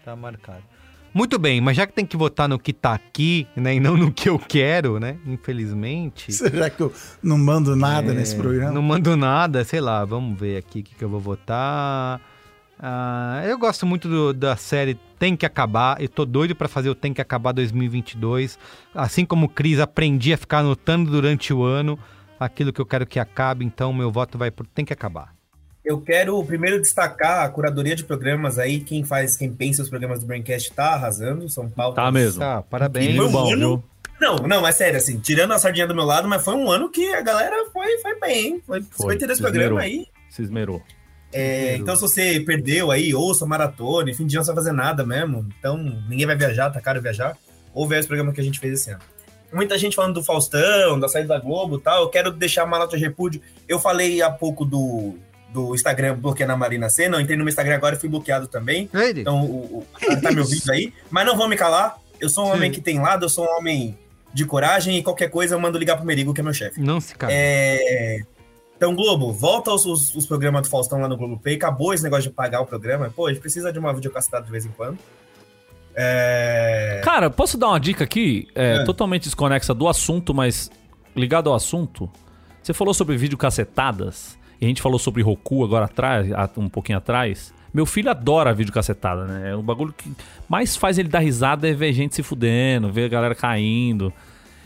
[0.05, 0.63] Tá marcado.
[1.19, 3.97] Muito bem, mas já que tem que votar no que tá aqui, né, e não
[3.97, 6.31] no que eu quero, né, infelizmente...
[6.31, 8.71] Será que eu não mando nada É, nesse programa?
[8.71, 12.21] Não mando nada, sei lá, vamos ver aqui o que, que eu vou votar.
[12.79, 16.89] Ah, eu gosto muito do- da série Tem que Acabar, eu tô doido pra fazer
[16.89, 18.57] o Tem que Acabar 2022.
[18.95, 21.99] Assim como o Cris, aprendi a ficar anotando durante o ano
[22.39, 25.33] aquilo que eu quero que acabe, então meu voto vai pro Tem que Acabar.
[25.89, 28.79] Eu quero primeiro destacar a curadoria de programas aí.
[28.79, 31.49] Quem faz, quem pensa os programas do Braincast tá arrasando.
[31.49, 31.95] São Paulo.
[31.95, 32.39] Tá mesmo.
[32.39, 33.15] Tá, parabéns.
[33.15, 33.83] Foi um bom, ano- viu?
[34.21, 36.91] Não, não, mas sério, assim, tirando a sardinha do meu lado, mas foi um ano
[36.91, 38.63] que a galera foi, foi bem, hein?
[38.67, 39.79] Foi 52 se programas esmerou.
[39.79, 40.07] aí.
[40.29, 40.83] Se esmerou.
[41.33, 45.03] É, então, se você perdeu aí, ouça maratona, fim de ano você vai fazer nada
[45.03, 45.47] mesmo.
[45.57, 45.75] Então,
[46.07, 47.35] ninguém vai viajar, tá caro viajar.
[47.73, 49.01] Ouve aí os programas que a gente fez esse ano.
[49.51, 52.03] Muita gente falando do Faustão, da saída da Globo e tal.
[52.03, 53.41] Eu quero deixar uma nota de repúdio.
[53.67, 55.15] Eu falei há pouco do,
[55.53, 57.17] do Instagram bloqueando a Marina Senna.
[57.17, 58.89] Eu entrei no meu Instagram agora e fui bloqueado também.
[58.93, 59.21] Ele?
[59.21, 60.93] Então, o, o cara tá me ouvindo aí.
[61.09, 61.97] Mas não vou me calar.
[62.19, 63.97] Eu sou um homem que tem lado, eu sou um homem
[64.33, 66.79] de coragem e qualquer coisa eu mando ligar pro Merigo, que é meu chefe.
[66.79, 67.31] Não se cala.
[67.33, 68.21] É...
[68.75, 71.55] Então, Globo, volta os, os, os programas do Faustão lá no Globo Pay.
[71.55, 73.11] Acabou esse negócio de pagar o programa.
[73.13, 74.97] Pô, a gente precisa de uma videocassetada de vez em quando.
[75.95, 77.01] É...
[77.03, 78.47] Cara, posso dar uma dica aqui?
[78.55, 78.83] É, É.
[78.85, 80.71] Totalmente desconexa do assunto, mas
[81.15, 82.09] ligado ao assunto.
[82.63, 87.53] Você falou sobre videocacetadas e a gente falou sobre Roku agora atrás, um pouquinho atrás.
[87.73, 89.51] Meu filho adora videocassetada, né?
[89.51, 90.11] É o bagulho que
[90.47, 94.11] mais faz ele dar risada é ver gente se fudendo, ver a galera caindo.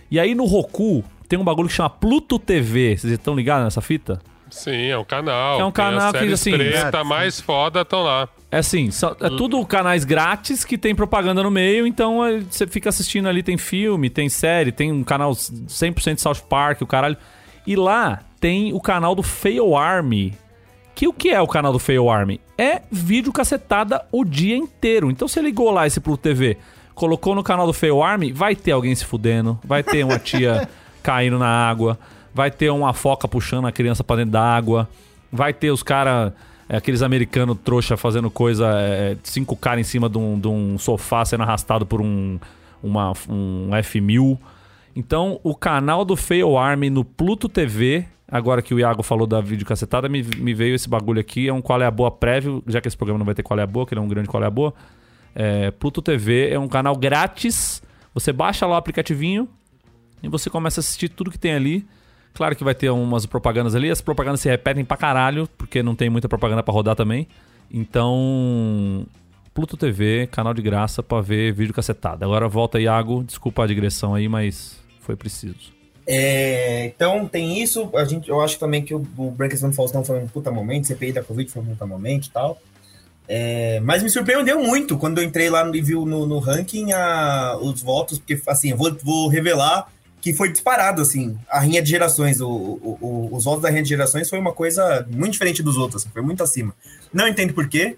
[0.10, 2.96] E aí no Roku tem um bagulho que chama Pluto TV.
[2.98, 4.22] Vocês estão ligados nessa fita?
[4.50, 5.60] Sim, é um canal.
[5.60, 8.30] É um canal que, assim, preta mais foda estão lá.
[8.52, 12.68] É assim, só- é tudo canais grátis que tem propaganda no meio, então é, você
[12.68, 17.18] fica assistindo ali, tem filme, tem série, tem um canal 100% South Park, o caralho.
[17.66, 20.38] E lá tem o canal do Fail Army.
[20.94, 22.40] Que o que é o canal do Fail Army?
[22.58, 25.10] É vídeo cacetada o dia inteiro.
[25.10, 26.58] Então você ligou lá esse Pluto TV,
[26.94, 30.68] colocou no canal do Fail Army, vai ter alguém se fudendo, vai ter uma tia
[31.02, 31.98] caindo na água,
[32.34, 34.88] vai ter uma foca puxando a criança pra dentro da água,
[35.32, 36.32] vai ter os caras,
[36.70, 41.26] aqueles americanos trouxa fazendo coisa, é, cinco caras em cima de um, de um sofá
[41.26, 42.40] sendo arrastado por um,
[42.84, 44.38] uma, um F1000.
[44.96, 49.42] Então, o canal do Fail Army no Pluto TV, agora que o Iago falou da
[49.42, 52.80] videocacetada, me, me veio esse bagulho aqui, é um Qual é a Boa prévio, já
[52.80, 54.28] que esse programa não vai ter Qual é a Boa, que ele é um grande
[54.28, 54.74] Qual é a Boa.
[55.36, 57.82] É, Pluto TV é um canal grátis,
[58.14, 59.50] você baixa lá o aplicativinho
[60.22, 61.86] e você começa a assistir tudo que tem ali.
[62.34, 65.96] Claro que vai ter umas propagandas ali, as propagandas se repetem pra caralho, porque não
[65.96, 67.28] tem muita propaganda pra rodar também.
[67.72, 69.06] Então,
[69.54, 72.24] Pluto TV, canal de graça pra ver vídeo cacetado.
[72.24, 73.24] Agora volta, Iago.
[73.24, 75.72] Desculpa a digressão aí, mas foi preciso.
[76.06, 77.90] É, então tem isso.
[77.96, 80.88] A gente, eu acho também que o, o Branquesman do Faustão foi um puta momento,
[80.88, 82.62] CPI da Covid foi um puta momento e tal.
[83.28, 86.92] É, mas me surpreendeu muito quando eu entrei lá no, e vi no, no ranking
[86.92, 89.88] a, os votos, porque assim, eu vou, vou revelar
[90.20, 93.84] que foi disparado, assim, a rinha de gerações, o, o, o- os votos da rinha
[93.84, 96.74] de gerações foi uma coisa muito diferente dos outros, assim, foi muito acima.
[97.14, 97.98] Não entendo por quê.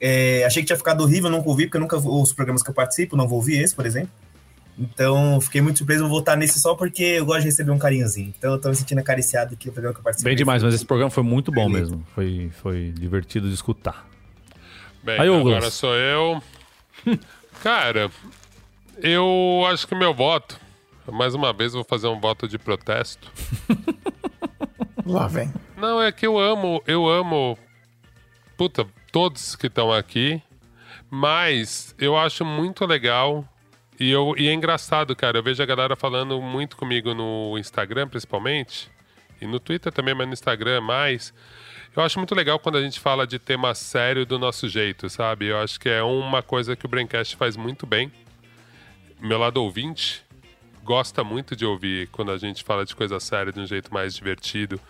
[0.00, 2.74] É, achei que tinha ficado horrível, nunca ouvi, porque eu nunca os programas que eu
[2.74, 4.10] participo, não vou ouvir esse, por exemplo.
[4.82, 8.34] Então, fiquei muito surpreso, vou votar nesse só porque eu gosto de receber um carinhozinho.
[8.36, 10.28] Então, eu tô me sentindo acariciado aqui no programa que eu participo.
[10.28, 12.04] Bem demais, mas esse programa foi muito bom mesmo.
[12.14, 14.08] Foi, foi divertido de escutar.
[15.02, 15.56] Bem, Aí, Douglas.
[15.56, 16.42] agora sou eu.
[17.62, 18.10] Cara,
[19.00, 20.58] eu acho que meu voto,
[21.10, 23.30] mais uma vez, eu vou fazer um voto de protesto.
[25.06, 25.52] Lá vem.
[25.76, 27.58] Não, é que eu amo, eu amo,
[28.56, 30.40] puta, todos que estão aqui,
[31.10, 33.44] mas eu acho muito legal
[34.02, 35.38] e, eu, e é engraçado, cara.
[35.38, 38.90] Eu vejo a galera falando muito comigo no Instagram, principalmente,
[39.40, 41.32] e no Twitter também, mas no Instagram mais.
[41.94, 45.46] Eu acho muito legal quando a gente fala de tema sério do nosso jeito, sabe?
[45.46, 48.10] Eu acho que é uma coisa que o Braincast faz muito bem.
[49.20, 50.24] Meu lado ouvinte
[50.82, 54.14] gosta muito de ouvir quando a gente fala de coisa séria de um jeito mais
[54.14, 54.80] divertido.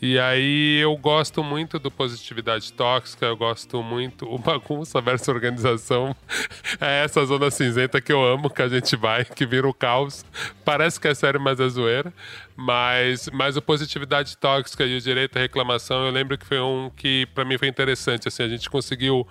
[0.00, 6.14] E aí eu gosto muito do positividade tóxica, eu gosto muito o bagunça versus organização.
[6.80, 10.24] É essa zona cinzenta que eu amo, que a gente vai, que vira o caos.
[10.64, 12.12] Parece que é sério, mas é zoeira.
[12.54, 16.90] Mas, mas o positividade tóxica e o direito à reclamação, eu lembro que foi um
[16.94, 18.28] que para mim foi interessante.
[18.28, 19.26] Assim, a gente conseguiu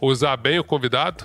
[0.00, 1.24] usar bem o convidado.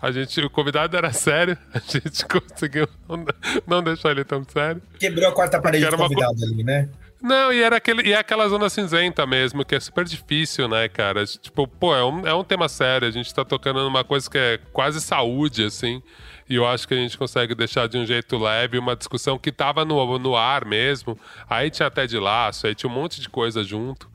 [0.00, 3.24] A gente, o convidado era sério, a gente conseguiu não,
[3.66, 4.82] não deixar ele tão sério.
[4.98, 6.88] Quebrou a quarta parede do era uma convidado ali, né?
[7.24, 10.90] Não, e era aquele, e é aquela zona cinzenta mesmo, que é super difícil, né,
[10.90, 11.24] cara?
[11.24, 14.36] Tipo, pô, é um, é um tema sério, a gente tá tocando numa coisa que
[14.36, 16.02] é quase saúde, assim.
[16.46, 19.50] E eu acho que a gente consegue deixar de um jeito leve uma discussão que
[19.50, 21.18] tava no, no ar mesmo.
[21.48, 24.06] Aí tinha até de laço, aí tinha um monte de coisa junto.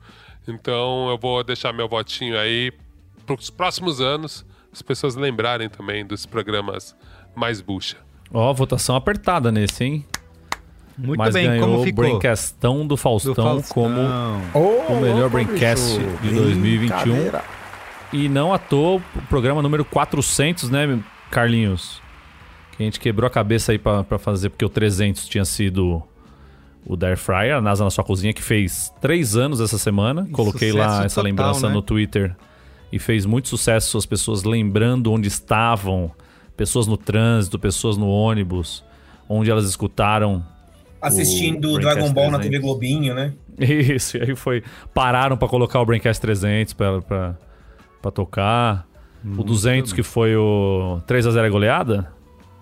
[0.46, 2.72] Então eu vou deixar meu votinho aí
[3.26, 6.94] pros próximos anos, as pessoas lembrarem também dos programas
[7.34, 7.96] mais bucha.
[8.32, 10.06] Ó, votação apertada nesse, hein?
[10.98, 12.04] Muito Mas bem, ganhou como o ficou?
[12.04, 13.72] Braincastão do Faustão, Do Faustão.
[13.72, 14.00] como
[14.54, 16.18] Ô, o melhor Braincast bicho.
[16.22, 16.96] de 2021.
[17.02, 17.44] Brincadeira.
[18.12, 20.98] E não à toa, o programa número 400, né,
[21.30, 22.02] Carlinhos?
[22.76, 26.02] Que a gente quebrou a cabeça aí pra, pra fazer, porque o 300 tinha sido
[26.84, 30.28] o da Air Fryer, a NASA na sua cozinha, que fez três anos essa semana.
[30.32, 31.74] Coloquei lá sucesso essa total, lembrança né?
[31.74, 32.34] no Twitter
[32.92, 36.10] e fez muito sucesso, as pessoas lembrando onde estavam,
[36.56, 38.82] pessoas no trânsito, pessoas no ônibus,
[39.28, 40.44] onde elas escutaram.
[41.00, 42.42] Assistindo o Dragon Ball na 300.
[42.50, 43.32] TV Globinho, né?
[43.58, 44.62] Isso, e aí foi.
[44.94, 47.38] Pararam pra colocar o Braincast 300 pra, pra,
[48.02, 48.86] pra tocar.
[49.24, 52.12] o 200 que foi o 3x0 é goleada.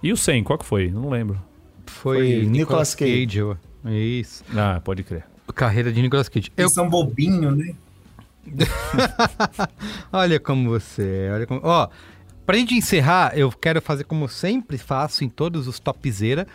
[0.02, 0.88] E o 100, qual que foi?
[0.90, 1.40] Não lembro.
[1.86, 3.38] Foi, Nicolas Cage.
[3.38, 4.44] eu- Isso.
[4.56, 5.24] Ah, pode crer.
[5.54, 6.52] Carreira de Nicolas Cage.
[6.56, 7.74] Eles são bobinho, né?
[10.12, 11.60] olha como você é, olha como...
[11.62, 11.88] Ó,
[12.46, 16.46] pra gente encerrar, eu quero fazer como sempre faço em todos os topzera,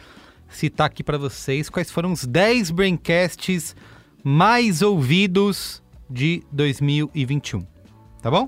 [0.55, 3.75] citar aqui pra vocês quais foram os 10 braincasts
[4.23, 7.65] mais ouvidos de 2021.
[8.21, 8.47] Tá bom?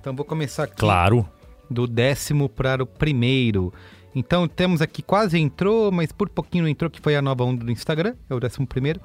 [0.00, 0.76] Então vou começar aqui.
[0.76, 1.28] Claro.
[1.70, 3.72] Do décimo para o primeiro.
[4.14, 7.64] Então temos aqui quase entrou, mas por pouquinho não entrou, que foi a nova onda
[7.64, 9.00] do Instagram, é o décimo primeiro.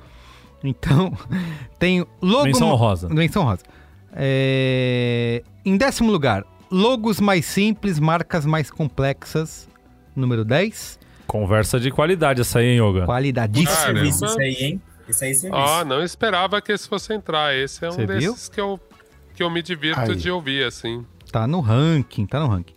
[0.63, 1.15] Então,
[1.77, 2.45] tem logo.
[2.45, 3.09] Menção honrosa.
[3.09, 3.63] Menção honrosa.
[4.13, 9.67] É, Em décimo lugar, logos mais simples, marcas mais complexas.
[10.15, 10.99] Número 10.
[11.27, 13.05] Conversa de qualidade essa aí, hein, Yoga?
[13.05, 13.75] Qualidadíssima.
[13.75, 14.03] Caramba.
[14.05, 14.81] Isso aí, hein?
[15.07, 15.63] Isso aí é serviço.
[15.63, 17.55] Ah, não esperava que esse fosse entrar.
[17.55, 18.79] Esse é um desses que eu,
[19.35, 20.15] que eu me divirto Aí.
[20.15, 21.05] de ouvir, assim.
[21.31, 22.73] Tá no ranking, tá no ranking.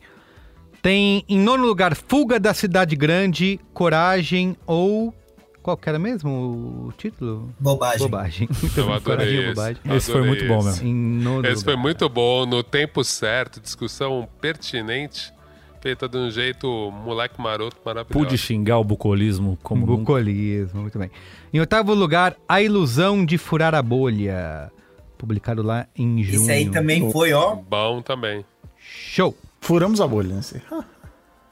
[0.82, 5.14] Tem em nono lugar Fuga da Cidade Grande, Coragem ou.
[5.62, 7.52] Qual que era mesmo o título?
[7.60, 7.98] Bobagem.
[7.98, 8.48] Bobagem.
[8.76, 9.48] Eu Coragem adorei esse.
[9.48, 9.82] bobagem.
[9.96, 10.84] Esse foi muito bom esse.
[10.84, 11.82] Nono Esse foi lugar.
[11.82, 15.32] muito bom, no tempo certo, discussão pertinente,
[15.80, 18.12] feita de um jeito moleque maroto maravilhoso.
[18.26, 19.98] Pude xingar o bucolismo como nunca.
[19.98, 21.10] Bucolismo, muito bem.
[21.52, 24.70] Em oitavo lugar, A Ilusão de Furar a Bolha.
[25.16, 26.42] Publicado lá em junho.
[26.42, 27.56] Esse aí também foi, ó.
[27.56, 28.44] Bom também.
[28.78, 29.36] Show!
[29.60, 30.40] Furamos a bolha, né?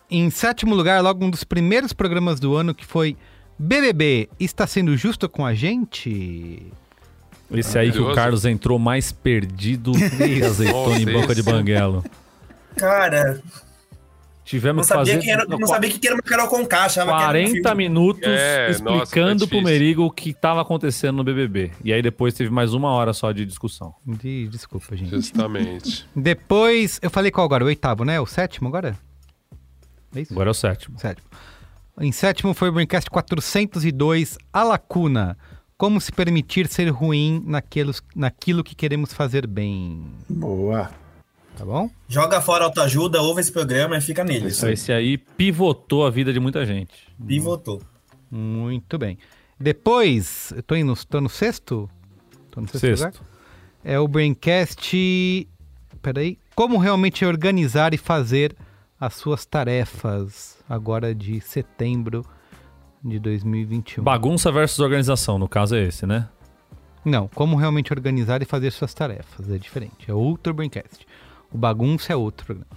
[0.09, 3.17] Em sétimo lugar, logo um dos primeiros programas do ano que foi
[3.59, 4.29] BBB.
[4.39, 6.63] Está sendo justo com a gente?
[7.51, 8.15] Esse aí que o.
[8.15, 12.05] Carlos entrou mais perdido que azeitona em boca de esse- banguelo.
[12.77, 13.41] Cara,
[14.47, 17.05] Tivemos sabia fazer que era, não sabia que era uma Carol com caixa.
[17.05, 19.65] 40 minutos É, nossa, explicando pro difícil.
[19.65, 21.73] Merigo o que estava acontecendo no BBB.
[21.85, 23.93] E aí depois teve mais uma hora só de discussão.
[24.07, 25.11] De- desculpa, gente.
[25.11, 26.07] Justamente.
[26.15, 27.65] Depois, eu falei qual agora?
[27.65, 28.21] O oitavo, né?
[28.21, 28.97] O sétimo agora?
[30.15, 30.33] É isso?
[30.33, 30.97] Agora é o sétimo.
[30.99, 31.27] Sétimo.
[32.01, 35.37] Em sétimo foi o Braincast 402, A Lacuna.
[35.77, 40.05] Como se permitir ser ruim naquilo, naquilo que queremos fazer bem.
[40.29, 40.89] Boa.
[41.57, 41.91] Tá bom?
[42.07, 44.49] Joga fora a autoajuda, ouve esse programa e fica nele.
[44.49, 46.95] Esse aí pivotou a vida de muita gente.
[47.27, 47.81] Pivotou.
[48.31, 49.17] Muito bem.
[49.59, 51.89] Depois, eu tô, indo, tô no sexto?
[52.51, 53.05] Tô no sexto, Sexto.
[53.05, 53.15] lugar?
[53.83, 55.49] É o Braincast.
[56.03, 56.39] Peraí.
[56.55, 58.55] Como realmente organizar e fazer
[59.01, 62.25] as suas tarefas agora de setembro
[63.03, 64.05] de 2021.
[64.05, 66.29] Bagunça versus organização, no caso é esse, né?
[67.05, 69.49] Não, como realmente organizar e fazer suas tarefas.
[69.51, 70.11] É diferente.
[70.11, 71.07] É outro Braincast.
[71.57, 72.71] O bagunça é outro programa.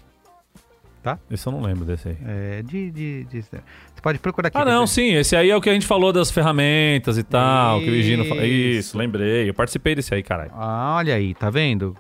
[1.03, 1.19] Tá?
[1.30, 2.17] Esse eu não lembro desse aí.
[2.25, 2.90] É de.
[2.91, 3.61] de, de- Você
[4.01, 4.58] pode procurar aqui.
[4.58, 5.14] Ah, não, sim.
[5.16, 8.24] Esse aí é o que a gente falou das ferramentas e tal, que o Higino
[8.25, 8.43] falou.
[8.43, 8.80] Isso.
[8.90, 9.49] Isso, lembrei.
[9.49, 10.51] Eu participei desse aí, caralho.
[10.53, 11.93] Ah, olha aí, tá vendo?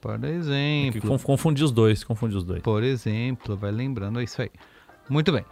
[0.00, 1.00] Por exemplo.
[1.00, 2.60] Que conf- Confundi os dois, confundi os dois.
[2.62, 4.50] Por exemplo, vai lembrando, é isso aí.
[5.08, 5.44] Muito bem.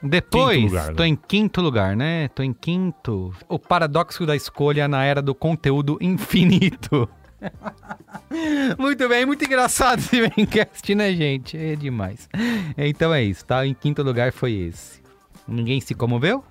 [0.00, 1.08] Depois, lugar, tô né?
[1.08, 2.28] em quinto lugar, né?
[2.28, 3.32] Tô em quinto.
[3.48, 7.08] O paradoxo da escolha na era do conteúdo infinito.
[8.78, 11.56] muito bem, muito engraçado esse Braincast, né, gente?
[11.56, 12.28] É demais.
[12.76, 13.66] Então é isso, tá?
[13.66, 15.00] Em quinto lugar foi esse.
[15.46, 16.44] Ninguém se comoveu?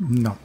[0.00, 0.36] Não.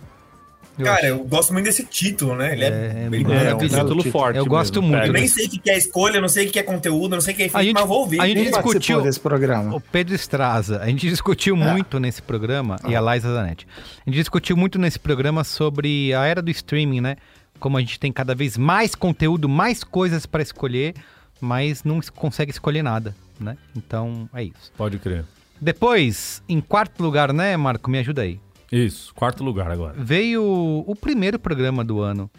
[0.84, 2.54] Cara, eu gosto muito desse título, né?
[2.54, 3.76] Ele é, bem maravilhoso.
[3.76, 3.82] bom.
[3.82, 6.30] Título forte Eu gosto mesmo, muito Eu nem sei o que é escolha, eu não
[6.30, 7.82] sei o que é conteúdo, eu não sei o que é A efeito, gente, mas
[7.82, 8.22] eu vou ouvir.
[8.22, 9.76] a gente Quem discutiu desse programa?
[9.76, 10.80] O Pedro Estraza.
[10.80, 13.68] A gente discutiu muito nesse programa e a Liza Zanetti.
[14.06, 17.18] A gente discutiu muito nesse programa sobre a era do streaming, né?
[17.60, 20.96] Como a gente tem cada vez mais conteúdo, mais coisas para escolher,
[21.42, 23.58] mas não consegue escolher nada, né?
[23.76, 24.72] Então é isso.
[24.78, 25.26] Pode crer.
[25.60, 27.90] Depois, em quarto lugar, né, Marco?
[27.90, 28.40] Me ajuda aí.
[28.72, 29.96] Isso, quarto lugar agora.
[29.98, 30.44] Veio
[30.86, 32.30] o primeiro programa do ano.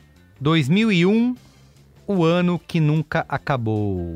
[0.40, 1.34] 2001,
[2.06, 4.14] o ano que nunca acabou.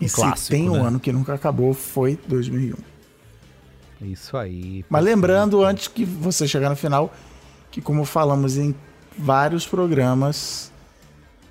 [0.00, 2.76] E se tem um ano que nunca acabou, foi 2001.
[4.02, 4.84] Isso aí.
[4.88, 7.12] Mas lembrando, antes que você chegar no final,
[7.70, 8.74] que como falamos em
[9.16, 10.72] vários programas,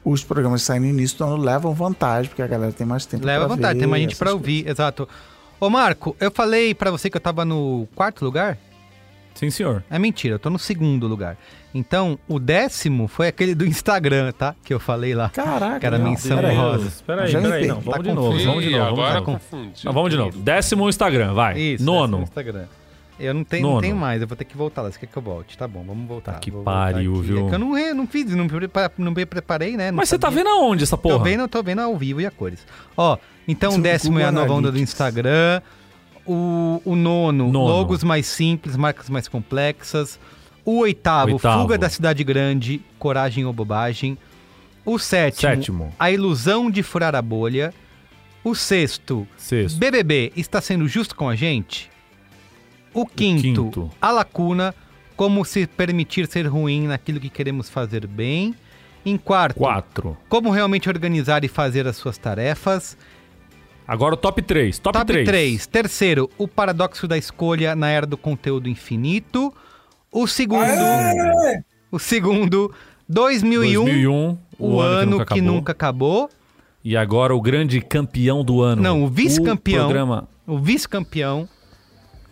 [0.03, 3.05] os programas que saem no início do ano levam vantagem, porque a galera tem mais
[3.05, 5.07] tempo Leva pra vantagem, ver tem mais gente pra ouvir, exato.
[5.59, 8.57] Ô Marco, eu falei pra você que eu tava no quarto lugar?
[9.33, 9.83] Sim, senhor.
[9.89, 11.37] É mentira, eu tô no segundo lugar.
[11.73, 14.55] Então, o décimo foi aquele do Instagram, tá?
[14.63, 15.29] Que eu falei lá.
[15.29, 16.91] Caraca, Que era não, menção peraí, rosa.
[17.05, 18.85] Peraí, peraí, não, vamos de novo, vamos de novo.
[18.85, 19.73] agora vamos de novo.
[19.83, 20.37] Não, vamos de novo.
[20.37, 21.57] Décimo Instagram, vai.
[21.59, 22.17] Isso, Nono.
[22.17, 22.65] décimo Instagram.
[23.19, 24.91] Eu não tenho, não tenho mais, eu vou ter que voltar lá.
[24.91, 25.57] Você quer que eu volte?
[25.57, 26.39] Tá bom, vamos voltar.
[26.39, 27.45] que Vou voltar pariu, viu?
[27.45, 28.47] É que eu não, não fiz, não,
[28.97, 29.91] não me preparei, né?
[29.91, 30.43] Não Mas você tá sabia.
[30.43, 31.17] vendo aonde essa porra?
[31.17, 32.65] Tô vendo, tô vendo ao vivo e a cores.
[32.97, 33.17] Ó,
[33.47, 34.79] então o décimo é a nova onda do.
[34.79, 35.61] Instagram.
[36.25, 37.59] O, o nono, Nono.
[37.67, 40.17] logos mais simples, marcas mais complexas.
[40.63, 41.61] O oitavo, Oitavo.
[41.61, 44.17] fuga da cidade grande, coragem ou bobagem.
[44.85, 45.93] O sétimo, Sétimo.
[45.99, 47.73] a ilusão de furar a bolha.
[48.43, 49.77] O sexto, Sexto.
[49.77, 51.89] BBB está sendo justo com a gente.
[52.93, 53.91] O quinto, quinto.
[54.01, 54.73] a lacuna,
[55.15, 58.55] como se permitir ser ruim naquilo que queremos fazer bem.
[59.05, 60.17] Em quarto, Quatro.
[60.29, 62.97] como realmente organizar e fazer as suas tarefas.
[63.85, 64.79] Agora o top 3.
[64.79, 65.27] Top, Top 3.
[65.27, 65.67] 3.
[65.67, 69.53] Terceiro, o paradoxo da escolha na era do conteúdo infinito.
[70.09, 70.63] O segundo,
[71.91, 72.73] o segundo,
[73.09, 76.29] 2001, 2001, o, ano, que, nunca, acabou.
[76.83, 78.81] E agora o grande campeão do ano.
[78.81, 79.85] Não, o vice-campeão.
[79.85, 80.27] O programa.
[80.45, 81.49] O vice-campeão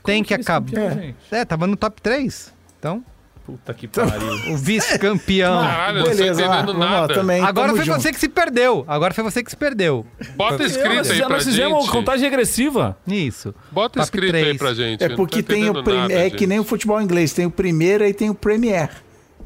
[0.04, 0.70] tem que acabar.
[0.94, 1.16] gente?
[1.32, 2.54] É, tava no top 3.
[2.80, 3.04] Então,
[3.46, 4.54] Puta que pariu.
[4.54, 5.62] o vice-campeão.
[5.62, 7.14] Caralho, eu não tô Beleza, entendendo lá, nada.
[7.14, 7.42] também.
[7.44, 8.02] Agora foi junto.
[8.02, 8.86] você que se perdeu.
[8.88, 10.06] Agora foi você que se perdeu.
[10.36, 11.92] Bota escrito Nós aí já- pra nós fizemos gente.
[11.92, 12.98] contagem regressiva.
[13.08, 13.54] Isso.
[13.72, 14.58] Bota Top escrito aí três.
[14.58, 15.02] pra gente.
[15.02, 15.96] É eu não porque tem o prim...
[15.96, 16.36] nada, é gente.
[16.38, 18.90] que nem o futebol inglês, tem o primeiro e tem o Premier.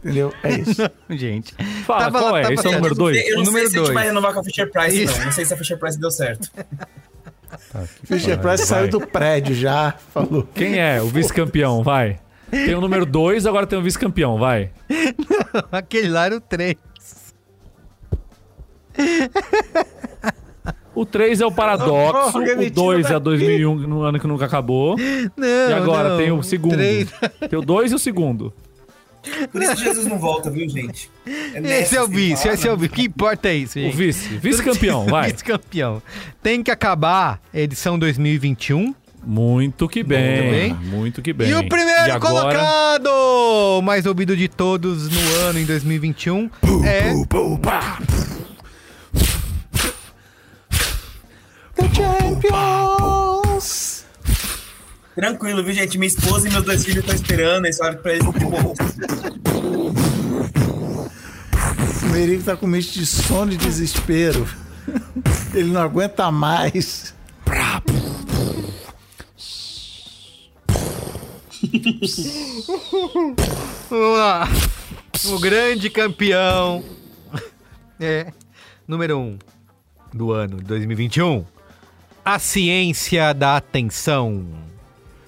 [0.03, 0.31] Entendeu?
[0.43, 0.81] É isso.
[1.09, 1.55] Gente.
[1.83, 2.41] Fala, Tava qual lá, é?
[2.43, 3.17] tava Esse é o número 2?
[3.17, 3.93] Eu não O sei número se a gente dois.
[3.95, 5.17] vai renovar com a Fisher Price, não.
[5.25, 6.47] Não sei se a Fisher Price deu certo.
[8.03, 10.47] Fischer Price saiu do prédio já, falou.
[10.53, 11.83] Quem é o vice-campeão?
[11.83, 12.19] Vai.
[12.49, 14.37] Tem o número 2, agora tem o vice-campeão.
[14.37, 14.71] Vai.
[15.71, 16.75] Aquele lá era o 3.
[20.93, 22.31] O 3 é o paradoxo.
[22.31, 24.95] Porra, o me 2 tira é 2001, no ano que nunca acabou.
[25.35, 26.75] Não, E agora não, tem o segundo.
[26.75, 27.11] três.
[27.49, 28.53] Tem o 2 e o segundo.
[29.51, 31.09] Por isso que Jesus não volta, viu, gente?
[31.25, 32.91] Esse nessa é o vice, esse é o vice.
[32.91, 33.95] O que importa é isso, O gente.
[33.95, 34.29] vice.
[34.37, 35.31] Vice-campeão, vai.
[35.31, 36.01] Vice-campeão.
[36.43, 38.93] Tem que acabar a edição 2021.
[39.27, 40.51] Muito que bem.
[40.51, 40.73] bem.
[40.73, 41.49] Muito que bem.
[41.49, 42.19] E o primeiro E agora-
[42.51, 46.47] colocado, mais ouvido de todos no ano em 2021,
[46.85, 47.11] é...
[51.75, 53.24] The Champions!
[55.15, 55.97] Tranquilo, viu, gente?
[55.97, 57.65] Minha esposa e meus dois filhos estão esperando.
[57.65, 58.73] Eles falaram pra eles de boa.
[62.03, 64.45] O Merigo tá com misto de sono e desespero.
[65.53, 67.13] Ele não aguenta mais.
[73.89, 74.49] Vamos lá.
[75.25, 76.83] O grande campeão.
[77.99, 78.33] É.
[78.85, 79.39] Número 1 um
[80.13, 81.45] do ano de 2021.
[82.23, 84.64] A ciência da atenção.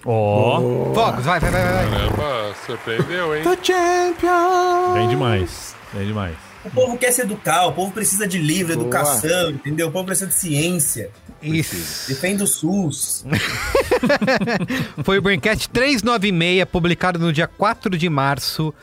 [0.08, 0.62] Ó.
[0.62, 0.96] Boa.
[0.96, 1.90] Focos, vai, vai, vai, vai.
[1.90, 3.44] Caramba, surpreendeu, hein?
[3.62, 4.94] champion!
[4.94, 5.76] Bem demais.
[5.94, 6.36] Bem demais.
[6.64, 8.86] O povo quer se educar, o povo precisa de livro, Boa.
[8.86, 9.90] educação, entendeu?
[9.90, 11.12] O povo precisa de ciência.
[11.42, 12.08] Isso.
[12.08, 13.26] Defende o SUS.
[15.04, 18.74] Foi o Braincast 396, publicado no dia 4 de março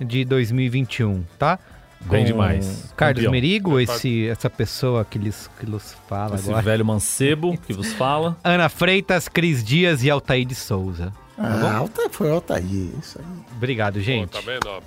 [0.00, 1.58] de 2021, tá?
[2.06, 2.92] Bem demais.
[2.96, 3.30] Carlos Campeão.
[3.32, 6.62] Merigo, esse, essa pessoa que lhes, que nos fala Esse agora.
[6.62, 8.36] velho mancebo que vos fala.
[8.44, 11.12] Ana Freitas, Cris Dias e Altair de Souza.
[11.36, 11.76] Tá Ah, bom?
[11.78, 12.64] Alta, foi Altair,
[13.00, 13.24] isso aí.
[13.56, 14.30] Obrigado, gente.
[14.30, 14.80] Tá vendo, ó?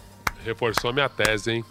[0.45, 1.65] Reforçou minha tese, hein?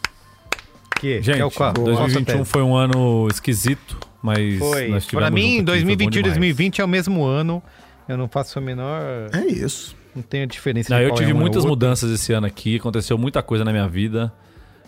[0.98, 1.72] Que, Gente, que é o qual?
[1.72, 4.88] 2021 Nossa, foi um ano esquisito, mas Foi.
[4.88, 6.24] nós tivemos Pra mim, junto aqui, foi bom 2021 e demais.
[6.38, 7.62] 2020 é o mesmo ano.
[8.08, 9.02] Eu não faço a menor.
[9.32, 9.94] É isso.
[10.14, 10.88] Não tenho diferença.
[10.90, 11.70] Não, de eu qual tive é um muitas outro.
[11.70, 14.32] mudanças esse ano aqui, aconteceu muita coisa na minha vida.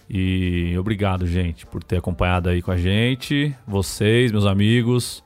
[0.09, 3.55] E obrigado, gente, por ter acompanhado aí com a gente.
[3.67, 5.23] Vocês, meus amigos,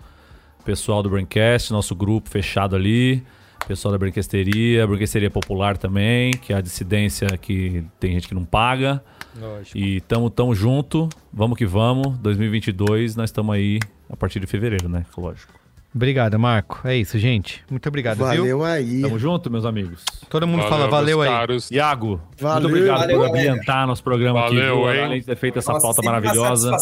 [0.65, 3.23] pessoal do Braincast, nosso grupo fechado ali,
[3.69, 8.45] pessoal da Brinquesteria, Brinquesteria Popular também, que é a dissidência que tem gente que não
[8.45, 9.03] paga.
[9.39, 9.77] Lógico.
[9.77, 12.19] E tamo, tamo junto, vamos que vamos.
[12.19, 13.79] 2022, nós estamos aí
[14.09, 15.05] a partir de fevereiro, né?
[15.17, 15.60] Lógico.
[15.93, 16.87] Obrigado, Marco.
[16.87, 17.65] É isso, gente.
[17.69, 18.65] Muito obrigado, Valeu viu?
[18.65, 19.03] aí.
[19.03, 20.05] Tamo junto, meus amigos.
[20.29, 21.29] Todo mundo fala valeu aí.
[21.29, 21.69] caros.
[21.71, 25.05] Iago, Valeu, muito obrigado valeu, por ambientar nosso programa aqui, Valeu, hein?
[25.05, 26.77] além de ter feito essa Nossa, pauta maravilhosa,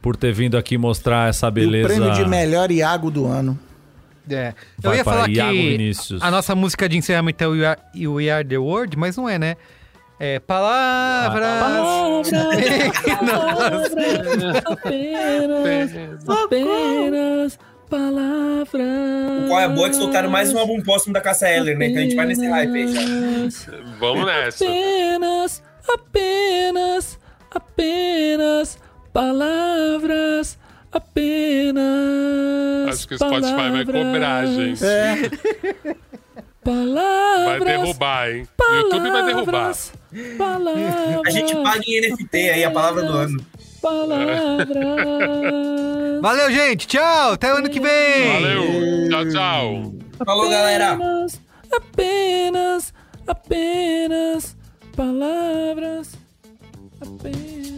[0.00, 1.88] por ter vindo aqui mostrar essa E o beleza.
[1.88, 3.58] prêmio de melhor Iago do ano.
[4.30, 4.54] É.
[4.82, 6.22] Eu Vai ia para falar Iago que Vinícius.
[6.22, 9.28] a nossa música de encerramento é o We Are, We Are the World, mas não
[9.28, 9.56] é, né?
[10.20, 12.30] É palavras.
[14.64, 15.90] Apenas,
[16.28, 17.58] apenas
[17.94, 19.46] palavras.
[19.46, 21.86] Qual é a boa que tocaram mais um álbum póstumo da Cassa Eller, né?
[21.86, 23.00] Então a gente vai nesse hype aí já.
[24.00, 24.64] Vamos nessa.
[24.64, 27.18] Apenas, apenas,
[27.52, 28.78] apenas
[29.12, 30.58] palavras.
[30.90, 31.84] Apenas.
[32.88, 34.84] Acho que o Spotify vai cobrar, gente.
[34.84, 35.30] É.
[36.64, 37.44] Palavras.
[37.44, 38.48] Vai derrubar, hein?
[38.58, 39.52] O YouTube vai derrubar.
[39.52, 39.92] Palavras.
[40.38, 41.26] Palavras.
[41.26, 43.46] A gente paga em NFT aí, a palavra do ano.
[43.84, 44.66] Palavras.
[46.22, 46.86] Valeu, gente.
[46.86, 47.32] Tchau.
[47.32, 48.32] Até o ano que vem.
[48.32, 49.08] Valeu.
[49.10, 49.94] Tchau, tchau.
[50.24, 50.92] Falou, galera.
[50.92, 52.94] Apenas, apenas,
[53.26, 54.56] apenas
[54.96, 56.16] palavras.
[56.98, 57.74] Apenas.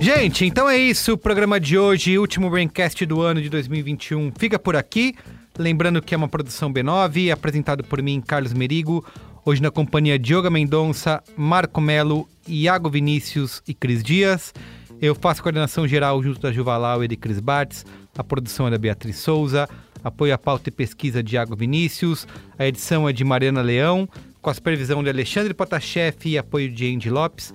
[0.00, 1.12] Gente, então é isso.
[1.12, 5.14] O programa de hoje, último Braincast do ano de 2021, fica por aqui.
[5.56, 9.04] Lembrando que é uma produção B9, apresentado por mim, Carlos Merigo.
[9.48, 14.52] Hoje na companhia de Yoga Mendonça, Marco Melo, Iago Vinícius e Cris Dias.
[15.00, 17.86] Eu faço coordenação geral junto da Juvalau e de Cris Bartz.
[18.18, 19.68] A produção é da Beatriz Souza.
[20.02, 22.26] Apoio à pauta e pesquisa de Iago Vinícius.
[22.58, 24.08] A edição é de Mariana Leão,
[24.42, 27.54] com a supervisão de Alexandre Potashev e apoio de Andy Lopes.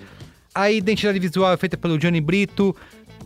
[0.55, 2.73] A identidade visual é feita pelo Johnny Brito.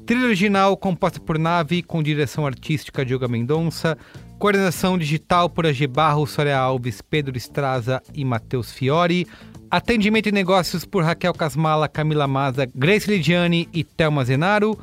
[0.08, 3.96] Trilha original composta por Nave, com direção artística de Yoga Mendonça.
[4.40, 9.28] Coordenação digital por AG Barros, Soria Alves, Pedro Estraza e Matheus Fiore.
[9.70, 14.78] Atendimento e negócios por Raquel Casmala, Camila Maza, Grace Lidiane e Thelma Zenaro.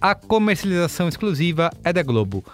[0.00, 2.44] A comercialização exclusiva é da Globo.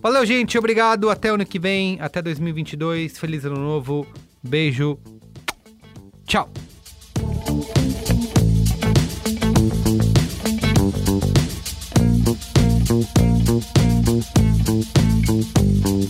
[0.00, 0.56] Valeu, gente.
[0.58, 1.10] Obrigado.
[1.10, 1.98] Até ano que vem.
[2.00, 3.18] Até 2022.
[3.18, 4.06] Feliz ano novo.
[4.42, 4.98] Beijo.
[6.24, 6.48] Tchau.
[14.68, 15.17] Thank you.
[15.28, 16.08] Música